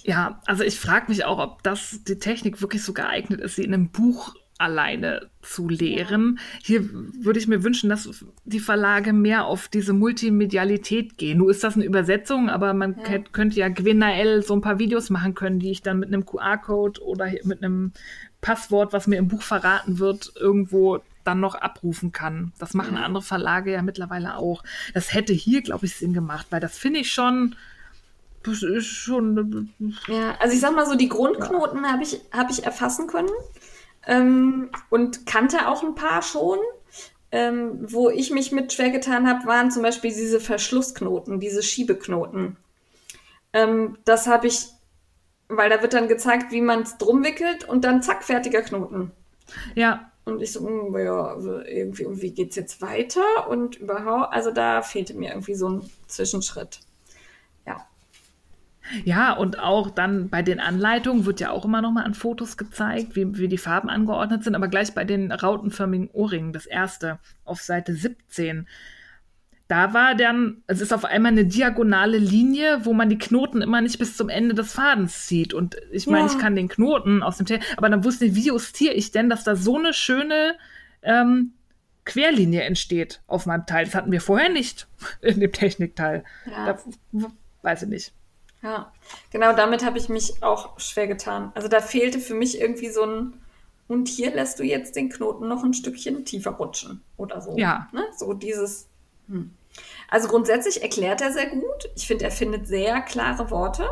ja, 0.04 0.42
also 0.46 0.64
ich 0.64 0.80
frage 0.80 1.06
mich 1.10 1.26
auch, 1.26 1.40
ob 1.40 1.64
das 1.64 2.04
die 2.08 2.20
Technik 2.20 2.62
wirklich 2.62 2.84
so 2.84 2.94
geeignet 2.94 3.40
ist, 3.42 3.56
sie 3.56 3.64
in 3.64 3.74
einem 3.74 3.90
Buch 3.90 4.36
alleine 4.60 5.30
zu 5.42 5.68
lehren. 5.68 6.40
Hier 6.62 6.88
würde 6.92 7.40
ich 7.40 7.48
mir 7.48 7.64
wünschen, 7.64 7.90
dass 7.90 8.24
die 8.46 8.60
Verlage 8.60 9.12
mehr 9.12 9.46
auf 9.46 9.68
diese 9.68 9.94
Multimedialität 9.94 11.18
gehen. 11.18 11.40
Nun 11.40 11.50
ist 11.50 11.64
das 11.64 11.76
eine 11.76 11.86
Übersetzung, 11.86 12.50
aber 12.50 12.74
man 12.74 12.96
Ja. 12.98 13.04
könnt- 13.04 13.34
könnte 13.34 13.60
ja 13.60 13.68
gewinnell 13.70 14.42
so 14.44 14.54
ein 14.54 14.62
paar 14.62 14.80
Videos 14.80 15.10
machen 15.10 15.36
können, 15.36 15.60
die 15.60 15.72
ich 15.72 15.82
dann 15.82 16.00
mit 16.00 16.10
einem 16.10 16.26
QR-Code 16.26 17.02
oder 17.04 17.32
mit 17.44 17.64
einem 17.64 17.92
Passwort, 18.42 18.94
was 18.94 19.08
mir 19.08 19.18
im 19.18 19.28
Buch 19.28 19.42
verraten 19.42 20.00
wird, 20.00 20.32
irgendwo 20.40 21.00
dann 21.24 21.40
noch 21.40 21.56
abrufen 21.56 22.12
kann. 22.12 22.54
Das 22.60 22.74
machen 22.74 22.98
andere 22.98 23.24
Verlage 23.24 23.72
ja 23.72 23.82
mittlerweile 23.82 24.38
auch. 24.38 24.64
Das 24.94 25.14
hätte 25.14 25.34
hier, 25.34 25.62
glaube 25.62 25.86
ich, 25.86 25.96
Sinn 25.96 26.14
gemacht, 26.14 26.48
weil 26.50 26.60
das 26.60 26.78
finde 26.78 27.00
ich 27.00 27.12
schon, 27.12 27.56
das 28.44 28.64
ist 28.64 28.88
schon 28.88 29.72
Ja, 30.08 30.36
also 30.40 30.54
ich 30.54 30.60
sag 30.60 30.76
mal 30.76 30.86
so, 30.86 30.96
die 30.96 31.10
Grundknoten 31.10 31.86
habe 31.92 32.04
ich, 32.04 32.22
hab 32.32 32.52
ich 32.52 32.66
erfassen 32.66 33.08
können 33.08 33.30
ähm, 34.06 34.70
und 34.90 35.26
kannte 35.26 35.68
auch 35.68 35.84
ein 35.84 35.96
paar 35.96 36.22
schon. 36.22 36.60
Ähm, 37.36 37.92
wo 37.92 38.12
ich 38.12 38.30
mich 38.30 38.52
mit 38.52 38.74
schwer 38.74 38.92
getan 38.92 39.28
habe, 39.28 39.48
waren 39.48 39.72
zum 39.72 39.82
Beispiel 39.82 40.12
diese 40.12 40.40
Verschlussknoten, 40.40 41.40
diese 41.40 41.64
Schiebeknoten. 41.64 42.58
Ähm, 43.54 43.98
das 44.06 44.28
habe 44.28 44.46
ich, 44.46 44.68
weil 45.48 45.72
da 45.72 45.82
wird 45.82 45.94
dann 45.94 46.08
gezeigt, 46.08 46.52
wie 46.52 46.62
man 46.62 46.84
es 46.84 47.00
drum 47.00 47.24
wickelt 47.24 47.68
und 47.68 47.86
dann 47.86 48.04
zack, 48.04 48.24
fertiger 48.24 48.62
Knoten. 48.62 49.12
ja, 49.74 50.12
Und 50.26 50.42
ich 50.42 50.54
so, 50.54 50.66
hm, 50.66 50.96
ja, 50.98 51.28
also 51.28 51.60
irgendwie, 51.60 52.04
irgendwie 52.04 52.32
geht's 52.32 52.56
jetzt 52.56 52.82
weiter 52.82 53.50
und 53.50 53.76
überhaupt, 53.76 54.34
also 54.34 54.52
da 54.52 54.82
fehlte 54.82 55.14
mir 55.14 55.32
irgendwie 55.32 55.56
so 55.56 55.70
ein 55.70 55.90
Zwischenschritt. 56.08 56.80
Ja. 57.68 57.86
Ja, 59.04 59.34
und 59.34 59.60
auch 59.60 59.90
dann 59.90 60.30
bei 60.30 60.42
den 60.42 60.60
Anleitungen 60.60 61.26
wird 61.26 61.40
ja 61.40 61.52
auch 61.52 61.66
immer 61.66 61.82
noch 61.82 61.92
mal 61.92 62.04
an 62.04 62.14
Fotos 62.14 62.56
gezeigt, 62.56 63.16
wie, 63.16 63.38
wie 63.38 63.48
die 63.48 63.58
Farben 63.58 63.90
angeordnet 63.90 64.44
sind. 64.44 64.56
Aber 64.56 64.70
gleich 64.70 64.94
bei 64.94 65.04
den 65.04 65.32
rautenförmigen 65.32 66.10
Ohrringen, 66.12 66.54
das 66.54 66.66
erste, 66.66 67.20
auf 67.44 67.62
Seite 67.62 67.94
17, 67.94 68.68
da 69.68 69.94
war 69.94 70.14
dann, 70.16 70.62
es 70.68 70.82
ist 70.82 70.94
auf 70.94 71.06
einmal 71.06 71.32
eine 71.32 71.46
diagonale 71.46 72.18
Linie, 72.18 72.86
wo 72.86 72.94
man 72.94 73.10
die 73.10 73.18
Knoten 73.18 73.62
immer 73.62 73.82
nicht 73.82 73.98
bis 73.98 74.18
zum 74.18 74.30
Ende 74.30 74.54
des 74.54 74.74
Fadens 74.74 75.26
zieht. 75.26 75.54
Und 75.54 75.78
ich 75.92 76.06
meine, 76.06 76.28
Ja. 76.28 76.34
ich 76.34 76.38
kann 76.40 76.56
den 76.56 76.68
Knoten 76.68 77.24
aus 77.24 77.38
dem 77.38 77.46
Teil, 77.46 77.62
aber 77.78 77.90
dann 77.90 78.04
wusste 78.04 78.26
ich, 78.26 78.36
wie 78.36 78.48
justiere 78.48 78.94
ich 78.94 79.12
denn, 79.12 79.30
dass 79.30 79.44
da 79.44 79.56
so 79.56 79.78
eine 79.78 79.94
schöne 79.94 80.56
ähm, 81.02 81.54
Querlinie 82.06 82.62
entsteht 82.64 83.22
auf 83.28 83.46
meinem 83.46 83.66
Teil. 83.66 83.86
Das 83.86 83.96
hatten 83.96 84.12
wir 84.12 84.22
vorher 84.22 84.50
nicht 84.50 84.88
in 85.22 85.40
dem 85.40 85.52
Technikteil. 85.52 86.24
Ja. 86.46 86.74
Da, 86.74 86.80
weiß 87.62 87.84
ich 87.84 87.90
nicht. 87.90 88.14
Ja, 88.62 88.92
genau 89.32 89.54
damit 89.54 89.84
habe 89.84 89.98
ich 89.98 90.08
mich 90.08 90.42
auch 90.42 90.80
schwer 90.80 91.08
getan. 91.08 91.52
Also 91.56 91.68
da 91.68 91.82
fehlte 91.82 92.20
für 92.20 92.34
mich 92.34 92.60
irgendwie 92.62 92.90
so 92.90 93.04
ein, 93.04 93.34
und 93.88 94.08
hier 94.08 94.34
lässt 94.34 94.60
du 94.60 94.64
jetzt 94.64 94.96
den 94.96 95.10
Knoten 95.10 95.48
noch 95.48 95.64
ein 95.64 95.74
Stückchen 95.74 96.24
tiefer 96.26 96.52
rutschen 96.52 97.02
oder 97.18 97.42
so. 97.42 97.58
Ja. 97.58 97.90
Ne? 97.92 98.04
So 98.18 98.34
dieses. 98.34 98.88
Hm. 99.28 99.56
Also 100.10 100.28
grundsätzlich 100.28 100.82
erklärt 100.84 101.22
er 101.22 101.32
sehr 101.32 101.48
gut. 101.48 101.90
Ich 101.96 102.08
finde, 102.08 102.26
er 102.26 102.32
findet 102.32 102.68
sehr 102.68 103.02
klare 103.02 103.50
Worte 103.50 103.90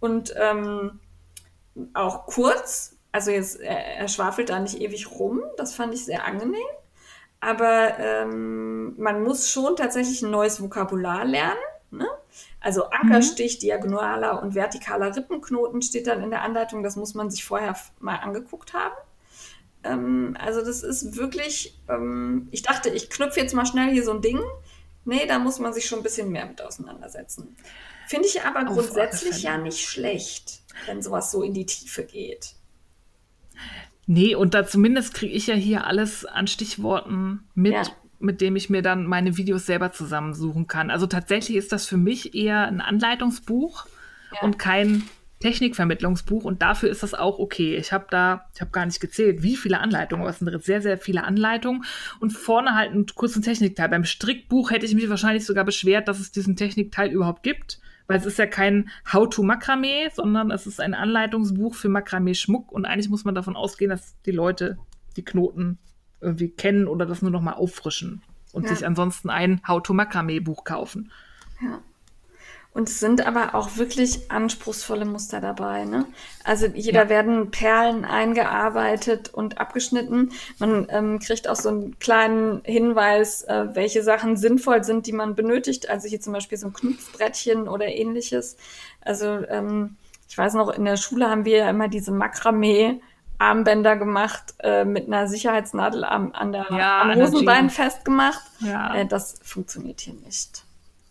und 0.00 0.34
ähm, 0.36 1.00
auch 1.94 2.26
kurz. 2.26 2.96
Also 3.12 3.30
jetzt, 3.30 3.60
er, 3.60 3.96
er 3.96 4.08
schwafelt 4.08 4.50
da 4.50 4.58
nicht 4.58 4.80
ewig 4.80 5.10
rum. 5.10 5.42
Das 5.56 5.74
fand 5.74 5.94
ich 5.94 6.04
sehr 6.04 6.24
angenehm. 6.24 6.60
Aber 7.40 7.98
ähm, 7.98 8.94
man 8.98 9.22
muss 9.22 9.50
schon 9.50 9.76
tatsächlich 9.76 10.22
ein 10.22 10.30
neues 10.30 10.62
Vokabular 10.62 11.24
lernen. 11.24 11.58
Ne? 11.90 12.06
Also 12.60 12.84
Ankerstich, 12.90 13.58
diagonaler 13.58 14.42
und 14.42 14.52
vertikaler 14.52 15.14
Rippenknoten 15.14 15.82
steht 15.82 16.06
dann 16.06 16.22
in 16.22 16.30
der 16.30 16.42
Anleitung. 16.42 16.82
Das 16.82 16.96
muss 16.96 17.14
man 17.14 17.30
sich 17.30 17.44
vorher 17.44 17.76
mal 18.00 18.16
angeguckt 18.16 18.74
haben. 18.74 18.94
Ähm, 19.84 20.36
also 20.38 20.60
das 20.64 20.82
ist 20.82 21.16
wirklich, 21.16 21.78
ähm, 21.88 22.48
ich 22.50 22.62
dachte, 22.62 22.90
ich 22.90 23.10
knüpfe 23.10 23.40
jetzt 23.40 23.54
mal 23.54 23.66
schnell 23.66 23.92
hier 23.92 24.04
so 24.04 24.12
ein 24.12 24.22
Ding. 24.22 24.40
Nee, 25.04 25.26
da 25.26 25.38
muss 25.38 25.58
man 25.58 25.72
sich 25.72 25.86
schon 25.86 26.00
ein 26.00 26.02
bisschen 26.04 26.30
mehr 26.30 26.46
mit 26.46 26.62
auseinandersetzen. 26.62 27.56
Finde 28.06 28.28
ich 28.28 28.42
aber 28.42 28.68
Auf 28.68 28.74
grundsätzlich 28.76 29.42
ja 29.42 29.58
nicht 29.58 29.80
schlecht, 29.80 30.60
wenn 30.86 31.02
sowas 31.02 31.30
so 31.30 31.42
in 31.42 31.54
die 31.54 31.66
Tiefe 31.66 32.04
geht. 32.04 32.54
Nee, 34.06 34.34
und 34.34 34.54
da 34.54 34.66
zumindest 34.66 35.14
kriege 35.14 35.32
ich 35.34 35.46
ja 35.46 35.54
hier 35.54 35.86
alles 35.86 36.24
an 36.24 36.46
Stichworten 36.46 37.44
mit, 37.54 37.72
Ja. 37.72 37.82
mit 38.18 38.40
dem 38.40 38.56
ich 38.56 38.68
mir 38.70 38.82
dann 38.82 39.06
meine 39.06 39.36
Videos 39.36 39.66
selber 39.66 39.92
zusammensuchen 39.92 40.66
kann. 40.66 40.90
Also 40.90 41.06
tatsächlich 41.06 41.56
ist 41.56 41.72
das 41.72 41.86
für 41.86 41.96
mich 41.96 42.34
eher 42.34 42.66
ein 42.66 42.80
Anleitungsbuch 42.80 43.86
Ja. 44.32 44.40
und 44.42 44.58
kein 44.58 45.08
Technikvermittlungsbuch 45.42 46.44
und 46.44 46.62
dafür 46.62 46.88
ist 46.88 47.02
das 47.02 47.14
auch 47.14 47.38
okay. 47.38 47.76
Ich 47.76 47.92
habe 47.92 48.06
da, 48.10 48.46
ich 48.54 48.60
habe 48.60 48.70
gar 48.70 48.86
nicht 48.86 49.00
gezählt, 49.00 49.42
wie 49.42 49.56
viele 49.56 49.80
Anleitungen, 49.80 50.22
aber 50.22 50.30
es 50.30 50.38
sind 50.38 50.62
sehr, 50.62 50.80
sehr 50.80 50.98
viele 50.98 51.24
Anleitungen 51.24 51.84
und 52.20 52.30
vorne 52.30 52.74
halt 52.74 52.92
einen 52.92 53.06
kurzen 53.06 53.42
Technikteil. 53.42 53.88
Beim 53.88 54.04
Strickbuch 54.04 54.70
hätte 54.70 54.86
ich 54.86 54.94
mich 54.94 55.08
wahrscheinlich 55.08 55.44
sogar 55.44 55.64
beschwert, 55.64 56.08
dass 56.08 56.20
es 56.20 56.32
diesen 56.32 56.56
Technikteil 56.56 57.10
überhaupt 57.10 57.42
gibt, 57.42 57.80
weil 58.06 58.18
es 58.18 58.26
ist 58.26 58.38
ja 58.38 58.46
kein 58.46 58.88
How-to-Makramee, 59.12 60.10
sondern 60.14 60.50
es 60.50 60.66
ist 60.66 60.80
ein 60.80 60.94
Anleitungsbuch 60.94 61.74
für 61.74 61.88
Makramee-Schmuck 61.88 62.70
und 62.70 62.84
eigentlich 62.84 63.08
muss 63.08 63.24
man 63.24 63.34
davon 63.34 63.56
ausgehen, 63.56 63.90
dass 63.90 64.14
die 64.22 64.32
Leute 64.32 64.78
die 65.16 65.24
Knoten 65.24 65.78
irgendwie 66.20 66.50
kennen 66.50 66.86
oder 66.86 67.04
das 67.04 67.20
nur 67.20 67.30
noch 67.30 67.42
mal 67.42 67.54
auffrischen 67.54 68.22
und 68.52 68.64
Ja. 68.64 68.74
sich 68.74 68.86
ansonsten 68.86 69.28
ein 69.28 69.60
How-to-Makramee-Buch 69.66 70.64
kaufen. 70.64 71.10
Ja. 71.60 71.80
Und 72.74 72.88
es 72.88 73.00
sind 73.00 73.26
aber 73.26 73.54
auch 73.54 73.76
wirklich 73.76 74.30
anspruchsvolle 74.30 75.04
Muster 75.04 75.42
dabei. 75.42 75.84
Ne? 75.84 76.06
Also 76.42 76.66
jeder 76.66 77.02
Ja. 77.04 77.08
werden 77.10 77.50
Perlen 77.50 78.06
eingearbeitet 78.06 79.28
und 79.32 79.58
abgeschnitten. 79.58 80.32
Man 80.58 80.86
ähm, 80.90 81.18
kriegt 81.18 81.48
auch 81.48 81.56
so 81.56 81.68
einen 81.68 81.98
kleinen 81.98 82.62
Hinweis, 82.64 83.42
äh, 83.42 83.66
welche 83.74 84.02
Sachen 84.02 84.38
sinnvoll 84.38 84.84
sind, 84.84 85.06
die 85.06 85.12
man 85.12 85.34
benötigt. 85.34 85.90
Also 85.90 86.08
hier 86.08 86.20
zum 86.22 86.32
Beispiel 86.32 86.56
so 86.56 86.68
ein 86.68 86.72
Knüpfbrettchen 86.72 87.68
oder 87.68 87.86
ähnliches. 87.88 88.56
Also 89.02 89.26
ähm, 89.48 89.96
ich 90.28 90.38
weiß 90.38 90.54
noch, 90.54 90.70
in 90.70 90.86
der 90.86 90.96
Schule 90.96 91.28
haben 91.28 91.44
wir 91.44 91.58
ja 91.58 91.70
immer 91.70 91.88
diese 91.88 92.10
Makramee. 92.12 93.00
Armbänder 93.38 93.96
gemacht 93.96 94.54
äh, 94.60 94.84
mit 94.84 95.08
einer 95.08 95.26
Sicherheitsnadel 95.26 96.04
am, 96.04 96.32
an 96.32 96.52
der, 96.52 96.66
Ja, 96.70 97.02
am 97.02 97.14
Hosenbein 97.16 97.70
festgemacht. 97.70 98.40
Ja. 98.60 98.94
Äh, 98.94 99.06
das 99.06 99.34
funktioniert 99.42 100.00
hier 100.00 100.14
nicht. 100.14 100.62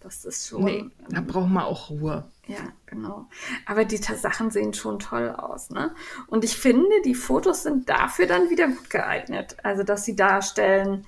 Das 0.01 0.25
ist 0.25 0.47
schon. 0.47 0.63
Nee, 0.63 0.85
da 1.09 1.21
braucht 1.21 1.49
man 1.49 1.63
auch 1.63 1.89
Ruhe. 1.89 2.25
Ja, 2.47 2.57
genau. 2.87 3.27
Aber 3.65 3.85
die 3.85 3.97
Sachen 3.97 4.49
sehen 4.49 4.73
schon 4.73 4.99
toll 4.99 5.29
aus, 5.29 5.69
ne? 5.69 5.93
Und 6.27 6.43
ich 6.43 6.57
finde, 6.57 6.89
die 7.05 7.15
Fotos 7.15 7.63
sind 7.63 7.87
dafür 7.87 8.25
dann 8.25 8.49
wieder 8.49 8.67
gut 8.67 8.89
geeignet. 8.89 9.57
Also, 9.63 9.83
dass 9.83 10.03
sie 10.03 10.15
darstellen, 10.15 11.05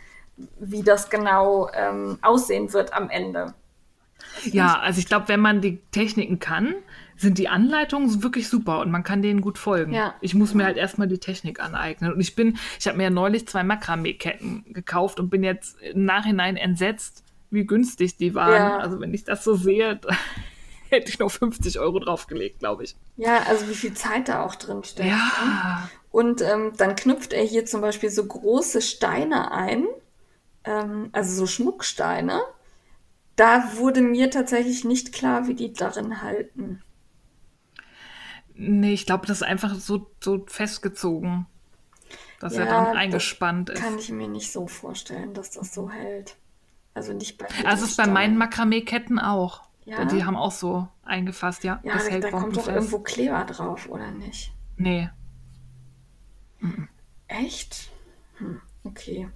wie 0.60 0.84
das 0.84 1.10
genau 1.10 1.70
ähm, 1.74 2.20
aussehen 2.22 2.72
wird 2.72 2.94
am 2.94 3.10
Ende. 3.10 3.54
Ja, 4.46 4.80
also 4.80 5.00
ich 5.00 5.08
glaube, 5.08 5.28
wenn 5.28 5.40
man 5.40 5.62
die 5.62 5.80
Techniken 5.92 6.40
kann, 6.40 6.76
sind 7.16 7.38
die 7.38 7.50
Anleitungen 7.50 8.24
wirklich 8.24 8.48
super 8.48 8.80
und 8.80 8.92
man 8.92 9.04
kann 9.04 9.22
denen 9.22 9.42
gut 9.42 9.58
folgen. 9.58 9.94
Ja. 9.94 10.16
Ich 10.22 10.34
muss 10.34 10.54
mir 10.54 10.66
halt 10.66 10.78
erstmal 10.78 11.08
die 11.08 11.20
Technik 11.20 11.60
aneignen. 11.60 12.14
Und 12.14 12.20
ich 12.20 12.36
bin, 12.36 12.58
ich 12.80 12.88
habe 12.88 12.98
mir 12.98 13.04
ja 13.04 13.10
neulich 13.10 13.48
zwei 13.48 13.64
Makramee-Ketten 13.64 14.66
gekauft 14.74 15.20
und 15.20 15.30
bin 15.30 15.44
jetzt 15.44 15.80
im 15.82 16.06
Nachhinein 16.06 16.58
entsetzt, 16.58 17.23
wie 17.54 17.66
günstig 17.66 18.18
die 18.18 18.36
waren. 18.36 18.54
Ja. 18.54 18.78
Also 18.80 19.00
wenn 19.00 19.14
ich 19.14 19.24
das 19.24 19.44
so 19.44 19.56
sehe, 19.56 19.96
da 20.02 20.10
hätte 20.90 21.10
ich 21.10 21.20
noch 21.20 21.32
50 21.32 21.80
Euro 21.80 22.00
draufgelegt, 22.00 22.60
glaube 22.60 22.84
ich. 22.84 22.96
Ja, 23.16 23.44
also 23.44 23.68
wie 23.70 23.76
viel 23.76 23.94
Zeit 23.94 24.28
da 24.28 24.44
auch 24.44 24.56
drin 24.56 24.84
steckt. 24.84 25.10
Ne? 25.10 25.16
Ja. 25.16 25.90
Und 26.12 26.42
ähm, 26.42 26.74
dann 26.78 26.96
knüpft 26.96 27.34
er 27.34 27.44
hier 27.44 27.66
zum 27.66 27.82
Beispiel 27.82 28.10
so 28.10 28.26
große 28.26 28.82
Steine 28.82 29.52
ein, 29.52 29.88
ähm, 30.64 31.10
also 31.12 31.34
so 31.34 31.48
Schmucksteine. 31.48 32.42
Da 33.36 33.78
wurde 33.78 34.02
mir 34.02 34.30
tatsächlich 34.30 34.84
nicht 34.84 35.12
klar, 35.12 35.48
wie 35.48 35.56
die 35.56 35.74
darin 35.74 36.22
halten. 36.22 36.84
Nee, 38.56 38.94
ich 38.94 39.08
glaube, 39.08 39.26
das 39.26 39.38
ist 39.38 39.48
einfach 39.48 39.74
so, 39.74 40.12
so 40.20 40.46
festgezogen, 40.48 41.48
dass 42.40 42.54
er 42.54 42.66
Ja, 42.66 42.72
dann 42.72 42.86
das 42.86 42.96
eingespannt 42.96 43.72
ist. 43.72 43.82
Kann 43.82 43.98
ich 43.98 44.12
mir 44.12 44.28
nicht 44.28 44.52
so 44.52 44.68
vorstellen, 44.68 45.34
dass 45.34 45.50
das 45.50 45.74
so 45.74 45.90
hält. 45.90 46.36
Also 46.94 47.14
nicht 47.14 47.38
bei 47.38 47.48
Also 47.66 47.86
es 47.86 47.92
ist 47.92 47.98
bei 47.98 48.08
meinen 48.08 48.38
Makramee-Ketten 48.38 49.20
auch. 49.20 49.64
Ja? 49.86 50.06
Die 50.06 50.24
haben 50.24 50.38
auch 50.38 50.52
so 50.52 50.88
eingefasst, 51.04 51.64
ja. 51.64 51.82
Ja, 51.84 51.94
das 51.94 52.10
hält 52.10 52.24
da 52.24 52.32
kommt 52.32 52.56
doch 52.56 52.68
irgendwo 52.68 53.00
Kleber 53.00 53.44
drauf, 53.46 53.90
oder 53.90 54.12
nicht? 54.12 54.54
Nee. 54.78 55.10
Echt? 57.28 57.90
Hm, 58.38 58.62
okay. 58.84 59.30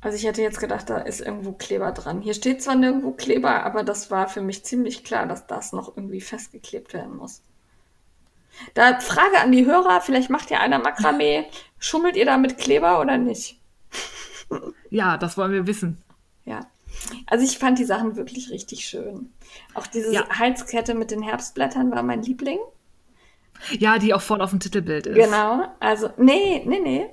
Also 0.00 0.16
ich 0.18 0.24
hätte 0.24 0.42
jetzt 0.42 0.60
gedacht, 0.60 0.90
da 0.90 0.98
ist 0.98 1.20
irgendwo 1.20 1.52
Kleber 1.52 1.90
dran. 1.92 2.20
Hier 2.20 2.34
steht 2.34 2.62
zwar 2.62 2.74
nirgendwo 2.74 3.12
Kleber, 3.12 3.64
aber 3.64 3.82
das 3.82 4.10
war 4.10 4.28
für 4.28 4.42
mich 4.42 4.64
ziemlich 4.64 5.02
klar, 5.02 5.26
dass 5.26 5.46
das 5.46 5.72
noch 5.72 5.96
irgendwie 5.96 6.20
festgeklebt 6.20 6.92
werden 6.92 7.16
muss. 7.16 7.42
Da 8.74 9.00
Frage 9.00 9.40
an 9.40 9.50
die 9.50 9.66
Hörer, 9.66 10.00
vielleicht 10.00 10.30
macht 10.30 10.50
ja 10.50 10.60
einer 10.60 10.78
Makramee. 10.78 11.46
Schummelt 11.78 12.16
ihr 12.16 12.26
da 12.26 12.36
mit 12.36 12.58
Kleber 12.58 13.00
oder 13.00 13.16
nicht? 13.16 13.58
Ja, 14.90 15.16
das 15.16 15.36
wollen 15.36 15.52
wir 15.52 15.66
wissen. 15.66 16.02
Ja. 16.44 16.60
Also 17.26 17.44
ich 17.44 17.58
fand 17.58 17.78
die 17.78 17.84
Sachen 17.84 18.16
wirklich 18.16 18.50
richtig 18.50 18.84
schön. 18.86 19.32
Auch 19.74 19.86
diese 19.86 20.12
Ja. 20.12 20.28
Halskette 20.28 20.94
mit 20.94 21.10
den 21.10 21.22
Herbstblättern 21.22 21.90
war 21.90 22.02
mein 22.02 22.22
Liebling. 22.22 22.58
Ja, 23.78 23.98
die 23.98 24.12
auch 24.14 24.20
vorne 24.22 24.42
auf 24.44 24.50
dem 24.50 24.60
Titelbild 24.60 25.06
ist. 25.06 25.14
Genau. 25.14 25.64
Also, 25.80 26.10
nee, 26.16 26.62
nee, 26.66 26.80
nee. 26.80 27.06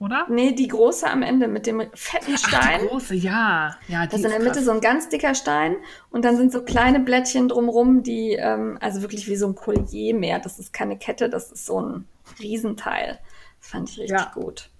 Oder? 0.00 0.26
Nee, 0.30 0.52
die 0.52 0.68
große 0.68 1.10
am 1.10 1.22
Ende 1.22 1.48
mit 1.48 1.66
dem 1.66 1.82
fetten 1.92 2.34
Ach, 2.36 2.38
Stein. 2.38 2.82
die 2.82 2.86
große, 2.86 3.14
ja. 3.16 3.76
Ja, 3.88 4.06
die 4.06 4.10
Das 4.12 4.20
ist 4.20 4.24
in 4.26 4.30
der 4.30 4.38
Mitte 4.38 4.52
krass. 4.52 4.64
so 4.64 4.70
ein 4.70 4.80
ganz 4.80 5.08
dicker 5.08 5.34
Stein 5.34 5.74
und 6.10 6.24
dann 6.24 6.36
sind 6.36 6.52
so 6.52 6.62
kleine 6.62 7.00
Blättchen 7.00 7.48
drumrum, 7.48 8.04
die, 8.04 8.34
ähm, 8.34 8.78
also 8.80 9.02
wirklich 9.02 9.26
wie 9.26 9.34
so 9.34 9.48
ein 9.48 9.56
Collier 9.56 10.14
mehr. 10.14 10.38
Das 10.38 10.60
ist 10.60 10.72
keine 10.72 10.96
Kette, 10.96 11.28
das 11.28 11.50
ist 11.50 11.66
so 11.66 11.80
ein 11.80 12.06
Riesenteil. 12.38 13.18
Das 13.60 13.70
fand 13.70 13.90
ich 13.90 13.98
richtig 13.98 14.16
Ja. 14.20 14.30
gut. 14.34 14.70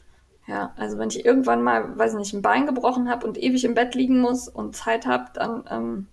Ja, 0.48 0.72
also 0.76 0.96
wenn 0.98 1.10
ich 1.10 1.24
irgendwann 1.26 1.62
mal, 1.62 1.96
weiß 1.98 2.14
nicht, 2.14 2.32
ein 2.32 2.40
Bein 2.42 2.64
gebrochen 2.66 3.08
habe 3.10 3.26
und 3.26 3.36
ewig 3.36 3.64
im 3.64 3.74
Bett 3.74 3.94
liegen 3.94 4.18
muss 4.20 4.48
und 4.48 4.74
Zeit 4.74 5.04
habe, 5.06 5.26
dann 5.34 5.64
ähm, 5.70 6.06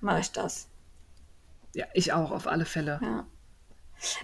mache 0.00 0.18
ich 0.20 0.32
das. 0.32 0.68
Ja, 1.74 1.86
ich 1.94 2.12
auch, 2.12 2.32
auf 2.32 2.48
alle 2.48 2.64
Fälle. 2.64 2.98
Ja. 3.00 3.24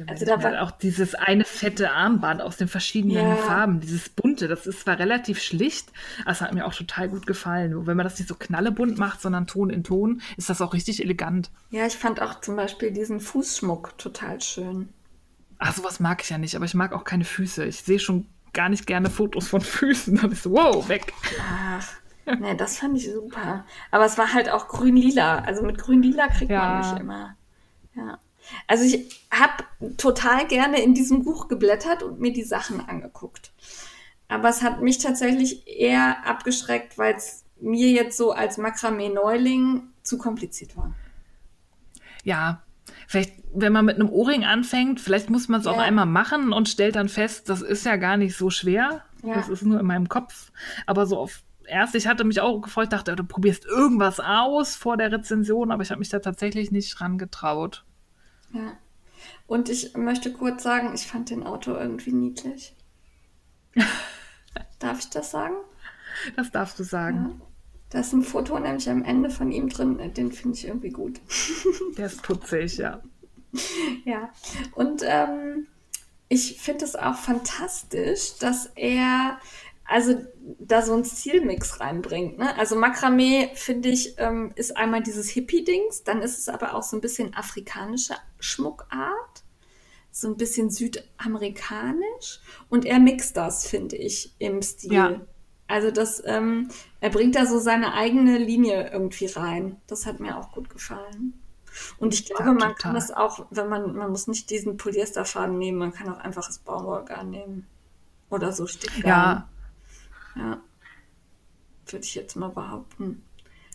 Also 0.06 0.24
da 0.24 0.42
war- 0.42 0.62
auch 0.62 0.70
dieses 0.72 1.14
eine 1.14 1.44
fette 1.44 1.90
Armband 1.92 2.40
aus 2.42 2.56
den 2.56 2.68
verschiedenen 2.68 3.16
Ja. 3.16 3.36
Farben, 3.36 3.80
dieses 3.80 4.08
bunte, 4.08 4.46
das 4.48 4.66
ist 4.66 4.80
zwar 4.80 4.98
relativ 4.98 5.40
schlicht, 5.40 5.88
aber 6.22 6.30
es 6.32 6.40
hat 6.40 6.52
mir 6.54 6.64
auch 6.66 6.74
total 6.74 7.08
gut 7.08 7.26
gefallen. 7.26 7.86
Wenn 7.86 7.96
man 7.96 8.04
das 8.04 8.18
nicht 8.18 8.28
so 8.28 8.34
knallebunt 8.36 8.98
macht, 8.98 9.20
sondern 9.20 9.46
Ton 9.48 9.70
in 9.70 9.82
Ton, 9.84 10.20
ist 10.36 10.48
das 10.50 10.60
auch 10.62 10.74
richtig 10.74 11.00
elegant. 11.02 11.50
Ja, 11.70 11.86
ich 11.86 11.96
fand 11.96 12.20
auch 12.22 12.40
zum 12.40 12.54
Beispiel 12.56 12.92
diesen 12.92 13.20
Fußschmuck 13.20 13.98
total 13.98 14.40
schön. 14.40 14.88
Ach, 15.58 15.72
sowas 15.74 15.98
mag 16.00 16.22
ich 16.22 16.30
ja 16.30 16.38
nicht, 16.38 16.54
aber 16.56 16.64
ich 16.64 16.74
mag 16.74 16.92
auch 16.92 17.04
keine 17.04 17.24
Füße. 17.24 17.64
Ich 17.64 17.82
sehe 17.82 17.98
schon 18.00 18.26
gar 18.54 18.68
nicht 18.68 18.86
gerne 18.86 19.10
Fotos 19.10 19.48
von 19.48 19.60
Füßen. 19.60 20.16
Dann 20.16 20.32
ist 20.32 20.44
so, 20.44 20.52
wow, 20.52 20.88
weg. 20.88 21.12
Ach, 21.40 21.92
nee, 22.38 22.54
das 22.54 22.78
fand 22.78 22.96
ich 22.96 23.10
super. 23.12 23.64
Aber 23.90 24.04
es 24.04 24.16
war 24.16 24.32
halt 24.32 24.48
auch 24.50 24.68
grün-lila. 24.68 25.40
Also 25.40 25.62
mit 25.62 25.78
grün-lila 25.78 26.28
kriegt 26.28 26.50
Ja. 26.50 26.60
man 26.60 26.78
mich 26.92 27.00
immer. 27.00 27.36
Ja. 27.94 28.18
Also 28.66 28.84
ich 28.84 29.26
habe 29.30 29.64
total 29.96 30.46
gerne 30.46 30.82
in 30.82 30.94
diesem 30.94 31.24
Buch 31.24 31.48
geblättert 31.48 32.02
und 32.02 32.20
mir 32.20 32.32
die 32.32 32.42
Sachen 32.42 32.80
angeguckt. 32.86 33.52
Aber 34.28 34.48
es 34.48 34.62
hat 34.62 34.80
mich 34.82 34.98
tatsächlich 34.98 35.66
eher 35.66 36.26
abgeschreckt, 36.26 36.98
weil 36.98 37.14
es 37.14 37.44
mir 37.60 37.90
jetzt 37.90 38.16
so 38.16 38.32
als 38.32 38.58
Makramee-Neuling 38.58 39.82
zu 40.02 40.18
kompliziert 40.18 40.76
war. 40.76 40.92
Ja, 42.24 42.62
vielleicht, 43.06 43.32
wenn 43.54 43.72
man 43.72 43.84
mit 43.84 43.96
einem 43.96 44.10
Ohrring 44.10 44.44
anfängt, 44.44 45.00
vielleicht 45.00 45.30
muss 45.30 45.48
man 45.48 45.60
es 45.60 45.66
auch 45.66 45.76
Ja. 45.76 45.82
einmal 45.82 46.06
machen 46.06 46.52
und 46.52 46.68
stellt 46.68 46.96
dann 46.96 47.08
fest, 47.08 47.48
das 47.48 47.62
ist 47.62 47.84
ja 47.86 47.96
gar 47.96 48.16
nicht 48.16 48.36
so 48.36 48.50
schwer. 48.50 49.04
Ja. 49.22 49.34
Das 49.34 49.48
ist 49.48 49.62
nur 49.62 49.80
in 49.80 49.86
meinem 49.86 50.08
Kopf. 50.08 50.50
Aber 50.86 51.06
so 51.06 51.18
auf 51.18 51.42
erst, 51.66 51.94
ich 51.94 52.06
hatte 52.06 52.24
mich 52.24 52.40
auch 52.40 52.60
gefreut, 52.60 52.92
dachte, 52.92 53.16
du 53.16 53.24
probierst 53.24 53.64
irgendwas 53.64 54.20
aus 54.20 54.76
vor 54.76 54.96
der 54.96 55.10
Rezension, 55.12 55.70
aber 55.70 55.82
ich 55.82 55.90
habe 55.90 55.98
mich 55.98 56.10
da 56.10 56.18
tatsächlich 56.18 56.70
nicht 56.70 57.00
rangetraut. 57.00 57.84
Ja. 58.52 58.74
Und 59.46 59.68
ich 59.70 59.96
möchte 59.96 60.32
kurz 60.32 60.62
sagen, 60.62 60.92
ich 60.94 61.06
fand 61.06 61.30
den 61.30 61.42
Autor 61.42 61.80
irgendwie 61.80 62.12
niedlich. 62.12 62.74
Darf 64.78 64.98
ich 64.98 65.10
das 65.10 65.30
sagen? 65.30 65.54
Das 66.36 66.50
darfst 66.50 66.78
du 66.78 66.84
sagen. 66.84 67.40
Da 67.94 68.00
ist 68.00 68.12
ein 68.12 68.24
Foto 68.24 68.58
nämlich 68.58 68.90
am 68.90 69.04
Ende 69.04 69.30
von 69.30 69.52
ihm 69.52 69.68
drin, 69.68 70.00
den 70.14 70.32
finde 70.32 70.58
ich 70.58 70.66
irgendwie 70.66 70.90
gut. 70.90 71.20
Der 71.96 72.06
ist 72.06 72.24
putzig, 72.24 72.78
ja. 72.78 73.00
Ja, 74.04 74.32
und 74.74 75.02
ähm, 75.06 75.68
ich 76.28 76.60
finde 76.60 76.86
es 76.86 76.96
auch 76.96 77.14
fantastisch, 77.14 78.36
dass 78.40 78.66
er 78.74 79.38
also 79.84 80.20
da 80.58 80.82
so 80.82 80.92
einen 80.92 81.04
Stilmix 81.04 81.78
reinbringt. 81.78 82.36
Ne? 82.36 82.58
Also 82.58 82.74
Makramee, 82.74 83.50
finde 83.54 83.90
ich, 83.90 84.16
ähm, 84.18 84.50
ist 84.56 84.76
einmal 84.76 85.04
dieses 85.04 85.28
Hippie-Dings, 85.28 86.02
dann 86.02 86.20
ist 86.20 86.36
es 86.36 86.48
aber 86.48 86.74
auch 86.74 86.82
so 86.82 86.96
ein 86.96 87.00
bisschen 87.00 87.32
afrikanische 87.32 88.16
Schmuckart, 88.40 89.44
so 90.10 90.26
ein 90.26 90.36
bisschen 90.36 90.68
südamerikanisch 90.68 92.40
und 92.68 92.86
er 92.86 92.98
mixt 92.98 93.36
das, 93.36 93.68
finde 93.68 93.94
ich, 93.94 94.34
im 94.40 94.62
Stil. 94.62 94.92
Ja. 94.92 95.20
Also 95.74 95.90
das, 95.90 96.22
ähm, 96.24 96.68
er 97.00 97.10
bringt 97.10 97.34
da 97.34 97.46
so 97.46 97.58
seine 97.58 97.94
eigene 97.94 98.38
Linie 98.38 98.90
irgendwie 98.92 99.26
rein. 99.26 99.76
Das 99.88 100.06
hat 100.06 100.20
mir 100.20 100.38
auch 100.38 100.52
gut 100.52 100.70
gefallen. 100.70 101.34
Und 101.98 102.14
ich 102.14 102.26
glaube, 102.26 102.44
Ja, 102.44 102.52
man 102.52 102.76
kann 102.76 102.94
das 102.94 103.10
auch, 103.10 103.46
wenn 103.50 103.68
man, 103.68 103.96
man 103.96 104.10
muss 104.10 104.28
nicht 104.28 104.50
diesen 104.50 104.76
Polyesterfaden 104.76 105.58
nehmen, 105.58 105.78
man 105.78 105.92
kann 105.92 106.08
auch 106.08 106.18
einfach 106.20 106.46
das 106.46 106.58
Baumwollgarn 106.60 107.28
nehmen. 107.28 107.66
Oder 108.30 108.52
so 108.52 108.68
Stickgarn. 108.68 109.04
Ja, 109.04 109.48
Ja. 110.36 110.58
Würde 111.86 112.04
ich 112.04 112.14
jetzt 112.14 112.36
mal 112.36 112.50
behaupten. 112.50 113.24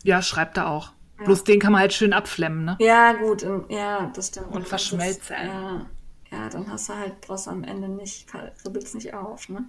ja, 0.02 0.22
schreibt 0.22 0.56
er 0.56 0.68
auch. 0.70 0.92
Bloß 1.18 1.44
den 1.44 1.60
kann 1.60 1.72
man 1.72 1.82
halt 1.82 1.92
schön 1.92 2.14
abflemmen, 2.14 2.64
ne? 2.64 2.76
Ja, 2.80 3.12
gut, 3.12 3.42
und, 3.42 3.70
ja, 3.70 4.10
das 4.14 4.28
stimmt. 4.28 4.50
Und 4.52 4.66
verschmelzen. 4.66 5.36
es- 5.36 5.46
Ja, 5.46 5.86
ja, 6.32 6.48
dann 6.48 6.66
hast 6.72 6.88
du 6.88 6.94
halt, 6.94 7.20
brauchst 7.20 7.46
am 7.46 7.62
Ende 7.62 7.90
nicht, 7.90 8.26
kribbelt's 8.62 8.94
nicht 8.94 9.12
auf, 9.12 9.50
ne? 9.50 9.66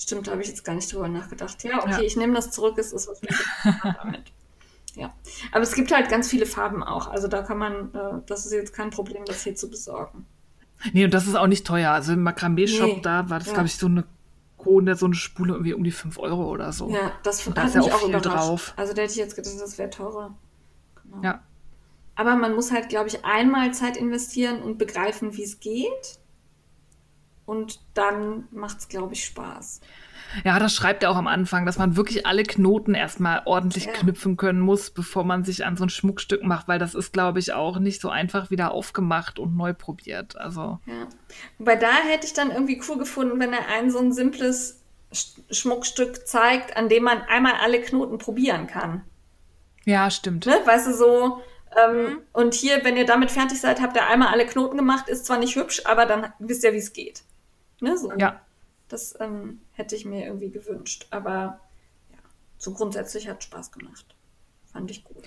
Stimmt, 0.00 0.26
da 0.26 0.32
habe 0.32 0.42
ich 0.42 0.48
jetzt 0.48 0.64
gar 0.64 0.74
nicht 0.74 0.92
drüber 0.92 1.08
nachgedacht. 1.08 1.62
Ja, 1.64 1.78
okay, 1.80 1.90
Ja. 1.90 2.00
ich 2.00 2.16
nehme 2.16 2.34
das 2.34 2.50
zurück, 2.50 2.78
es 2.78 2.92
ist 2.92 3.06
was 3.08 3.20
mit 3.22 3.30
damit. 4.02 4.32
Ja, 4.94 5.12
aber 5.52 5.62
es 5.62 5.74
gibt 5.74 5.92
halt 5.94 6.08
ganz 6.08 6.28
viele 6.28 6.46
Farben 6.46 6.82
auch. 6.82 7.08
Also 7.08 7.28
da 7.28 7.42
kann 7.42 7.58
man, 7.58 7.94
äh, 7.94 8.22
das 8.26 8.46
ist 8.46 8.52
jetzt 8.52 8.72
kein 8.72 8.90
Problem, 8.90 9.24
das 9.24 9.44
hier 9.44 9.54
zu 9.54 9.68
besorgen. 9.70 10.26
Nee, 10.92 11.04
und 11.04 11.12
das 11.14 11.26
ist 11.26 11.36
auch 11.36 11.46
nicht 11.46 11.66
teuer. 11.66 11.90
Also 11.92 12.14
im 12.14 12.22
Makramee-Shop, 12.22 12.86
Nee, 12.96 13.00
da 13.02 13.28
war 13.28 13.38
das, 13.38 13.48
ja. 13.48 13.52
glaube 13.54 13.66
ich, 13.68 13.76
so 13.76 13.86
eine 13.86 14.04
Krone, 14.58 14.96
so 14.96 15.06
eine 15.06 15.14
Spule 15.14 15.52
irgendwie 15.52 15.74
um 15.74 15.84
die 15.84 15.90
5 15.92 16.18
Euro 16.18 16.50
oder 16.50 16.72
so. 16.72 16.90
Ja, 16.90 17.12
das 17.22 17.46
Und 17.46 17.56
da 17.56 17.64
hat 17.64 17.74
mich 17.74 17.84
auch 17.84 17.92
auch 17.94 17.98
viel 18.00 18.08
überrascht. 18.08 18.26
drauf. 18.48 18.74
Also 18.76 18.92
da 18.94 19.02
hätte 19.02 19.12
ich 19.12 19.18
jetzt 19.18 19.36
gedacht, 19.36 19.54
das 19.60 19.78
wäre 19.78 19.90
teurer. 19.90 20.34
Genau. 21.04 21.22
Ja. 21.22 21.42
Aber 22.16 22.34
man 22.36 22.54
muss 22.54 22.72
halt, 22.72 22.88
glaube 22.88 23.08
ich, 23.08 23.24
einmal 23.24 23.72
Zeit 23.72 23.96
investieren 23.96 24.60
und 24.62 24.76
begreifen, 24.78 25.36
wie 25.36 25.44
es 25.44 25.60
geht. 25.60 26.18
Und 27.50 27.80
dann 27.94 28.46
macht 28.52 28.78
es, 28.78 28.88
glaube 28.88 29.14
ich, 29.14 29.24
Spaß. 29.24 29.80
Ja, 30.44 30.60
das 30.60 30.72
schreibt 30.76 31.02
er 31.02 31.10
auch 31.10 31.16
am 31.16 31.26
Anfang, 31.26 31.66
dass 31.66 31.78
man 31.78 31.96
wirklich 31.96 32.24
alle 32.24 32.44
Knoten 32.44 32.94
erstmal 32.94 33.42
ordentlich 33.46 33.86
Ja. 33.86 33.92
knüpfen 33.92 34.36
können 34.36 34.60
muss, 34.60 34.90
bevor 34.90 35.24
man 35.24 35.42
sich 35.42 35.64
an 35.66 35.76
so 35.76 35.82
ein 35.84 35.88
Schmuckstück 35.90 36.44
macht, 36.44 36.68
weil 36.68 36.78
das 36.78 36.94
ist, 36.94 37.12
glaube 37.12 37.40
ich, 37.40 37.52
auch 37.52 37.80
nicht 37.80 38.00
so 38.00 38.08
einfach 38.08 38.50
wieder 38.52 38.70
aufgemacht 38.70 39.40
und 39.40 39.56
neu 39.56 39.72
probiert. 39.74 40.36
Also, 40.36 40.78
Ja. 40.86 41.08
Wobei 41.58 41.74
da 41.74 41.90
hätte 42.06 42.26
ich 42.26 42.32
dann 42.34 42.52
irgendwie 42.52 42.80
cool 42.88 42.98
gefunden, 42.98 43.40
wenn 43.40 43.52
er 43.52 43.66
ein 43.66 43.90
so 43.90 43.98
ein 43.98 44.12
simples 44.12 44.80
Sch- 45.12 45.40
Schmuckstück 45.52 46.28
zeigt, 46.28 46.76
an 46.76 46.88
dem 46.88 47.02
man 47.02 47.22
einmal 47.22 47.54
alle 47.60 47.80
Knoten 47.80 48.18
probieren 48.18 48.68
kann. 48.68 49.02
ja, 49.86 50.08
stimmt. 50.10 50.46
Ne? 50.46 50.60
Weißt 50.64 50.86
du, 50.86 50.94
so. 50.94 51.40
Ähm, 51.84 52.18
Und 52.32 52.54
hier, 52.54 52.84
wenn 52.84 52.96
ihr 52.96 53.06
damit 53.06 53.30
fertig 53.32 53.60
seid, 53.60 53.80
habt 53.80 53.96
ihr 53.96 54.06
einmal 54.06 54.28
alle 54.28 54.46
Knoten 54.46 54.76
gemacht. 54.76 55.08
Ist 55.08 55.26
zwar 55.26 55.38
nicht 55.38 55.56
hübsch, 55.56 55.82
aber 55.86 56.04
dann 56.06 56.32
wisst 56.38 56.62
ihr, 56.64 56.72
wie 56.72 56.78
es 56.78 56.92
geht. 56.92 57.22
Ne? 57.80 57.96
So. 57.98 58.12
Ja, 58.18 58.40
Das 58.88 59.14
ähm, 59.20 59.60
hätte 59.72 59.96
ich 59.96 60.04
mir 60.04 60.24
irgendwie 60.26 60.50
gewünscht. 60.50 61.06
Aber 61.10 61.60
ja, 62.10 62.18
so 62.58 62.72
grundsätzlich 62.72 63.28
hat 63.28 63.42
Spaß 63.44 63.72
gemacht. 63.72 64.04
Fand 64.72 64.90
ich 64.90 65.04
gut. 65.04 65.24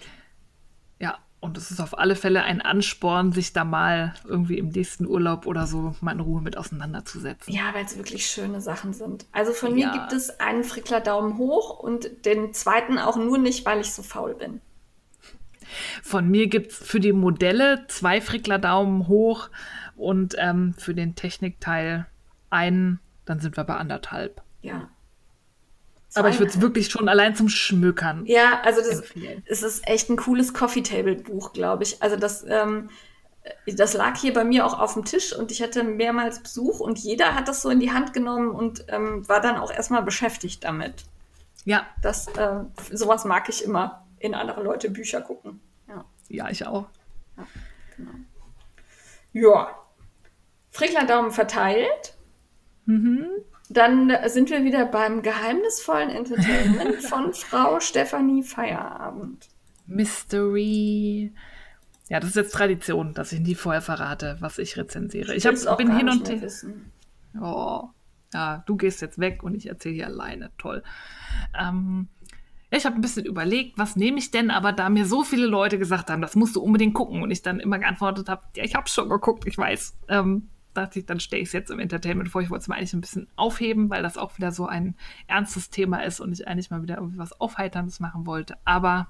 ja. 1.00 1.18
Und 1.40 1.58
es 1.58 1.72
ist 1.72 1.82
auf 1.82 1.98
alle 2.00 2.16
Fälle 2.16 2.44
ein 2.44 2.62
Ansporn, 2.62 3.34
sich 3.34 3.52
da 3.52 3.66
mal 3.66 4.14
irgendwie 4.24 4.58
im 4.58 4.70
nächsten 4.70 5.06
Urlaub 5.06 5.46
oder 5.46 5.68
so 5.68 5.94
mal 6.00 6.14
in 6.14 6.22
Ruhe 6.22 6.42
mit 6.42 6.56
auseinanderzusetzen. 6.56 7.54
Ja, 7.54 7.74
weil 7.74 7.84
es 7.84 7.98
wirklich 7.98 8.26
schöne 8.28 8.62
Sachen 8.62 8.94
sind. 8.94 9.26
Also 9.34 9.52
von 9.52 9.78
Ja. 9.78 9.92
mir 9.92 10.00
gibt 10.00 10.14
es 10.14 10.40
einen 10.40 10.64
Frickler 10.64 11.02
Daumen 11.02 11.38
hoch 11.38 11.80
und 11.80 12.26
den 12.26 12.54
zweiten 12.54 12.98
auch 12.98 13.18
nur 13.18 13.38
nicht, 13.38 13.66
weil 13.66 13.82
ich 13.82 13.92
so 13.92 14.04
faul 14.04 14.36
bin. 14.36 14.62
Von 16.02 16.30
mir 16.30 16.48
gibt 16.48 16.72
es 16.72 16.78
für 16.78 17.02
die 17.02 17.12
Modelle 17.12 17.86
zwei 17.90 18.22
Frickler 18.22 18.58
Daumen 18.58 19.10
hoch 19.10 19.50
und 19.98 20.36
ähm, 20.38 20.76
für 20.78 20.94
den 20.96 21.16
Technikteil 21.16 22.06
einen, 22.54 23.00
dann 23.26 23.40
sind 23.40 23.58
wir 23.58 23.64
bei 23.66 23.76
anderthalb. 23.76 24.42
Ja. 24.62 24.90
Aber 26.16 26.30
ich 26.30 26.38
würde 26.40 26.52
es 26.52 26.62
wirklich 26.62 26.90
schon 26.90 27.10
allein 27.10 27.36
zum 27.36 27.50
Schmökern 27.50 28.26
Ja, 28.28 28.62
also 28.64 28.82
das, 28.82 29.00
empfehlen. 29.00 29.44
es 29.48 29.64
ist 29.64 29.88
echt 29.88 30.10
ein 30.10 30.16
cooles 30.18 30.54
Coffee-Table-Buch, 30.54 31.54
glaube 31.54 31.84
ich. 31.84 32.04
Also 32.04 32.16
das, 32.18 32.46
ähm, 32.48 32.92
das 33.66 33.94
lag 33.96 34.16
hier 34.16 34.32
bei 34.32 34.44
mir 34.44 34.66
auch 34.66 34.78
auf 34.80 34.94
dem 34.94 35.06
Tisch 35.06 35.36
und 35.36 35.52
ich 35.52 35.64
hatte 35.64 35.84
mehrmals 35.84 36.40
Besuch 36.42 36.80
und 36.80 37.00
jeder 37.00 37.34
hat 37.34 37.48
das 37.48 37.64
so 37.64 37.70
in 37.72 37.80
die 37.80 37.92
Hand 37.92 38.14
genommen 38.14 38.52
und 38.52 38.86
ähm, 38.90 39.28
war 39.28 39.42
dann 39.42 39.58
auch 39.58 39.72
erstmal 39.72 40.04
beschäftigt 40.04 40.64
damit. 40.64 41.04
Ja, 41.66 41.88
Das, 42.02 42.28
ähm, 42.38 42.72
sowas 42.92 43.26
mag 43.26 43.50
ich 43.50 43.64
immer, 43.64 44.06
in 44.20 44.36
andere 44.36 44.62
Leute 44.62 44.92
Bücher 44.92 45.22
gucken. 45.22 45.60
Ja. 45.88 46.06
ja, 46.30 46.50
ich 46.50 46.68
auch. 46.68 46.86
Ja. 49.34 49.70
Frickler 50.72 51.06
Daumen 51.06 51.32
verteilt. 51.32 52.13
Dann 53.70 54.12
sind 54.28 54.50
wir 54.50 54.64
wieder 54.64 54.86
beim 54.86 55.22
geheimnisvollen 55.22 56.10
Entertainment 56.10 56.96
von 57.04 57.34
Frau 57.34 57.80
Stefanie 57.80 58.44
Feierabend. 58.44 59.48
Mystery. 59.88 61.34
Ja, 62.10 62.20
das 62.20 62.32
ist 62.32 62.36
jetzt 62.36 62.54
Tradition, 62.54 63.14
dass 63.14 63.32
ich 63.32 63.40
nie 63.40 63.56
vorher 63.56 63.82
verrate, 63.82 64.38
was 64.40 64.60
ich 64.60 64.78
rezensiere. 64.78 65.34
Ich 65.34 65.46
hab, 65.46 65.78
bin 65.78 65.96
hin 65.96 66.10
und 66.10 66.30
her. 66.30 66.50
Oh, 67.42 67.90
ja, 68.34 68.64
du 68.66 68.76
gehst 68.76 69.02
jetzt 69.02 69.20
weg 69.20 69.44
und 69.44 69.56
ich 69.56 69.68
erzähle 69.68 69.96
hier 69.96 70.08
alleine. 70.08 70.52
Toll. 70.58 70.84
Ähm, 71.60 72.08
ja, 72.72 72.78
ich 72.78 72.86
habe 72.86 72.96
ein 72.96 73.02
bisschen 73.02 73.26
überlegt, 73.26 73.78
was 73.78 73.96
nehme 73.96 74.18
ich 74.18 74.32
denn, 74.32 74.52
aber 74.52 74.74
da 74.74 74.90
mir 74.90 75.06
so 75.06 75.24
viele 75.24 75.46
Leute 75.46 75.80
gesagt 75.80 76.10
haben, 76.10 76.22
das 76.22 76.36
musst 76.36 76.56
du 76.56 76.62
unbedingt 76.62 76.94
gucken 76.94 77.22
und 77.22 77.32
ich 77.32 77.42
dann 77.42 77.60
immer 77.60 77.80
geantwortet 77.80 78.30
habe, 78.30 78.44
ja, 78.56 78.64
ich 78.64 78.76
habe 78.76 78.90
schon 78.90 79.10
geguckt, 79.10 79.48
ich 79.48 79.58
weiß, 79.58 79.96
ähm, 80.10 80.50
dachte 80.74 81.00
ich, 81.00 81.06
dann 81.06 81.20
stelle 81.20 81.42
ich 81.42 81.50
es 81.50 81.54
jetzt 81.54 81.72
im 81.72 81.80
Entertainment 81.80 82.30
vor. 82.30 82.42
Ich 82.42 82.50
wollte 82.50 82.64
es 82.64 82.68
mal 82.68 82.76
eigentlich 82.76 82.94
ein 82.94 83.02
bisschen 83.02 83.28
aufheben, 83.36 83.90
weil 83.90 84.04
das 84.04 84.18
auch 84.18 84.38
wieder 84.38 84.52
so 84.52 84.66
ein 84.66 84.96
ernstes 85.28 85.70
Thema 85.70 86.04
ist 86.04 86.20
und 86.20 86.32
ich 86.34 86.48
eigentlich 86.48 86.72
mal 86.72 86.82
wieder 86.82 86.98
irgendwie 86.98 87.18
was 87.18 87.40
Aufheiterndes 87.40 88.00
machen 88.00 88.26
wollte. 88.26 88.58
Aber 88.66 89.08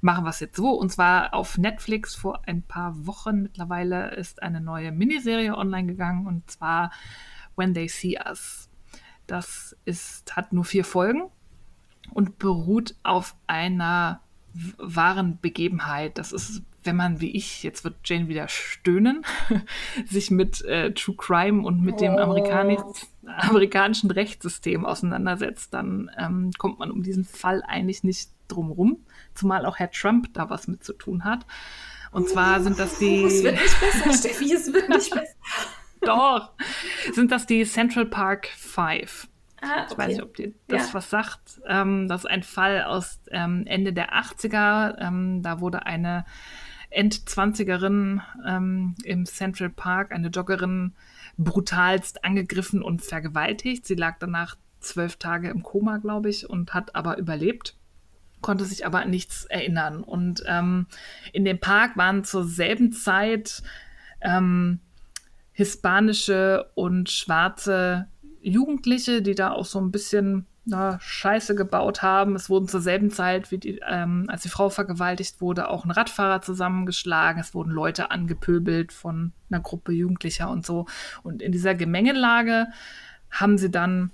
machen 0.00 0.24
wir 0.24 0.30
es 0.30 0.40
jetzt 0.40 0.56
so. 0.56 0.70
Und 0.70 0.90
zwar 0.90 1.34
auf 1.34 1.58
Netflix 1.58 2.14
vor 2.14 2.42
ein 2.46 2.62
paar 2.62 3.06
Wochen 3.06 3.42
mittlerweile 3.42 4.14
ist 4.14 4.42
eine 4.42 4.60
neue 4.60 4.92
Miniserie 4.92 5.56
online 5.56 5.86
gegangen 5.86 6.26
und 6.26 6.50
zwar 6.50 6.90
When 7.56 7.74
They 7.74 7.88
See 7.88 8.18
Us. 8.18 8.70
Das 9.26 9.76
ist, 9.84 10.34
hat 10.36 10.52
nur 10.52 10.64
vier 10.64 10.84
Folgen 10.84 11.30
und 12.12 12.38
beruht 12.38 12.94
auf 13.02 13.36
einer 13.46 14.20
wahren 14.76 15.38
Begebenheit. 15.40 16.18
Das 16.18 16.32
ist, 16.32 16.62
wenn 16.84 16.96
man 16.96 17.20
wie 17.20 17.30
ich, 17.36 17.62
jetzt 17.62 17.84
wird 17.84 17.96
Jane 18.04 18.28
wieder 18.28 18.48
stöhnen, 18.48 19.24
sich 20.06 20.30
mit 20.30 20.62
äh, 20.64 20.92
True 20.92 21.16
Crime 21.16 21.62
und 21.66 21.80
mit 21.82 22.00
dem 22.00 22.14
Oh. 22.14 22.18
amerikanisch, 22.18 22.80
amerikanischen 23.26 24.10
Rechtssystem 24.10 24.84
auseinandersetzt, 24.84 25.72
dann 25.74 26.10
ähm, 26.18 26.50
kommt 26.58 26.78
man 26.78 26.90
um 26.90 27.02
diesen 27.02 27.24
Fall 27.24 27.62
eigentlich 27.66 28.02
nicht 28.04 28.30
drum 28.48 28.70
rum, 28.70 28.98
zumal 29.34 29.64
auch 29.66 29.78
Herr 29.78 29.90
Trump 29.90 30.32
da 30.34 30.50
was 30.50 30.68
mit 30.68 30.84
zu 30.84 30.92
tun 30.92 31.24
hat. 31.24 31.46
Und 32.10 32.28
zwar 32.28 32.60
sind 32.60 32.78
das 32.78 32.98
die. 32.98 33.24
Es 33.24 33.42
wird 33.42 33.54
nicht 33.54 33.80
besser, 33.80 34.12
Steffi, 34.18 34.52
es 34.52 34.72
wird 34.72 34.88
nicht 34.90 35.10
besser. 35.10 35.34
Doch. 36.02 36.50
Sind 37.12 37.30
das 37.32 37.46
die 37.46 37.64
Central 37.64 38.06
Park 38.06 38.48
Five? 38.56 39.28
Ah, 39.62 39.86
Ich 39.88 39.96
weiß 39.96 40.08
nicht, 40.08 40.22
ob 40.22 40.34
dir 40.34 40.52
das 40.66 40.88
Ja. 40.88 40.94
was 40.94 41.08
sagt. 41.08 41.60
Ähm, 41.68 42.08
das 42.08 42.24
ist 42.24 42.30
ein 42.30 42.42
Fall 42.42 42.82
aus 42.82 43.20
ähm, 43.30 43.62
Ende 43.66 43.92
der 43.92 44.12
80er. 44.12 44.98
Ähm, 45.00 45.42
da 45.42 45.60
wurde 45.60 45.86
eine 45.86 46.26
Endzwanzigerin 46.92 48.20
ähm, 48.46 48.94
im 49.04 49.26
Central 49.26 49.70
Park, 49.70 50.12
eine 50.12 50.28
Joggerin, 50.28 50.94
brutalst 51.36 52.24
angegriffen 52.24 52.82
und 52.82 53.02
vergewaltigt. 53.02 53.86
Sie 53.86 53.94
lag 53.94 54.16
danach 54.18 54.56
zwölf 54.80 55.16
Tage 55.16 55.48
im 55.48 55.62
Koma, 55.62 55.98
glaube 55.98 56.28
ich, 56.28 56.48
und 56.48 56.74
hat 56.74 56.94
aber 56.94 57.18
überlebt 57.18 57.76
konnte 58.42 58.64
sich 58.64 58.84
aber 58.84 59.00
an 59.02 59.10
nichts 59.10 59.44
erinnern. 59.46 60.02
Und 60.02 60.42
ähm, 60.46 60.86
in 61.32 61.44
dem 61.44 61.60
Park 61.60 61.96
waren 61.96 62.24
zur 62.24 62.44
selben 62.44 62.92
Zeit 62.92 63.62
ähm, 64.20 64.80
hispanische 65.52 66.70
und 66.74 67.08
schwarze 67.08 68.08
Jugendliche, 68.42 69.22
die 69.22 69.34
da 69.34 69.52
auch 69.52 69.64
so 69.64 69.80
ein 69.80 69.92
bisschen 69.92 70.46
na, 70.64 70.98
Scheiße 71.00 71.54
gebaut 71.54 72.02
haben. 72.02 72.36
Es 72.36 72.48
wurden 72.48 72.68
zur 72.68 72.80
selben 72.80 73.10
Zeit, 73.10 73.50
wie 73.50 73.58
die, 73.58 73.80
ähm, 73.88 74.26
als 74.28 74.42
die 74.42 74.48
Frau 74.48 74.68
vergewaltigt 74.70 75.40
wurde, 75.40 75.68
auch 75.68 75.84
ein 75.84 75.90
Radfahrer 75.90 76.40
zusammengeschlagen. 76.40 77.40
Es 77.40 77.54
wurden 77.54 77.70
Leute 77.70 78.10
angepöbelt 78.10 78.92
von 78.92 79.32
einer 79.50 79.60
Gruppe 79.60 79.92
Jugendlicher 79.92 80.50
und 80.50 80.64
so. 80.64 80.86
Und 81.22 81.42
in 81.42 81.52
dieser 81.52 81.74
Gemengelage 81.74 82.68
haben 83.30 83.58
sie 83.58 83.70
dann 83.70 84.12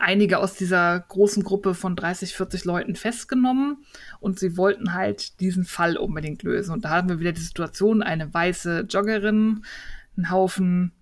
einige 0.00 0.38
aus 0.38 0.54
dieser 0.54 1.00
großen 1.00 1.44
Gruppe 1.44 1.74
von 1.74 1.96
30, 1.96 2.34
40 2.34 2.64
Leuten 2.64 2.94
festgenommen 2.94 3.78
und 4.20 4.38
sie 4.38 4.56
wollten 4.56 4.92
halt 4.92 5.40
diesen 5.40 5.64
Fall 5.64 5.96
unbedingt 5.96 6.42
lösen. 6.42 6.72
Und 6.72 6.84
da 6.84 6.90
haben 6.90 7.08
wir 7.08 7.20
wieder 7.20 7.32
die 7.32 7.40
Situation, 7.40 8.02
eine 8.02 8.32
weiße 8.32 8.86
Joggerin, 8.88 9.64
ein 10.16 10.30
Haufen 10.30 10.92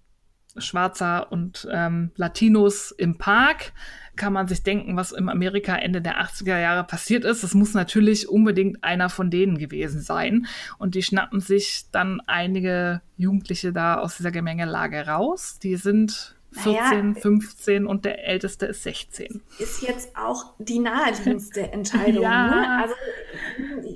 Schwarzer 0.59 1.31
und 1.31 1.67
ähm, 1.73 2.11
Latinos 2.17 2.93
im 2.93 3.19
Park. 3.19 3.73
Kann 4.17 4.33
man 4.33 4.49
sich 4.49 4.63
denken, 4.63 4.97
was 4.97 5.13
im 5.13 5.29
Amerika 5.29 5.77
Ende 5.77 6.01
der 6.01 6.23
80er 6.23 6.59
Jahre 6.59 6.85
passiert 6.85 7.25
ist. 7.25 7.43
Es 7.43 7.53
muss 7.53 7.75
natürlich 7.75 8.29
unbedingt 8.29 8.83
einer 8.83 9.11
von 9.11 9.31
denen 9.31 9.59
gewesen 9.59 10.01
sein. 10.01 10.47
Und 10.79 10.95
die 10.95 11.03
schnappen 11.03 11.41
sich 11.41 11.85
dann 11.93 12.23
einige 12.27 13.03
Jugendliche 13.19 13.75
da 13.75 13.99
aus 13.99 14.17
dieser 14.17 14.31
Gemengelage 14.31 15.07
raus. 15.07 15.59
Die 15.63 15.77
sind 15.77 16.37
14, 16.57 17.11
naja, 17.11 17.21
15 17.21 17.87
und 17.87 18.05
der 18.05 18.27
älteste 18.27 18.67
ist 18.67 18.83
16. 18.83 19.43
Ist 19.59 19.83
jetzt 19.83 20.17
auch 20.17 20.55
die 20.59 20.79
naheliegendste 20.79 21.61
Entscheidung. 21.73 22.23
ja. 22.23 22.47
ne? 22.47 22.83
Also 22.83 22.95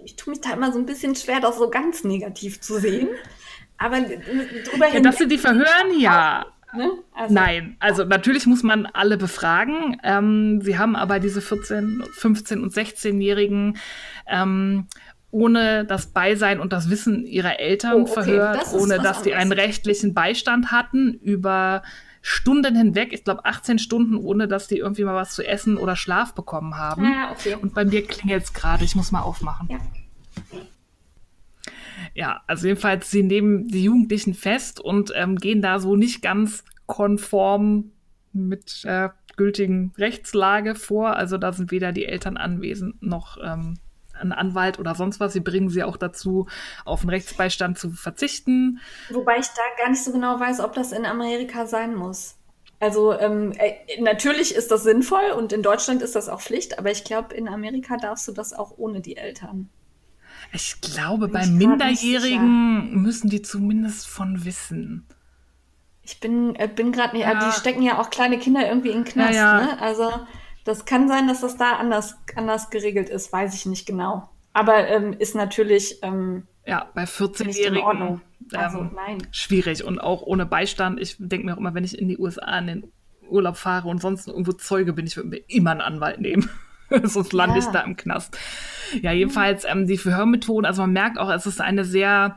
ich 0.04 0.16
tue 0.16 0.32
mich 0.32 0.40
da 0.40 0.52
immer 0.52 0.72
so 0.72 0.78
ein 0.78 0.86
bisschen 0.86 1.14
schwer, 1.14 1.40
das 1.40 1.56
so 1.56 1.70
ganz 1.70 2.04
negativ 2.04 2.60
zu 2.60 2.78
sehen. 2.78 3.08
Aber 3.80 3.98
drüber 3.98 4.88
ja, 4.92 5.00
dass 5.00 5.16
sie 5.16 5.26
die 5.26 5.38
verhören, 5.38 5.98
ja. 5.98 6.46
Ne? 6.72 6.90
Also, 7.14 7.34
Nein, 7.34 7.76
also 7.80 8.04
natürlich 8.04 8.46
muss 8.46 8.62
man 8.62 8.86
alle 8.86 9.16
befragen. 9.16 9.96
Ähm, 10.04 10.60
sie 10.60 10.78
haben 10.78 10.94
aber 10.94 11.18
diese 11.18 11.40
14, 11.40 12.04
15 12.12 12.62
und 12.62 12.72
16-Jährigen 12.72 13.78
ähm, 14.28 14.86
ohne 15.32 15.84
das 15.84 16.08
Beisein 16.08 16.60
und 16.60 16.72
das 16.72 16.90
Wissen 16.90 17.24
ihrer 17.26 17.58
Eltern 17.58 17.94
oh, 17.94 18.02
okay. 18.02 18.12
verhört, 18.12 18.62
das 18.62 18.74
ohne 18.74 18.98
dass 18.98 19.22
die 19.22 19.34
einen 19.34 19.52
rechtlichen 19.52 20.12
Beistand 20.12 20.70
hatten 20.70 21.14
über 21.14 21.82
Stunden 22.22 22.76
hinweg, 22.76 23.12
ich 23.12 23.24
glaube 23.24 23.46
18 23.46 23.78
Stunden, 23.78 24.16
ohne 24.16 24.46
dass 24.46 24.68
die 24.68 24.78
irgendwie 24.78 25.04
mal 25.04 25.14
was 25.14 25.34
zu 25.34 25.46
essen 25.46 25.78
oder 25.78 25.96
Schlaf 25.96 26.34
bekommen 26.34 26.76
haben. 26.76 27.06
Ah, 27.06 27.32
okay. 27.32 27.56
Und 27.60 27.74
bei 27.74 27.84
mir 27.84 28.06
klingelt 28.06 28.44
es 28.44 28.52
gerade, 28.52 28.84
ich 28.84 28.94
muss 28.94 29.10
mal 29.10 29.22
aufmachen. 29.22 29.68
Ja. 29.70 29.78
Ja, 32.14 32.42
also 32.46 32.66
jedenfalls, 32.66 33.10
sie 33.10 33.22
nehmen 33.22 33.68
die 33.68 33.84
Jugendlichen 33.84 34.34
fest 34.34 34.80
und 34.80 35.12
ähm, 35.14 35.36
gehen 35.36 35.62
da 35.62 35.78
so 35.78 35.96
nicht 35.96 36.22
ganz 36.22 36.64
konform 36.86 37.92
mit 38.32 38.84
äh, 38.84 39.10
gültigen 39.36 39.92
Rechtslage 39.96 40.74
vor. 40.74 41.16
Also 41.16 41.38
da 41.38 41.52
sind 41.52 41.70
weder 41.70 41.92
die 41.92 42.06
Eltern 42.06 42.36
anwesend 42.36 43.02
noch 43.02 43.38
ähm, 43.42 43.78
ein 44.20 44.32
Anwalt 44.32 44.78
oder 44.78 44.94
sonst 44.94 45.20
was. 45.20 45.32
Sie 45.32 45.40
bringen 45.40 45.68
sie 45.68 45.82
auch 45.82 45.96
dazu, 45.96 46.46
auf 46.84 47.00
einen 47.00 47.10
Rechtsbeistand 47.10 47.78
zu 47.78 47.90
verzichten. 47.90 48.80
Wobei 49.10 49.38
ich 49.38 49.46
da 49.46 49.62
gar 49.78 49.90
nicht 49.90 50.04
so 50.04 50.12
genau 50.12 50.38
weiß, 50.38 50.60
ob 50.60 50.74
das 50.74 50.92
in 50.92 51.06
Amerika 51.06 51.66
sein 51.66 51.94
muss. 51.94 52.36
Also 52.80 53.18
ähm, 53.18 53.52
äh, 53.52 54.00
natürlich 54.00 54.54
ist 54.54 54.70
das 54.70 54.82
sinnvoll 54.82 55.32
und 55.36 55.52
in 55.52 55.62
Deutschland 55.62 56.00
ist 56.00 56.16
das 56.16 56.30
auch 56.30 56.40
Pflicht, 56.40 56.78
aber 56.78 56.90
ich 56.90 57.04
glaube, 57.04 57.34
in 57.34 57.46
Amerika 57.46 57.98
darfst 57.98 58.26
du 58.26 58.32
das 58.32 58.54
auch 58.54 58.72
ohne 58.78 59.00
die 59.00 59.18
Eltern. 59.18 59.68
Ich 60.52 60.80
glaube, 60.80 61.28
bei 61.28 61.42
ich 61.42 61.50
Minderjährigen 61.50 63.02
müssen 63.02 63.30
die 63.30 63.42
zumindest 63.42 64.08
von 64.08 64.44
wissen. 64.44 65.06
Ich 66.02 66.18
bin, 66.18 66.56
äh, 66.56 66.68
bin 66.68 66.92
gerade 66.92 67.16
nicht, 67.16 67.26
ja. 67.26 67.38
die 67.38 67.52
stecken 67.52 67.82
ja 67.82 68.00
auch 68.00 68.10
kleine 68.10 68.38
Kinder 68.38 68.66
irgendwie 68.66 68.90
in 68.90 69.04
den 69.04 69.12
Knast, 69.12 69.34
ja, 69.34 69.60
ja. 69.60 69.66
ne? 69.66 69.80
Also 69.80 70.10
das 70.64 70.84
kann 70.84 71.08
sein, 71.08 71.28
dass 71.28 71.40
das 71.40 71.56
da 71.56 71.76
anders, 71.76 72.16
anders 72.34 72.70
geregelt 72.70 73.08
ist, 73.08 73.32
weiß 73.32 73.54
ich 73.54 73.66
nicht 73.66 73.86
genau. 73.86 74.28
Aber 74.52 74.88
ähm, 74.88 75.14
ist 75.18 75.34
natürlich. 75.34 75.98
Ähm, 76.02 76.46
ja, 76.66 76.90
bei 76.94 77.04
14-Jährigen 77.04 78.20
also, 78.52 78.80
ähm, 78.80 79.18
schwierig 79.30 79.84
und 79.84 79.98
auch 80.00 80.22
ohne 80.22 80.46
Beistand. 80.46 81.00
Ich 81.00 81.16
denke 81.18 81.46
mir 81.46 81.54
auch 81.54 81.58
immer, 81.58 81.74
wenn 81.74 81.84
ich 81.84 81.98
in 81.98 82.08
die 82.08 82.18
USA 82.18 82.58
in 82.58 82.66
den 82.66 82.92
Urlaub 83.28 83.56
fahre 83.56 83.88
und 83.88 84.00
sonst 84.00 84.26
irgendwo 84.26 84.52
Zeuge 84.52 84.92
bin, 84.92 85.06
ich 85.06 85.16
würde 85.16 85.28
mir 85.28 85.42
immer 85.46 85.70
einen 85.70 85.80
Anwalt 85.80 86.20
nehmen. 86.20 86.50
Sonst 87.04 87.32
lande 87.32 87.58
ja. 87.58 87.64
ich 87.64 87.72
da 87.72 87.80
im 87.80 87.96
Knast. 87.96 88.36
Ja, 89.02 89.12
jedenfalls 89.12 89.64
ähm, 89.64 89.86
die 89.86 89.98
Verhörmethoden, 89.98 90.66
also 90.66 90.82
man 90.82 90.92
merkt 90.92 91.18
auch, 91.18 91.30
es 91.30 91.46
ist 91.46 91.60
eine 91.60 91.84
sehr 91.84 92.36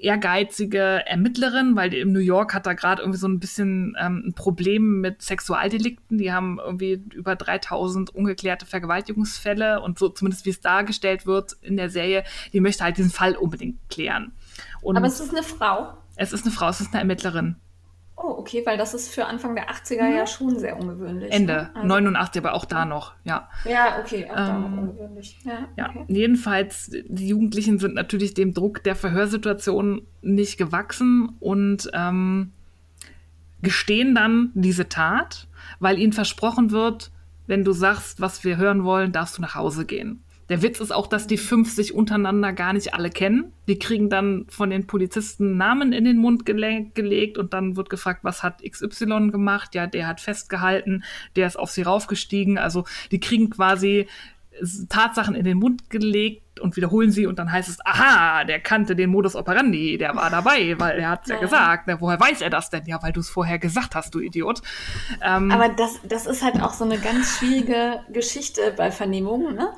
ehrgeizige 0.00 1.02
Ermittlerin, 1.06 1.76
weil 1.76 1.92
in 1.92 2.12
New 2.12 2.20
York 2.20 2.54
hat 2.54 2.66
da 2.66 2.72
gerade 2.72 3.02
irgendwie 3.02 3.18
so 3.18 3.28
ein 3.28 3.38
bisschen 3.38 3.96
ähm, 4.00 4.24
ein 4.26 4.32
Problem 4.32 5.00
mit 5.00 5.22
Sexualdelikten. 5.22 6.18
Die 6.18 6.32
haben 6.32 6.58
irgendwie 6.58 7.02
über 7.14 7.36
3000 7.36 8.10
ungeklärte 8.10 8.66
Vergewaltigungsfälle 8.66 9.80
und 9.80 9.98
so 9.98 10.08
zumindest 10.08 10.46
wie 10.46 10.50
es 10.50 10.60
dargestellt 10.60 11.26
wird 11.26 11.56
in 11.60 11.76
der 11.76 11.90
Serie, 11.90 12.24
die 12.52 12.60
möchte 12.60 12.84
halt 12.84 12.96
diesen 12.96 13.10
Fall 13.10 13.36
unbedingt 13.36 13.78
klären. 13.90 14.32
Und 14.80 14.96
Aber 14.96 15.06
es 15.06 15.20
ist 15.20 15.34
eine 15.34 15.42
Frau. 15.42 15.98
Es 16.16 16.32
ist 16.32 16.44
eine 16.44 16.52
Frau, 16.52 16.68
es 16.68 16.80
ist 16.80 16.92
eine 16.92 17.00
Ermittlerin. 17.00 17.56
Oh, 18.22 18.36
okay, 18.36 18.62
weil 18.66 18.76
das 18.76 18.92
ist 18.92 19.08
für 19.08 19.24
Anfang 19.24 19.54
der 19.54 19.70
80er 19.70 20.02
mhm. 20.02 20.14
ja 20.14 20.26
schon 20.26 20.58
sehr 20.58 20.78
ungewöhnlich. 20.78 21.32
Ende, 21.32 21.54
ne? 21.54 21.70
also, 21.74 21.88
89, 21.88 22.42
aber 22.42 22.54
auch 22.54 22.66
da 22.66 22.84
noch, 22.84 23.14
ja. 23.24 23.48
Ja, 23.64 23.98
okay, 23.98 24.26
auch 24.26 24.36
ähm, 24.36 24.36
da 24.36 24.58
noch 24.58 24.66
ähm, 24.66 24.78
ungewöhnlich. 24.78 25.38
Ja, 25.44 25.68
ja. 25.76 25.88
Okay. 25.88 26.04
jedenfalls, 26.08 26.90
die 27.08 27.28
Jugendlichen 27.28 27.78
sind 27.78 27.94
natürlich 27.94 28.34
dem 28.34 28.52
Druck 28.52 28.82
der 28.84 28.94
Verhörsituation 28.94 30.02
nicht 30.20 30.58
gewachsen 30.58 31.30
und 31.40 31.90
ähm, 31.94 32.52
gestehen 33.62 34.14
dann 34.14 34.50
diese 34.54 34.90
Tat, 34.90 35.48
weil 35.78 35.98
ihnen 35.98 36.12
versprochen 36.12 36.72
wird, 36.72 37.12
wenn 37.46 37.64
du 37.64 37.72
sagst, 37.72 38.20
was 38.20 38.44
wir 38.44 38.58
hören 38.58 38.84
wollen, 38.84 39.12
darfst 39.12 39.38
du 39.38 39.42
nach 39.42 39.54
Hause 39.54 39.86
gehen. 39.86 40.22
Der 40.50 40.62
Witz 40.62 40.80
ist 40.80 40.90
auch, 40.90 41.06
dass 41.06 41.28
die 41.28 41.38
fünf 41.38 41.72
sich 41.72 41.94
untereinander 41.94 42.52
gar 42.52 42.72
nicht 42.72 42.92
alle 42.92 43.08
kennen. 43.08 43.52
Die 43.68 43.78
kriegen 43.78 44.10
dann 44.10 44.46
von 44.48 44.70
den 44.70 44.88
Polizisten 44.88 45.56
Namen 45.56 45.92
in 45.92 46.04
den 46.04 46.16
Mund 46.16 46.44
gele 46.44 46.90
gelegt 46.92 47.38
und 47.38 47.54
dann 47.54 47.76
wird 47.76 47.88
gefragt, 47.88 48.24
was 48.24 48.42
hat 48.42 48.60
XY 48.68 49.30
gemacht? 49.30 49.76
Ja, 49.76 49.86
der 49.86 50.08
hat 50.08 50.20
festgehalten, 50.20 51.04
der 51.36 51.46
ist 51.46 51.56
auf 51.56 51.70
sie 51.70 51.82
raufgestiegen. 51.82 52.58
Also 52.58 52.84
die 53.12 53.20
kriegen 53.20 53.48
quasi 53.48 54.08
Tatsachen 54.88 55.34
in 55.34 55.44
den 55.44 55.58
Mund 55.58 55.90
gelegt 55.90 56.60
und 56.60 56.76
wiederholen 56.76 57.10
sie 57.10 57.26
und 57.26 57.38
dann 57.38 57.50
heißt 57.50 57.68
es, 57.68 57.78
aha, 57.84 58.44
der 58.44 58.60
kannte 58.60 58.94
den 58.94 59.10
Modus 59.10 59.34
operandi, 59.34 59.96
der 59.96 60.14
war 60.14 60.28
dabei, 60.28 60.78
weil 60.78 60.98
er 60.98 61.10
hat 61.10 61.22
es 61.22 61.30
ja. 61.30 61.38
gesagt. 61.38 61.84
Na, 61.86 62.00
woher 62.00 62.20
weiß 62.20 62.42
er 62.42 62.50
das 62.50 62.70
denn? 62.70 62.84
Ja, 62.86 63.02
weil 63.02 63.12
du 63.12 63.20
es 63.20 63.30
vorher 63.30 63.58
gesagt 63.58 63.94
hast, 63.94 64.14
du 64.14 64.20
Idiot. 64.20 64.60
Ähm, 65.22 65.50
Aber 65.50 65.68
das, 65.68 66.00
das 66.06 66.26
ist 66.26 66.42
halt 66.42 66.62
auch 66.62 66.74
so 66.74 66.84
eine 66.84 66.98
ganz 66.98 67.38
schwierige 67.38 68.00
Geschichte 68.12 68.74
bei 68.76 68.90
Vernehmungen. 68.90 69.54
Ne? 69.54 69.70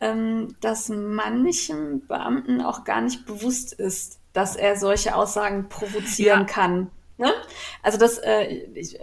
ähm, 0.00 0.56
dass 0.60 0.88
manchen 0.88 2.06
Beamten 2.06 2.60
auch 2.60 2.84
gar 2.84 3.00
nicht 3.00 3.26
bewusst 3.26 3.72
ist, 3.72 4.18
dass 4.32 4.56
er 4.56 4.76
solche 4.76 5.14
Aussagen 5.14 5.68
provozieren 5.68 6.40
ja. 6.40 6.46
kann. 6.46 6.90
Ne? 7.20 7.34
Also 7.82 7.98
das, 7.98 8.16
äh, 8.16 8.46
ich, 8.74 8.98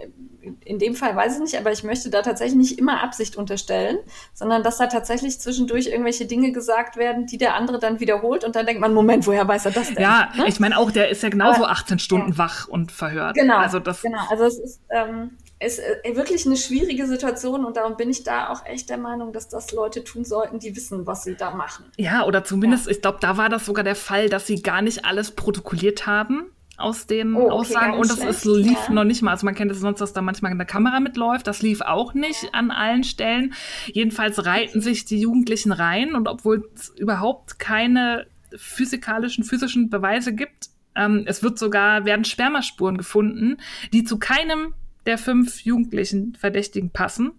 in 0.64 0.80
dem 0.80 0.96
Fall 0.96 1.14
weiß 1.14 1.34
ich 1.34 1.40
nicht, 1.40 1.56
aber 1.56 1.70
ich 1.70 1.84
möchte 1.84 2.10
da 2.10 2.20
tatsächlich 2.22 2.56
nicht 2.56 2.78
immer 2.80 3.00
Absicht 3.00 3.36
unterstellen, 3.36 3.98
sondern 4.34 4.64
dass 4.64 4.78
da 4.78 4.88
tatsächlich 4.88 5.38
zwischendurch 5.38 5.86
irgendwelche 5.86 6.26
Dinge 6.26 6.50
gesagt 6.50 6.96
werden, 6.96 7.26
die 7.26 7.38
der 7.38 7.54
andere 7.54 7.78
dann 7.78 8.00
wiederholt 8.00 8.42
und 8.42 8.56
dann 8.56 8.66
denkt 8.66 8.80
man, 8.80 8.92
Moment, 8.92 9.24
woher 9.28 9.46
weiß 9.46 9.66
er 9.66 9.70
das 9.70 9.94
denn? 9.94 10.02
Ja, 10.02 10.32
ne? 10.36 10.48
ich 10.48 10.58
meine 10.58 10.78
auch, 10.78 10.90
der 10.90 11.10
ist 11.10 11.22
ja 11.22 11.28
genauso 11.28 11.62
aber, 11.62 11.70
18 11.70 12.00
Stunden 12.00 12.32
ja. 12.32 12.38
wach 12.38 12.66
und 12.66 12.90
verhört. 12.90 13.36
Genau, 13.36 13.58
also 13.58 13.78
das 13.78 14.02
genau. 14.02 14.26
Also 14.28 14.46
es 14.46 14.58
ist, 14.58 14.80
ähm, 14.90 15.36
ist 15.60 15.78
äh, 15.78 16.16
wirklich 16.16 16.44
eine 16.44 16.56
schwierige 16.56 17.06
Situation 17.06 17.64
und 17.64 17.76
darum 17.76 17.96
bin 17.96 18.10
ich 18.10 18.24
da 18.24 18.48
auch 18.50 18.66
echt 18.66 18.90
der 18.90 18.98
Meinung, 18.98 19.32
dass 19.32 19.48
das 19.48 19.70
Leute 19.70 20.02
tun 20.02 20.24
sollten, 20.24 20.58
die 20.58 20.74
wissen, 20.74 21.06
was 21.06 21.22
sie 21.22 21.36
da 21.36 21.52
machen. 21.52 21.84
Ja, 21.96 22.26
oder 22.26 22.42
zumindest, 22.42 22.86
ja. 22.86 22.92
ich 22.92 23.00
glaube, 23.00 23.18
da 23.20 23.36
war 23.36 23.48
das 23.48 23.64
sogar 23.64 23.84
der 23.84 23.94
Fall, 23.94 24.28
dass 24.28 24.48
sie 24.48 24.60
gar 24.60 24.82
nicht 24.82 25.04
alles 25.04 25.30
protokolliert 25.30 26.08
haben 26.08 26.50
aus 26.78 27.06
den 27.06 27.34
oh, 27.34 27.46
okay, 27.46 27.50
Aussagen 27.50 27.94
und 27.94 28.08
das 28.08 28.20
ist, 28.20 28.44
lief 28.44 28.78
ja. 28.88 28.94
noch 28.94 29.04
nicht 29.04 29.20
mal. 29.22 29.32
Also 29.32 29.44
man 29.44 29.54
kennt 29.54 29.70
es 29.70 29.80
sonst, 29.80 30.00
dass 30.00 30.12
da 30.12 30.22
manchmal 30.22 30.52
eine 30.52 30.64
Kamera 30.64 31.00
mitläuft. 31.00 31.46
Das 31.46 31.60
lief 31.60 31.80
auch 31.80 32.14
nicht 32.14 32.44
ja. 32.44 32.50
an 32.52 32.70
allen 32.70 33.04
Stellen. 33.04 33.52
Jedenfalls 33.92 34.46
reiten 34.46 34.80
sich 34.80 35.04
die 35.04 35.20
Jugendlichen 35.20 35.72
rein 35.72 36.14
und 36.14 36.28
obwohl 36.28 36.68
es 36.74 36.90
überhaupt 36.90 37.58
keine 37.58 38.26
physikalischen, 38.56 39.44
physischen 39.44 39.90
Beweise 39.90 40.34
gibt, 40.34 40.70
ähm, 40.94 41.24
es 41.26 41.42
wird 41.42 41.58
sogar, 41.58 42.04
werden 42.04 42.24
Spermaspuren 42.24 42.96
gefunden, 42.96 43.58
die 43.92 44.04
zu 44.04 44.18
keinem 44.18 44.74
der 45.06 45.18
fünf 45.18 45.60
jugendlichen 45.62 46.34
Verdächtigen 46.34 46.90
passen. 46.90 47.32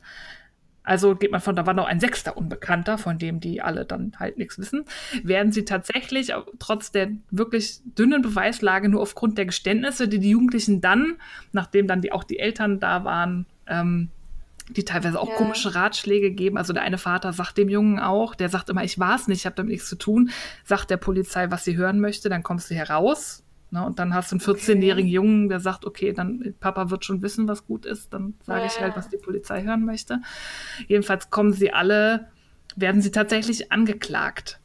Also 0.90 1.16
geht 1.16 1.32
man 1.32 1.40
von, 1.40 1.56
da 1.56 1.68
war 1.68 1.76
noch 1.76 1.86
ein 1.86 2.00
sechster 2.00 2.36
Unbekannter, 2.36 2.98
von 2.98 3.20
dem 3.20 3.40
die 3.40 3.62
alle 3.62 3.86
dann 3.86 4.14
halt 4.18 4.40
nichts 4.40 4.58
wissen, 4.58 4.86
werden 5.22 5.52
sie 5.52 5.64
tatsächlich 5.64 6.34
trotz 6.58 6.92
der 6.92 7.10
wirklich 7.30 7.82
dünnen 7.84 8.24
Beweislage 8.24 8.90
nur 8.90 9.02
aufgrund 9.02 9.38
der 9.38 9.46
Geständnisse, 9.46 10.08
die 10.08 10.18
die 10.18 10.32
Jugendlichen 10.32 10.82
dann, 10.82 11.18
nachdem 11.52 11.86
dann 11.86 12.02
die, 12.02 12.12
auch 12.12 12.24
die 12.24 12.40
Eltern 12.40 12.80
da 12.80 13.04
waren, 13.04 13.46
ähm, 13.68 14.10
die 14.70 14.84
teilweise 14.84 15.20
auch 15.20 15.30
ja. 15.30 15.36
komische 15.36 15.76
Ratschläge 15.76 16.32
geben. 16.32 16.58
Also 16.58 16.74
der 16.74 16.82
eine 16.82 16.98
Vater 16.98 17.34
sagt 17.34 17.60
dem 17.60 17.70
Jungen 17.70 18.00
auch, 18.00 18.34
der 18.34 18.50
sagt 18.50 18.70
immer, 18.70 18.84
ich 18.84 18.98
war 18.98 19.16
es 19.16 19.28
nicht, 19.28 19.42
ich 19.42 19.46
habe 19.46 19.56
damit 19.56 19.72
nichts 19.72 19.90
zu 19.90 19.96
tun, 19.96 20.32
sagt 20.64 20.90
der 20.90 20.98
Polizei, 20.98 21.52
was 21.52 21.66
sie 21.66 21.78
hören 21.78 22.00
möchte, 22.00 22.30
dann 22.30 22.42
kommst 22.42 22.72
du 22.72 22.74
heraus, 22.74 23.44
Ne? 23.72 23.86
Und 23.86 24.00
dann 24.00 24.14
hast 24.14 24.32
du 24.32 24.36
einen 24.36 24.42
14-jährigen 24.42 25.10
okay. 25.10 25.16
Jungen, 25.16 25.50
der 25.50 25.60
sagt, 25.60 25.86
okay, 25.86 26.14
dann 26.14 26.56
Papa 26.60 26.90
wird 26.90 27.06
schon 27.06 27.22
wissen, 27.22 27.48
was 27.48 27.66
gut 27.66 27.86
ist, 27.86 28.14
dann 28.14 28.34
sage 28.44 28.62
ja. 28.62 28.66
ich 28.68 28.80
halt, 28.80 28.96
was 28.96 29.10
die 29.10 29.18
Polizei 29.18 29.64
hören 29.64 29.86
möchte. 29.86 30.22
Jedenfalls 30.88 31.30
kommen 31.30 31.54
sie 31.54 31.72
alle, 31.72 32.28
werden 32.76 33.02
sie 33.02 33.12
tatsächlich 33.12 33.72
angeklagt, 33.72 34.60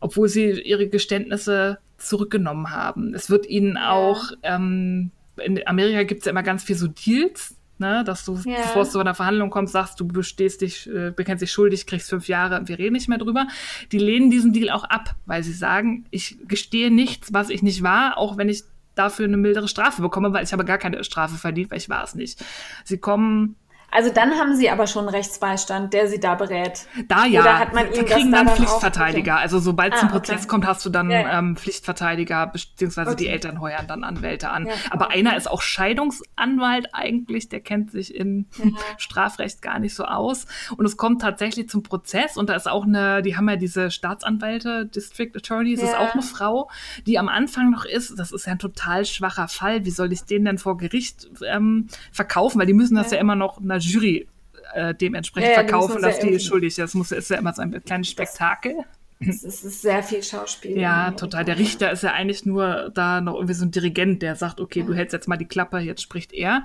obwohl 0.00 0.28
sie 0.28 0.60
ihre 0.60 0.88
Geständnisse 0.88 1.78
zurückgenommen 1.96 2.70
haben. 2.70 3.14
Es 3.14 3.30
wird 3.30 3.46
ihnen 3.46 3.76
auch, 3.76 4.32
ähm, 4.42 5.10
in 5.36 5.66
Amerika 5.66 6.02
gibt 6.02 6.20
es 6.20 6.26
ja 6.26 6.30
immer 6.30 6.42
ganz 6.42 6.64
viel 6.64 6.76
so 6.76 6.86
Deals, 6.86 7.56
ne, 7.80 8.04
dass 8.04 8.24
du, 8.24 8.36
ja. 8.44 8.58
bevor 8.62 8.84
du 8.84 8.90
zu 8.90 8.98
einer 8.98 9.14
Verhandlung 9.14 9.50
kommst, 9.50 9.72
sagst, 9.72 9.98
du 9.98 10.06
bestehst 10.06 10.60
dich, 10.60 10.88
äh, 10.88 11.10
bekennst 11.10 11.42
dich 11.42 11.50
schuldig, 11.50 11.86
kriegst 11.86 12.10
fünf 12.10 12.28
Jahre, 12.28 12.66
wir 12.66 12.78
reden 12.78 12.92
nicht 12.92 13.08
mehr 13.08 13.18
drüber. 13.18 13.48
Die 13.92 13.98
lehnen 13.98 14.30
diesen 14.30 14.52
Deal 14.52 14.70
auch 14.70 14.84
ab, 14.84 15.14
weil 15.26 15.42
sie 15.42 15.52
sagen, 15.52 16.04
ich 16.10 16.38
gestehe 16.46 16.90
nichts, 16.90 17.32
was 17.32 17.50
ich 17.50 17.62
nicht 17.62 17.82
war, 17.82 18.18
auch 18.18 18.36
wenn 18.36 18.48
ich 18.48 18.62
dafür 18.94 19.24
eine 19.24 19.36
mildere 19.36 19.68
Strafe 19.68 20.02
bekomme, 20.02 20.32
weil 20.32 20.44
ich 20.44 20.52
habe 20.52 20.64
gar 20.64 20.78
keine 20.78 21.02
Strafe 21.04 21.36
verdient, 21.36 21.70
weil 21.70 21.78
ich 21.78 21.88
war 21.88 22.04
es 22.04 22.14
nicht. 22.14 22.44
Sie 22.84 22.98
kommen 22.98 23.56
also 23.90 24.10
dann 24.10 24.32
haben 24.32 24.54
Sie 24.54 24.70
aber 24.70 24.86
schon 24.86 25.08
Rechtsbeistand, 25.08 25.92
der 25.92 26.08
Sie 26.08 26.20
da 26.20 26.34
berät. 26.34 26.86
Da 27.08 27.26
ja. 27.26 27.40
Oder 27.40 27.58
hat 27.58 27.74
man 27.74 27.92
Sie 27.92 28.04
kriegen 28.04 28.30
dann, 28.30 28.46
dann 28.46 28.56
Pflichtverteidiger. 28.56 29.34
Okay. 29.34 29.42
Also 29.42 29.58
sobald 29.58 29.94
es 29.94 29.98
ah, 29.98 30.00
zum 30.02 30.08
Prozess 30.10 30.38
okay. 30.38 30.46
kommt, 30.46 30.66
hast 30.66 30.84
du 30.84 30.90
dann 30.90 31.10
ja, 31.10 31.20
ja. 31.22 31.38
Ähm, 31.38 31.56
Pflichtverteidiger, 31.56 32.46
beziehungsweise 32.46 33.10
okay. 33.10 33.24
die 33.24 33.28
Eltern 33.28 33.60
heuern 33.60 33.86
dann 33.88 34.04
Anwälte 34.04 34.50
an. 34.50 34.66
Ja, 34.66 34.72
aber 34.90 35.10
einer 35.10 35.36
ist 35.36 35.50
auch 35.50 35.60
Scheidungsanwalt 35.60 36.88
eigentlich, 36.92 37.48
der 37.48 37.60
kennt 37.60 37.90
sich 37.90 38.14
in 38.14 38.46
Strafrecht 38.98 39.60
gar 39.60 39.80
nicht 39.80 39.94
so 39.94 40.04
aus. 40.04 40.46
Und 40.76 40.86
es 40.86 40.96
kommt 40.96 41.20
tatsächlich 41.20 41.68
zum 41.68 41.82
Prozess 41.82 42.36
und 42.36 42.48
da 42.48 42.54
ist 42.54 42.68
auch 42.68 42.84
eine, 42.84 43.22
die 43.22 43.36
haben 43.36 43.48
ja 43.48 43.56
diese 43.56 43.90
Staatsanwälte, 43.90 44.86
District 44.86 45.32
Attorneys, 45.34 45.82
ist 45.82 45.96
auch 45.96 46.14
eine 46.14 46.22
Frau, 46.22 46.70
die 47.06 47.18
am 47.18 47.28
Anfang 47.28 47.70
noch 47.70 47.84
ist. 47.84 48.16
Das 48.18 48.30
ist 48.30 48.46
ja 48.46 48.52
ein 48.52 48.58
total 48.58 49.04
schwacher 49.04 49.48
Fall. 49.48 49.84
Wie 49.84 49.90
soll 49.90 50.12
ich 50.12 50.22
den 50.22 50.44
denn 50.44 50.58
vor 50.58 50.76
Gericht 50.76 51.28
ähm, 51.46 51.88
verkaufen? 52.12 52.60
Weil 52.60 52.66
die 52.66 52.74
müssen 52.74 52.94
das 52.94 53.10
ja, 53.10 53.18
immer 53.18 53.34
noch 53.34 53.58
einer 53.58 53.79
Jury 53.80 54.28
äh, 54.74 54.94
dementsprechend 54.94 55.50
ja, 55.50 55.62
ja, 55.62 55.68
verkaufen, 55.68 56.02
dass 56.02 56.20
die 56.20 56.38
schuldig 56.38 56.68
ist. 56.68 56.78
Das 56.78 56.94
muss, 56.94 57.12
ist 57.12 57.30
ja 57.30 57.38
immer 57.38 57.52
so 57.52 57.62
ein 57.62 57.82
kleines 57.84 58.08
Spektakel. 58.08 58.84
Es 59.20 59.44
ist 59.44 59.82
sehr 59.82 60.02
viel 60.02 60.22
Schauspiel. 60.22 60.78
Ja, 60.78 61.10
total. 61.10 61.44
Der 61.44 61.58
Richter 61.58 61.90
ist 61.90 62.02
ja 62.02 62.12
eigentlich 62.12 62.46
nur 62.46 62.90
da 62.94 63.20
noch 63.20 63.34
irgendwie 63.34 63.52
so 63.52 63.66
ein 63.66 63.70
Dirigent, 63.70 64.22
der 64.22 64.34
sagt, 64.34 64.60
okay, 64.60 64.80
ja. 64.80 64.86
du 64.86 64.94
hältst 64.94 65.12
jetzt 65.12 65.28
mal 65.28 65.36
die 65.36 65.44
Klappe, 65.44 65.78
jetzt 65.78 66.00
spricht 66.00 66.32
er. 66.32 66.64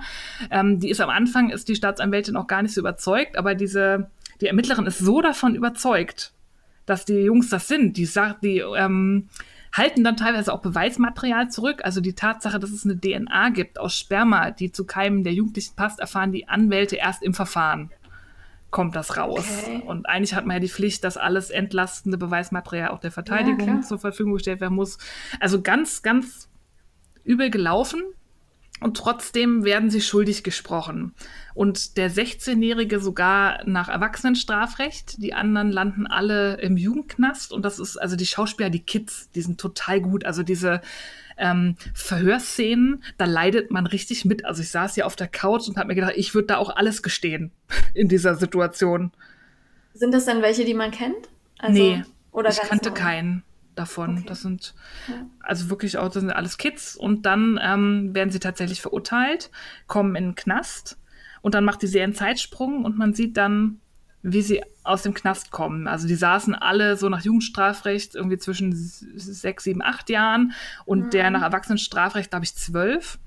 Ähm, 0.50 0.80
die 0.80 0.88
ist 0.88 1.02
am 1.02 1.10
Anfang, 1.10 1.50
ist 1.50 1.68
die 1.68 1.76
Staatsanwältin 1.76 2.34
auch 2.36 2.46
gar 2.46 2.62
nicht 2.62 2.72
so 2.72 2.80
überzeugt, 2.80 3.36
aber 3.36 3.54
diese, 3.54 4.10
die 4.40 4.46
Ermittlerin 4.46 4.86
ist 4.86 4.98
so 4.98 5.20
davon 5.20 5.54
überzeugt, 5.54 6.32
dass 6.86 7.04
die 7.04 7.18
Jungs 7.18 7.50
das 7.50 7.68
sind. 7.68 7.98
Die 7.98 8.06
sagt, 8.06 8.42
die, 8.42 8.58
ähm, 8.58 9.28
halten 9.76 10.04
dann 10.04 10.16
teilweise 10.16 10.52
auch 10.52 10.62
Beweismaterial 10.62 11.50
zurück. 11.50 11.80
Also 11.84 12.00
die 12.00 12.14
Tatsache, 12.14 12.58
dass 12.58 12.70
es 12.70 12.84
eine 12.84 12.98
DNA 12.98 13.50
gibt 13.50 13.78
aus 13.78 13.96
Sperma, 13.96 14.50
die 14.50 14.72
zu 14.72 14.86
Keimen 14.86 15.24
der 15.24 15.34
Jugendlichen 15.34 15.76
passt, 15.76 16.00
erfahren 16.00 16.32
die 16.32 16.48
Anwälte 16.48 16.96
erst 16.96 17.22
im 17.22 17.34
Verfahren. 17.34 17.90
Kommt 18.70 18.96
das 18.96 19.16
raus. 19.16 19.46
Okay. 19.62 19.82
Und 19.86 20.08
eigentlich 20.08 20.34
hat 20.34 20.46
man 20.46 20.56
ja 20.56 20.60
die 20.60 20.68
Pflicht, 20.68 21.04
dass 21.04 21.16
alles 21.16 21.50
entlastende 21.50 22.18
Beweismaterial 22.18 22.88
auch 22.88 23.00
der 23.00 23.12
Verteidigung 23.12 23.66
ja, 23.66 23.80
zur 23.82 23.98
Verfügung 23.98 24.34
gestellt 24.34 24.60
werden 24.60 24.74
muss. 24.74 24.98
Also 25.40 25.62
ganz, 25.62 26.02
ganz 26.02 26.48
übel 27.24 27.50
gelaufen. 27.50 28.02
Und 28.80 28.96
trotzdem 28.96 29.64
werden 29.64 29.88
sie 29.88 30.02
schuldig 30.02 30.44
gesprochen. 30.44 31.14
Und 31.56 31.96
der 31.96 32.10
16-Jährige 32.10 33.00
sogar 33.00 33.64
nach 33.64 33.88
Erwachsenenstrafrecht. 33.88 35.22
Die 35.22 35.32
anderen 35.32 35.70
landen 35.72 36.06
alle 36.06 36.60
im 36.60 36.76
Jugendknast. 36.76 37.50
Und 37.50 37.64
das 37.64 37.78
ist, 37.78 37.96
also 37.96 38.14
die 38.14 38.26
Schauspieler, 38.26 38.68
die 38.68 38.82
Kids, 38.82 39.30
die 39.30 39.40
sind 39.40 39.58
total 39.58 40.02
gut. 40.02 40.26
Also 40.26 40.42
diese 40.42 40.82
ähm, 41.38 41.76
Verhörszenen, 41.94 43.02
da 43.16 43.24
leidet 43.24 43.70
man 43.70 43.86
richtig 43.86 44.26
mit. 44.26 44.44
Also 44.44 44.60
ich 44.60 44.70
saß 44.70 44.96
hier 44.96 45.06
auf 45.06 45.16
der 45.16 45.28
Couch 45.28 45.66
und 45.66 45.78
habe 45.78 45.88
mir 45.88 45.94
gedacht, 45.94 46.12
ich 46.16 46.34
würde 46.34 46.48
da 46.48 46.58
auch 46.58 46.76
alles 46.76 47.02
gestehen 47.02 47.52
in 47.94 48.10
dieser 48.10 48.34
Situation. 48.34 49.12
Sind 49.94 50.12
das 50.12 50.26
dann 50.26 50.42
welche, 50.42 50.66
die 50.66 50.74
man 50.74 50.90
kennt? 50.90 51.30
Also, 51.56 51.72
nee, 51.72 52.04
oder 52.32 52.50
ich 52.50 52.60
kannte 52.60 52.90
neu? 52.90 52.94
keinen 52.94 53.44
davon. 53.76 54.18
Okay. 54.18 54.26
Das 54.28 54.42
sind 54.42 54.74
ja. 55.08 55.24
also 55.40 55.70
wirklich 55.70 55.96
auch, 55.96 56.08
das 56.08 56.20
sind 56.20 56.30
alles 56.30 56.58
Kids. 56.58 56.96
Und 56.96 57.24
dann 57.24 57.58
ähm, 57.62 58.14
werden 58.14 58.28
sie 58.28 58.40
tatsächlich 58.40 58.82
verurteilt, 58.82 59.50
kommen 59.86 60.16
in 60.16 60.24
den 60.24 60.34
Knast 60.34 60.98
und 61.46 61.54
dann 61.54 61.64
macht 61.64 61.80
die 61.80 61.86
Serie 61.86 62.02
einen 62.02 62.12
Zeitsprung 62.12 62.84
und 62.84 62.98
man 62.98 63.14
sieht 63.14 63.36
dann, 63.36 63.78
wie 64.20 64.42
sie 64.42 64.64
aus 64.82 65.02
dem 65.02 65.14
Knast 65.14 65.52
kommen. 65.52 65.86
Also 65.86 66.08
die 66.08 66.16
saßen 66.16 66.56
alle 66.56 66.96
so 66.96 67.08
nach 67.08 67.22
Jugendstrafrecht 67.22 68.16
irgendwie 68.16 68.36
zwischen 68.36 68.72
sechs, 68.74 69.62
sieben, 69.62 69.80
acht 69.80 70.10
Jahren 70.10 70.54
und 70.86 71.04
mhm. 71.04 71.10
der 71.10 71.30
nach 71.30 71.42
Erwachsenenstrafrecht, 71.42 72.30
glaube 72.30 72.46
ich, 72.46 72.56
zwölf 72.56 73.20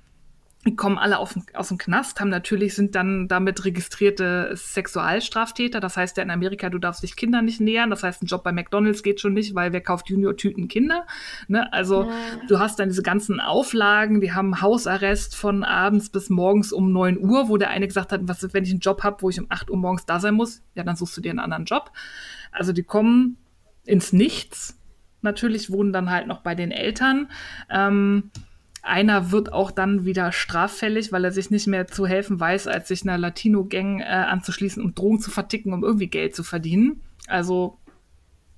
die 0.65 0.75
kommen 0.75 0.97
alle 0.97 1.19
auf, 1.19 1.37
aus 1.53 1.69
dem 1.69 1.77
Knast, 1.77 2.19
haben 2.19 2.27
natürlich, 2.27 2.75
sind 2.75 2.93
dann 2.93 3.29
damit 3.29 3.63
registrierte 3.63 4.51
Sexualstraftäter. 4.53 5.79
Das 5.79 5.95
heißt 5.95 6.17
ja 6.17 6.23
in 6.23 6.31
Amerika, 6.31 6.69
du 6.69 6.79
darfst 6.79 7.01
dich 7.01 7.15
Kindern 7.15 7.45
nicht 7.45 7.61
nähern. 7.61 7.89
Das 7.89 8.03
heißt, 8.03 8.21
ein 8.21 8.25
Job 8.25 8.43
bei 8.43 8.51
McDonalds 8.51 9.01
geht 9.01 9.21
schon 9.21 9.33
nicht, 9.33 9.55
weil 9.55 9.71
wer 9.71 9.79
kauft 9.79 10.09
Junior-Tüten 10.09 10.67
Kinder? 10.67 11.07
Ne? 11.47 11.71
Also 11.71 12.03
ja. 12.03 12.11
du 12.49 12.59
hast 12.59 12.77
dann 12.77 12.89
diese 12.89 13.03
ganzen 13.03 13.39
Auflagen, 13.39 14.19
die 14.19 14.33
haben 14.33 14.61
Hausarrest 14.61 15.33
von 15.33 15.63
abends 15.63 16.09
bis 16.09 16.29
morgens 16.29 16.73
um 16.73 16.91
neun 16.91 17.17
Uhr, 17.17 17.47
wo 17.47 17.55
der 17.55 17.69
eine 17.69 17.87
gesagt 17.87 18.11
hat, 18.11 18.21
was 18.23 18.43
ist, 18.43 18.53
wenn 18.53 18.65
ich 18.65 18.71
einen 18.71 18.81
Job 18.81 19.01
habe, 19.03 19.21
wo 19.21 19.29
ich 19.29 19.39
um 19.39 19.45
acht 19.47 19.69
Uhr 19.69 19.77
morgens 19.77 20.05
da 20.05 20.19
sein 20.19 20.33
muss? 20.33 20.61
Ja, 20.75 20.83
dann 20.83 20.97
suchst 20.97 21.15
du 21.15 21.21
dir 21.21 21.29
einen 21.29 21.39
anderen 21.39 21.65
Job. 21.65 21.93
Also 22.51 22.73
die 22.73 22.83
kommen 22.83 23.37
ins 23.85 24.11
Nichts. 24.11 24.77
Natürlich 25.21 25.71
wohnen 25.71 25.93
dann 25.93 26.09
halt 26.09 26.27
noch 26.27 26.41
bei 26.41 26.53
den 26.53 26.71
Eltern. 26.71 27.29
Ähm, 27.69 28.31
einer 28.81 29.31
wird 29.31 29.51
auch 29.51 29.71
dann 29.71 30.05
wieder 30.05 30.31
straffällig, 30.31 31.11
weil 31.11 31.25
er 31.25 31.31
sich 31.31 31.51
nicht 31.51 31.67
mehr 31.67 31.87
zu 31.87 32.07
helfen 32.07 32.39
weiß, 32.39 32.67
als 32.67 32.87
sich 32.87 33.03
einer 33.03 33.17
Latino-Gang 33.17 34.01
äh, 34.01 34.03
anzuschließen, 34.03 34.83
um 34.83 34.95
Drogen 34.95 35.19
zu 35.19 35.31
verticken, 35.31 35.73
um 35.73 35.83
irgendwie 35.83 36.07
Geld 36.07 36.35
zu 36.35 36.43
verdienen. 36.43 37.01
Also 37.27 37.77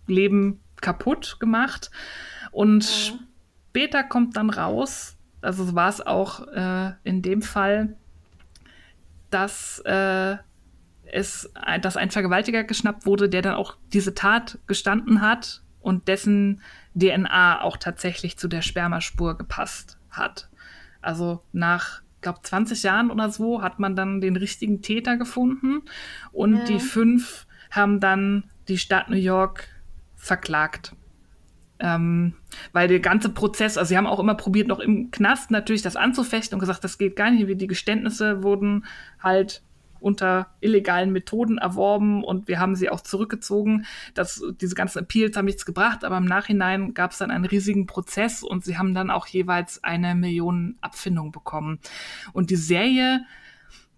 Leben 0.07 0.59
kaputt 0.79 1.37
gemacht. 1.39 1.91
Und 2.51 2.83
ja. 2.83 3.19
später 3.69 4.03
kommt 4.03 4.37
dann 4.37 4.49
raus, 4.49 5.17
also 5.41 5.73
war 5.73 5.89
es 5.89 6.01
auch 6.01 6.47
äh, 6.47 6.91
in 7.03 7.21
dem 7.21 7.41
Fall, 7.41 7.95
dass 9.29 9.79
äh, 9.85 10.37
es, 11.05 11.51
dass 11.81 11.97
ein 11.97 12.11
Vergewaltiger 12.11 12.63
geschnappt 12.63 13.05
wurde, 13.05 13.27
der 13.27 13.41
dann 13.41 13.55
auch 13.55 13.75
diese 13.91 14.13
Tat 14.13 14.59
gestanden 14.67 15.21
hat 15.21 15.61
und 15.81 16.07
dessen 16.07 16.61
DNA 16.95 17.61
auch 17.61 17.77
tatsächlich 17.77 18.37
zu 18.37 18.47
der 18.47 18.61
Spermaspur 18.61 19.37
gepasst 19.37 19.97
hat. 20.11 20.49
Also 21.01 21.43
nach, 21.51 22.01
glaube 22.21 22.39
20 22.43 22.83
Jahren 22.83 23.11
oder 23.11 23.29
so 23.29 23.61
hat 23.61 23.79
man 23.79 23.95
dann 23.95 24.21
den 24.21 24.35
richtigen 24.35 24.81
Täter 24.81 25.17
gefunden 25.17 25.81
und 26.31 26.57
ja. 26.57 26.63
die 26.65 26.79
fünf 26.79 27.47
haben 27.71 27.99
dann 27.99 28.43
die 28.67 28.77
Stadt 28.77 29.09
New 29.09 29.17
York 29.17 29.67
verklagt. 30.15 30.95
Ähm, 31.79 32.35
weil 32.73 32.87
der 32.87 32.99
ganze 32.99 33.29
Prozess, 33.29 33.75
also 33.75 33.89
sie 33.89 33.97
haben 33.97 34.05
auch 34.05 34.19
immer 34.19 34.35
probiert, 34.35 34.67
noch 34.67 34.79
im 34.79 35.09
Knast 35.09 35.49
natürlich 35.49 35.81
das 35.81 35.95
anzufechten 35.95 36.55
und 36.55 36.59
gesagt, 36.59 36.83
das 36.83 36.99
geht 36.99 37.15
gar 37.15 37.31
nicht, 37.31 37.47
wie 37.47 37.55
die 37.55 37.65
Geständnisse 37.65 38.43
wurden 38.43 38.85
halt 39.19 39.63
unter 40.01 40.47
illegalen 40.59 41.11
Methoden 41.11 41.57
erworben 41.57 42.23
und 42.23 42.47
wir 42.47 42.59
haben 42.59 42.75
sie 42.75 42.89
auch 42.89 43.01
zurückgezogen. 43.01 43.85
Das, 44.13 44.43
diese 44.59 44.75
ganzen 44.75 44.99
Appeals 44.99 45.37
haben 45.37 45.45
nichts 45.45 45.65
gebracht, 45.65 46.03
aber 46.03 46.17
im 46.17 46.25
Nachhinein 46.25 46.93
gab 46.93 47.11
es 47.11 47.19
dann 47.19 47.31
einen 47.31 47.45
riesigen 47.45 47.85
Prozess 47.85 48.43
und 48.43 48.65
sie 48.65 48.77
haben 48.77 48.93
dann 48.93 49.11
auch 49.11 49.27
jeweils 49.27 49.83
eine 49.83 50.15
Million 50.15 50.77
Abfindung 50.81 51.31
bekommen. 51.31 51.79
Und 52.33 52.49
die 52.49 52.55
Serie 52.55 53.21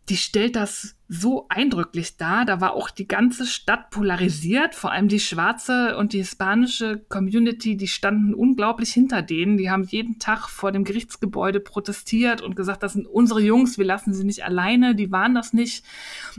die 0.10 0.18
stellt 0.18 0.56
das 0.56 0.96
so 1.08 1.46
eindrücklich 1.48 2.18
dar. 2.18 2.44
Da 2.44 2.60
war 2.60 2.74
auch 2.74 2.90
die 2.90 3.08
ganze 3.08 3.46
Stadt 3.46 3.90
polarisiert, 3.90 4.76
vor 4.76 4.92
allem 4.92 5.08
die 5.08 5.20
schwarze 5.20 5.96
und 5.96 6.12
die 6.12 6.18
hispanische 6.18 7.06
Community, 7.08 7.78
die 7.78 7.88
standen 7.88 8.34
unglaublich 8.34 8.92
hinter 8.92 9.22
denen. 9.22 9.58
Die 9.58 9.70
haben 9.70 9.84
jeden 9.84 10.20
Tag 10.20 10.50
vor 10.50 10.72
dem 10.72 10.84
Gerichtsgebäude 10.84 11.60
protestiert 11.60 12.42
und 12.42 12.56
gesagt, 12.56 12.84
das 12.84 12.94
sind 12.94 13.08
unsere 13.08 13.42
Jungs, 13.42 13.78
wir 13.78 13.86
lassen 13.86 14.14
sie 14.14 14.26
nicht 14.26 14.44
alleine, 14.44 14.96
die 14.96 15.12
waren 15.12 15.36
das 15.36 15.54
nicht. 15.54 15.86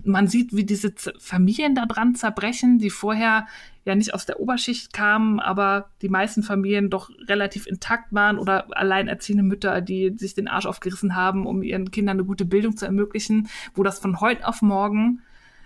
Man 0.02 0.28
sieht, 0.28 0.54
wie 0.54 0.64
diese 0.64 0.92
Familien 1.18 1.74
da 1.74 1.86
dran 1.86 2.14
zerbrechen, 2.14 2.78
die 2.78 2.90
vorher 2.90 3.46
ja 3.84 3.94
nicht 3.94 4.14
aus 4.14 4.26
der 4.26 4.40
Oberschicht 4.40 4.92
kamen, 4.92 5.40
aber 5.40 5.90
die 6.02 6.08
meisten 6.08 6.42
Familien 6.42 6.90
doch 6.90 7.10
relativ 7.28 7.66
intakt 7.66 8.12
waren 8.12 8.38
oder 8.38 8.66
alleinerziehende 8.70 9.42
Mütter, 9.42 9.80
die 9.80 10.14
sich 10.16 10.34
den 10.34 10.48
Arsch 10.48 10.66
aufgerissen 10.66 11.14
haben, 11.14 11.46
um 11.46 11.62
ihren 11.62 11.90
Kindern 11.90 12.16
eine 12.16 12.24
gute 12.24 12.44
Bildung 12.44 12.76
zu 12.76 12.86
ermöglichen, 12.86 13.48
wo 13.74 13.82
das 13.82 13.98
von 13.98 14.20
heute 14.20 14.46
auf 14.46 14.62
morgen 14.62 15.20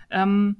ähm, 0.09 0.57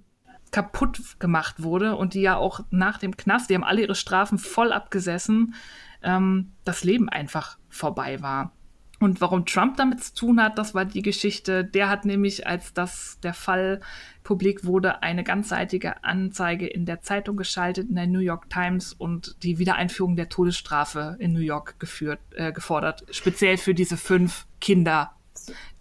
kaputt 0.52 1.20
gemacht 1.20 1.62
wurde 1.62 1.96
und 1.96 2.14
die 2.14 2.22
ja 2.22 2.38
auch 2.38 2.62
nach 2.72 2.98
dem 2.98 3.18
Knast, 3.18 3.50
die 3.50 3.56
haben 3.56 3.64
alle 3.64 3.82
ihre 3.82 3.96
Strafen 3.96 4.38
voll 4.38 4.72
abgesessen, 4.72 5.54
ähm, 6.02 6.54
das 6.64 6.84
Leben 6.84 7.10
einfach 7.10 7.58
vorbei 7.70 8.22
war. 8.22 8.54
Und 9.00 9.22
warum 9.22 9.46
Trump 9.46 9.78
damit 9.78 10.04
zu 10.04 10.14
tun 10.14 10.44
hat, 10.44 10.58
das 10.58 10.76
war 10.76 10.84
die 10.84 11.02
Geschichte. 11.02 11.64
Der 11.64 11.90
hat 11.90 12.04
nämlich, 12.04 12.46
als 12.48 12.74
das 12.74 13.18
der 13.24 13.34
Fall 13.34 13.80
publik 14.24 14.66
wurde, 14.66 15.02
eine 15.02 15.24
ganzseitige 15.24 16.04
Anzeige 16.04 16.68
in 16.68 16.86
der 16.86 17.02
Zeitung 17.02 17.38
geschaltet, 17.38 17.90
in 17.90 17.96
der 17.96 18.08
New 18.08 18.20
York 18.20 18.50
Times 18.50 18.92
und 18.92 19.38
die 19.44 19.58
Wiedereinführung 19.58 20.18
der 20.18 20.28
Todesstrafe 20.28 21.16
in 21.20 21.32
New 21.32 21.40
York 21.40 21.80
geführt, 21.80 22.20
äh, 22.36 22.52
gefordert. 22.52 23.06
Speziell 23.12 23.58
für 23.58 23.74
diese 23.74 23.96
fünf 23.96 24.46
Kinder, 24.60 25.14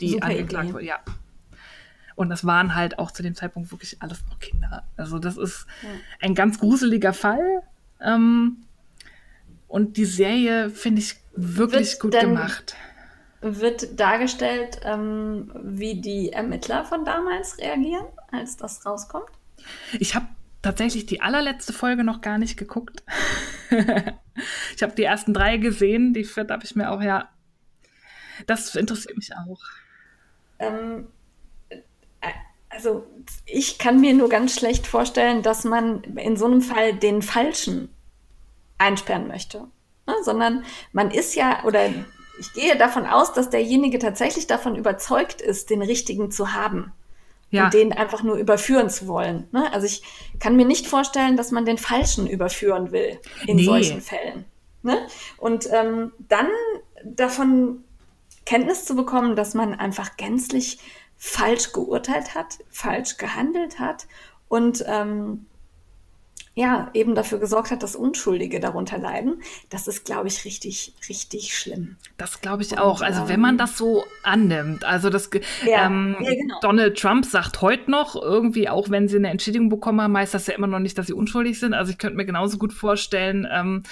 die 0.01 0.11
Super 0.11 0.27
angeklagt 0.27 0.73
wurden. 0.73 0.87
Ja. 0.87 1.01
Und 2.15 2.31
das 2.31 2.45
waren 2.45 2.77
halt 2.77 3.01
auch 3.01 3.11
zu 3.11 3.25
dem 3.25 3.35
Zeitpunkt 3.35 3.73
wirklich 3.73 4.01
alles 4.01 4.25
noch 4.29 4.39
Kinder. 4.39 4.85
Also 4.97 5.19
das 5.19 5.37
ist 5.37 5.67
ein 6.21 6.35
ganz 6.35 6.61
gruseliger 6.61 7.13
Fall. 7.13 7.63
Ähm, 8.01 8.59
und 9.67 9.97
die 9.97 10.05
Serie 10.05 10.71
finde 10.71 11.01
ich 11.01 11.17
wirklich 11.35 11.91
Wird 11.93 12.01
gut 12.01 12.19
gemacht. 12.19 12.77
Wird 13.41 14.01
dargestellt, 14.01 14.81
ähm, 14.83 15.53
wie 15.55 16.01
die 16.01 16.33
Ermittler 16.33 16.85
von 16.85 17.05
damals 17.05 17.59
reagieren, 17.59 18.07
als 18.33 18.57
das 18.57 18.85
rauskommt? 18.85 19.31
Ich 19.99 20.15
habe 20.15 20.27
tatsächlich 20.63 21.07
die 21.07 21.21
allerletzte 21.21 21.73
Folge 21.73 22.03
noch 22.03 22.21
gar 22.21 22.39
nicht 22.39 22.57
geguckt. 22.57 23.03
ich 24.75 24.83
habe 24.83 24.95
die 24.97 25.05
ersten 25.05 25.35
drei 25.35 25.57
gesehen, 25.57 26.15
die 26.15 26.25
vierte 26.25 26.53
habe 26.53 26.65
ich 26.65 26.75
mir 26.75 26.91
auch, 26.91 27.01
ja. 27.01 27.29
Das 28.47 28.75
interessiert 28.75 29.17
mich 29.17 29.31
auch. 29.35 29.61
Ähm, 30.59 31.07
äh, 31.69 31.79
also 32.69 33.07
ich 33.47 33.79
kann 33.79 34.01
mir 34.01 34.15
nur 34.15 34.29
ganz 34.29 34.57
schlecht 34.57 34.87
vorstellen, 34.87 35.43
dass 35.43 35.65
man 35.65 36.03
in 36.03 36.37
so 36.37 36.47
einem 36.47 36.61
Fall 36.61 36.95
den 36.95 37.23
Falschen 37.23 37.89
einsperren 38.79 39.29
möchte. 39.29 39.69
Ne? 40.07 40.15
Sondern 40.23 40.65
man 40.93 41.11
ist 41.11 41.35
ja, 41.35 41.65
oder 41.65 41.89
ich 42.39 42.53
gehe 42.53 42.77
davon 42.77 43.07
aus, 43.07 43.33
dass 43.33 43.51
derjenige 43.51 43.99
tatsächlich 43.99 44.47
davon 44.47 44.77
überzeugt 44.77 45.41
ist, 45.41 45.71
den 45.71 45.83
Richtigen 45.83 46.31
zu 46.31 46.53
haben. 46.53 46.93
Ja, 47.51 47.65
und 47.65 47.75
den 47.75 47.95
einfach 47.95 48.23
nur 48.23 48.37
überführen 48.37 48.91
zu 48.91 49.09
wollen. 49.09 49.49
Ne? 49.53 49.73
Also 49.73 49.87
ich 49.87 50.03
kann 50.39 50.57
mir 50.57 50.67
nicht 50.67 50.87
vorstellen, 50.87 51.39
dass 51.39 51.51
man 51.51 51.65
den 51.65 51.79
Falschen 51.79 52.27
überführen 52.27 52.93
will 52.93 53.19
in 53.47 53.57
Nee. 53.57 53.65
solchen 53.65 54.03
Fällen. 54.03 54.45
Ne? 54.83 54.99
Und 55.39 55.67
ähm, 55.73 56.13
dann 56.29 56.49
davon 57.05 57.85
Kenntnis 58.45 58.85
zu 58.85 58.95
bekommen, 58.95 59.35
dass 59.35 59.55
man 59.55 59.75
einfach 59.75 60.19
gänzlich 60.19 60.79
falsch 61.17 61.73
geurteilt 61.73 62.35
hat, 62.35 62.59
falsch 62.69 63.17
gehandelt 63.17 63.79
hat 63.79 64.07
und 64.49 64.85
ähm, 64.87 65.47
ja, 66.59 66.91
eben 66.93 67.15
dafür 67.15 67.39
gesorgt 67.39 67.71
hat, 67.71 67.85
dass 67.85 67.95
Unschuldige 67.95 68.59
darunter 68.59 68.99
leiden, 68.99 69.41
das 69.71 69.87
ist, 69.87 70.05
glaube 70.05 70.27
ich, 70.27 70.45
richtig, 70.45 70.93
richtig 71.09 71.57
schlimm. 71.57 71.97
das 72.17 72.41
glaube 72.41 72.65
ich 72.65 72.73
Und, 72.73 72.79
auch. 72.81 73.01
Also 73.01 73.29
wenn 73.29 73.41
man 73.41 73.57
das 73.59 73.79
so 73.79 74.05
annimmt, 74.25 74.83
also 74.85 75.09
das 75.09 75.31
Ja, 75.65 75.87
ähm, 75.87 76.17
ja, 76.19 76.35
genau. 76.35 76.59
Donald 76.61 76.99
Trump 76.99 77.25
sagt 77.27 77.63
heute 77.63 77.89
noch 77.89 78.21
irgendwie, 78.21 78.69
auch 78.69 78.91
wenn 78.91 79.07
sie 79.07 79.19
eine 79.19 79.31
Entschädigung 79.31 79.69
bekommen 79.69 80.01
haben, 80.01 80.17
heißt 80.17 80.35
das 80.35 80.49
ja 80.49 80.55
immer 80.55 80.67
noch 80.67 80.81
nicht, 80.81 80.99
dass 80.99 81.07
sie 81.07 81.13
unschuldig 81.13 81.61
sind. 81.61 81.75
Also 81.75 81.93
ich 81.93 81.99
könnte 81.99 82.17
mir 82.17 82.27
genauso 82.27 82.59
gut 82.59 82.73
vorstellen, 82.73 83.47
ähm, 83.49 83.85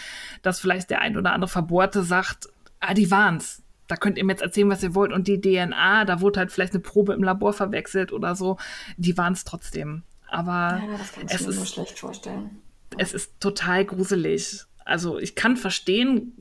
dass 0.42 0.58
vielleicht 0.58 0.90
der 0.90 1.00
ein 1.02 1.16
oder 1.16 1.34
andere 1.34 1.48
Verbohrte 1.48 2.02
sagt, 2.02 2.48
ah, 2.80 2.94
die 2.94 3.12
waren's. 3.12 3.62
Da 3.86 3.94
könnt 3.94 4.18
ihr 4.18 4.24
mir 4.24 4.32
jetzt 4.32 4.42
erzählen, 4.42 4.68
was 4.68 4.82
ihr 4.82 4.96
wollt. 4.96 5.12
Und 5.12 5.28
die 5.28 5.40
DNA, 5.40 6.04
da 6.04 6.20
wurde 6.20 6.40
halt 6.40 6.50
vielleicht 6.50 6.72
eine 6.72 6.82
Probe 6.82 7.12
im 7.12 7.22
Labor 7.22 7.52
verwechselt 7.52 8.12
oder 8.12 8.34
so. 8.34 8.56
Die 8.96 9.16
waren 9.16 9.34
es 9.34 9.44
trotzdem. 9.44 10.02
Aber 10.36 10.82
Ja, 10.82 10.98
das 10.98 11.12
kann 11.12 11.24
ich 11.26 11.32
es 11.34 11.40
mir 11.46 11.54
nur 11.54 11.62
ist 11.62 11.72
schlecht 11.74 11.98
vorstellen. 11.98 12.50
es 12.98 13.14
ist 13.14 13.40
total 13.40 13.84
gruselig. 13.86 14.64
Also 14.84 15.18
ich 15.18 15.34
kann 15.34 15.56
verstehen, 15.56 16.34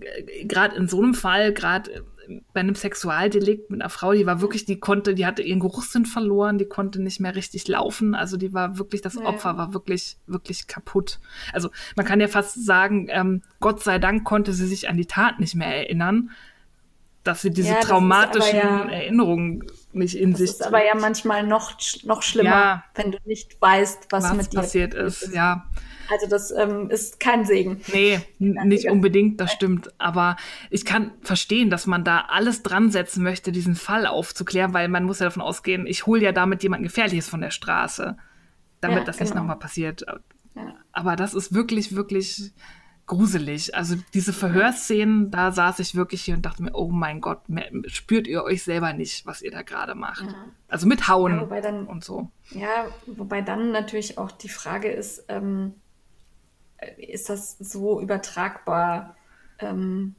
gerade 0.43 0.75
in 0.75 0.87
so 0.89 1.01
einem 1.01 1.13
Fall, 1.13 1.53
gerade 1.53 2.03
bei 2.53 2.59
einem 2.59 2.75
Sexualdelikt 2.75 3.69
mit 3.69 3.81
einer 3.81 3.89
Frau, 3.89 4.11
die 4.13 4.25
war 4.25 4.41
wirklich, 4.41 4.65
die 4.65 4.79
konnte, 4.79 5.15
die 5.15 5.25
hatte 5.25 5.43
ihren 5.43 5.59
Geruchssinn 5.61 6.05
verloren, 6.05 6.57
die 6.57 6.65
konnte 6.65 7.01
nicht 7.01 7.19
mehr 7.19 7.35
richtig 7.35 7.67
laufen. 7.67 8.15
Also 8.15 8.35
die 8.37 8.51
war 8.53 8.77
wirklich, 8.77 9.01
das 9.01 9.13
Ja. 9.15 9.21
Opfer 9.25 9.57
war 9.57 9.73
wirklich, 9.73 10.17
wirklich 10.27 10.67
kaputt. 10.67 11.19
Also 11.53 11.69
man 11.95 12.05
kann 12.05 12.19
ja 12.19 12.27
fast 12.27 12.65
sagen, 12.65 13.07
ähm, 13.11 13.43
Gott 13.59 13.81
sei 13.83 13.97
Dank 13.99 14.23
konnte 14.25 14.53
sie 14.53 14.67
sich 14.67 14.89
an 14.89 14.97
die 14.97 15.05
Tat 15.05 15.39
nicht 15.39 15.55
mehr 15.55 15.67
erinnern, 15.73 16.31
dass 17.23 17.41
sie 17.41 17.51
diese 17.51 17.69
Ja, 17.75 17.79
traumatischen 17.79 18.57
ja- 18.59 18.85
Erinnerungen 18.89 19.63
nicht 19.95 20.17
in 20.17 20.31
Das 20.31 20.39
sich 20.39 20.49
ist 20.51 20.63
aber 20.65 20.85
ja 20.85 20.93
manchmal 20.95 21.45
noch, 21.45 21.73
noch 22.03 22.21
schlimmer, 22.21 22.49
Ja. 22.49 22.83
wenn 22.95 23.11
du 23.11 23.17
nicht 23.25 23.59
weißt, 23.61 24.07
was, 24.11 24.23
was 24.25 24.33
mit 24.33 24.53
dir 24.53 24.59
passiert 24.59 24.93
ist. 24.93 25.33
Ja, 25.33 25.65
Also 26.11 26.27
das 26.27 26.51
ähm, 26.51 26.89
ist 26.89 27.19
kein 27.19 27.45
Segen. 27.45 27.81
Nee, 27.91 28.19
nicht 28.39 28.89
unbedingt, 28.89 29.39
das 29.41 29.51
stimmt. 29.51 29.89
Aber 29.99 30.35
ich 30.69 30.85
kann 30.85 31.11
verstehen, 31.21 31.69
dass 31.69 31.87
man 31.87 32.03
da 32.03 32.25
alles 32.29 32.61
dran 32.63 32.91
setzen 32.91 33.23
möchte, 33.23 33.51
diesen 33.51 33.75
Fall 33.75 34.05
aufzuklären, 34.05 34.73
weil 34.73 34.87
man 34.87 35.03
muss 35.05 35.19
ja 35.19 35.25
davon 35.25 35.41
ausgehen, 35.41 35.87
ich 35.87 36.05
hole 36.05 36.21
ja 36.21 36.31
damit 36.31 36.61
jemanden 36.63 36.83
Gefährliches 36.85 37.27
von 37.27 37.41
der 37.41 37.51
Straße, 37.51 38.17
damit 38.81 38.99
Ja, 38.99 39.03
das 39.05 39.19
nicht 39.19 39.29
genau. 39.31 39.41
nochmal 39.41 39.57
passiert. 39.59 40.05
Ja. 40.55 40.75
Aber 40.91 41.15
das 41.15 41.33
ist 41.33 41.53
wirklich, 41.53 41.95
wirklich 41.95 42.51
gruselig. 43.07 43.75
Also 43.75 43.95
diese 44.13 44.33
Verhörszenen, 44.33 45.29
da 45.31 45.51
saß 45.51 45.79
ich 45.79 45.95
wirklich 45.95 46.23
hier 46.23 46.35
und 46.35 46.45
dachte 46.45 46.63
mir, 46.63 46.73
oh 46.73 46.89
mein 46.89 47.21
Gott, 47.21 47.41
spürt 47.87 48.27
ihr 48.27 48.43
euch 48.43 48.63
selber 48.63 48.93
nicht, 48.93 49.25
was 49.25 49.41
ihr 49.41 49.51
da 49.51 49.61
gerade 49.61 49.95
macht. 49.95 50.25
Also 50.67 50.87
mit 50.87 51.07
Hauen 51.07 51.47
Ja, 51.49 51.61
dann- 51.61 51.87
und 51.87 52.03
so. 52.03 52.29
Ja, 52.51 52.87
wobei 53.05 53.41
dann 53.41 53.71
natürlich 53.71 54.17
auch 54.17 54.31
die 54.31 54.49
Frage 54.49 54.89
ist, 54.91 55.25
ähm, 55.27 55.75
äh, 56.77 57.01
ist 57.05 57.29
das 57.29 57.57
so 57.59 58.01
übertragbar 58.01 59.15
ähm, 59.59 60.15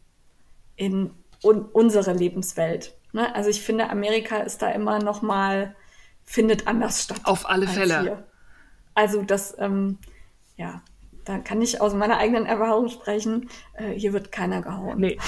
in 0.77 1.11
un 1.43 1.63
unsere 1.73 2.13
Lebenswelt? 2.13 2.95
Ne? 3.13 3.35
Also 3.35 3.51
ich 3.51 3.63
finde, 3.63 3.91
Amerika 3.91 4.39
ist 4.39 4.63
da 4.63 4.71
immer 4.71 4.99
noch 5.01 5.23
mal, 5.23 5.75
findet 6.25 6.67
anders 6.67 7.05
statt. 7.05 7.21
Auf 7.25 7.49
alle 7.49 7.67
Fälle. 7.67 8.01
hier. 8.01 8.27
Also 8.95 9.23
das, 9.23 9.55
ähm, 9.59 9.99
ja, 10.57 10.83
da 11.27 11.39
kann 11.39 11.61
ich 11.61 11.81
aus 11.81 11.93
meiner 11.93 12.19
eigenen 12.19 12.47
Erfahrung 12.47 12.89
sprechen. 12.89 13.51
Äh, 13.75 13.91
hier 13.91 14.13
wird 14.13 14.33
keiner 14.33 14.63
gehauen. 14.63 14.99
Nee. 14.99 15.19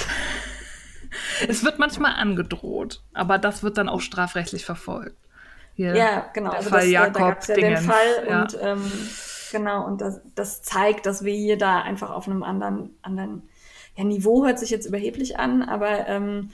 es 1.48 1.64
wird 1.64 1.78
manchmal 1.78 2.14
angedroht, 2.14 3.02
aber 3.12 3.36
das 3.38 3.62
wird 3.62 3.76
dann 3.76 3.88
auch 3.88 4.00
strafrechtlich 4.00 4.64
verfolgt. 4.64 5.16
Hier, 5.74 5.94
Ja, 5.94 6.30
genau. 6.32 6.50
Der 6.50 6.58
Also 6.58 6.70
Fall 6.70 6.80
das, 6.80 6.88
äh, 6.88 6.92
da 6.92 7.00
Jakob 7.00 7.16
gab's 7.16 7.48
ja 7.48 7.54
den 7.56 7.64
Dingens, 7.64 7.86
Fall 7.86 8.26
ja. 8.28 8.42
und 8.42 8.58
ähm, 8.62 8.92
genau, 9.52 9.86
und 9.86 10.00
das, 10.00 10.20
das 10.34 10.62
zeigt, 10.62 11.04
dass 11.04 11.24
wir 11.24 11.34
hier 11.34 11.58
da 11.58 11.82
einfach 11.82 12.10
auf 12.10 12.28
einem 12.28 12.44
anderen, 12.44 12.96
anderen 13.02 13.48
ja, 13.96 14.04
Niveau 14.04 14.46
hört 14.46 14.60
sich 14.60 14.70
jetzt 14.70 14.86
überheblich 14.86 15.38
an, 15.38 15.62
aber 15.62 16.06
ähm, 16.06 16.50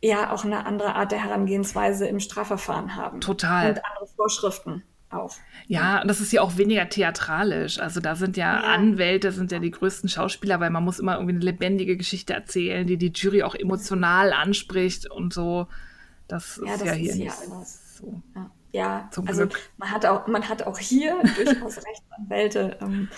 ja 0.00 0.32
auch 0.32 0.44
eine 0.44 0.64
andere 0.64 0.94
Art 0.94 1.10
der 1.10 1.24
Herangehensweise 1.24 2.06
im 2.06 2.20
Strafverfahren 2.20 2.94
haben. 2.94 3.20
Total. 3.20 3.70
Und 3.70 3.84
andere 3.84 4.06
Vorschriften 4.14 4.84
auch. 5.10 5.34
Ja, 5.66 6.02
und 6.02 6.08
das 6.08 6.20
ist 6.20 6.32
ja 6.32 6.42
auch 6.42 6.56
weniger 6.56 6.88
theatralisch. 6.88 7.78
Also 7.78 8.00
da 8.00 8.14
sind 8.14 8.36
ja, 8.36 8.54
Ja. 8.60 8.74
Anwälte, 8.74 9.32
sind 9.32 9.52
ja 9.52 9.58
die 9.58 9.70
größten 9.70 10.08
Schauspieler, 10.08 10.60
weil 10.60 10.70
man 10.70 10.84
muss 10.84 10.98
immer 10.98 11.14
irgendwie 11.14 11.34
eine 11.36 11.44
lebendige 11.44 11.96
Geschichte 11.96 12.34
erzählen, 12.34 12.86
die 12.86 12.96
die 12.96 13.12
Jury 13.14 13.42
auch 13.42 13.54
emotional 13.54 14.32
anspricht 14.32 15.10
und 15.10 15.32
so. 15.32 15.66
Das 16.28 16.58
ist 16.58 16.66
Ja, 16.66 16.72
ja, 16.76 16.84
das 16.84 16.96
hier 16.96 17.10
ist 17.12 17.18
nicht 17.18 17.32
anders. 17.44 17.96
so. 17.98 18.22
Ja, 18.36 18.50
ja 18.72 19.08
Zum 19.10 19.26
also 19.26 19.46
Glück. 19.46 19.60
man 19.78 19.90
hat 19.90 20.06
auch, 20.06 20.26
man 20.26 20.48
hat 20.48 20.66
auch 20.66 20.78
hier 20.78 21.16
durchaus 21.36 21.78
Rechtsanwälte, 21.78 22.78
ähm, 22.80 23.08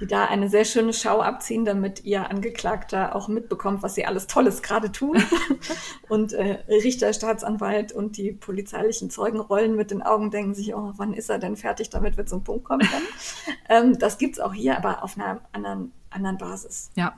die 0.00 0.06
da 0.06 0.26
eine 0.26 0.48
sehr 0.48 0.64
schöne 0.64 0.92
Schau 0.92 1.20
abziehen, 1.20 1.64
damit 1.64 2.04
ihr 2.04 2.30
Angeklagter 2.30 3.14
auch 3.14 3.28
mitbekommt, 3.28 3.82
was 3.82 3.94
sie 3.94 4.06
alles 4.06 4.26
Tolles 4.26 4.62
gerade 4.62 4.92
tun. 4.92 5.22
und 6.08 6.32
äh, 6.32 6.62
Richter, 6.68 7.12
Staatsanwalt 7.12 7.92
und 7.92 8.16
die 8.16 8.32
polizeilichen 8.32 9.10
Zeugen 9.10 9.40
rollen 9.40 9.76
mit 9.76 9.90
den 9.90 10.02
Augen, 10.02 10.30
denken 10.30 10.54
sich, 10.54 10.74
oh, 10.74 10.92
wann 10.96 11.12
ist 11.12 11.28
er 11.28 11.38
denn 11.38 11.56
fertig, 11.56 11.90
damit 11.90 12.16
wir 12.16 12.26
zum 12.26 12.44
Punkt 12.44 12.64
kommen 12.64 12.86
können. 12.86 13.06
ähm, 13.68 13.98
das 13.98 14.18
gibt's 14.18 14.38
auch 14.38 14.54
hier, 14.54 14.76
aber 14.76 15.02
auf 15.02 15.16
einer 15.16 15.40
anderen, 15.52 15.92
anderen 16.10 16.38
Basis. 16.38 16.90
Ja. 16.94 17.16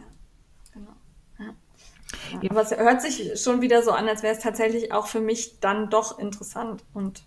Genau. 0.73 0.93
Ja. 1.39 1.55
Ja. 2.41 2.51
Aber 2.51 2.63
es 2.63 2.71
hört 2.71 3.03
sich 3.03 3.41
schon 3.41 3.61
wieder 3.61 3.83
so 3.83 3.91
an, 3.91 4.09
als 4.09 4.23
wäre 4.23 4.35
es 4.35 4.41
tatsächlich 4.43 4.93
auch 4.93 5.07
für 5.07 5.21
mich 5.21 5.61
dann 5.61 5.91
doch 5.91 6.19
interessant 6.19 6.85
und 6.95 7.25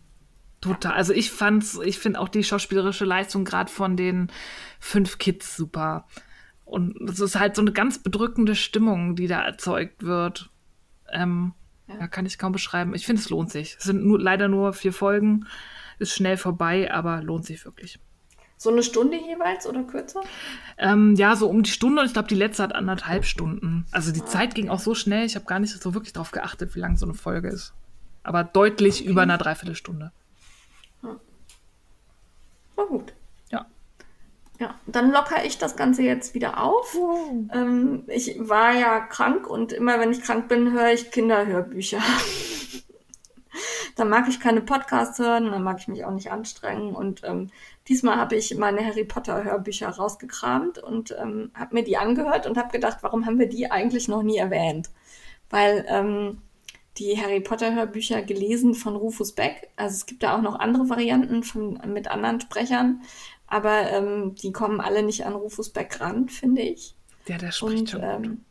Total. 0.65 0.93
Also 0.93 1.13
ich 1.13 1.31
fand's, 1.31 1.79
ich 1.83 1.99
finde 1.99 2.19
auch 2.19 2.27
die 2.29 2.43
schauspielerische 2.43 3.05
Leistung 3.05 3.45
gerade 3.45 3.71
von 3.71 3.95
den 3.95 4.31
fünf 4.79 5.17
Kids 5.19 5.55
super. 5.55 6.07
Und 6.65 6.99
es 7.09 7.19
ist 7.19 7.39
halt 7.39 7.55
so 7.55 7.61
eine 7.61 7.71
ganz 7.71 7.99
bedrückende 8.01 8.55
Stimmung, 8.55 9.15
die 9.15 9.27
da 9.27 9.41
erzeugt 9.43 10.03
wird. 10.03 10.49
Ähm, 11.11 11.53
Ja. 11.87 11.99
ja. 11.99 12.07
kann 12.07 12.25
ich 12.25 12.39
kaum 12.39 12.51
beschreiben. 12.51 12.95
Ich 12.95 13.05
finde, 13.05 13.21
es 13.21 13.29
lohnt 13.29 13.51
sich. 13.51 13.75
Es 13.77 13.83
sind 13.83 14.03
nur, 14.03 14.19
leider 14.19 14.47
nur 14.47 14.73
vier 14.73 14.91
Folgen. 14.91 15.45
Ist 15.99 16.13
schnell 16.13 16.37
vorbei, 16.37 16.91
aber 16.91 17.21
lohnt 17.21 17.45
sich 17.45 17.63
wirklich. 17.63 17.99
So 18.57 18.71
eine 18.71 18.81
Stunde 18.83 19.17
jeweils 19.17 19.67
oder 19.67 19.83
kürzer? 19.83 20.21
Ähm, 20.77 21.13
ja, 21.15 21.35
so 21.35 21.47
um 21.47 21.61
die 21.61 21.69
Stunde 21.69 22.01
und 22.01 22.07
ich 22.07 22.13
glaube, 22.13 22.27
die 22.29 22.35
letzte 22.35 22.63
hat 22.63 22.73
anderthalb 22.73 23.25
Stunden. 23.25 23.85
Also 23.91 24.09
Ah, 24.09 24.13
die 24.13 24.25
Zeit 24.25 24.55
ging 24.55 24.69
auch 24.69 24.79
so 24.79 24.95
schnell, 24.95 25.25
ich 25.25 25.35
habe 25.35 25.45
gar 25.45 25.59
nicht 25.59 25.71
so 25.79 25.93
wirklich 25.93 26.13
darauf 26.13 26.31
geachtet, 26.31 26.73
wie 26.73 26.79
lang 26.79 26.97
so 26.97 27.05
eine 27.05 27.13
Folge 27.13 27.49
ist. 27.49 27.73
Aber 28.23 28.43
deutlich 28.43 29.05
über 29.05 29.21
einer 29.21 29.37
Dreiviertelstunde. 29.37 30.11
War 32.75 32.87
gut. 32.87 33.13
Ja, 34.59 34.75
dann 34.85 35.11
lockere 35.11 35.45
ich 35.45 35.57
das 35.57 35.75
Ganze 35.75 36.03
jetzt 36.03 36.33
wieder 36.33 36.63
auf. 36.63 36.97
Ähm, 37.53 38.03
ich 38.07 38.37
war 38.39 38.73
ja 38.73 39.01
krank 39.01 39.47
und 39.49 39.73
immer 39.73 39.99
wenn 39.99 40.11
ich 40.11 40.21
krank 40.21 40.47
bin, 40.47 40.71
höre 40.71 40.93
ich 40.93 41.11
Kinderhörbücher. 41.11 41.99
dann 43.97 44.09
mag 44.09 44.29
ich 44.29 44.39
keine 44.39 44.61
Podcasts 44.61 45.19
hören, 45.19 45.51
dann 45.51 45.63
mag 45.63 45.79
ich 45.79 45.89
mich 45.89 46.05
auch 46.05 46.11
nicht 46.11 46.31
anstrengen. 46.31 46.95
Und 46.95 47.21
ähm, 47.25 47.51
diesmal 47.89 48.15
habe 48.15 48.35
ich 48.35 48.55
meine 48.57 48.85
Harry 48.85 49.03
Potter 49.03 49.43
Hörbücher 49.43 49.89
rausgekramt 49.89 50.77
und 50.77 51.13
ähm, 51.19 51.51
habe 51.53 51.75
mir 51.75 51.83
die 51.83 51.97
angehört 51.97 52.47
und 52.47 52.57
habe 52.57 52.71
gedacht, 52.71 52.99
warum 53.01 53.25
haben 53.25 53.39
wir 53.39 53.49
die 53.49 53.71
eigentlich 53.71 54.07
noch 54.07 54.23
nie 54.23 54.37
erwähnt? 54.37 54.89
Weil 55.49 55.85
ähm, 55.89 56.41
die 56.97 57.19
Harry 57.21 57.39
Potter 57.39 57.75
Hörbücher 57.75 58.21
gelesen 58.21 58.73
von 58.73 58.95
Rufus 58.95 59.33
Beck. 59.33 59.69
Also 59.75 59.95
es 59.95 60.05
gibt 60.05 60.23
da 60.23 60.37
auch 60.37 60.41
noch 60.41 60.59
andere 60.59 60.89
Varianten 60.89 61.43
von, 61.43 61.79
mit 61.87 62.07
anderen 62.07 62.39
Sprechern, 62.41 63.01
aber 63.47 63.91
ähm, 63.91 64.35
die 64.35 64.51
kommen 64.51 64.81
alle 64.81 65.03
nicht 65.03 65.25
an 65.25 65.33
Rufus 65.33 65.69
Beck 65.69 65.99
ran, 66.01 66.29
finde 66.29 66.61
ich. 66.61 66.95
Ja, 67.27 67.37
der 67.37 67.51
spricht 67.51 67.79
Und 67.81 67.89
schon 67.89 68.01
gut. 68.01 68.09
ähm, 68.09 68.45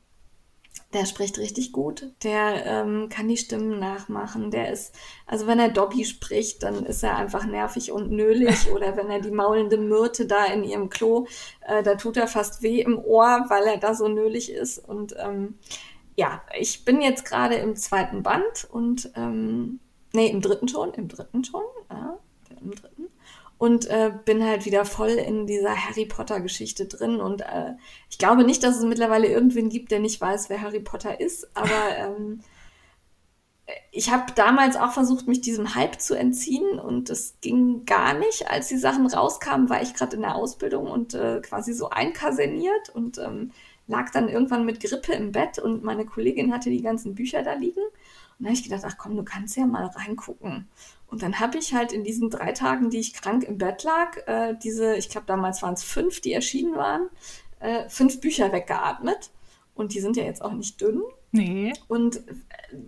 der 0.92 1.06
spricht 1.06 1.38
richtig 1.38 1.72
gut. 1.72 2.12
Der 2.22 2.64
ähm, 2.66 3.08
kann 3.08 3.28
die 3.28 3.36
Stimmen 3.36 3.80
nachmachen. 3.80 4.50
Der 4.52 4.70
ist, 4.72 4.94
also 5.26 5.46
wenn 5.48 5.58
er 5.58 5.68
Dobby 5.68 6.04
spricht, 6.04 6.62
dann 6.62 6.86
ist 6.86 7.02
er 7.02 7.16
einfach 7.16 7.44
nervig 7.46 7.90
und 7.90 8.12
nölig. 8.12 8.70
Oder 8.74 8.96
wenn 8.96 9.10
er 9.10 9.20
die 9.20 9.32
maulende 9.32 9.76
Myrte 9.76 10.26
da 10.26 10.44
in 10.46 10.62
ihrem 10.62 10.90
Klo, 10.90 11.26
äh, 11.66 11.82
da 11.82 11.96
tut 11.96 12.16
er 12.16 12.28
fast 12.28 12.62
weh 12.62 12.80
im 12.80 12.98
Ohr, 12.98 13.46
weil 13.48 13.64
er 13.64 13.78
da 13.78 13.94
so 13.94 14.06
nölig 14.06 14.52
ist. 14.52 14.78
Und 14.78 15.16
ähm, 15.18 15.58
ja, 16.16 16.43
ich 16.59 16.85
bin 16.85 17.01
jetzt 17.01 17.24
gerade 17.24 17.57
im 17.57 17.77
zweiten 17.77 18.23
Band 18.23 18.69
und 18.70 19.11
ähm, 19.16 19.81
nee, 20.12 20.28
im 20.28 20.41
dritten 20.41 20.69
schon, 20.69 20.95
im 20.95 21.09
dritten 21.09 21.45
schon, 21.45 21.62
ja, 21.91 22.19
im 22.61 22.74
dritten. 22.74 23.09
Und 23.57 23.86
äh, 23.86 24.12
bin 24.24 24.45
halt 24.45 24.65
wieder 24.66 24.85
voll 24.85 25.11
in 25.11 25.47
dieser 25.47 25.74
Harry 25.74 26.07
Potter-Geschichte 26.07 26.86
drin. 26.86 27.20
Und 27.20 27.41
äh, 27.43 27.74
ich 28.11 28.19
glaube 28.19 28.45
nicht, 28.45 28.62
dass 28.62 28.77
es 28.77 28.85
mittlerweile 28.85 29.27
irgendwen 29.28 29.69
gibt, 29.69 29.91
der 29.91 30.01
nicht 30.01 30.20
weiß, 30.20 30.51
wer 30.51 30.61
Harry 30.61 30.81
Potter 30.81 31.20
ist. 31.20 31.49
Aber 31.57 31.70
ähm, 31.97 32.41
ich 33.91 34.11
habe 34.11 34.32
damals 34.35 34.77
auch 34.77 34.93
versucht, 34.93 35.28
mich 35.28 35.41
diesem 35.41 35.74
Hype 35.74 36.01
zu 36.01 36.15
entziehen. 36.15 36.78
Und 36.78 37.11
es 37.11 37.36
ging 37.41 37.86
gar 37.86 38.12
nicht. 38.12 38.51
Als 38.51 38.69
die 38.69 38.77
Sachen 38.77 39.07
rauskamen, 39.07 39.70
war 39.70 39.81
ich 39.81 39.95
gerade 39.95 40.16
in 40.16 40.23
der 40.23 40.35
Ausbildung 40.35 40.91
und 40.91 41.15
äh, 41.15 41.41
quasi 41.41 41.73
so 41.73 41.89
einkaserniert 41.91 42.91
und 42.91 43.19
ähm, 43.19 43.53
lag 43.86 44.11
dann 44.11 44.28
irgendwann 44.28 44.65
mit 44.65 44.81
Grippe 44.81 45.12
im 45.12 45.32
Bett. 45.32 45.59
Und 45.59 45.85
meine 45.85 46.06
Kollegin 46.06 46.52
hatte 46.52 46.70
die 46.70 46.82
ganzen 46.82 47.15
Bücher 47.15 47.43
da 47.43 47.55
liegen. 47.55 47.82
Und 48.39 48.44
da 48.44 48.47
habe 48.47 48.55
ich 48.55 48.65
gedacht, 48.65 48.85
ach 48.86 48.97
komm, 48.98 49.16
du 49.16 49.24
kannst 49.24 49.56
ja 49.56 49.66
mal 49.66 49.86
reingucken. 49.86 50.69
Und 51.06 51.23
dann 51.23 51.39
habe 51.39 51.59
ich 51.59 51.74
halt 51.74 51.93
in 51.93 52.02
diesen 52.02 52.31
drei 52.31 52.52
Tagen, 52.52 52.90
die 52.90 52.98
ich 52.98 53.15
krank 53.15 53.44
im 53.44 53.59
Bett 53.59 53.85
lag, 53.85 54.16
äh, 54.27 54.56
diese, 54.61 54.97
ich 54.97 55.09
glaube 55.09 55.27
damals 55.27 55.62
waren 55.62 55.74
es 55.74 55.85
fünf, 55.85 56.20
die 56.20 56.32
erschienen 56.32 56.74
waren, 56.74 57.09
äh, 57.61 57.89
fünf 57.89 58.20
Bücher 58.20 58.52
weggeatmet. 58.52 59.31
Und 59.74 59.94
die 59.94 60.01
sind 60.01 60.16
ja 60.16 60.24
jetzt 60.24 60.43
auch 60.43 60.52
nicht 60.52 60.81
dünn. 60.81 61.02
Nee. 61.32 61.73
Und 61.89 62.16
äh, 62.28 62.35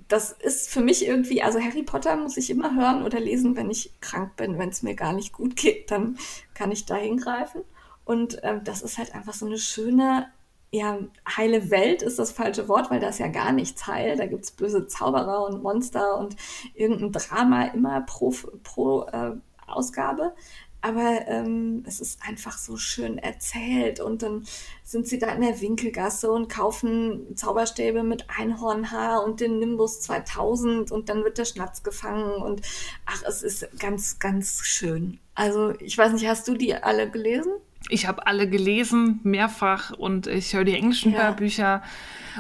das 0.09 0.33
ist 0.33 0.71
für 0.71 0.81
mich 0.81 1.07
irgendwie, 1.07 1.43
also 1.43 1.61
Harry 1.61 1.83
Potter 1.83 2.17
muss 2.17 2.37
ich 2.37 2.51
immer 2.51 2.75
hören 2.75 3.03
oder 3.03 3.21
lesen, 3.21 3.57
wenn 3.57 3.71
ich 3.71 3.93
krank 4.01 4.37
bin. 4.37 4.59
Wenn 4.59 4.71
es 4.71 4.83
mir 4.83 4.95
gar 4.95 5.13
nicht 5.13 5.33
gut 5.33 5.57
geht, 5.57 5.91
dann 5.91 6.19
kann 6.55 6.73
ich 6.73 6.87
da 6.87 6.97
hingreifen. 6.97 7.63
Und 8.05 8.43
äh, 8.45 8.61
das 8.63 8.83
ist 8.83 8.99
halt 8.99 9.15
einfach 9.15 9.35
so 9.35 9.47
eine 9.47 9.59
schöne, 9.59 10.29
ja, 10.73 10.99
heile 11.37 11.71
Welt 11.71 12.03
ist 12.03 12.19
das 12.19 12.33
falsche 12.33 12.69
Wort, 12.69 12.91
weil 12.91 13.01
da 13.01 13.09
ist 13.09 13.19
ja 13.19 13.29
gar 13.29 13.53
nichts 13.53 13.87
heil. 13.87 14.17
Da 14.17 14.27
gibt's 14.27 14.51
böse 14.51 14.87
Zauberer 14.87 15.47
und 15.47 15.63
Monster 15.63 16.19
und 16.19 16.37
irgendein 16.75 17.13
Drama 17.13 17.67
immer 17.67 18.01
pro, 18.03 18.35
pro 18.63 19.05
äh, 19.05 19.33
Ausgabe. 19.67 20.35
Aber 20.83 21.27
ähm, 21.27 21.83
es 21.87 22.01
ist 22.01 22.21
einfach 22.23 22.59
so 22.59 22.77
schön 22.77 23.19
erzählt. 23.19 23.99
Und 24.01 24.23
dann 24.23 24.47
sind 24.85 25.09
sie 25.09 25.19
da 25.19 25.29
in 25.33 25.41
der 25.41 25.61
Winkelgasse 25.61 26.31
und 26.31 26.49
kaufen 26.49 27.37
Zauberstäbe 27.37 28.03
mit 28.03 28.27
Einhornhaar 28.39 29.25
und 29.25 29.41
den 29.41 29.59
Nimbus 29.59 30.01
2000 30.03 30.93
und 30.93 31.09
dann 31.09 31.25
wird 31.25 31.39
der 31.39 31.45
Schnatz 31.45 31.83
gefangen. 31.83 32.41
Und 32.41 32.63
ach, 33.05 33.23
es 33.27 33.43
ist 33.43 33.69
ganz, 33.81 34.19
ganz 34.19 34.61
schön. 34.63 35.19
Also, 35.35 35.73
ich 35.81 35.99
weiß 35.99 36.13
nicht, 36.13 36.29
hast 36.29 36.47
du 36.47 36.55
die 36.55 36.75
alle 36.75 37.11
gelesen? 37.11 37.53
Ich 37.89 38.07
habe 38.07 38.27
alle 38.27 38.49
gelesen, 38.49 39.21
mehrfach, 39.23 39.93
und 39.93 40.27
ich 40.27 40.55
höre 40.55 40.65
die 40.65 40.75
englischen 40.75 41.13
Ja. 41.13 41.25
Hörbücher. 41.25 41.83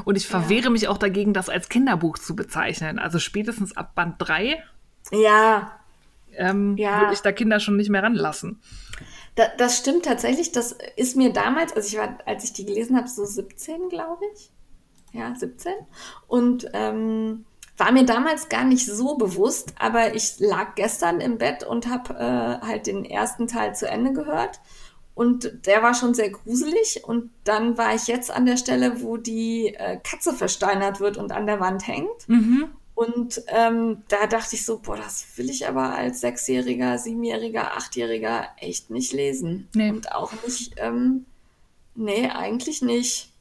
Und 0.04 0.16
ich 0.16 0.26
verwehre 0.26 0.70
mich 0.70 0.88
auch 0.88 0.98
dagegen, 0.98 1.32
das 1.32 1.48
als 1.48 1.68
Kinderbuch 1.68 2.18
zu 2.18 2.34
bezeichnen. 2.34 2.98
Also 2.98 3.18
spätestens 3.18 3.76
ab 3.76 3.94
Band 3.94 4.16
3 4.18 4.62
Ja, 5.12 5.72
ähm, 6.36 6.76
Ja. 6.76 7.00
würde 7.00 7.12
ich 7.14 7.20
da 7.20 7.32
Kinder 7.32 7.60
schon 7.60 7.76
nicht 7.76 7.90
mehr 7.90 8.02
ranlassen. 8.02 8.60
Da, 9.36 9.44
das 9.58 9.78
stimmt 9.78 10.04
tatsächlich. 10.04 10.50
Das 10.52 10.76
ist 10.96 11.16
mir 11.16 11.32
damals, 11.32 11.72
also 11.74 11.86
ich 11.88 11.96
war, 11.98 12.18
als 12.26 12.42
ich 12.44 12.52
die 12.52 12.64
gelesen 12.66 12.96
habe, 12.96 13.08
so 13.08 13.24
17, 13.24 13.88
glaube 13.88 14.24
ich. 14.34 14.50
Ja, 15.12 15.34
17. 15.34 15.72
Und 16.26 16.68
ähm, 16.72 17.44
war 17.76 17.92
mir 17.92 18.04
damals 18.04 18.48
gar 18.48 18.64
nicht 18.64 18.86
so 18.86 19.16
bewusst, 19.16 19.74
aber 19.78 20.14
ich 20.14 20.40
lag 20.40 20.74
gestern 20.74 21.20
im 21.20 21.38
Bett 21.38 21.62
und 21.62 21.86
habe 21.88 22.14
äh, 22.14 22.66
halt 22.66 22.86
den 22.86 23.04
ersten 23.04 23.46
Teil 23.46 23.74
zu 23.74 23.86
Ende 23.88 24.12
gehört. 24.12 24.60
Und 25.16 25.66
der 25.66 25.82
war 25.82 25.94
schon 25.94 26.12
sehr 26.12 26.28
gruselig. 26.28 27.02
Und 27.02 27.30
dann 27.44 27.78
war 27.78 27.94
ich 27.94 28.06
jetzt 28.06 28.30
an 28.30 28.44
der 28.44 28.58
Stelle, 28.58 29.00
wo 29.00 29.16
die 29.16 29.74
äh, 29.74 29.98
Katze 30.04 30.34
versteinert 30.34 31.00
wird 31.00 31.16
und 31.16 31.32
an 31.32 31.46
der 31.46 31.58
Wand 31.58 31.88
hängt. 31.88 32.28
Mhm. 32.28 32.68
Und 32.94 33.42
ähm, 33.48 34.02
da 34.08 34.26
dachte 34.26 34.56
ich 34.56 34.66
so, 34.66 34.78
boah, 34.78 34.96
das 34.96 35.26
will 35.36 35.48
ich 35.48 35.66
aber 35.66 35.94
als 35.94 36.20
Sechsjähriger, 36.20 36.98
Siebenjähriger, 36.98 37.78
Achtjähriger 37.78 38.48
echt 38.58 38.90
nicht 38.90 39.14
lesen. 39.14 39.68
Nee. 39.74 39.88
Und 39.88 40.12
auch 40.12 40.32
nicht, 40.44 40.74
ähm, 40.76 41.24
nee, 41.94 42.28
eigentlich 42.28 42.82
nicht. 42.82 43.32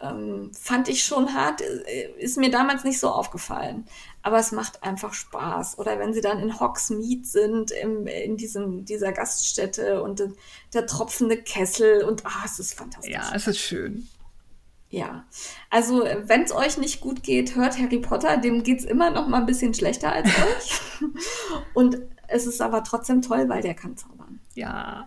Ähm, 0.00 0.52
fand 0.58 0.88
ich 0.88 1.04
schon 1.04 1.34
hart, 1.34 1.60
äh, 1.60 2.12
ist 2.18 2.38
mir 2.38 2.50
damals 2.50 2.82
nicht 2.82 2.98
so 2.98 3.10
aufgefallen. 3.10 3.86
Aber 4.24 4.38
es 4.38 4.52
macht 4.52 4.82
einfach 4.82 5.12
Spaß. 5.12 5.78
Oder 5.78 5.98
wenn 5.98 6.14
sie 6.14 6.22
dann 6.22 6.38
in 6.38 6.58
Hogsmeade 6.58 7.24
sind, 7.24 7.70
im, 7.72 8.06
in 8.06 8.38
diesem, 8.38 8.86
dieser 8.86 9.12
Gaststätte 9.12 10.02
und 10.02 10.18
äh, 10.18 10.30
der 10.72 10.86
tropfende 10.86 11.36
Kessel 11.36 12.04
und 12.04 12.24
ah, 12.24 12.42
es 12.44 12.58
ist 12.58 12.72
fantastisch. 12.72 13.12
Ja, 13.12 13.30
es 13.34 13.46
ist 13.46 13.58
schön. 13.58 14.08
Ja, 14.88 15.26
also 15.70 16.04
wenn 16.04 16.42
es 16.42 16.52
euch 16.52 16.78
nicht 16.78 17.00
gut 17.02 17.22
geht, 17.22 17.54
hört 17.54 17.78
Harry 17.78 17.98
Potter, 17.98 18.38
dem 18.38 18.62
geht's 18.62 18.84
immer 18.84 19.10
noch 19.10 19.28
mal 19.28 19.40
ein 19.40 19.46
bisschen 19.46 19.74
schlechter 19.74 20.12
als 20.12 20.28
euch. 20.28 20.80
Und 21.74 21.98
es 22.28 22.46
ist 22.46 22.62
aber 22.62 22.82
trotzdem 22.82 23.20
toll, 23.20 23.48
weil 23.48 23.60
der 23.60 23.74
kann 23.74 23.96
zaubern. 23.96 24.40
Ja. 24.54 25.04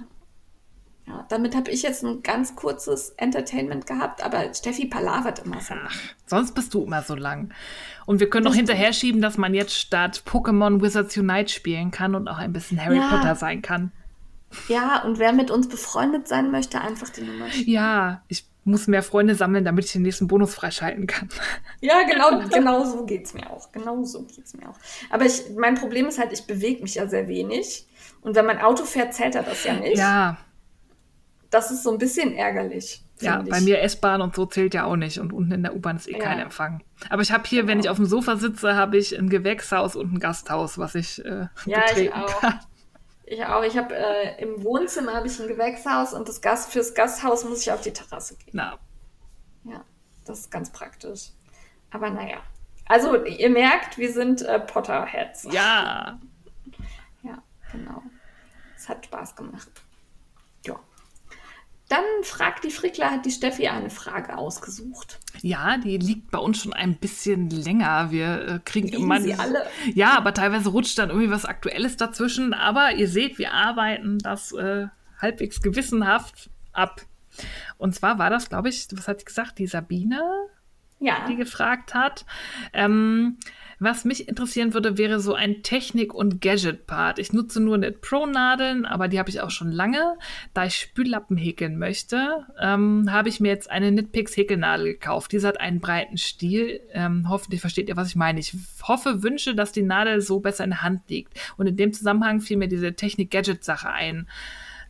Ja, 1.07 1.25
damit 1.29 1.55
habe 1.55 1.71
ich 1.71 1.83
jetzt 1.83 2.03
ein 2.03 2.21
ganz 2.21 2.55
kurzes 2.55 3.11
Entertainment 3.11 3.87
gehabt, 3.87 4.21
aber 4.23 4.53
Steffi 4.53 4.87
palavert 4.87 5.39
immer 5.39 5.61
so. 5.61 5.73
Ach, 5.73 5.95
sonst 6.25 6.53
bist 6.53 6.73
du 6.73 6.83
immer 6.83 7.01
so 7.01 7.15
lang. 7.15 7.53
Und 8.05 8.19
wir 8.19 8.29
können 8.29 8.43
noch 8.43 8.55
hinterher 8.55 8.91
schieben, 8.91 9.21
dass 9.21 9.37
man 9.37 9.53
jetzt 9.53 9.73
statt 9.77 10.23
Pokémon 10.27 10.81
Wizards 10.81 11.15
Unite 11.15 11.51
spielen 11.53 11.91
kann 11.91 12.13
und 12.13 12.27
auch 12.27 12.37
ein 12.37 12.51
bisschen 12.51 12.83
Harry 12.83 12.97
Ja. 12.97 13.09
Potter 13.09 13.35
sein 13.35 13.61
kann. 13.61 13.93
Ja, 14.67 15.03
und 15.03 15.17
wer 15.17 15.31
mit 15.31 15.49
uns 15.49 15.69
befreundet 15.69 16.27
sein 16.27 16.51
möchte, 16.51 16.81
einfach 16.81 17.09
die 17.09 17.21
Nummer 17.21 17.49
schicken. 17.49 17.71
Ja, 17.71 18.23
ich 18.27 18.45
muss 18.65 18.87
mehr 18.87 19.03
Freunde 19.03 19.35
sammeln, 19.35 19.63
damit 19.63 19.85
ich 19.85 19.93
den 19.93 20.01
nächsten 20.01 20.27
Bonus 20.27 20.53
freischalten 20.53 21.07
kann. 21.07 21.29
Ja, 21.79 22.01
genau, 22.03 22.47
genau 22.49 22.83
so 22.83 23.05
geht's 23.05 23.33
mir 23.35 23.49
auch. 23.51 23.71
Genau 23.71 24.03
so 24.03 24.23
geht's 24.23 24.55
mir 24.55 24.67
auch. 24.67 24.75
Aber 25.11 25.25
ich, 25.25 25.43
mein 25.55 25.75
Problem 25.75 26.07
ist 26.07 26.17
halt, 26.17 26.33
ich 26.33 26.47
bewege 26.47 26.81
mich 26.81 26.95
ja 26.95 27.07
sehr 27.07 27.27
wenig. 27.27 27.85
Und 28.21 28.35
wenn 28.35 28.47
mein 28.47 28.59
Auto 28.59 28.83
fährt, 28.83 29.13
zählt 29.13 29.35
er 29.35 29.43
das 29.43 29.63
ja 29.63 29.73
nicht. 29.73 29.97
Ja, 29.97 30.37
Das 31.57 31.71
ist 31.71 31.83
so 31.83 31.91
ein 31.91 31.97
bisschen 31.97 32.33
ärgerlich. 32.35 33.03
ja, 33.19 33.41
bei 33.41 33.57
ich. 33.57 33.63
mir 33.63 33.81
S-Bahn 33.81 34.21
und 34.21 34.35
so 34.35 34.45
zählt 34.45 34.73
ja 34.75 34.85
auch 34.85 34.95
nicht. 34.95 35.19
Und 35.19 35.33
unten 35.33 35.51
in 35.51 35.63
der 35.63 35.75
U-Bahn 35.75 35.95
ist 35.97 36.07
eh 36.07 36.11
Ja. 36.13 36.19
kein 36.19 36.39
Empfang. 36.39 36.83
Aber 37.09 37.21
ich 37.23 37.31
habe 37.31 37.47
hier, 37.47 37.65
wenn 37.67 37.79
ich 37.79 37.89
auf 37.89 37.97
dem 37.97 38.05
Sofa 38.05 38.35
sitze, 38.37 38.75
habe 38.75 38.97
ich 38.97 39.17
ein 39.17 39.29
Gewächshaus 39.29 39.95
und 39.95 40.13
ein 40.13 40.19
Gasthaus, 40.19 40.77
was 40.77 40.93
ich 40.95 41.23
äh, 41.25 41.47
Ja, 41.65 41.79
ich 41.85 41.89
betreten 41.89 42.13
auch. 42.13 42.39
kann. 42.41 42.59
Ich 43.25 43.43
auch. 43.45 43.63
Ich 43.63 43.75
habe 43.77 43.93
äh, 43.95 44.41
im 44.41 44.63
Wohnzimmer 44.63 45.13
habe 45.15 45.27
ich 45.27 45.39
ein 45.39 45.47
Gewächshaus 45.47 46.13
und 46.13 46.29
das 46.29 46.41
Gast 46.41 46.71
fürs 46.71 46.93
Gasthaus 46.93 47.43
muss 47.43 47.61
ich 47.61 47.71
auf 47.71 47.81
die 47.81 47.91
Terrasse 47.91 48.35
gehen. 48.37 48.51
Na, 48.53 48.77
Ja, 49.65 49.83
das 50.25 50.39
ist 50.41 50.51
ganz 50.51 50.71
praktisch. 50.71 51.29
Aber 51.91 52.09
naja. 52.11 52.37
Also 52.85 53.25
ihr 53.25 53.49
merkt, 53.49 53.97
wir 53.97 54.13
sind 54.13 54.43
äh, 54.43 54.59
Potterheads. 54.59 55.43
ja. 55.51 56.19
Ja, 57.23 57.41
genau. 57.71 58.01
Es 58.77 58.87
hat 58.87 59.03
Spaß 59.05 59.35
gemacht. 59.35 59.69
Dann 61.89 62.03
fragt 62.23 62.65
die 62.65 62.69
Frickler, 62.71 63.11
hat 63.11 63.25
die 63.25 63.31
Steffi 63.31 63.67
eine 63.67 63.89
Frage 63.89 64.37
ausgesucht. 64.37 65.19
Ja, 65.41 65.77
die 65.77 65.97
liegt 65.97 66.31
bei 66.31 66.37
uns 66.37 66.61
schon 66.61 66.73
ein 66.73 66.95
bisschen 66.97 67.49
länger. 67.49 68.11
Wir 68.11 68.47
äh, 68.47 68.59
kriegen 68.65 68.87
Liegen 68.89 69.03
immer 69.03 69.21
sie 69.21 69.35
alle? 69.35 69.65
Ja, 69.93 70.17
aber 70.17 70.33
teilweise 70.33 70.69
rutscht 70.69 70.97
dann 70.99 71.09
irgendwie 71.09 71.31
was 71.31 71.45
Aktuelles 71.45 71.95
dazwischen. 71.95 72.53
Aber 72.53 72.91
ihr 72.93 73.07
seht, 73.07 73.37
wir 73.37 73.53
arbeiten 73.53 74.17
das 74.19 74.51
äh, 74.51 74.87
halbwegs 75.21 75.61
gewissenhaft 75.61 76.49
ab. 76.73 77.01
Und 77.77 77.95
zwar 77.95 78.19
war 78.19 78.29
das, 78.29 78.49
glaube 78.49 78.67
ich, 78.69 78.87
was 78.91 79.07
hat 79.07 79.19
sie 79.19 79.25
gesagt, 79.25 79.57
die 79.59 79.67
Sabine, 79.67 80.21
Ja. 80.99 81.25
die 81.29 81.35
gefragt 81.37 81.93
hat. 81.93 82.25
Ähm, 82.73 83.37
Was 83.79 84.05
mich 84.05 84.27
interessieren 84.27 84.73
würde, 84.73 84.97
wäre 84.97 85.19
so 85.19 85.35
ein 85.35 85.61
Technik- 85.61 86.13
und 86.13 86.41
Gadget-Part. 86.41 87.19
Ich 87.19 87.31
nutze 87.31 87.59
nur 87.59 87.77
Net 87.77 88.01
Pro-Nadeln, 88.01 88.85
aber 88.85 89.07
die 89.07 89.19
habe 89.19 89.29
ich 89.29 89.41
auch 89.41 89.51
schon 89.51 89.71
lange. 89.71 90.17
Da 90.55 90.65
ich 90.65 90.77
Spüllappen 90.77 91.37
häkeln 91.37 91.77
möchte, 91.77 92.47
ähm, 92.59 93.11
habe 93.11 93.29
ich 93.29 93.39
mir 93.39 93.49
jetzt 93.49 93.69
eine 93.69 93.91
Knitpicks 93.91 94.35
Häkelnadel 94.35 94.93
gekauft. 94.93 95.31
Diese 95.31 95.47
hat 95.47 95.59
einen 95.59 95.79
breiten 95.79 96.17
Stiel. 96.17 96.81
Ähm, 96.91 97.29
hoffentlich 97.29 97.61
versteht 97.61 97.87
ihr, 97.87 97.97
was 97.97 98.07
ich 98.07 98.15
meine. 98.15 98.39
Ich 98.39 98.55
hoffe, 98.81 99.21
wünsche, 99.21 99.53
dass 99.53 99.71
die 99.71 99.83
Nadel 99.83 100.21
so 100.21 100.39
besser 100.39 100.63
in 100.63 100.71
der 100.71 100.81
Hand 100.81 101.07
liegt. 101.09 101.39
Und 101.57 101.67
in 101.67 101.77
dem 101.77 101.93
Zusammenhang 101.93 102.41
fiel 102.41 102.57
mir 102.57 102.67
diese 102.67 102.93
Technik-Gadget-Sache 102.93 103.89
ein. 103.89 104.27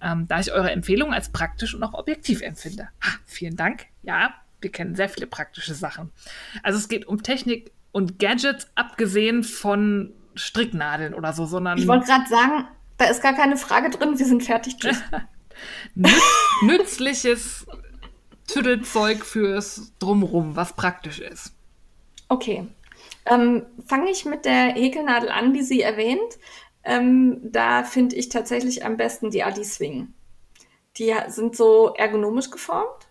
Ähm, 0.01 0.27
da 0.29 0.39
ich 0.39 0.53
eure 0.53 0.71
Empfehlung 0.71 1.13
als 1.13 1.29
praktisch 1.29 1.75
und 1.75 1.83
auch 1.83 1.93
objektiv 1.93 2.41
empfinde. 2.41 2.89
Ha, 3.03 3.17
vielen 3.25 3.57
Dank. 3.57 3.87
Ja, 4.03 4.33
wir 4.61 4.71
kennen 4.71 4.95
sehr 4.95 5.09
viele 5.09 5.27
praktische 5.27 5.73
Sachen. 5.73 6.11
Also 6.63 6.79
es 6.79 6.87
geht 6.87 7.05
um 7.05 7.21
Technik 7.21 7.71
und 7.97 8.19
Gadgets, 8.19 8.67
abgesehen 8.75 9.43
von 9.43 10.13
Stricknadeln 10.35 11.15
oder 11.15 11.33
so, 11.33 11.47
sondern. 11.47 11.79
Ich 11.79 11.87
wollte 11.87 12.05
gerade 12.05 12.29
sagen, 12.29 12.67
da 12.99 13.05
ist 13.05 13.23
gar 13.23 13.33
keine 13.33 13.57
Frage 13.57 13.89
drin, 13.89 14.19
wir 14.19 14.25
sind 14.27 14.43
fertig. 14.43 14.77
Tschüss. 14.77 15.01
nützliches 16.61 17.65
Tüdelzeug 18.45 19.25
fürs 19.25 19.93
Drumrum, 19.97 20.55
was 20.55 20.73
praktisch 20.73 21.17
ist. 21.17 21.53
Okay. 22.29 22.67
Ähm, 23.25 23.65
Fange 23.87 24.11
ich 24.11 24.25
mit 24.25 24.45
der 24.45 24.75
Häkelnadel 24.75 25.29
an, 25.29 25.55
die 25.55 25.63
sie 25.63 25.81
erwähnt. 25.81 26.37
Ähm, 26.83 27.39
da 27.41 27.83
finde 27.83 28.15
ich 28.15 28.29
tatsächlich 28.29 28.85
am 28.85 28.97
besten 28.97 29.31
die 29.31 29.43
Adi 29.43 29.65
Swing. 29.65 30.13
Die 30.97 31.15
sind 31.29 31.55
so 31.55 31.95
ergonomisch 31.95 32.51
geformt 32.51 33.06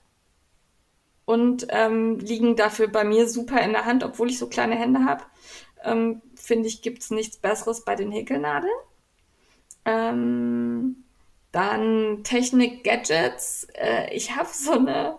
und 1.26 1.66
ähm, 1.70 2.18
liegen 2.20 2.56
dafür 2.56 2.88
bei 2.88 3.04
mir 3.04 3.28
super 3.28 3.60
in 3.60 3.72
der 3.72 3.84
Hand, 3.84 4.02
obwohl 4.02 4.30
ich 4.30 4.38
so 4.38 4.48
kleine 4.48 4.76
Hände 4.76 5.04
habe. 5.04 5.24
Ähm, 5.84 6.22
Finde 6.34 6.68
ich, 6.68 6.80
gibt 6.80 7.02
es 7.02 7.10
nichts 7.10 7.36
Besseres 7.36 7.84
bei 7.84 7.96
den 7.96 8.10
Häkelnadeln. 8.10 8.72
Ähm, 9.84 11.04
dann 11.52 12.22
Technik 12.22 12.84
Gadgets. 12.84 13.66
Äh, 13.74 14.14
ich 14.14 14.36
habe 14.36 14.48
so 14.52 14.72
eine 14.72 15.18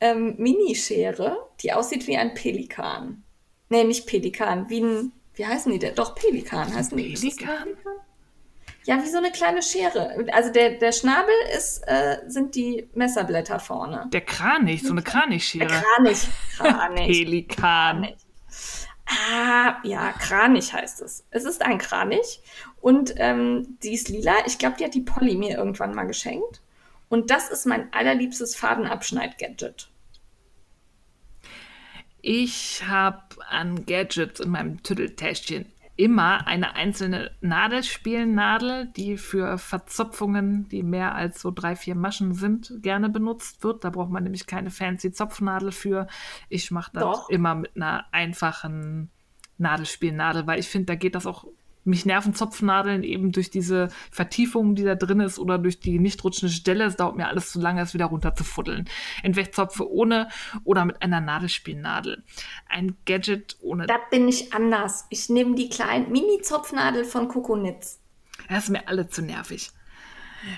ähm, 0.00 0.34
Minischere, 0.38 1.48
die 1.60 1.72
aussieht 1.72 2.06
wie 2.06 2.16
ein 2.16 2.34
Pelikan. 2.34 3.24
Nee, 3.68 3.84
nicht 3.84 4.06
Pelikan, 4.06 4.68
wie 4.68 4.82
ein, 4.82 5.12
wie 5.34 5.46
heißen 5.46 5.72
die 5.72 5.78
denn? 5.78 5.94
Doch, 5.94 6.14
Pelikan 6.14 6.72
heißen 6.74 6.96
die. 6.96 7.14
Pelikan? 7.14 7.68
Ja, 8.86 9.02
wie 9.02 9.08
so 9.08 9.18
eine 9.18 9.32
kleine 9.32 9.62
Schere. 9.62 10.16
Also 10.32 10.52
der, 10.52 10.78
der 10.78 10.92
Schnabel 10.92 11.34
ist, 11.56 11.82
äh, 11.88 12.18
sind 12.28 12.54
die 12.54 12.88
Messerblätter 12.94 13.58
vorne. 13.58 14.08
Der 14.12 14.20
Kranich, 14.20 14.84
so 14.84 14.92
eine 14.92 15.02
Kranichschere. 15.02 15.66
Der 15.66 15.82
Kranich. 15.82 16.28
Kranich. 16.56 17.06
Pelikan. 17.06 17.56
Kranich. 17.56 18.16
Ah, 19.06 19.76
ja, 19.82 20.12
Kranich 20.12 20.72
heißt 20.72 21.02
es. 21.02 21.26
Es 21.30 21.44
ist 21.44 21.64
ein 21.64 21.78
Kranich 21.78 22.40
und 22.80 23.14
ähm, 23.16 23.76
die 23.82 23.94
ist 23.94 24.08
lila. 24.08 24.34
Ich 24.46 24.58
glaube, 24.58 24.76
die 24.78 24.84
hat 24.84 24.94
die 24.94 25.00
Polly 25.00 25.34
mir 25.34 25.56
irgendwann 25.56 25.92
mal 25.92 26.06
geschenkt. 26.06 26.62
Und 27.08 27.30
das 27.30 27.50
ist 27.50 27.66
mein 27.66 27.92
allerliebstes 27.92 28.54
Fadenabschneid-Gadget. 28.54 29.90
Ich 32.20 32.84
habe 32.86 33.22
an 33.48 33.84
Gadgets 33.84 34.40
in 34.40 34.50
meinem 34.50 34.82
Tütteltäschchen 34.82 35.66
immer 35.96 36.46
eine 36.46 36.74
einzelne 36.74 37.30
Nadelspielnadel, 37.40 38.86
die 38.96 39.16
für 39.16 39.58
Verzopfungen, 39.58 40.68
die 40.68 40.82
mehr 40.82 41.14
als 41.14 41.40
so 41.40 41.50
drei, 41.50 41.74
vier 41.74 41.94
Maschen 41.94 42.34
sind, 42.34 42.72
gerne 42.82 43.08
benutzt 43.08 43.64
wird. 43.64 43.82
Da 43.82 43.90
braucht 43.90 44.10
man 44.10 44.22
nämlich 44.22 44.46
keine 44.46 44.70
fancy 44.70 45.12
Zopfnadel 45.12 45.72
für. 45.72 46.06
Ich 46.48 46.70
mache 46.70 46.90
das 46.92 47.02
Doch. 47.02 47.30
immer 47.30 47.54
mit 47.54 47.76
einer 47.76 48.04
einfachen 48.12 49.10
Nadelspielnadel, 49.58 50.46
weil 50.46 50.60
ich 50.60 50.68
finde, 50.68 50.86
da 50.86 50.94
geht 50.94 51.14
das 51.14 51.26
auch 51.26 51.46
mich 51.86 52.06
nerven 52.06 52.34
Zopfnadeln 52.34 53.02
eben 53.02 53.32
durch 53.32 53.50
diese 53.50 53.88
Vertiefung, 54.10 54.74
die 54.74 54.84
da 54.84 54.94
drin 54.94 55.20
ist 55.20 55.38
oder 55.38 55.58
durch 55.58 55.80
die 55.80 55.98
nicht 55.98 56.22
rutschende 56.24 56.52
Stelle. 56.52 56.84
Es 56.84 56.96
dauert 56.96 57.16
mir 57.16 57.28
alles 57.28 57.50
zu 57.50 57.60
lange, 57.60 57.82
es 57.82 57.94
wieder 57.94 58.06
runter 58.06 58.34
zu 58.34 58.44
fuddeln. 58.44 58.88
Entweder 59.22 59.52
Zopfe 59.52 59.90
ohne 59.90 60.28
oder 60.64 60.84
mit 60.84 61.02
einer 61.02 61.20
Nadelspielnadel. 61.20 62.22
Ein 62.68 62.96
Gadget 63.06 63.56
ohne. 63.60 63.86
Da 63.86 63.98
bin 64.10 64.28
ich 64.28 64.52
anders. 64.52 65.06
Ich 65.10 65.28
nehme 65.28 65.54
die 65.54 65.68
kleinen 65.68 66.10
Mini-Zopfnadel 66.10 67.04
von 67.04 67.28
Kokonitz. 67.28 68.00
Das 68.48 68.64
ist 68.64 68.70
mir 68.70 68.88
alle 68.88 69.08
zu 69.08 69.22
nervig. 69.22 69.70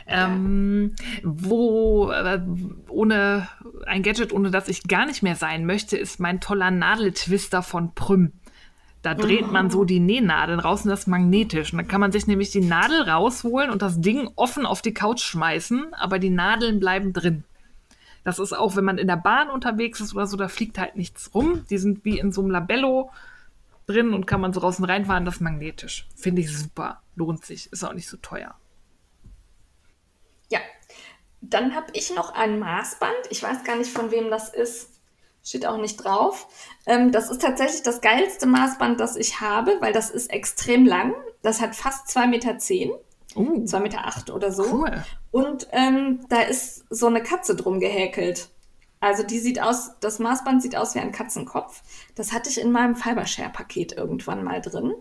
Ja. 0.06 0.26
Ähm, 0.26 0.94
wo 1.22 2.10
äh, 2.10 2.40
ohne 2.88 3.48
ein 3.86 4.02
Gadget, 4.02 4.32
ohne 4.32 4.50
das 4.50 4.68
ich 4.68 4.84
gar 4.84 5.06
nicht 5.06 5.22
mehr 5.22 5.36
sein 5.36 5.64
möchte, 5.64 5.96
ist 5.96 6.20
mein 6.20 6.40
toller 6.40 6.70
Nadeltwister 6.70 7.62
von 7.62 7.94
Prüm. 7.94 8.32
Da 9.02 9.14
dreht 9.14 9.50
man 9.50 9.70
so 9.70 9.84
die 9.84 10.00
Nähnadeln 10.00 10.58
raus 10.58 10.82
und 10.82 10.90
das 10.90 11.00
ist 11.00 11.06
magnetisch. 11.06 11.72
Und 11.72 11.78
dann 11.78 11.88
kann 11.88 12.00
man 12.00 12.10
sich 12.10 12.26
nämlich 12.26 12.50
die 12.50 12.60
Nadel 12.60 13.02
rausholen 13.02 13.70
und 13.70 13.80
das 13.80 14.00
Ding 14.00 14.28
offen 14.34 14.66
auf 14.66 14.82
die 14.82 14.92
Couch 14.92 15.20
schmeißen, 15.20 15.94
aber 15.94 16.18
die 16.18 16.30
Nadeln 16.30 16.80
bleiben 16.80 17.12
drin. 17.12 17.44
Das 18.24 18.38
ist 18.38 18.52
auch, 18.52 18.76
wenn 18.76 18.84
man 18.84 18.98
in 18.98 19.06
der 19.06 19.16
Bahn 19.16 19.48
unterwegs 19.50 20.00
ist 20.00 20.14
oder 20.14 20.26
so, 20.26 20.36
da 20.36 20.48
fliegt 20.48 20.78
halt 20.78 20.96
nichts 20.96 21.34
rum. 21.34 21.64
Die 21.70 21.78
sind 21.78 22.04
wie 22.04 22.18
in 22.18 22.32
so 22.32 22.42
einem 22.42 22.50
Labello 22.50 23.10
drin 23.86 24.12
und 24.12 24.26
kann 24.26 24.40
man 24.40 24.52
so 24.52 24.60
und 24.60 24.84
reinfahren. 24.84 25.24
Das 25.24 25.36
ist 25.36 25.40
magnetisch. 25.40 26.06
Finde 26.16 26.42
ich 26.42 26.56
super. 26.56 27.00
Lohnt 27.14 27.44
sich. 27.44 27.72
Ist 27.72 27.84
auch 27.84 27.94
nicht 27.94 28.08
so 28.08 28.16
teuer. 28.18 28.54
Ja. 30.50 30.60
Dann 31.40 31.74
habe 31.74 31.86
ich 31.94 32.14
noch 32.14 32.34
ein 32.34 32.58
Maßband. 32.58 33.28
Ich 33.30 33.42
weiß 33.42 33.64
gar 33.64 33.76
nicht, 33.76 33.90
von 33.90 34.10
wem 34.10 34.28
das 34.28 34.52
ist. 34.52 34.97
Steht 35.42 35.66
auch 35.66 35.78
nicht 35.78 35.96
drauf. 35.96 36.46
Ähm, 36.86 37.12
das 37.12 37.30
ist 37.30 37.40
tatsächlich 37.40 37.82
das 37.82 38.00
geilste 38.00 38.46
Maßband, 38.46 39.00
das 39.00 39.16
ich 39.16 39.40
habe, 39.40 39.76
weil 39.80 39.92
das 39.92 40.10
ist 40.10 40.30
extrem 40.30 40.84
lang. 40.84 41.14
Das 41.42 41.60
hat 41.60 41.74
fast 41.74 42.08
2,10 42.08 42.26
Meter. 42.26 42.58
Zehn. 42.58 42.90
Uh, 43.36 43.64
2,8 43.64 43.80
Meter 43.80 44.06
acht 44.06 44.30
oder 44.30 44.50
so. 44.52 44.64
Cool. 44.64 45.04
Und 45.30 45.68
ähm, 45.72 46.20
da 46.28 46.40
ist 46.40 46.84
so 46.90 47.06
eine 47.06 47.22
Katze 47.22 47.54
drum 47.54 47.78
gehäkelt. 47.78 48.48
Also 49.00 49.22
die 49.22 49.38
sieht 49.38 49.60
aus, 49.60 49.92
das 50.00 50.18
Maßband 50.18 50.62
sieht 50.62 50.76
aus 50.76 50.94
wie 50.94 50.98
ein 50.98 51.12
Katzenkopf. 51.12 51.82
Das 52.14 52.32
hatte 52.32 52.50
ich 52.50 52.60
in 52.60 52.72
meinem 52.72 52.96
Fibershare-Paket 52.96 53.92
irgendwann 53.92 54.42
mal 54.42 54.60
drin. 54.60 54.94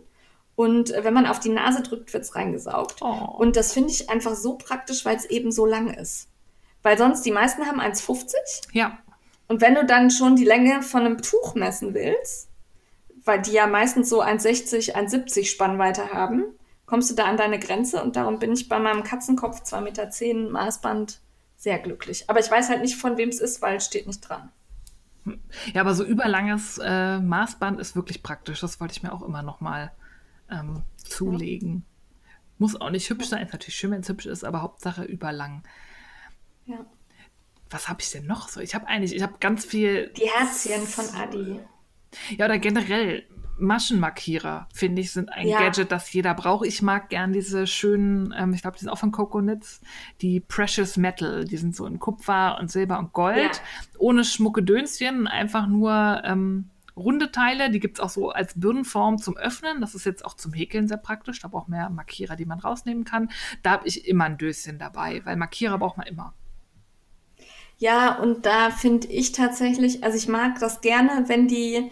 Und 0.56 0.92
äh, 0.92 1.04
wenn 1.04 1.14
man 1.14 1.26
auf 1.26 1.40
die 1.40 1.50
Nase 1.50 1.82
drückt, 1.82 2.14
wird 2.14 2.24
es 2.24 2.36
reingesaugt. 2.36 3.02
Oh. 3.02 3.36
Und 3.38 3.56
das 3.56 3.74
finde 3.74 3.92
ich 3.92 4.10
einfach 4.10 4.36
so 4.36 4.58
praktisch, 4.58 5.06
weil 5.06 5.16
es 5.16 5.26
eben 5.26 5.52
so 5.52 5.66
lang 5.66 5.94
ist. 5.94 6.30
Weil 6.84 6.98
sonst, 6.98 7.24
die 7.24 7.32
meisten 7.32 7.66
haben 7.66 7.80
1,50. 7.80 8.34
Ja. 8.72 8.98
Und 9.48 9.62
wenn 9.62 9.76
du 9.76 9.86
dann 9.86 10.12
schon 10.12 10.36
die 10.36 10.46
Länge 10.46 10.82
von 10.82 11.06
einem 11.06 11.22
Tuch 11.22 11.56
messen 11.56 11.94
willst, 11.94 12.50
weil 13.24 13.42
die 13.42 13.52
ja 13.52 13.68
meistens 13.68 14.10
so 14.10 14.22
1,60, 14.22 14.96
1,70 14.96 15.46
Spannweite 15.46 16.14
haben, 16.14 16.46
kommst 16.86 17.10
du 17.10 17.16
da 17.16 17.26
an 17.26 17.38
deine 17.38 17.60
Grenze 17.60 18.02
und 18.02 18.16
darum 18.16 18.40
bin 18.40 18.54
ich 18.54 18.70
bei 18.70 18.80
meinem 18.80 19.04
Katzenkopf 19.04 19.62
2,10 19.62 19.82
Meter 19.82 20.52
Maßband 20.52 21.22
sehr 21.56 21.80
glücklich. 21.80 22.30
Aber 22.30 22.40
ich 22.40 22.50
weiß 22.50 22.70
halt 22.70 22.82
nicht, 22.82 22.96
von 22.96 23.18
wem 23.18 23.30
es 23.30 23.40
ist, 23.40 23.62
weil 23.62 23.78
es 23.78 23.86
steht 23.86 24.08
nicht 24.08 24.22
dran. 24.22 24.52
Ja, 25.74 25.82
aber 25.82 25.94
so 25.94 26.06
überlanges 26.06 26.80
äh, 26.82 27.20
Maßband 27.20 27.82
ist 27.82 27.96
wirklich 27.98 28.24
praktisch. 28.24 28.62
Das 28.62 28.80
wollte 28.80 28.94
ich 28.94 29.04
mir 29.04 29.12
auch 29.12 29.22
immer 29.22 29.44
noch 29.44 29.60
mal 29.60 29.92
ähm, 30.50 30.84
zulegen. 30.96 31.84
Ja. 32.24 32.32
Muss 32.60 32.80
auch 32.80 32.90
nicht 32.90 33.10
hübsch 33.10 33.28
sein. 33.28 33.46
Ist 33.46 33.52
natürlich 33.52 33.76
schön, 33.76 33.92
wenn 33.92 34.02
es 34.02 34.10
hübsch 34.10 34.26
ist, 34.26 34.46
aber 34.46 34.62
Hauptsache 34.62 35.04
überlang. 35.04 35.64
Ja 36.66 36.86
was 37.70 37.90
habe 37.90 38.02
ich 38.02 38.12
denn 38.12 38.26
noch 38.26 38.50
so? 38.50 38.60
Ich 38.60 38.76
habe 38.76 38.88
eigentlich, 38.88 39.16
ich 39.16 39.22
habe 39.22 39.36
ganz 39.40 39.66
viel. 39.66 40.12
Die 40.18 40.30
Herzchen 40.30 40.86
von 40.86 41.06
Adi. 41.16 41.60
Ja, 42.38 42.46
oder 42.46 42.58
generell 42.58 43.26
Maschenmarkierer, 43.60 44.68
finde 44.74 45.02
ich, 45.02 45.12
sind 45.12 45.32
ein 45.32 45.48
ja. 45.48 45.60
Gadget, 45.60 45.92
das 45.92 46.12
jeder 46.14 46.34
braucht. 46.34 46.68
Ich 46.68 46.82
mag 46.82 47.10
gern 47.10 47.34
diese 47.34 47.68
schönen, 47.68 48.34
ähm, 48.38 48.54
ich 48.54 48.62
glaube, 48.62 48.78
die 48.78 48.82
sind 48.82 48.90
auch 48.90 49.00
von 49.00 49.12
Coconuts, 49.12 49.82
die 50.22 50.40
Precious 50.40 50.98
Metal. 50.98 51.46
Die 51.46 51.58
sind 51.58 51.76
so 51.76 51.86
in 51.86 52.00
Kupfer 52.00 52.58
und 52.60 52.72
Silber 52.72 53.00
und 53.00 53.14
Gold, 53.14 53.38
ja. 53.38 53.52
ohne 53.98 54.24
schmucke 54.24 54.64
Dönschen, 54.64 55.28
einfach 55.28 55.68
nur 55.68 56.22
ähm, 56.24 56.70
runde 56.96 57.32
Teile. 57.32 57.72
Die 57.72 57.80
gibt 57.80 57.98
es 57.98 58.04
auch 58.04 58.10
so 58.10 58.30
als 58.30 58.60
Birnenform 58.60 59.18
zum 59.18 59.38
Öffnen. 59.38 59.82
Das 59.82 59.96
ist 59.96 60.06
jetzt 60.06 60.24
auch 60.26 60.36
zum 60.36 60.54
Häkeln 60.54 60.88
sehr 60.88 60.98
praktisch. 60.98 61.40
Da 61.40 61.48
braucht 61.48 61.70
man 61.70 61.80
ja 61.80 61.90
Markierer, 61.90 62.36
die 62.36 62.46
man 62.46 62.60
rausnehmen 62.60 63.06
kann. 63.06 63.30
Da 63.64 63.72
habe 63.72 63.88
ich 63.88 64.08
immer 64.08 64.26
ein 64.26 64.38
Döschen 64.38 64.80
dabei, 64.80 65.22
weil 65.26 65.36
Markierer 65.36 65.78
braucht 65.78 65.98
man 65.98 66.08
immer. 66.08 66.34
Ja, 67.78 68.18
und 68.20 68.46
da 68.46 68.72
finde 68.72 69.08
ich 69.08 69.32
tatsächlich, 69.32 70.04
also 70.04 70.18
ich 70.18 70.28
mag 70.28 70.60
das 70.60 70.82
gerne, 70.82 71.26
wenn 71.28 71.48
die, 71.48 71.90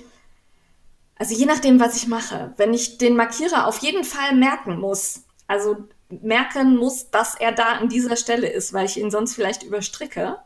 also 1.16 1.36
je 1.36 1.46
nachdem, 1.46 1.80
was 1.80 1.96
ich 1.96 2.08
mache, 2.08 2.54
wenn 2.58 2.74
ich 2.74 2.98
den 2.98 3.16
Markierer 3.16 3.68
auf 3.68 3.78
jeden 3.80 4.04
Fall 4.04 4.36
merken 4.36 4.80
muss, 4.80 5.26
also 5.48 5.78
merken 6.10 6.78
muss, 6.78 7.12
dass 7.12 7.36
er 7.36 7.52
da 7.52 7.74
an 7.74 7.90
dieser 7.90 8.16
Stelle 8.16 8.48
ist, 8.48 8.74
weil 8.74 8.86
ich 8.86 8.98
ihn 8.98 9.12
sonst 9.12 9.36
vielleicht 9.36 9.64
überstricke, 9.64 10.38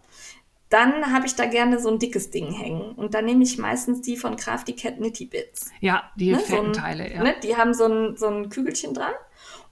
dann 0.69 1.11
habe 1.13 1.25
ich 1.25 1.35
da 1.35 1.45
gerne 1.45 1.79
so 1.79 1.89
ein 1.89 1.99
dickes 1.99 2.29
Ding 2.29 2.51
hängen. 2.51 2.91
Und 2.91 3.13
dann 3.13 3.25
nehme 3.25 3.43
ich 3.43 3.57
meistens 3.57 4.01
die 4.01 4.17
von 4.17 4.35
Crafty 4.35 4.73
Cat 4.73 4.99
Nitty 4.99 5.25
Bits. 5.25 5.71
Ja, 5.79 6.11
die 6.15 6.31
ne? 6.31 6.39
fetten 6.39 6.49
so 6.49 6.67
ein, 6.67 6.73
Teile, 6.73 7.11
ja. 7.11 7.23
Ne? 7.23 7.35
Die 7.41 7.57
haben 7.57 7.73
so 7.73 7.85
ein, 7.85 8.17
so 8.17 8.27
ein 8.27 8.49
Kügelchen 8.49 8.93
dran. 8.93 9.13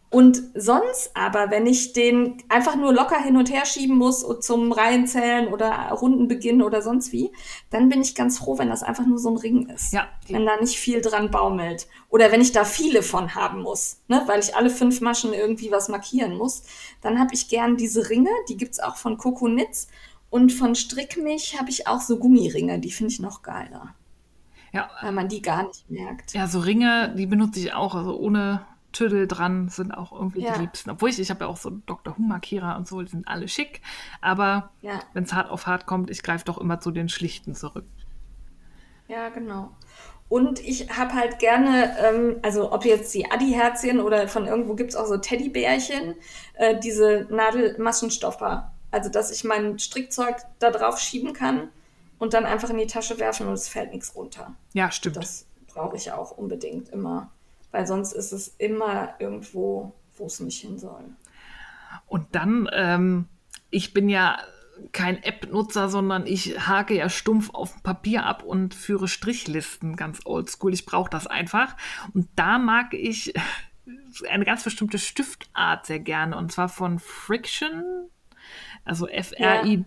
Und 0.09 0.41
sonst 0.55 1.11
aber, 1.15 1.51
wenn 1.51 1.65
ich 1.65 1.91
den 1.91 2.41
einfach 2.47 2.77
nur 2.77 2.93
locker 2.93 3.21
hin 3.21 3.35
und 3.35 3.51
her 3.51 3.65
schieben 3.65 3.97
muss 3.97 4.25
zum 4.39 4.71
Reihenzählen 4.71 5.49
oder 5.49 5.89
Rundenbeginn 5.89 6.61
oder 6.61 6.81
sonst 6.81 7.11
wie, 7.11 7.31
dann 7.71 7.89
bin 7.89 8.01
ich 8.01 8.15
ganz 8.15 8.37
froh, 8.37 8.57
wenn 8.57 8.69
das 8.69 8.83
einfach 8.83 9.05
nur 9.05 9.19
so 9.19 9.29
ein 9.29 9.37
Ring 9.37 9.67
ist. 9.67 9.91
Ja. 9.91 10.07
Wenn 10.29 10.45
da 10.45 10.55
nicht 10.61 10.79
viel 10.79 11.01
dran 11.01 11.29
baumelt. 11.29 11.87
Oder 12.09 12.31
wenn 12.31 12.39
ich 12.39 12.53
da 12.53 12.63
viele 12.63 13.03
von 13.03 13.35
haben 13.35 13.61
muss, 13.61 14.01
ne? 14.07 14.23
weil 14.27 14.39
ich 14.39 14.55
alle 14.55 14.69
fünf 14.69 15.01
Maschen 15.01 15.33
irgendwie 15.33 15.71
was 15.71 15.89
markieren 15.89 16.37
muss, 16.37 16.63
dann 17.01 17.19
habe 17.19 17.33
ich 17.33 17.49
gern 17.49 17.75
diese 17.75 18.09
Ringe. 18.09 18.31
Die 18.47 18.55
gibt's 18.55 18.79
auch 18.79 18.95
von 18.95 19.17
Coco 19.17 19.45
Knits. 19.45 19.89
Und 20.29 20.53
von 20.53 20.75
Strickmilch 20.75 21.59
habe 21.59 21.69
ich 21.69 21.87
auch 21.87 22.01
so 22.01 22.17
Gummiringe. 22.17 22.79
Die 22.79 22.91
finde 22.91 23.11
ich 23.11 23.19
noch 23.19 23.41
geiler. 23.41 23.93
Ja. 24.71 24.89
Weil 25.01 25.11
man 25.11 25.27
die 25.27 25.41
gar 25.41 25.67
nicht 25.67 25.89
merkt. 25.89 26.33
Ja, 26.33 26.47
so 26.47 26.59
Ringe, 26.59 27.13
die 27.17 27.25
benutze 27.25 27.59
ich 27.59 27.73
auch. 27.73 27.93
Also 27.93 28.17
ohne 28.17 28.65
Tüdel 28.97 29.27
dran 29.27 29.69
sind 29.69 29.91
auch 29.91 30.11
irgendwie 30.11 30.41
Ja. 30.41 30.53
die 30.53 30.61
liebsten. 30.61 30.89
Obwohl 30.89 31.09
ich, 31.09 31.19
ich 31.19 31.29
habe 31.29 31.41
ja 31.45 31.47
auch 31.47 31.57
so 31.57 31.69
Dr. 31.85 32.17
Who-Markierer 32.17 32.75
und 32.77 32.87
so, 32.87 33.01
die 33.01 33.09
sind 33.09 33.27
alle 33.27 33.47
schick. 33.47 33.81
Aber 34.21 34.71
Ja. 34.81 34.99
wenn 35.13 35.23
es 35.23 35.33
hart 35.33 35.49
auf 35.51 35.67
hart 35.67 35.85
kommt, 35.85 36.09
ich 36.09 36.23
greife 36.23 36.45
doch 36.45 36.57
immer 36.57 36.79
zu 36.79 36.91
den 36.91 37.09
schlichten 37.09 37.53
zurück. 37.55 37.85
Ja, 39.07 39.29
genau. 39.29 39.71
Und 40.29 40.59
ich 40.59 40.89
habe 40.97 41.13
halt 41.13 41.39
gerne, 41.39 41.95
ähm, 41.99 42.35
also 42.41 42.73
ob 42.73 42.83
jetzt 42.83 43.13
die 43.13 43.31
Adi-Herzchen 43.31 44.01
oder 44.01 44.27
von 44.27 44.45
irgendwo 44.45 44.75
gibt's 44.75 44.95
auch 44.95 45.05
so 45.05 45.17
Teddybärchen, 45.17 46.15
äh, 46.55 46.77
diese 46.79 47.27
Nadelmaschenstoffer. 47.29 48.71
Also, 48.91 49.09
dass 49.09 49.31
ich 49.31 49.43
mein 49.43 49.79
Strickzeug 49.79 50.35
da 50.59 50.71
drauf 50.71 50.99
schieben 50.99 51.33
kann 51.33 51.69
und 52.19 52.33
dann 52.33 52.45
einfach 52.45 52.69
in 52.69 52.77
die 52.77 52.87
Tasche 52.87 53.19
werfen 53.19 53.47
und 53.47 53.53
es 53.53 53.69
fällt 53.69 53.91
nichts 53.93 54.15
runter. 54.15 54.53
Ja, 54.73 54.91
stimmt. 54.91 55.15
Das 55.17 55.45
brauche 55.67 55.95
ich 55.95 56.11
auch 56.11 56.31
unbedingt 56.31 56.89
immer. 56.89 57.29
Weil 57.77 57.85
sonst 57.85 58.13
ist 58.13 58.31
es 58.31 58.55
immer 58.57 59.13
irgendwo, 59.19 59.93
wo 60.17 60.25
es 60.25 60.39
nicht 60.39 60.59
hin 60.61 60.79
soll. 60.79 61.03
Und 62.07 62.25
dann, 62.31 62.67
ähm, 62.73 63.27
ich 63.69 63.93
bin 63.93 64.09
ja 64.09 64.39
kein 64.93 65.21
App-Nutzer, 65.21 65.87
sondern 65.87 66.25
ich 66.25 66.67
hake 66.67 66.95
ja 66.95 67.07
stumpf 67.07 67.51
auf 67.51 67.83
Papier 67.83 68.25
ab 68.25 68.41
und 68.41 68.73
führe 68.73 69.07
Strichlisten 69.07 69.95
ganz 69.95 70.21
oldschool. 70.25 70.73
Ich 70.73 70.87
brauche 70.87 71.11
das 71.11 71.27
einfach. 71.27 71.75
Und 72.15 72.27
da 72.35 72.57
mag 72.57 72.95
ich 72.95 73.35
eine 74.27 74.43
ganz 74.43 74.63
bestimmte 74.63 74.97
Stiftart 74.97 75.85
sehr 75.85 75.99
gerne. 75.99 76.35
Und 76.35 76.51
zwar 76.51 76.69
von 76.69 76.97
Friction, 76.97 78.09
also 78.85 79.07
F-R-I-X-O-N, 79.07 79.79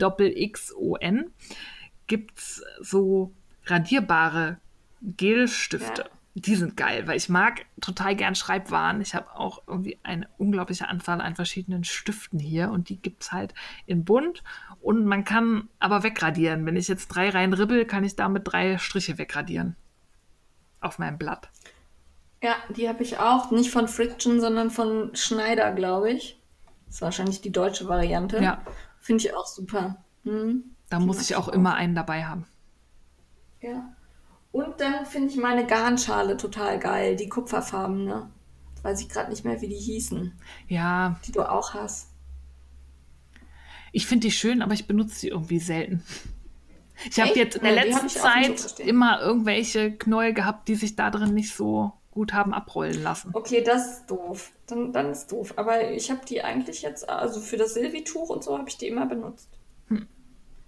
gibt 2.06 2.38
es 2.38 2.62
so 2.80 3.32
radierbare 3.66 4.60
Gelstifte. 5.02 6.02
Ja. 6.02 6.19
Die 6.34 6.54
sind 6.54 6.76
geil, 6.76 7.08
weil 7.08 7.16
ich 7.16 7.28
mag 7.28 7.66
total 7.80 8.14
gern 8.14 8.36
Schreibwaren. 8.36 9.00
Ich 9.00 9.14
habe 9.16 9.34
auch 9.34 9.62
irgendwie 9.66 9.98
eine 10.04 10.28
unglaubliche 10.38 10.88
Anzahl 10.88 11.20
an 11.20 11.34
verschiedenen 11.34 11.82
Stiften 11.82 12.38
hier 12.38 12.70
und 12.70 12.88
die 12.88 13.02
gibt 13.02 13.24
es 13.24 13.32
halt 13.32 13.52
in 13.84 14.04
bunt. 14.04 14.44
Und 14.80 15.04
man 15.06 15.24
kann 15.24 15.68
aber 15.80 16.04
wegradieren. 16.04 16.64
Wenn 16.66 16.76
ich 16.76 16.86
jetzt 16.86 17.08
drei 17.08 17.30
Reihen 17.30 17.52
ribbel, 17.52 17.84
kann 17.84 18.04
ich 18.04 18.14
damit 18.14 18.42
drei 18.44 18.78
Striche 18.78 19.18
wegradieren. 19.18 19.74
Auf 20.80 20.98
meinem 21.00 21.18
Blatt. 21.18 21.50
Ja, 22.42 22.54
die 22.74 22.88
habe 22.88 23.02
ich 23.02 23.18
auch. 23.18 23.50
Nicht 23.50 23.70
von 23.70 23.88
Friction, 23.88 24.40
sondern 24.40 24.70
von 24.70 25.14
Schneider, 25.14 25.72
glaube 25.72 26.12
ich. 26.12 26.40
Das 26.86 26.96
ist 26.96 27.02
wahrscheinlich 27.02 27.40
die 27.40 27.52
deutsche 27.52 27.88
Variante. 27.88 28.40
Ja. 28.40 28.62
Finde 29.00 29.24
ich 29.24 29.34
auch 29.34 29.46
super. 29.46 30.04
Hm. 30.24 30.76
Da 30.88 30.98
Die 30.98 31.04
muss 31.04 31.20
ich 31.20 31.36
auch 31.36 31.48
immer 31.48 31.74
einen 31.74 31.94
dabei 31.94 32.24
haben. 32.24 32.46
Ja. 33.60 33.94
Und 34.52 34.80
dann 34.80 35.06
finde 35.06 35.30
ich 35.30 35.36
meine 35.36 35.66
Garnschale 35.66 36.36
total 36.36 36.78
geil, 36.78 37.16
die 37.16 37.28
kupferfarbene. 37.28 38.30
Weiß 38.82 39.00
ich 39.00 39.08
gerade 39.08 39.30
nicht 39.30 39.44
mehr, 39.44 39.60
wie 39.60 39.68
die 39.68 39.76
hießen, 39.76 40.32
Ja, 40.68 41.20
die 41.26 41.32
du 41.32 41.42
auch 41.42 41.74
hast. 41.74 42.08
ich 43.92 44.06
finde 44.06 44.26
die 44.28 44.32
schön, 44.32 44.62
aber 44.62 44.72
ich 44.72 44.86
benutze 44.86 45.14
sie 45.16 45.28
irgendwie 45.28 45.58
selten. 45.58 46.02
Ich 47.10 47.18
habe 47.20 47.32
jetzt 47.34 47.56
in 47.56 47.62
der 47.62 47.82
die 47.82 47.90
letzten 47.90 48.08
Zeit 48.08 48.78
immer 48.80 49.20
irgendwelche 49.20 49.92
Knäuel 49.92 50.34
gehabt, 50.34 50.68
die 50.68 50.74
sich 50.74 50.96
da 50.96 51.10
drin 51.10 51.34
nicht 51.34 51.54
so 51.54 51.92
gut 52.10 52.32
haben 52.32 52.52
abrollen 52.52 53.02
lassen. 53.02 53.30
Okay, 53.32 53.62
das 53.62 53.90
ist 53.98 54.06
doof. 54.06 54.52
Dann, 54.66 54.92
dann 54.92 55.10
ist 55.10 55.30
doof. 55.32 55.54
Aber 55.56 55.90
ich 55.90 56.10
habe 56.10 56.20
die 56.26 56.42
eigentlich 56.42 56.82
jetzt, 56.82 57.08
also 57.08 57.40
für 57.40 57.56
das 57.56 57.74
Silvi-Tuch 57.74 58.28
und 58.30 58.44
so 58.44 58.58
habe 58.58 58.68
ich 58.68 58.76
die 58.76 58.88
immer 58.88 59.06
benutzt. 59.06 59.48
Hm. 59.88 60.08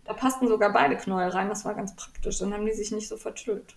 Da 0.05 0.13
passten 0.15 0.49
sogar 0.49 0.73
beide 0.73 0.97
Knäuel 0.97 1.31
rein, 1.31 1.49
das 1.49 1.65
war 1.65 1.75
ganz 1.75 1.95
praktisch. 1.95 2.39
Dann 2.39 2.53
haben 2.53 2.67
die 2.67 2.73
sich 2.73 2.91
nicht 2.91 3.09
so 3.09 3.17
vertüllt. 3.17 3.77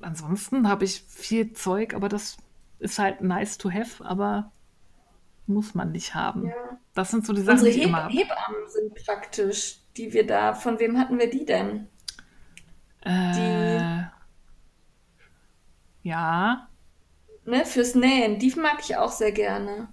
Ansonsten 0.00 0.68
habe 0.68 0.84
ich 0.84 1.02
viel 1.06 1.52
Zeug, 1.52 1.92
aber 1.94 2.08
das 2.08 2.38
ist 2.78 2.98
halt 2.98 3.20
nice 3.20 3.58
to 3.58 3.70
have, 3.70 4.04
aber 4.04 4.50
muss 5.46 5.74
man 5.74 5.92
nicht 5.92 6.14
haben. 6.14 6.46
Ja. 6.46 6.54
Das 6.94 7.10
sind 7.10 7.26
so 7.26 7.34
die 7.34 7.42
Sachen, 7.42 7.58
Unsere 7.58 7.72
die 7.72 7.78
ich 7.78 7.84
Heb 7.84 7.88
immer. 7.90 8.08
Hebammen 8.08 8.68
sind 8.68 8.94
praktisch, 9.04 9.80
die 9.96 10.12
wir 10.14 10.26
da, 10.26 10.54
von 10.54 10.78
wem 10.78 10.98
hatten 10.98 11.18
wir 11.18 11.28
die 11.28 11.44
denn? 11.44 11.88
Äh, 13.04 14.04
ja, 16.02 16.68
Ne, 17.46 17.64
fürs 17.64 17.94
Nähen, 17.94 18.40
die 18.40 18.52
mag 18.56 18.78
ich 18.80 18.96
auch 18.96 19.12
sehr 19.12 19.30
gerne. 19.30 19.88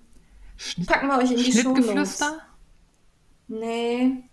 Schnitt, 0.57 0.87
Packen 0.87 1.07
wir 1.07 1.19
euch 1.19 1.31
in 1.31 1.37
die. 1.37 1.51
Schnittgeflüster? 1.51 2.39
Nee. 3.47 4.23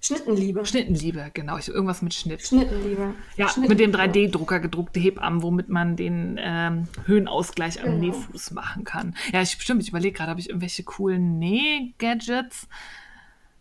Schnittenliebe. 0.00 0.66
Schnittenliebe, 0.66 1.30
genau. 1.32 1.56
Ich, 1.56 1.68
irgendwas 1.68 2.02
mit 2.02 2.12
Schnitt. 2.12 2.42
Schnittenliebe. 2.46 3.14
Ja, 3.36 3.48
Schnitten- 3.48 3.68
mit 3.70 3.80
dem 3.80 3.90
3D-Drucker 3.90 4.60
gedruckte 4.60 5.00
Hebammen, 5.00 5.42
womit 5.42 5.70
man 5.70 5.96
den 5.96 6.38
ähm, 6.38 6.88
Höhenausgleich 7.06 7.80
am 7.82 7.86
Genau. 7.86 7.98
Nähfuß 8.16 8.50
machen 8.50 8.84
kann. 8.84 9.16
Ja, 9.32 9.40
ich 9.40 9.52
stimmt, 9.52 9.82
ich 9.82 9.88
überlege 9.88 10.14
gerade, 10.16 10.30
habe 10.30 10.40
ich 10.40 10.50
irgendwelche 10.50 10.82
coolen 10.82 11.38
Näh-Gadgets? 11.38 12.68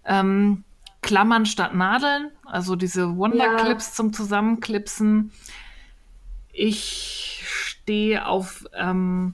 Ähm, 0.03 0.65
Klammern 1.01 1.45
statt 1.45 1.73
Nadeln, 1.75 2.29
also 2.45 2.75
diese 2.75 3.15
Wonder-Clips 3.15 3.93
zum 3.93 4.11
Zusammenklipsen. 4.11 5.31
Ich 6.51 7.41
stehe 7.45 8.25
auf 8.27 8.65
ähm, 8.73 9.33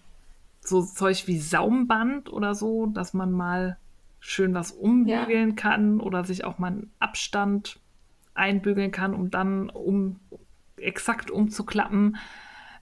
so 0.61 0.83
Zeug 0.83 1.25
wie 1.25 1.39
Saumband 1.39 2.31
oder 2.31 2.53
so, 2.53 2.85
dass 2.85 3.13
man 3.15 3.31
mal 3.31 3.77
schön 4.19 4.53
was 4.53 4.71
umbügeln 4.71 5.55
kann 5.55 5.99
oder 5.99 6.23
sich 6.23 6.43
auch 6.43 6.59
mal 6.59 6.67
einen 6.67 6.91
Abstand 6.99 7.79
einbügeln 8.33 8.91
kann, 8.91 9.13
um 9.13 9.31
dann 9.31 9.69
um 9.69 10.19
exakt 10.77 11.31
umzuklappen. 11.31 12.17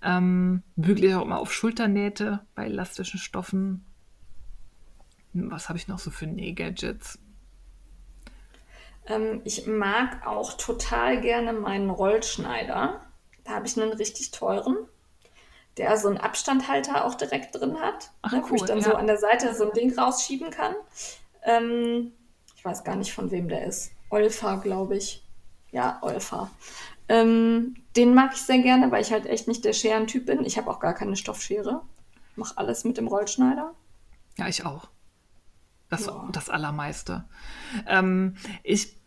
Ähm, 0.01 0.63
bügle 0.75 1.07
ich 1.07 1.15
auch 1.15 1.23
immer 1.23 1.39
auf 1.39 1.51
Schulternähte 1.51 2.45
bei 2.55 2.65
elastischen 2.65 3.19
Stoffen. 3.19 3.83
Was 5.33 5.69
habe 5.69 5.77
ich 5.77 5.87
noch 5.87 5.99
so 5.99 6.11
für 6.11 6.27
Nähgadgets? 6.27 7.19
Ähm, 9.07 9.41
ich 9.43 9.67
mag 9.67 10.25
auch 10.25 10.53
total 10.53 11.21
gerne 11.21 11.53
meinen 11.53 11.89
Rollschneider. 11.89 13.01
Da 13.43 13.51
habe 13.51 13.65
ich 13.65 13.79
einen 13.79 13.93
richtig 13.93 14.31
teuren, 14.31 14.77
der 15.77 15.97
so 15.97 16.09
einen 16.09 16.17
Abstandhalter 16.17 17.05
auch 17.05 17.15
direkt 17.15 17.55
drin 17.55 17.79
hat, 17.79 18.11
Ach, 18.21 18.31
ne, 18.31 18.43
wo 18.47 18.55
ich 18.55 18.61
cool, 18.61 18.67
dann 18.67 18.79
ja. 18.79 18.83
so 18.83 18.93
an 18.93 19.07
der 19.07 19.17
Seite 19.17 19.53
so 19.55 19.67
ein 19.67 19.73
Ding 19.73 19.97
rausschieben 19.97 20.51
kann. 20.51 20.75
Ähm, 21.47 22.11
ich 22.55 22.63
weiß 22.63 22.83
gar 22.83 22.95
nicht, 22.95 23.13
von 23.13 23.31
wem 23.31 23.47
der 23.49 23.65
ist. 23.65 23.91
Olfa, 24.09 24.55
glaube 24.57 24.97
ich. 24.97 25.23
Ja, 25.71 25.97
Olfa. 26.01 26.51
Ähm, 27.09 27.75
den 27.95 28.13
mag 28.13 28.31
ich 28.33 28.41
sehr 28.41 28.59
gerne, 28.59 28.91
weil 28.91 29.01
ich 29.01 29.11
halt 29.11 29.25
echt 29.25 29.47
nicht 29.47 29.63
der 29.65 29.73
Scherentyp 29.73 30.25
bin. 30.25 30.43
Ich 30.45 30.57
habe 30.57 30.69
auch 30.69 30.79
gar 30.79 30.93
keine 30.93 31.15
Stoffschere. 31.15 31.81
Mach 32.35 32.57
alles 32.57 32.83
mit 32.83 32.97
dem 32.97 33.07
Rollschneider. 33.07 33.73
Ja, 34.37 34.47
ich 34.47 34.65
auch. 34.65 34.89
Das, 35.89 36.05
Ja. 36.05 36.27
das 36.31 36.49
Allermeiste. 36.49 37.25
Ähm, 37.87 38.35
ich 38.63 38.97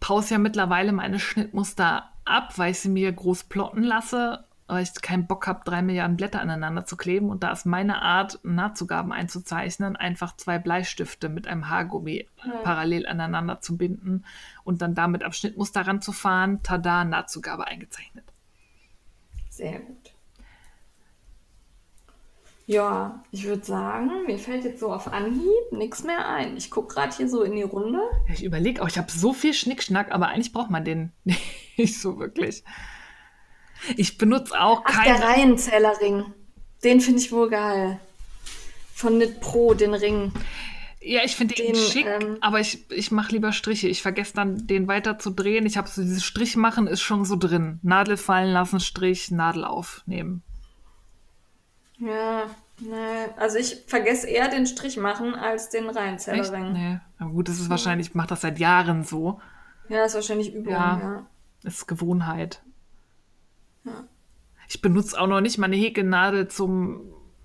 pause 0.00 0.34
ja 0.34 0.38
mittlerweile 0.38 0.92
meine 0.92 1.18
Schnittmuster 1.20 2.10
ab, 2.24 2.58
weil 2.58 2.72
ich 2.72 2.80
sie 2.80 2.88
mir 2.88 3.12
groß 3.12 3.44
plotten 3.44 3.82
lasse, 3.82 4.44
weil 4.68 4.82
ich 4.82 4.92
keinen 5.00 5.26
Bock 5.26 5.46
habe, 5.46 5.62
drei 5.64 5.82
Milliarden 5.82 6.16
Blätter 6.16 6.40
aneinander 6.40 6.84
zu 6.84 6.96
kleben. 6.96 7.30
Und 7.30 7.42
da 7.42 7.50
ist 7.50 7.64
meine 7.66 8.02
Art, 8.02 8.38
Nahtzugaben 8.42 9.12
einzuzeichnen, 9.12 9.96
einfach 9.96 10.36
zwei 10.36 10.58
Bleistifte 10.58 11.28
mit 11.28 11.48
einem 11.48 11.70
Haargummi 11.70 12.28
parallel 12.62 13.06
aneinander 13.06 13.60
zu 13.60 13.76
binden 13.76 14.24
und 14.64 14.82
dann 14.82 14.94
damit 14.94 15.24
am 15.24 15.32
Schnittmuster 15.32 15.86
ranzufahren. 15.86 16.62
Tada, 16.62 17.04
Nahtzugabe 17.04 17.66
eingezeichnet. 17.66 18.24
Sehr 19.48 19.80
gut. 19.80 20.12
Ja, 22.66 23.24
ich 23.30 23.44
würde 23.44 23.64
sagen, 23.64 24.10
mir 24.26 24.38
fällt 24.38 24.64
jetzt 24.64 24.80
so 24.80 24.92
auf 24.92 25.10
Anhieb 25.10 25.72
nichts 25.72 26.04
mehr 26.04 26.28
ein. 26.28 26.58
Ich 26.58 26.70
gucke 26.70 26.92
gerade 26.94 27.16
hier 27.16 27.26
so 27.26 27.42
in 27.42 27.56
die 27.56 27.62
Runde. 27.62 27.98
Ja, 28.26 28.34
Ich 28.34 28.44
überlege 28.44 28.82
auch, 28.82 28.88
ich 28.88 28.98
habe 28.98 29.10
so 29.10 29.32
viel 29.32 29.54
Schnickschnack, 29.54 30.12
aber 30.12 30.28
eigentlich 30.28 30.52
braucht 30.52 30.68
man 30.68 30.84
den 30.84 31.12
nicht 31.78 31.98
so 31.98 32.18
wirklich. 32.18 32.62
Ich 33.96 34.18
benutze 34.18 34.58
auch 34.60 34.82
Ach, 34.84 34.92
kein. 34.92 35.04
der 35.04 35.28
Reihenzählerring. 35.28 36.24
Den 36.84 37.00
finde 37.00 37.20
ich 37.20 37.32
wohl 37.32 37.50
geil. 37.50 37.98
Von 38.94 39.14
Knit 39.16 39.40
Pro, 39.40 39.74
den 39.74 39.94
Ring. 39.94 40.32
Ja, 41.00 41.20
ich 41.24 41.36
finde 41.36 41.54
den 41.54 41.74
Den, 41.74 41.76
schick, 41.76 42.06
ähm, 42.06 42.38
aber 42.40 42.58
ich, 42.60 42.90
ich 42.90 43.12
mache 43.12 43.30
lieber 43.32 43.52
Striche. 43.52 43.86
Ich 43.88 44.02
vergesse 44.02 44.34
dann, 44.34 44.66
den 44.66 44.88
weiter 44.88 45.18
zu 45.18 45.30
drehen. 45.30 45.64
Ich 45.64 45.76
habe 45.76 45.88
so 45.88 46.02
dieses 46.02 46.24
Strich 46.24 46.56
machen 46.56 46.86
ist 46.88 47.00
schon 47.00 47.24
so 47.24 47.36
drin. 47.36 47.78
Nadel 47.82 48.16
fallen 48.16 48.52
lassen, 48.52 48.80
Strich, 48.80 49.30
Nadel 49.30 49.64
aufnehmen. 49.64 50.42
Ja, 51.98 52.44
nee. 52.80 53.26
Also 53.36 53.58
ich 53.58 53.84
vergesse 53.86 54.28
eher 54.28 54.48
den 54.48 54.66
Strich 54.66 54.96
machen 54.96 55.34
als 55.34 55.68
den 55.70 55.86
Echt? 55.88 55.96
Reinzellerring. 55.96 56.72
Nee. 56.72 57.00
Aber 57.18 57.30
gut, 57.30 57.48
das 57.48 57.60
ist 57.60 57.70
wahrscheinlich, 57.70 58.08
ich 58.08 58.14
mache 58.14 58.28
das 58.28 58.40
seit 58.40 58.58
Jahren 58.58 59.04
so. 59.04 59.40
Ja, 59.88 60.04
ist 60.04 60.14
wahrscheinlich 60.14 60.52
Übung, 60.52 60.72
Ja. 60.72 60.98
ja. 61.00 61.26
Ist 61.64 61.86
Gewohnheit. 61.88 62.62
Ja. 63.88 64.04
Ich 64.68 64.82
benutze 64.82 65.18
auch 65.20 65.26
noch 65.26 65.40
nicht 65.40 65.58
meine 65.58 65.76
Häkelnadel 65.76 66.48
zum 66.48 67.00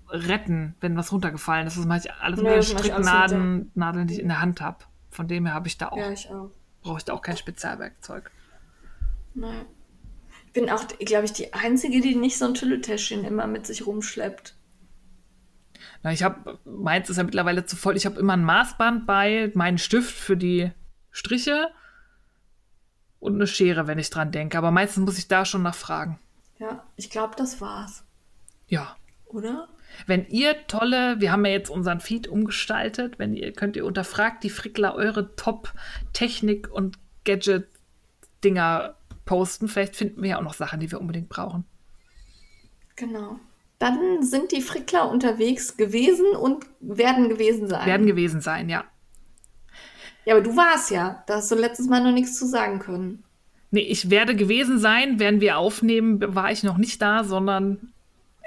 Retten, 0.08 0.74
wenn 0.80 0.96
was 0.96 1.10
runtergefallen 1.12 1.66
ist. 1.66 1.76
Das 1.78 1.86
mache 1.86 2.00
ich 2.04 2.12
alles 2.12 2.36
mit 2.38 2.46
Nee, 2.46 2.52
alles 2.54 2.70
Stricknadeln, 2.70 3.70
Nadeln, 3.74 4.06
die 4.06 4.14
ich 4.14 4.20
in 4.20 4.28
der 4.28 4.40
Hand 4.40 4.60
habe. 4.60 4.84
Von 5.10 5.28
dem 5.28 5.46
her 5.46 5.54
habe 5.54 5.66
ich 5.66 5.78
da 5.78 5.88
auch, 5.88 5.96
Ja, 5.96 6.10
ich 6.10 6.28
auch. 6.28 6.50
brauche 6.82 6.98
ich 6.98 7.04
da 7.04 7.14
auch 7.14 7.22
kein 7.22 7.36
Spezialwerkzeug. 7.36 8.30
Nein. 9.34 9.64
Ich 10.46 10.52
bin 10.52 10.70
auch, 10.70 10.86
glaube 10.98 11.24
ich, 11.24 11.32
die 11.32 11.52
Einzige, 11.54 12.00
die 12.00 12.14
nicht 12.14 12.38
so 12.38 12.44
ein 12.44 12.54
Tülletäschchen 12.54 13.24
immer 13.24 13.46
mit 13.46 13.66
sich 13.66 13.86
rumschleppt. 13.86 14.54
Na, 16.02 16.12
ich 16.12 16.22
habe, 16.22 16.58
meins 16.64 17.08
ist 17.10 17.16
ja 17.16 17.24
mittlerweile 17.24 17.64
zu 17.64 17.76
voll. 17.76 17.96
Ich 17.96 18.06
habe 18.06 18.20
immer 18.20 18.34
ein 18.34 18.44
Maßband 18.44 19.06
bei, 19.06 19.50
meinen 19.54 19.78
Stift 19.78 20.14
für 20.14 20.36
die 20.36 20.70
Striche 21.10 21.70
und 23.18 23.34
eine 23.34 23.46
Schere, 23.46 23.86
wenn 23.86 23.98
ich 23.98 24.10
dran 24.10 24.30
denke. 24.30 24.58
Aber 24.58 24.70
meistens 24.70 25.04
muss 25.04 25.18
ich 25.18 25.28
da 25.28 25.44
schon 25.44 25.62
nachfragen. 25.62 26.18
Ja, 26.58 26.84
ich 26.96 27.10
glaube, 27.10 27.34
das 27.36 27.60
war's. 27.60 28.04
Ja. 28.68 28.96
Oder? 29.26 29.68
Wenn 30.06 30.26
ihr 30.28 30.66
tolle, 30.66 31.20
wir 31.20 31.32
haben 31.32 31.44
ja 31.44 31.52
jetzt 31.52 31.70
unseren 31.70 32.00
Feed 32.00 32.28
umgestaltet, 32.28 33.18
wenn 33.18 33.34
ihr 33.34 33.52
könnt 33.52 33.76
ihr 33.76 33.84
unter 33.84 34.04
Fragt 34.04 34.44
die 34.44 34.50
Frickler 34.50 34.94
eure 34.94 35.34
Top-Technik- 35.36 36.70
und 36.70 36.98
Gadget-Dinger 37.24 38.94
posten. 39.24 39.68
Vielleicht 39.68 39.96
finden 39.96 40.22
wir 40.22 40.30
ja 40.30 40.38
auch 40.38 40.42
noch 40.42 40.54
Sachen, 40.54 40.80
die 40.80 40.90
wir 40.90 41.00
unbedingt 41.00 41.28
brauchen. 41.28 41.64
Genau. 42.96 43.38
Dann 43.78 44.22
sind 44.22 44.52
die 44.52 44.62
Frickler 44.62 45.10
unterwegs 45.10 45.76
gewesen 45.76 46.26
und 46.36 46.66
werden 46.80 47.28
gewesen 47.28 47.68
sein. 47.68 47.86
Werden 47.86 48.06
gewesen 48.06 48.40
sein, 48.40 48.68
ja. 48.68 48.84
ja, 50.24 50.34
aber 50.34 50.42
du 50.42 50.56
warst 50.56 50.90
ja. 50.90 51.22
Da 51.26 51.36
hast 51.36 51.50
du 51.50 51.56
letztes 51.56 51.88
Mal 51.88 52.02
noch 52.02 52.12
nichts 52.12 52.38
zu 52.38 52.46
sagen 52.46 52.78
können. 52.78 53.24
Nee, 53.74 53.80
ich 53.80 54.08
werde 54.10 54.36
gewesen 54.36 54.78
sein, 54.78 55.18
werden 55.18 55.40
wir 55.40 55.58
aufnehmen, 55.58 56.20
war 56.34 56.52
ich 56.52 56.62
noch 56.62 56.76
nicht 56.78 57.02
da, 57.02 57.24
sondern 57.24 57.92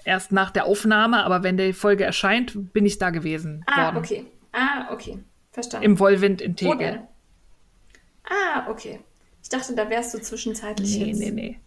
erst 0.05 0.31
nach 0.31 0.51
der 0.51 0.65
Aufnahme. 0.65 1.23
Aber 1.25 1.43
wenn 1.43 1.57
die 1.57 1.73
Folge 1.73 2.05
erscheint, 2.05 2.71
bin 2.73 2.85
ich 2.85 2.97
da 2.97 3.09
gewesen 3.09 3.63
Ah, 3.67 3.85
worden. 3.87 3.97
okay. 3.97 4.25
Ah, 4.53 4.87
okay. 4.93 5.19
Verstanden. 5.51 5.85
Im 5.85 5.99
Wollwind 5.99 6.41
in 6.41 6.53
Wo 6.53 6.55
Tegel. 6.55 6.77
denn? 6.77 6.99
Ah, 8.23 8.69
okay. 8.69 8.99
Ich 9.43 9.49
dachte, 9.49 9.75
da 9.75 9.89
wärst 9.89 10.13
du 10.13 10.19
zwischenzeitlich 10.21 10.97
Nee, 10.97 11.05
jetzt. 11.07 11.19
nee, 11.19 11.31
nee. 11.31 11.59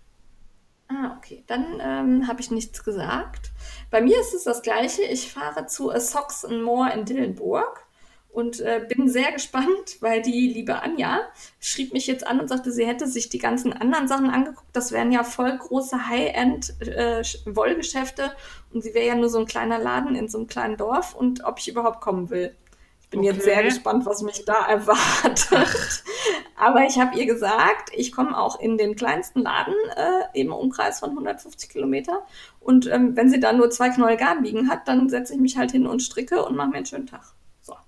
Ah, 0.89 1.17
okay. 1.19 1.45
Dann 1.47 1.81
ähm, 1.81 2.27
habe 2.29 2.41
ich 2.41 2.51
nichts 2.51 2.83
gesagt. 2.83 3.51
Bei 3.91 4.01
mir 4.01 4.19
ist 4.21 4.35
es 4.35 4.45
das 4.45 4.63
Gleiche. 4.63 5.03
Ich 5.03 5.31
fahre 5.33 5.67
zu 5.67 5.91
A 5.91 6.01
Socks 6.01 6.45
and 6.45 6.63
More 6.63 6.91
in 6.93 7.05
Dillenburg 7.05 7.87
und 8.33 8.61
äh, 8.61 8.85
bin 8.89 9.09
sehr 9.09 9.33
gespannt, 9.33 9.97
weil 10.01 10.23
die 10.23 10.49
liebe 10.49 10.83
Anja 10.83 11.21
schrieb 11.59 11.93
mich 11.93 12.07
jetzt 12.07 12.27
an 12.27 12.41
und 12.41 12.49
sagte, 12.49 12.73
sie 12.73 12.87
hätte 12.87 13.07
sich 13.07 13.29
die 13.29 13.39
ganzen 13.39 13.73
anderen 13.73 14.09
Sachen 14.09 14.31
angeguckt. 14.31 14.69
Das 14.73 14.93
wären 14.93 15.13
ja 15.13 15.25
voll 15.25 15.57
große 15.57 16.09
High-End-Wollgeschäfte 16.09 18.33
und 18.73 18.83
sie 18.83 18.95
wäre 18.95 19.07
ja 19.09 19.15
nur 19.17 19.29
so 19.29 19.39
ein 19.39 19.47
kleiner 19.47 19.79
Laden 19.79 20.15
in 20.15 20.29
so 20.29 20.39
einem 20.39 20.47
kleinen 20.47 20.77
Dorf 20.77 21.15
und 21.15 21.45
ob 21.45 21.59
ich 21.59 21.69
überhaupt 21.69 22.01
kommen 22.01 22.31
will. 22.31 22.55
Ich 23.03 23.09
bin 23.11 23.25
jetzt 23.25 23.41
Okay. 23.41 23.55
sehr 23.55 23.65
gespannt, 23.65 24.07
was 24.07 24.23
mich 24.23 24.45
da 24.45 24.67
erwartet. 24.69 25.49
Aber 26.57 26.85
ich 26.85 27.01
habe 27.01 27.19
ihr 27.19 27.27
gesagt, 27.27 27.91
ich 27.93 28.13
komme 28.13 28.39
auch 28.39 28.61
in 28.61 28.79
den 28.79 28.95
kleinsten 28.95 29.41
Laden 29.41 29.75
äh, 29.97 30.39
im 30.41 30.53
Umkreis 30.53 31.01
von 31.01 31.11
150 31.11 31.69
Kilometer. 31.71 32.25
Und 32.61 32.87
ähm, 32.87 33.17
wenn 33.17 33.29
sie 33.29 33.41
da 33.41 33.53
nur 33.53 33.71
zwei 33.71 33.91
Knoll 33.91 34.17
Garn 34.17 34.45
liegen 34.45 34.71
hat, 34.71 34.87
dann 34.87 35.09
setze 35.09 35.35
ich 35.35 35.41
mich 35.41 35.57
halt 35.57 35.73
hin 35.73 35.89
und 35.89 36.05
stricke 36.05 36.45
und 36.45 36.55
mache 36.55 36.69
mir 36.69 36.77
einen 36.77 36.87
schönen 36.87 37.09
Tag. 37.09 37.35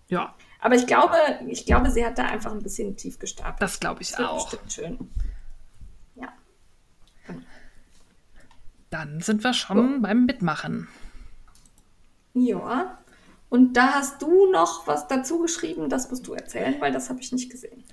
So. 0.08 0.14
Ja, 0.16 0.34
Aber 0.60 0.74
ich 0.74 0.86
glaube, 0.86 1.14
ich 1.48 1.64
glaube, 1.66 1.90
sie 1.90 2.04
hat 2.04 2.18
da 2.18 2.24
einfach 2.26 2.52
ein 2.52 2.62
bisschen 2.62 2.96
tief 2.96 3.18
gestapelt. 3.18 3.60
das 3.62 3.80
glaube 3.80 4.02
ich 4.02 4.10
Das 4.10 4.20
auch. 4.20 4.50
bestimmt 4.50 4.72
schön. 4.72 5.10
Ja. 6.16 6.32
Dann 8.90 9.20
sind 9.20 9.42
wir 9.42 9.54
schon 9.54 10.02
beim 10.02 10.26
Mitmachen. 10.26 10.88
Ja. 12.34 12.98
Und 13.48 13.74
da 13.74 13.94
hast 13.94 14.22
du 14.22 14.50
noch 14.50 14.86
was 14.86 15.08
dazu 15.08 15.38
geschrieben, 15.40 15.88
das 15.90 16.08
musst 16.10 16.26
du 16.26 16.32
erzählen, 16.34 16.80
weil 16.80 16.92
das 16.92 17.10
habe 17.10 17.20
ich 17.20 17.32
nicht 17.32 17.50
gesehen. 17.50 17.84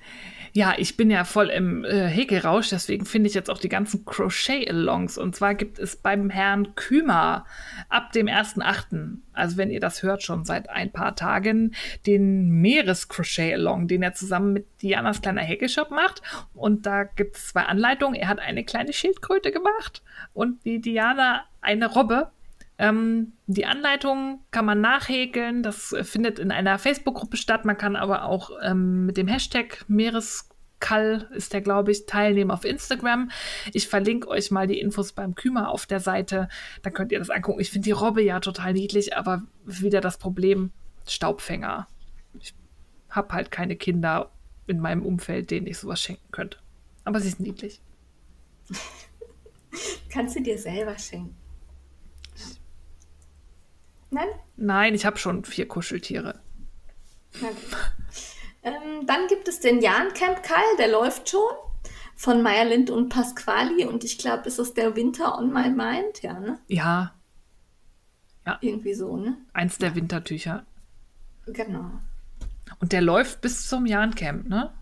Ja, 0.54 0.74
ich 0.78 0.98
bin 0.98 1.10
ja 1.10 1.24
voll 1.24 1.48
im 1.48 1.86
äh, 1.86 2.08
Häkelrausch, 2.08 2.70
deswegen 2.70 3.06
finde 3.06 3.28
ich 3.28 3.36
jetzt 3.36 3.50
auch 3.50 3.60
die 3.60 3.70
ganzen 3.70 4.06
Crochet-Alongs. 4.06 5.18
Und 5.18 5.36
zwar 5.36 5.56
gibt 5.56 5.80
es 5.80 5.96
beim 5.96 6.30
Herrn 6.30 6.76
Kümer 6.76 7.46
ab 7.90 8.12
dem 8.14 8.28
1.8., 8.28 9.18
also 9.34 9.58
wenn 9.58 9.72
ihr 9.72 9.80
das 9.80 10.04
hört, 10.04 10.24
schon 10.24 10.44
seit 10.44 10.70
ein 10.70 10.92
paar 10.92 11.16
Tagen, 11.16 11.74
den 12.06 12.50
Meeres-Crochet-Along, 12.62 13.88
den 13.88 14.04
er 14.04 14.14
zusammen 14.14 14.54
mit 14.54 14.66
Dianas 14.82 15.22
kleiner 15.22 15.42
Häkelshop 15.42 15.92
macht. 15.92 16.22
Und 16.54 16.86
da 16.86 17.04
gibt 17.04 17.38
es 17.38 17.50
zwei 17.50 17.62
Anleitungen. 17.62 18.20
Er 18.20 18.28
hat 18.28 18.40
eine 18.40 18.64
kleine 18.66 18.94
Schildkröte 18.94 19.52
gemacht 19.52 20.04
und 20.34 20.66
die 20.66 20.82
Diana 20.82 21.46
eine 21.62 21.88
Robbe. 21.88 22.32
Ähm, 22.80 23.34
die 23.46 23.66
Anleitung 23.66 24.40
kann 24.52 24.66
man 24.66 24.80
nachhäkeln. 24.80 25.62
Das 25.64 25.94
findet 26.04 26.40
in 26.40 26.50
einer 26.50 26.80
Facebook-Gruppe 26.80 27.36
statt. 27.36 27.66
Man 27.66 27.78
kann 27.78 27.98
aber 27.98 28.24
auch 28.24 28.52
ähm, 28.64 29.06
mit 29.06 29.18
dem 29.18 29.28
Hashtag 29.28 29.84
Meereskall 29.90 31.28
ist 31.34 31.52
der, 31.52 31.60
glaube 31.60 31.92
ich, 31.92 32.06
teilnehmen 32.06 32.52
auf 32.52 32.64
Instagram. 32.64 33.32
Ich 33.74 33.90
verlinke 33.90 34.30
euch 34.30 34.50
mal 34.50 34.66
die 34.66 34.80
Infos 34.80 35.12
beim 35.12 35.36
Kümer 35.36 35.70
auf 35.70 35.86
der 35.88 36.00
Seite. 36.00 36.48
Dann 36.82 36.94
könnt 36.94 37.12
ihr 37.12 37.20
das 37.20 37.30
angucken. 37.30 37.60
Ich 37.60 37.70
finde 37.70 37.84
die 37.84 37.92
Robbe 37.92 38.24
ja 38.24 38.40
total 38.40 38.72
niedlich, 38.72 39.18
aber 39.18 39.44
wieder 39.66 40.00
das 40.00 40.18
Problem 40.18 40.72
Staubfänger. 41.06 41.86
Ich 42.40 42.54
habe 43.10 43.34
halt 43.34 43.52
keine 43.52 43.76
Kinder 43.76 44.32
in 44.68 44.80
meinem 44.80 45.06
Umfeld, 45.06 45.52
denen 45.52 45.68
ich 45.68 45.78
sowas 45.80 46.02
schenken 46.02 46.32
könnte. 46.32 46.60
Aber 47.04 47.20
sie 47.20 47.28
ist 47.28 47.42
niedlich. 47.42 47.82
Kannst 50.10 50.38
du 50.38 50.42
dir 50.42 50.58
selber 50.58 50.98
schenken? 50.98 51.36
Nein? 54.12 54.28
Nein, 54.58 54.96
ich 54.96 55.06
habe 55.06 55.18
schon 55.18 55.44
vier 55.46 55.68
Kuscheltiere. 55.68 56.40
Ähm, 58.62 59.06
dann 59.08 59.28
gibt 59.28 59.48
es 59.48 59.62
den 59.62 59.82
Jahn-Camp 59.82 60.44
Kall, 60.44 60.76
der 60.78 60.90
läuft 60.90 61.30
schon. 61.30 61.40
Von 62.18 62.42
Meyer 62.42 62.66
Lind 62.66 62.90
und 62.90 63.08
Pasquali. 63.08 63.86
Und 63.86 64.04
ich 64.04 64.18
glaube, 64.18 64.50
ist 64.50 64.60
es 64.60 64.74
der 64.74 64.98
Winter 64.98 65.38
on 65.38 65.54
my 65.54 65.70
mind? 65.70 66.22
Ja, 66.22 66.38
ne? 66.38 66.60
Ja, 66.68 67.14
Irgendwie 68.60 68.94
so, 68.94 69.16
ne? 69.16 69.38
eins 69.54 69.78
der 69.78 69.96
Wintertücher. 69.96 70.66
Genau. 71.46 71.90
Und 72.82 72.92
der 72.92 73.02
läuft 73.02 73.40
bis 73.40 73.66
zum 73.70 73.86
Jahrencamp, 73.86 74.50
ne? 74.50 74.74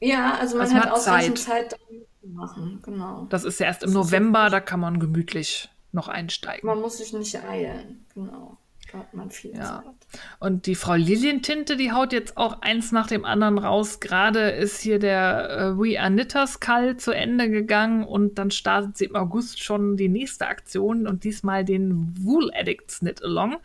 Ja, 0.00 0.36
also 0.38 0.56
man 0.56 0.66
Also 0.66 0.76
hat 0.76 0.84
hat 0.84 0.92
ausreichend 0.92 1.38
Zeit. 1.40 1.70
Zeit, 1.72 1.80
damit 1.88 2.06
zu 2.20 2.28
machen. 2.28 2.78
Genau. 2.82 3.26
Das 3.30 3.42
ist 3.42 3.58
ja 3.58 3.66
erst 3.66 3.82
im 3.82 3.88
Das 3.92 3.94
November, 3.94 4.48
da 4.48 4.60
kann 4.60 4.78
man 4.78 5.00
gemütlich 5.00 5.70
noch 5.92 6.08
einsteigen. 6.08 6.66
Man 6.66 6.80
muss 6.80 6.98
sich 6.98 7.12
nicht 7.12 7.42
eilen. 7.42 8.04
Genau. 8.14 8.58
Da 8.90 8.98
hat 8.98 9.14
man 9.14 9.30
viel 9.30 9.52
Ja. 9.54 9.82
Zeit. 9.82 10.20
Und 10.38 10.66
die 10.66 10.74
Frau 10.74 10.94
Lilientinte, 10.94 11.76
die 11.76 11.92
haut 11.92 12.12
jetzt 12.12 12.36
auch 12.36 12.60
eins 12.60 12.92
nach 12.92 13.06
dem 13.06 13.24
anderen 13.24 13.56
raus. 13.58 14.00
Gerade 14.00 14.50
ist 14.50 14.80
hier 14.80 14.98
der 14.98 15.50
äh, 15.50 15.78
We 15.78 15.98
Are 15.98 16.10
Knitters 16.10 16.60
Call 16.60 16.96
zu 16.98 17.12
Ende 17.12 17.48
gegangen 17.48 18.04
und 18.04 18.38
dann 18.38 18.50
startet 18.50 18.98
sie 18.98 19.06
im 19.06 19.16
August 19.16 19.62
schon 19.62 19.96
die 19.96 20.08
nächste 20.08 20.46
Aktion 20.46 21.06
und 21.06 21.24
diesmal 21.24 21.64
den 21.64 22.14
Wool 22.18 22.50
Addicts 22.54 22.98
Knit 22.98 23.22
Along. 23.24 23.56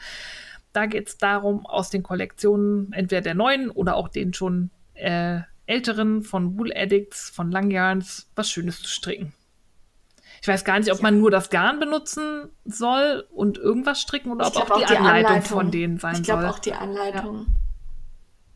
Da 0.71 0.85
geht 0.85 1.07
es 1.09 1.17
darum, 1.17 1.65
aus 1.65 1.89
den 1.89 2.03
Kollektionen 2.03 2.93
entweder 2.93 3.21
der 3.21 3.35
neuen 3.35 3.69
oder 3.69 3.95
auch 3.95 4.07
den 4.07 4.33
schon 4.33 4.69
äh, 4.93 5.39
älteren 5.65 6.21
von 6.23 6.57
Wool 6.57 6.71
Addicts, 6.73 7.29
von 7.29 7.51
Langyarns, 7.51 8.29
was 8.35 8.49
Schönes 8.49 8.81
zu 8.81 8.87
stricken. 8.87 9.33
Ich 10.41 10.47
weiß 10.47 10.63
gar 10.65 10.79
nicht, 10.79 10.91
ob 10.91 11.01
man 11.01 11.19
nur 11.19 11.31
das 11.31 11.49
Garn 11.49 11.79
benutzen 11.79 12.49
soll 12.65 13.25
und 13.31 13.57
irgendwas 13.57 13.99
stricken 14.01 14.31
oder 14.31 14.47
Ich 14.47 14.55
ob 14.55 14.65
glaub 14.67 14.71
auch 14.81 14.85
die, 14.85 14.95
Anleitung, 14.97 15.41
von 15.41 15.71
denen 15.71 15.97
sein 15.97 16.15
Ich 16.15 16.23
glaube 16.23 16.43
soll. 16.43 16.51
auch 16.51 16.59
die 16.59 16.73
Anleitung. 16.73 17.47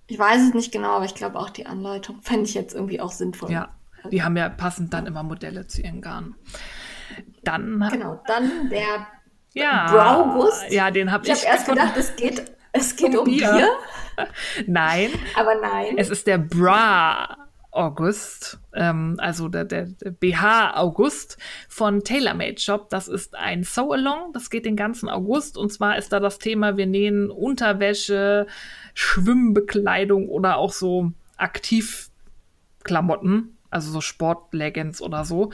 Ich 0.07 0.19
weiß 0.19 0.41
es 0.49 0.53
nicht 0.53 0.71
genau, 0.71 0.95
aber 0.97 1.05
ich 1.05 1.15
glaube 1.15 1.39
auch 1.39 1.49
die 1.49 1.65
Anleitung. 1.65 2.21
Fände 2.21 2.43
ich 2.45 2.53
jetzt 2.53 2.73
irgendwie 2.75 2.99
auch 2.99 3.11
sinnvoll. 3.11 3.49
Ja, 3.51 3.69
die 4.11 4.23
haben 4.23 4.35
ja 4.37 4.49
passend 4.49 4.93
dann 4.93 5.05
immer 5.05 5.23
Modelle 5.23 5.67
zu 5.67 5.81
ihren 5.81 6.01
Garnen. 6.01 6.35
Dann, 7.43 7.87
Genau. 7.91 8.21
Dann 8.27 8.69
der 8.69 9.07
ja, 9.53 9.87
Brauguss. 9.91 10.61
ja, 10.69 10.91
den 10.91 11.11
habe 11.11 11.25
Ich 11.25 11.31
ich. 11.33 11.39
habe 11.45 11.55
erst 11.55 11.67
gedacht, 11.67 11.97
es 11.97 12.15
geht, 12.15 12.51
es 12.73 12.95
geht 12.95 13.13
Um 13.13 13.19
um 13.19 13.25
Bier. 13.25 13.51
Bier. 13.51 13.69
Nein, 14.67 15.09
aber 15.35 15.55
nein. 15.55 15.97
es 15.97 16.09
ist 16.09 16.27
der 16.27 16.37
Bra 16.37 17.37
August, 17.71 18.59
ähm, 18.73 19.15
also 19.17 19.47
der, 19.47 19.63
der, 19.63 19.85
der 19.85 20.11
BH 20.11 20.75
August 20.75 21.37
von 21.69 22.03
TaylorMade 22.03 22.59
Shop. 22.59 22.89
Das 22.89 23.07
ist 23.07 23.35
ein 23.35 23.63
Sew-Along, 23.63 24.33
das 24.33 24.49
geht 24.49 24.65
den 24.65 24.75
ganzen 24.75 25.07
August. 25.07 25.57
Und 25.57 25.71
zwar 25.71 25.97
ist 25.97 26.11
da 26.11 26.19
das 26.19 26.37
Thema, 26.37 26.75
wir 26.75 26.85
nähen 26.85 27.31
Unterwäsche, 27.31 28.45
Schwimmbekleidung 28.93 30.27
oder 30.27 30.57
auch 30.57 30.73
so 30.73 31.13
Aktivklamotten, 31.37 33.57
also 33.69 33.91
so 33.91 34.01
Sportleggings 34.01 35.01
oder 35.01 35.23
so, 35.23 35.51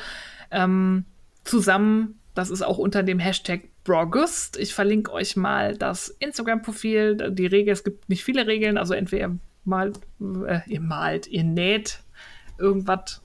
ähm, 0.49 1.05
zusammen 1.43 2.19
Das 2.33 2.49
ist 2.49 2.61
auch 2.61 2.77
unter 2.77 3.03
dem 3.03 3.19
Hashtag 3.19 3.61
Brogust. 3.83 4.57
Ich 4.57 4.73
verlinke 4.73 5.11
euch 5.11 5.35
mal 5.35 5.77
das 5.77 6.09
Instagram-Profil. 6.09 7.31
Die 7.31 7.47
Regel, 7.47 7.73
es 7.73 7.83
gibt 7.83 8.09
nicht 8.09 8.23
viele 8.23 8.45
Regeln, 8.45 8.77
also 8.77 8.93
entweder 8.93 9.35
malt, 9.63 9.99
äh, 10.19 10.59
ihr 10.67 10.81
malt, 10.81 11.27
ihr 11.27 11.43
näht 11.43 12.03
irgendwas 12.57 13.21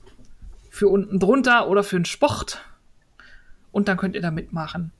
für 0.70 0.88
unten 0.88 1.18
drunter 1.18 1.68
oder 1.68 1.82
für 1.82 1.96
einen 1.96 2.04
Sport. 2.04 2.64
Und 3.70 3.88
dann 3.88 3.96
könnt 3.96 4.14
ihr 4.14 4.22
da 4.22 4.30
mitmachen. 4.30 4.92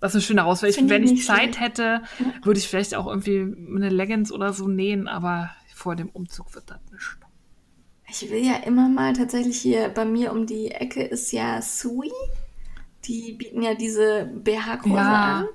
Das 0.00 0.14
ist 0.14 0.30
eine 0.32 0.44
schöne. 0.44 0.72
Find 0.72 0.90
Wenn 0.90 1.04
ich 1.04 1.24
Zeit 1.24 1.54
schlecht. 1.56 1.60
hätte, 1.60 2.02
würde 2.42 2.58
ich 2.58 2.68
vielleicht 2.68 2.94
auch 2.96 3.06
irgendwie 3.06 3.40
eine 3.40 3.88
Leggings 3.88 4.32
oder 4.32 4.52
so 4.52 4.66
nähen, 4.66 5.06
aber 5.06 5.50
vor 5.74 5.94
dem 5.96 6.08
Umzug 6.08 6.54
wird 6.54 6.70
das 6.70 6.80
nicht. 6.90 7.16
Ich 8.08 8.30
will 8.30 8.44
ja 8.44 8.56
immer 8.66 8.88
mal 8.88 9.12
tatsächlich 9.14 9.58
hier 9.58 9.88
bei 9.88 10.04
mir 10.04 10.32
um 10.32 10.46
die 10.46 10.70
Ecke 10.72 11.02
ist 11.02 11.30
ja 11.32 11.62
Sui. 11.62 12.10
Die 13.04 13.32
bieten 13.32 13.62
ja 13.62 13.74
diese 13.74 14.26
BH-Kurse 14.42 14.96
Ja. 14.96 15.38
an. 15.40 15.48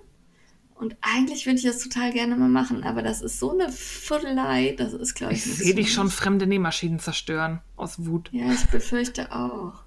Und 0.79 0.95
eigentlich 1.01 1.45
würde 1.47 1.57
ich 1.57 1.65
das 1.65 1.79
total 1.79 2.11
gerne 2.11 2.35
mal 2.35 2.49
machen, 2.49 2.83
aber 2.83 3.01
das 3.01 3.21
ist 3.21 3.39
so 3.39 3.51
eine 3.51 3.71
Viertelei, 3.71 4.75
das 4.77 4.93
ist, 4.93 5.15
glaube 5.15 5.33
ich, 5.33 5.45
Ich 5.45 5.55
sehe 5.55 5.73
dich 5.73 5.91
schon 5.91 6.11
fremde 6.11 6.45
Nähmaschinen 6.45 6.99
zerstören 6.99 7.61
aus 7.75 8.05
Wut. 8.05 8.29
Ja, 8.31 8.51
ich 8.51 8.67
befürchte 8.67 9.31
auch. 9.31 9.83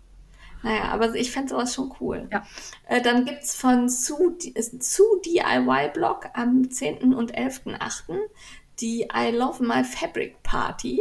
Naja, 0.63 0.91
aber 0.91 1.15
ich 1.15 1.31
fände 1.31 1.51
sowas 1.51 1.75
schon 1.75 1.93
cool. 2.01 2.29
Ja. 2.33 2.45
Äh, 2.87 3.01
dann 3.01 3.25
gibt 3.25 3.45
es 3.45 3.55
von 3.55 3.89
Zu, 3.89 4.37
Zu 4.37 5.05
DIY 5.25 5.91
Blog 5.95 6.27
am 6.35 6.71
10. 6.71 7.15
und 7.15 7.35
11.8. 7.35 8.19
die 8.81 9.09
I 9.15 9.31
Love 9.31 9.65
My 9.65 9.85
Fabric 9.85 10.43
Party. 10.43 11.01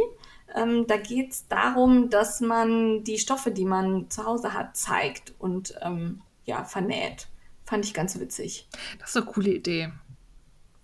Ähm, 0.54 0.86
da 0.86 0.96
geht 0.96 1.32
es 1.32 1.48
darum, 1.48 2.10
dass 2.10 2.40
man 2.40 3.04
die 3.04 3.18
Stoffe, 3.18 3.50
die 3.50 3.64
man 3.64 4.08
zu 4.08 4.24
Hause 4.24 4.54
hat, 4.54 4.76
zeigt 4.76 5.34
und 5.38 5.74
ähm, 5.82 6.22
ja, 6.44 6.64
vernäht. 6.64 7.28
Fand 7.70 7.84
ich 7.84 7.94
ganz 7.94 8.18
witzig. 8.18 8.68
Das 8.98 9.10
ist 9.10 9.16
eine 9.16 9.26
coole 9.26 9.50
Idee. 9.50 9.92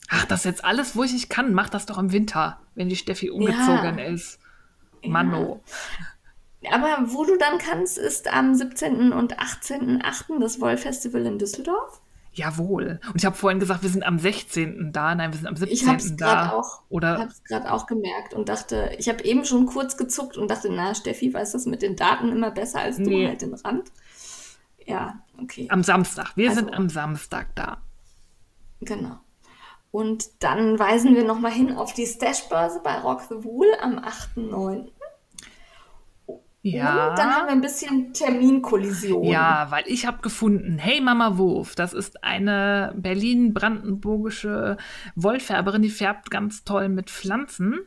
Ach, 0.08 0.24
das 0.26 0.40
ist 0.40 0.44
jetzt 0.44 0.64
alles, 0.64 0.94
wo 0.94 1.02
ich 1.02 1.12
nicht 1.12 1.28
kann. 1.28 1.52
Mach 1.52 1.68
das 1.68 1.84
doch 1.84 1.98
im 1.98 2.12
Winter, 2.12 2.60
wenn 2.76 2.88
die 2.88 2.94
Steffi 2.94 3.28
umgezogen 3.28 3.98
ist. 3.98 4.38
Manno. 5.04 5.64
Aber 6.70 6.98
wo 7.06 7.24
du 7.24 7.36
dann 7.38 7.58
kannst, 7.58 7.98
ist 7.98 8.32
am 8.32 8.54
17. 8.54 9.12
und 9.12 9.36
18.8. 9.40 10.38
das 10.40 10.60
Wollfestival 10.60 11.26
in 11.26 11.40
Düsseldorf. 11.40 12.00
Jawohl. 12.34 13.00
Und 13.08 13.16
ich 13.16 13.24
habe 13.24 13.34
vorhin 13.34 13.58
gesagt, 13.58 13.82
wir 13.82 13.90
sind 13.90 14.04
am 14.04 14.20
16. 14.20 14.92
da. 14.92 15.14
Nein, 15.16 15.32
wir 15.32 15.38
sind 15.38 15.48
am 15.48 15.56
17. 15.56 15.74
Ich 15.76 15.86
habe 15.88 15.96
es 15.98 16.16
gerade 16.16 16.52
auch, 16.52 16.82
Oder 16.88 17.28
grad 17.48 17.66
auch 17.66 17.86
gemerkt 17.86 18.32
und 18.32 18.48
dachte, 18.48 18.92
ich 18.98 19.08
habe 19.08 19.24
eben 19.24 19.44
schon 19.44 19.66
kurz 19.66 19.96
gezuckt 19.96 20.36
und 20.36 20.50
dachte, 20.52 20.68
na, 20.70 20.94
Steffi 20.94 21.34
weiß 21.34 21.50
das 21.52 21.66
mit 21.66 21.82
den 21.82 21.96
Daten 21.96 22.30
immer 22.30 22.52
besser 22.52 22.80
als 22.80 22.96
du 22.96 23.02
Nee. 23.02 23.26
halt 23.26 23.42
den 23.42 23.54
Rand. 23.54 23.90
Ja, 24.86 25.20
okay, 25.42 25.66
am 25.70 25.82
Samstag. 25.82 26.36
Wir 26.36 26.48
Also- 26.50 26.60
sind 26.62 26.74
am 26.74 26.88
Samstag 26.88 27.54
da. 27.54 27.78
genau. 28.80 29.18
Und 29.92 30.42
dann 30.42 30.78
weisen 30.78 31.14
wir 31.14 31.24
nochmal 31.24 31.52
hin 31.52 31.74
auf 31.74 31.94
die 31.94 32.04
Stashbörse 32.06 32.80
bei 32.84 32.98
Rock 32.98 33.22
the 33.30 33.42
Wool 33.44 33.66
am 33.80 33.98
8.9. 33.98 34.88
Ja. 36.72 37.10
Und 37.10 37.18
dann 37.18 37.30
haben 37.30 37.46
wir 37.46 37.52
ein 37.52 37.60
bisschen 37.60 38.12
Terminkollision. 38.12 39.22
Ja, 39.24 39.68
weil 39.70 39.84
ich 39.86 40.04
habe 40.04 40.20
gefunden, 40.20 40.78
hey 40.78 41.00
Mama 41.00 41.38
Wurf, 41.38 41.76
das 41.76 41.92
ist 41.92 42.24
eine 42.24 42.92
Berlin-Brandenburgische 42.96 44.76
Wollfärberin, 45.14 45.82
die 45.82 45.90
färbt 45.90 46.30
ganz 46.30 46.64
toll 46.64 46.88
mit 46.88 47.10
Pflanzen. 47.10 47.78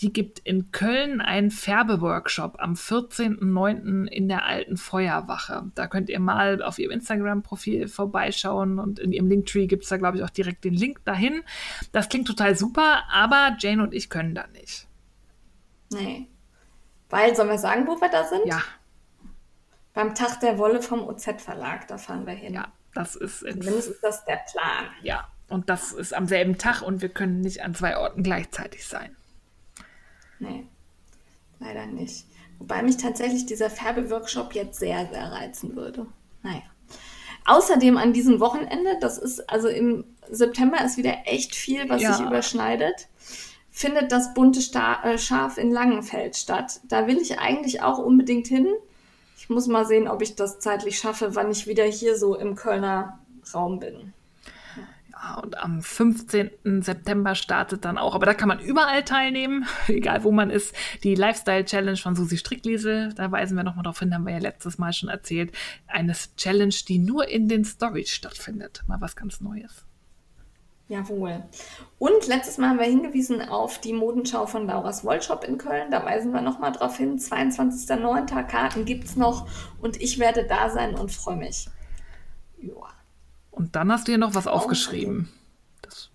Die 0.00 0.12
gibt 0.12 0.38
in 0.40 0.70
Köln 0.70 1.20
einen 1.20 1.50
Färbeworkshop 1.50 2.56
am 2.60 2.74
14.09. 2.74 4.06
in 4.06 4.28
der 4.28 4.46
alten 4.46 4.76
Feuerwache. 4.76 5.64
Da 5.74 5.88
könnt 5.88 6.08
ihr 6.08 6.20
mal 6.20 6.62
auf 6.62 6.78
ihrem 6.78 6.92
Instagram-Profil 6.92 7.88
vorbeischauen 7.88 8.78
und 8.78 9.00
in 9.00 9.12
ihrem 9.12 9.26
Linktree 9.26 9.66
gibt 9.66 9.82
es 9.82 9.88
da, 9.88 9.96
glaube 9.96 10.18
ich, 10.18 10.22
auch 10.22 10.30
direkt 10.30 10.64
den 10.64 10.74
Link 10.74 11.04
dahin. 11.04 11.42
Das 11.90 12.08
klingt 12.08 12.28
total 12.28 12.54
super, 12.54 13.02
aber 13.12 13.56
Jane 13.58 13.82
und 13.82 13.92
ich 13.92 14.08
können 14.08 14.36
da 14.36 14.46
nicht. 14.54 14.86
Nee. 15.92 16.28
Weil, 17.10 17.34
sollen 17.36 17.48
wir 17.48 17.58
sagen, 17.58 17.86
wo 17.86 18.00
wir 18.00 18.08
da 18.08 18.24
sind? 18.24 18.46
Ja, 18.46 18.62
Beim 19.94 20.14
Tag 20.14 20.40
der 20.40 20.58
Wolle 20.58 20.80
vom 20.80 21.06
OZ-Verlag, 21.06 21.88
da 21.88 21.98
fahren 21.98 22.26
wir 22.26 22.34
hin. 22.34 22.54
ja, 22.54 22.68
das 22.94 23.16
ist 23.16 23.42
in 23.42 23.60
Zumindest 23.60 23.90
ist 23.90 24.02
das 24.02 24.24
der 24.24 24.40
Plan. 24.50 24.86
Ja, 25.02 25.28
und 25.48 25.68
das 25.68 25.92
ist 25.92 26.14
am 26.14 26.26
selben 26.28 26.58
Tag 26.58 26.82
und 26.82 27.02
wir 27.02 27.08
können 27.08 27.40
nicht 27.40 27.62
an 27.64 27.74
zwei 27.74 27.96
Orten 27.98 28.22
gleichzeitig 28.22 28.86
sein. 28.86 29.16
Nee, 30.38 30.66
leider 31.58 31.86
nicht. 31.86 32.26
Wobei 32.58 32.82
mich 32.82 32.96
tatsächlich 32.98 33.46
dieser 33.46 33.70
Färbeworkshop 33.70 34.54
jetzt 34.54 34.78
sehr, 34.78 35.06
sehr 35.12 35.32
reizen 35.32 35.74
würde. 35.76 36.06
Naja. 36.42 36.62
Außerdem 37.46 37.96
an 37.96 38.12
diesem 38.12 38.38
Wochenende, 38.38 38.96
das 39.00 39.18
ist, 39.18 39.48
also 39.50 39.68
im 39.68 40.04
September 40.28 40.84
ist 40.84 40.96
wieder 40.98 41.16
echt 41.24 41.54
viel, 41.54 41.88
was 41.88 42.02
Ja. 42.02 42.12
sich 42.12 42.24
überschneidet, 42.26 43.08
findet 43.80 44.12
das 44.12 44.34
bunte 44.34 44.60
äh, 45.04 45.16
Schaf 45.16 45.56
in 45.56 45.70
Langenfeld 45.70 46.36
statt. 46.36 46.80
Da 46.84 47.06
will 47.06 47.16
ich 47.16 47.38
eigentlich 47.38 47.82
auch 47.82 47.98
unbedingt 47.98 48.46
hin. 48.46 48.66
Ich 49.38 49.48
muss 49.48 49.68
mal 49.68 49.86
sehen, 49.86 50.06
ob 50.06 50.20
ich 50.20 50.36
das 50.36 50.60
zeitlich 50.60 50.98
schaffe, 50.98 51.34
wann 51.34 51.50
ich 51.50 51.66
wieder 51.66 51.84
hier 51.84 52.18
so 52.18 52.36
im 52.36 52.56
Kölner 52.56 53.18
Raum 53.54 53.80
bin. 53.80 54.12
Ja, 55.10 55.40
und 55.42 55.56
am 55.56 55.80
15. 55.80 56.82
September 56.82 57.34
startet 57.34 57.86
dann 57.86 57.96
auch, 57.96 58.14
aber 58.14 58.26
da 58.26 58.34
kann 58.34 58.48
man 58.48 58.60
überall 58.60 59.02
teilnehmen, 59.02 59.66
egal 59.88 60.24
wo 60.24 60.30
man 60.30 60.50
ist, 60.50 60.74
die 61.02 61.14
Lifestyle 61.14 61.64
Challenge 61.64 61.96
von 61.96 62.14
Susi 62.14 62.36
Strickliese. 62.36 63.14
Da 63.16 63.32
weisen 63.32 63.56
wir 63.56 63.64
nochmal 63.64 63.84
darauf 63.84 63.98
hin, 63.98 64.12
haben 64.12 64.26
wir 64.26 64.34
ja 64.34 64.40
letztes 64.40 64.76
Mal 64.76 64.92
schon 64.92 65.08
erzählt. 65.08 65.52
Eine 65.86 66.14
Challenge, 66.36 66.74
die 66.86 66.98
nur 66.98 67.28
in 67.28 67.48
den 67.48 67.64
Stories 67.64 68.10
stattfindet. 68.10 68.82
Mal 68.86 69.00
was 69.00 69.16
ganz 69.16 69.40
Neues. 69.40 69.86
Jawohl. 70.90 71.44
Und 72.00 72.26
letztes 72.26 72.58
Mal 72.58 72.70
haben 72.70 72.80
wir 72.80 72.86
hingewiesen 72.86 73.48
auf 73.48 73.78
die 73.78 73.92
Modenschau 73.92 74.46
von 74.46 74.66
Laura's 74.66 75.04
Wollshop 75.04 75.44
in 75.44 75.56
Köln. 75.56 75.92
Da 75.92 76.04
weisen 76.04 76.32
wir 76.32 76.40
nochmal 76.40 76.72
drauf 76.72 76.96
hin. 76.96 77.16
22.09. 77.16 78.42
Karten 78.42 78.84
gibt's 78.84 79.14
noch 79.14 79.46
und 79.80 80.02
ich 80.02 80.18
werde 80.18 80.44
da 80.48 80.68
sein 80.68 80.96
und 80.96 81.12
freue 81.12 81.36
mich. 81.36 81.68
Joa. 82.58 82.88
Und 83.52 83.76
dann 83.76 83.92
hast 83.92 84.08
du 84.08 84.12
hier 84.12 84.18
noch 84.18 84.34
was 84.34 84.48
aufgeschrieben. 84.48 85.28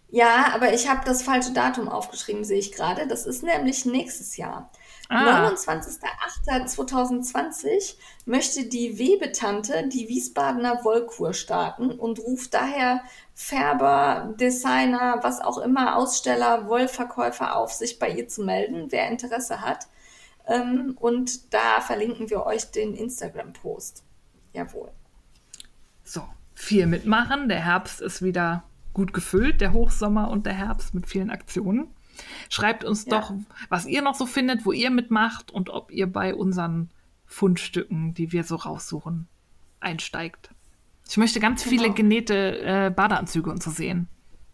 Ja, 0.09 0.53
aber 0.53 0.73
ich 0.73 0.89
habe 0.89 1.05
das 1.05 1.23
falsche 1.23 1.53
Datum 1.53 1.87
aufgeschrieben, 1.87 2.43
sehe 2.43 2.59
ich 2.59 2.73
gerade. 2.73 3.07
Das 3.07 3.25
ist 3.25 3.43
nämlich 3.43 3.85
nächstes 3.85 4.35
Jahr. 4.35 4.69
Ah. 5.09 5.49
29.08.2020 5.49 7.95
möchte 8.25 8.65
die 8.65 8.97
Webetante 8.97 9.87
die 9.87 10.07
Wiesbadener 10.07 10.83
Wollkur 10.83 11.33
starten 11.33 11.91
und 11.91 12.19
ruft 12.19 12.53
daher 12.53 13.03
Färber, 13.33 14.33
Designer, 14.39 15.19
was 15.21 15.41
auch 15.41 15.59
immer, 15.59 15.97
Aussteller, 15.97 16.67
Wollverkäufer 16.67 17.55
auf, 17.55 17.73
sich 17.73 17.99
bei 17.99 18.09
ihr 18.09 18.27
zu 18.27 18.43
melden, 18.43 18.91
wer 18.91 19.09
Interesse 19.09 19.61
hat. 19.61 19.87
Ähm, 20.47 20.97
und 20.99 21.53
da 21.53 21.81
verlinken 21.81 22.29
wir 22.29 22.45
euch 22.45 22.71
den 22.71 22.95
Instagram-Post. 22.95 24.03
Jawohl. 24.53 24.91
so, 26.03 26.23
viel 26.53 26.87
mitmachen. 26.87 27.49
Der 27.49 27.63
Herbst 27.63 28.01
ist 28.01 28.21
wieder 28.21 28.63
gut 28.93 29.13
gefüllt, 29.13 29.59
der 29.59 29.73
Hochsommer 29.73 30.29
und 30.29 30.45
der 30.45 30.53
Herbst 30.53 30.93
mit 30.93 31.07
vielen 31.07 31.29
Aktionen. 31.29 31.94
Schreibt 32.49 32.83
uns 32.83 33.05
Ja. 33.05 33.19
doch, 33.19 33.33
was 33.69 33.85
ihr 33.85 34.01
noch 34.01 34.15
so 34.15 34.25
findet, 34.25 34.65
wo 34.65 34.71
ihr 34.71 34.89
mitmacht 34.91 35.51
und 35.51 35.69
ob 35.69 35.91
ihr 35.91 36.07
bei 36.11 36.33
unseren 36.35 36.89
Fundstücken, 37.25 38.13
die 38.13 38.31
wir 38.31 38.43
so 38.43 38.55
raussuchen, 38.55 39.27
einsteigt. 39.79 40.49
Ich 41.07 41.17
möchte 41.17 41.39
ganz 41.39 41.63
viele 41.63 41.83
Genau. 41.83 41.95
genähte 41.95 42.59
äh, 42.59 42.89
Badeanzüge 42.89 43.49
und 43.49 43.61
so 43.61 43.71
sehen. 43.71 44.07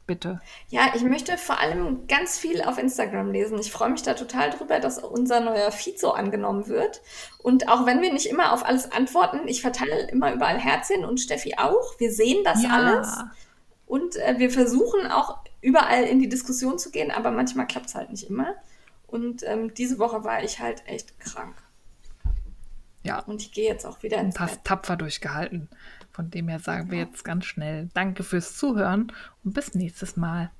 Bitte. 0.08 0.42
Ja, 0.68 0.92
ich 0.96 1.04
möchte 1.04 1.38
vor 1.38 1.60
allem 1.62 2.06
ganz 2.08 2.38
viel 2.38 2.62
auf 2.64 2.78
Instagram 2.78 3.32
lesen. 3.32 3.58
Ich 3.60 3.72
freue 3.72 3.92
mich 3.92 4.02
da 4.02 4.14
total 4.14 4.50
drüber, 4.50 4.80
dass 4.80 4.98
unser 5.02 5.40
neuer 5.40 5.72
Feed 5.72 6.00
so 6.00 6.12
angenommen 6.14 6.68
wird. 6.68 7.02
Und 7.38 7.70
auch 7.70 7.86
wenn 7.86 8.02
wir 8.02 8.12
nicht 8.12 8.26
immer 8.26 8.52
auf 8.52 8.66
alles 8.66 8.92
antworten, 8.92 9.48
ich 9.48 9.62
verteile 9.62 10.10
immer 10.10 10.34
überall 10.34 10.58
Herzchen 10.58 11.06
und 11.06 11.20
Steffi 11.22 11.56
auch. 11.58 11.98
Wir 12.00 12.12
sehen 12.12 12.44
das 12.44 12.66
alles. 12.66 13.24
Und 13.86 14.16
äh, 14.18 14.36
wir 14.38 14.50
versuchen 14.50 15.10
auch 15.12 15.38
überall 15.62 16.04
in 16.04 16.20
die 16.20 16.30
Diskussion 16.30 16.78
zu 16.80 16.92
gehen, 16.92 17.12
aber 17.12 17.32
manchmal 17.32 17.68
klappt 17.68 17.88
es 17.88 17.96
halt 17.96 18.10
nicht 18.12 18.30
immer. 18.30 18.56
Und 19.08 19.44
ähm, 19.46 19.74
diese 19.74 20.00
Woche 20.00 20.24
war 20.24 20.44
ich 20.44 20.60
halt 20.60 20.84
echt 20.88 21.20
krank. 21.20 21.56
Ja, 23.04 23.20
Und 23.20 23.42
ich 23.42 23.52
gehe 23.52 23.68
jetzt 23.68 23.86
auch 23.86 24.04
wieder 24.04 24.20
ins 24.20 24.40
hast 24.40 24.56
Bett. 24.58 24.66
tapfer 24.66 24.96
durchgehalten. 24.96 25.70
Von 26.12 26.30
dem 26.30 26.48
her 26.50 26.60
sagen 26.60 26.92
wir 26.92 27.00
jetzt 27.00 27.24
ganz 27.24 27.46
schnell 27.46 27.90
Danke 27.94 28.24
fürs 28.24 28.56
Zuhören 28.58 29.12
und 29.44 29.54
bis 29.54 29.74
nächstes 29.74 30.18
Mal. 30.18 30.52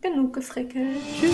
Genug 0.00 0.32
gefrickelt. 0.34 0.96
Tschüss. 1.20 1.32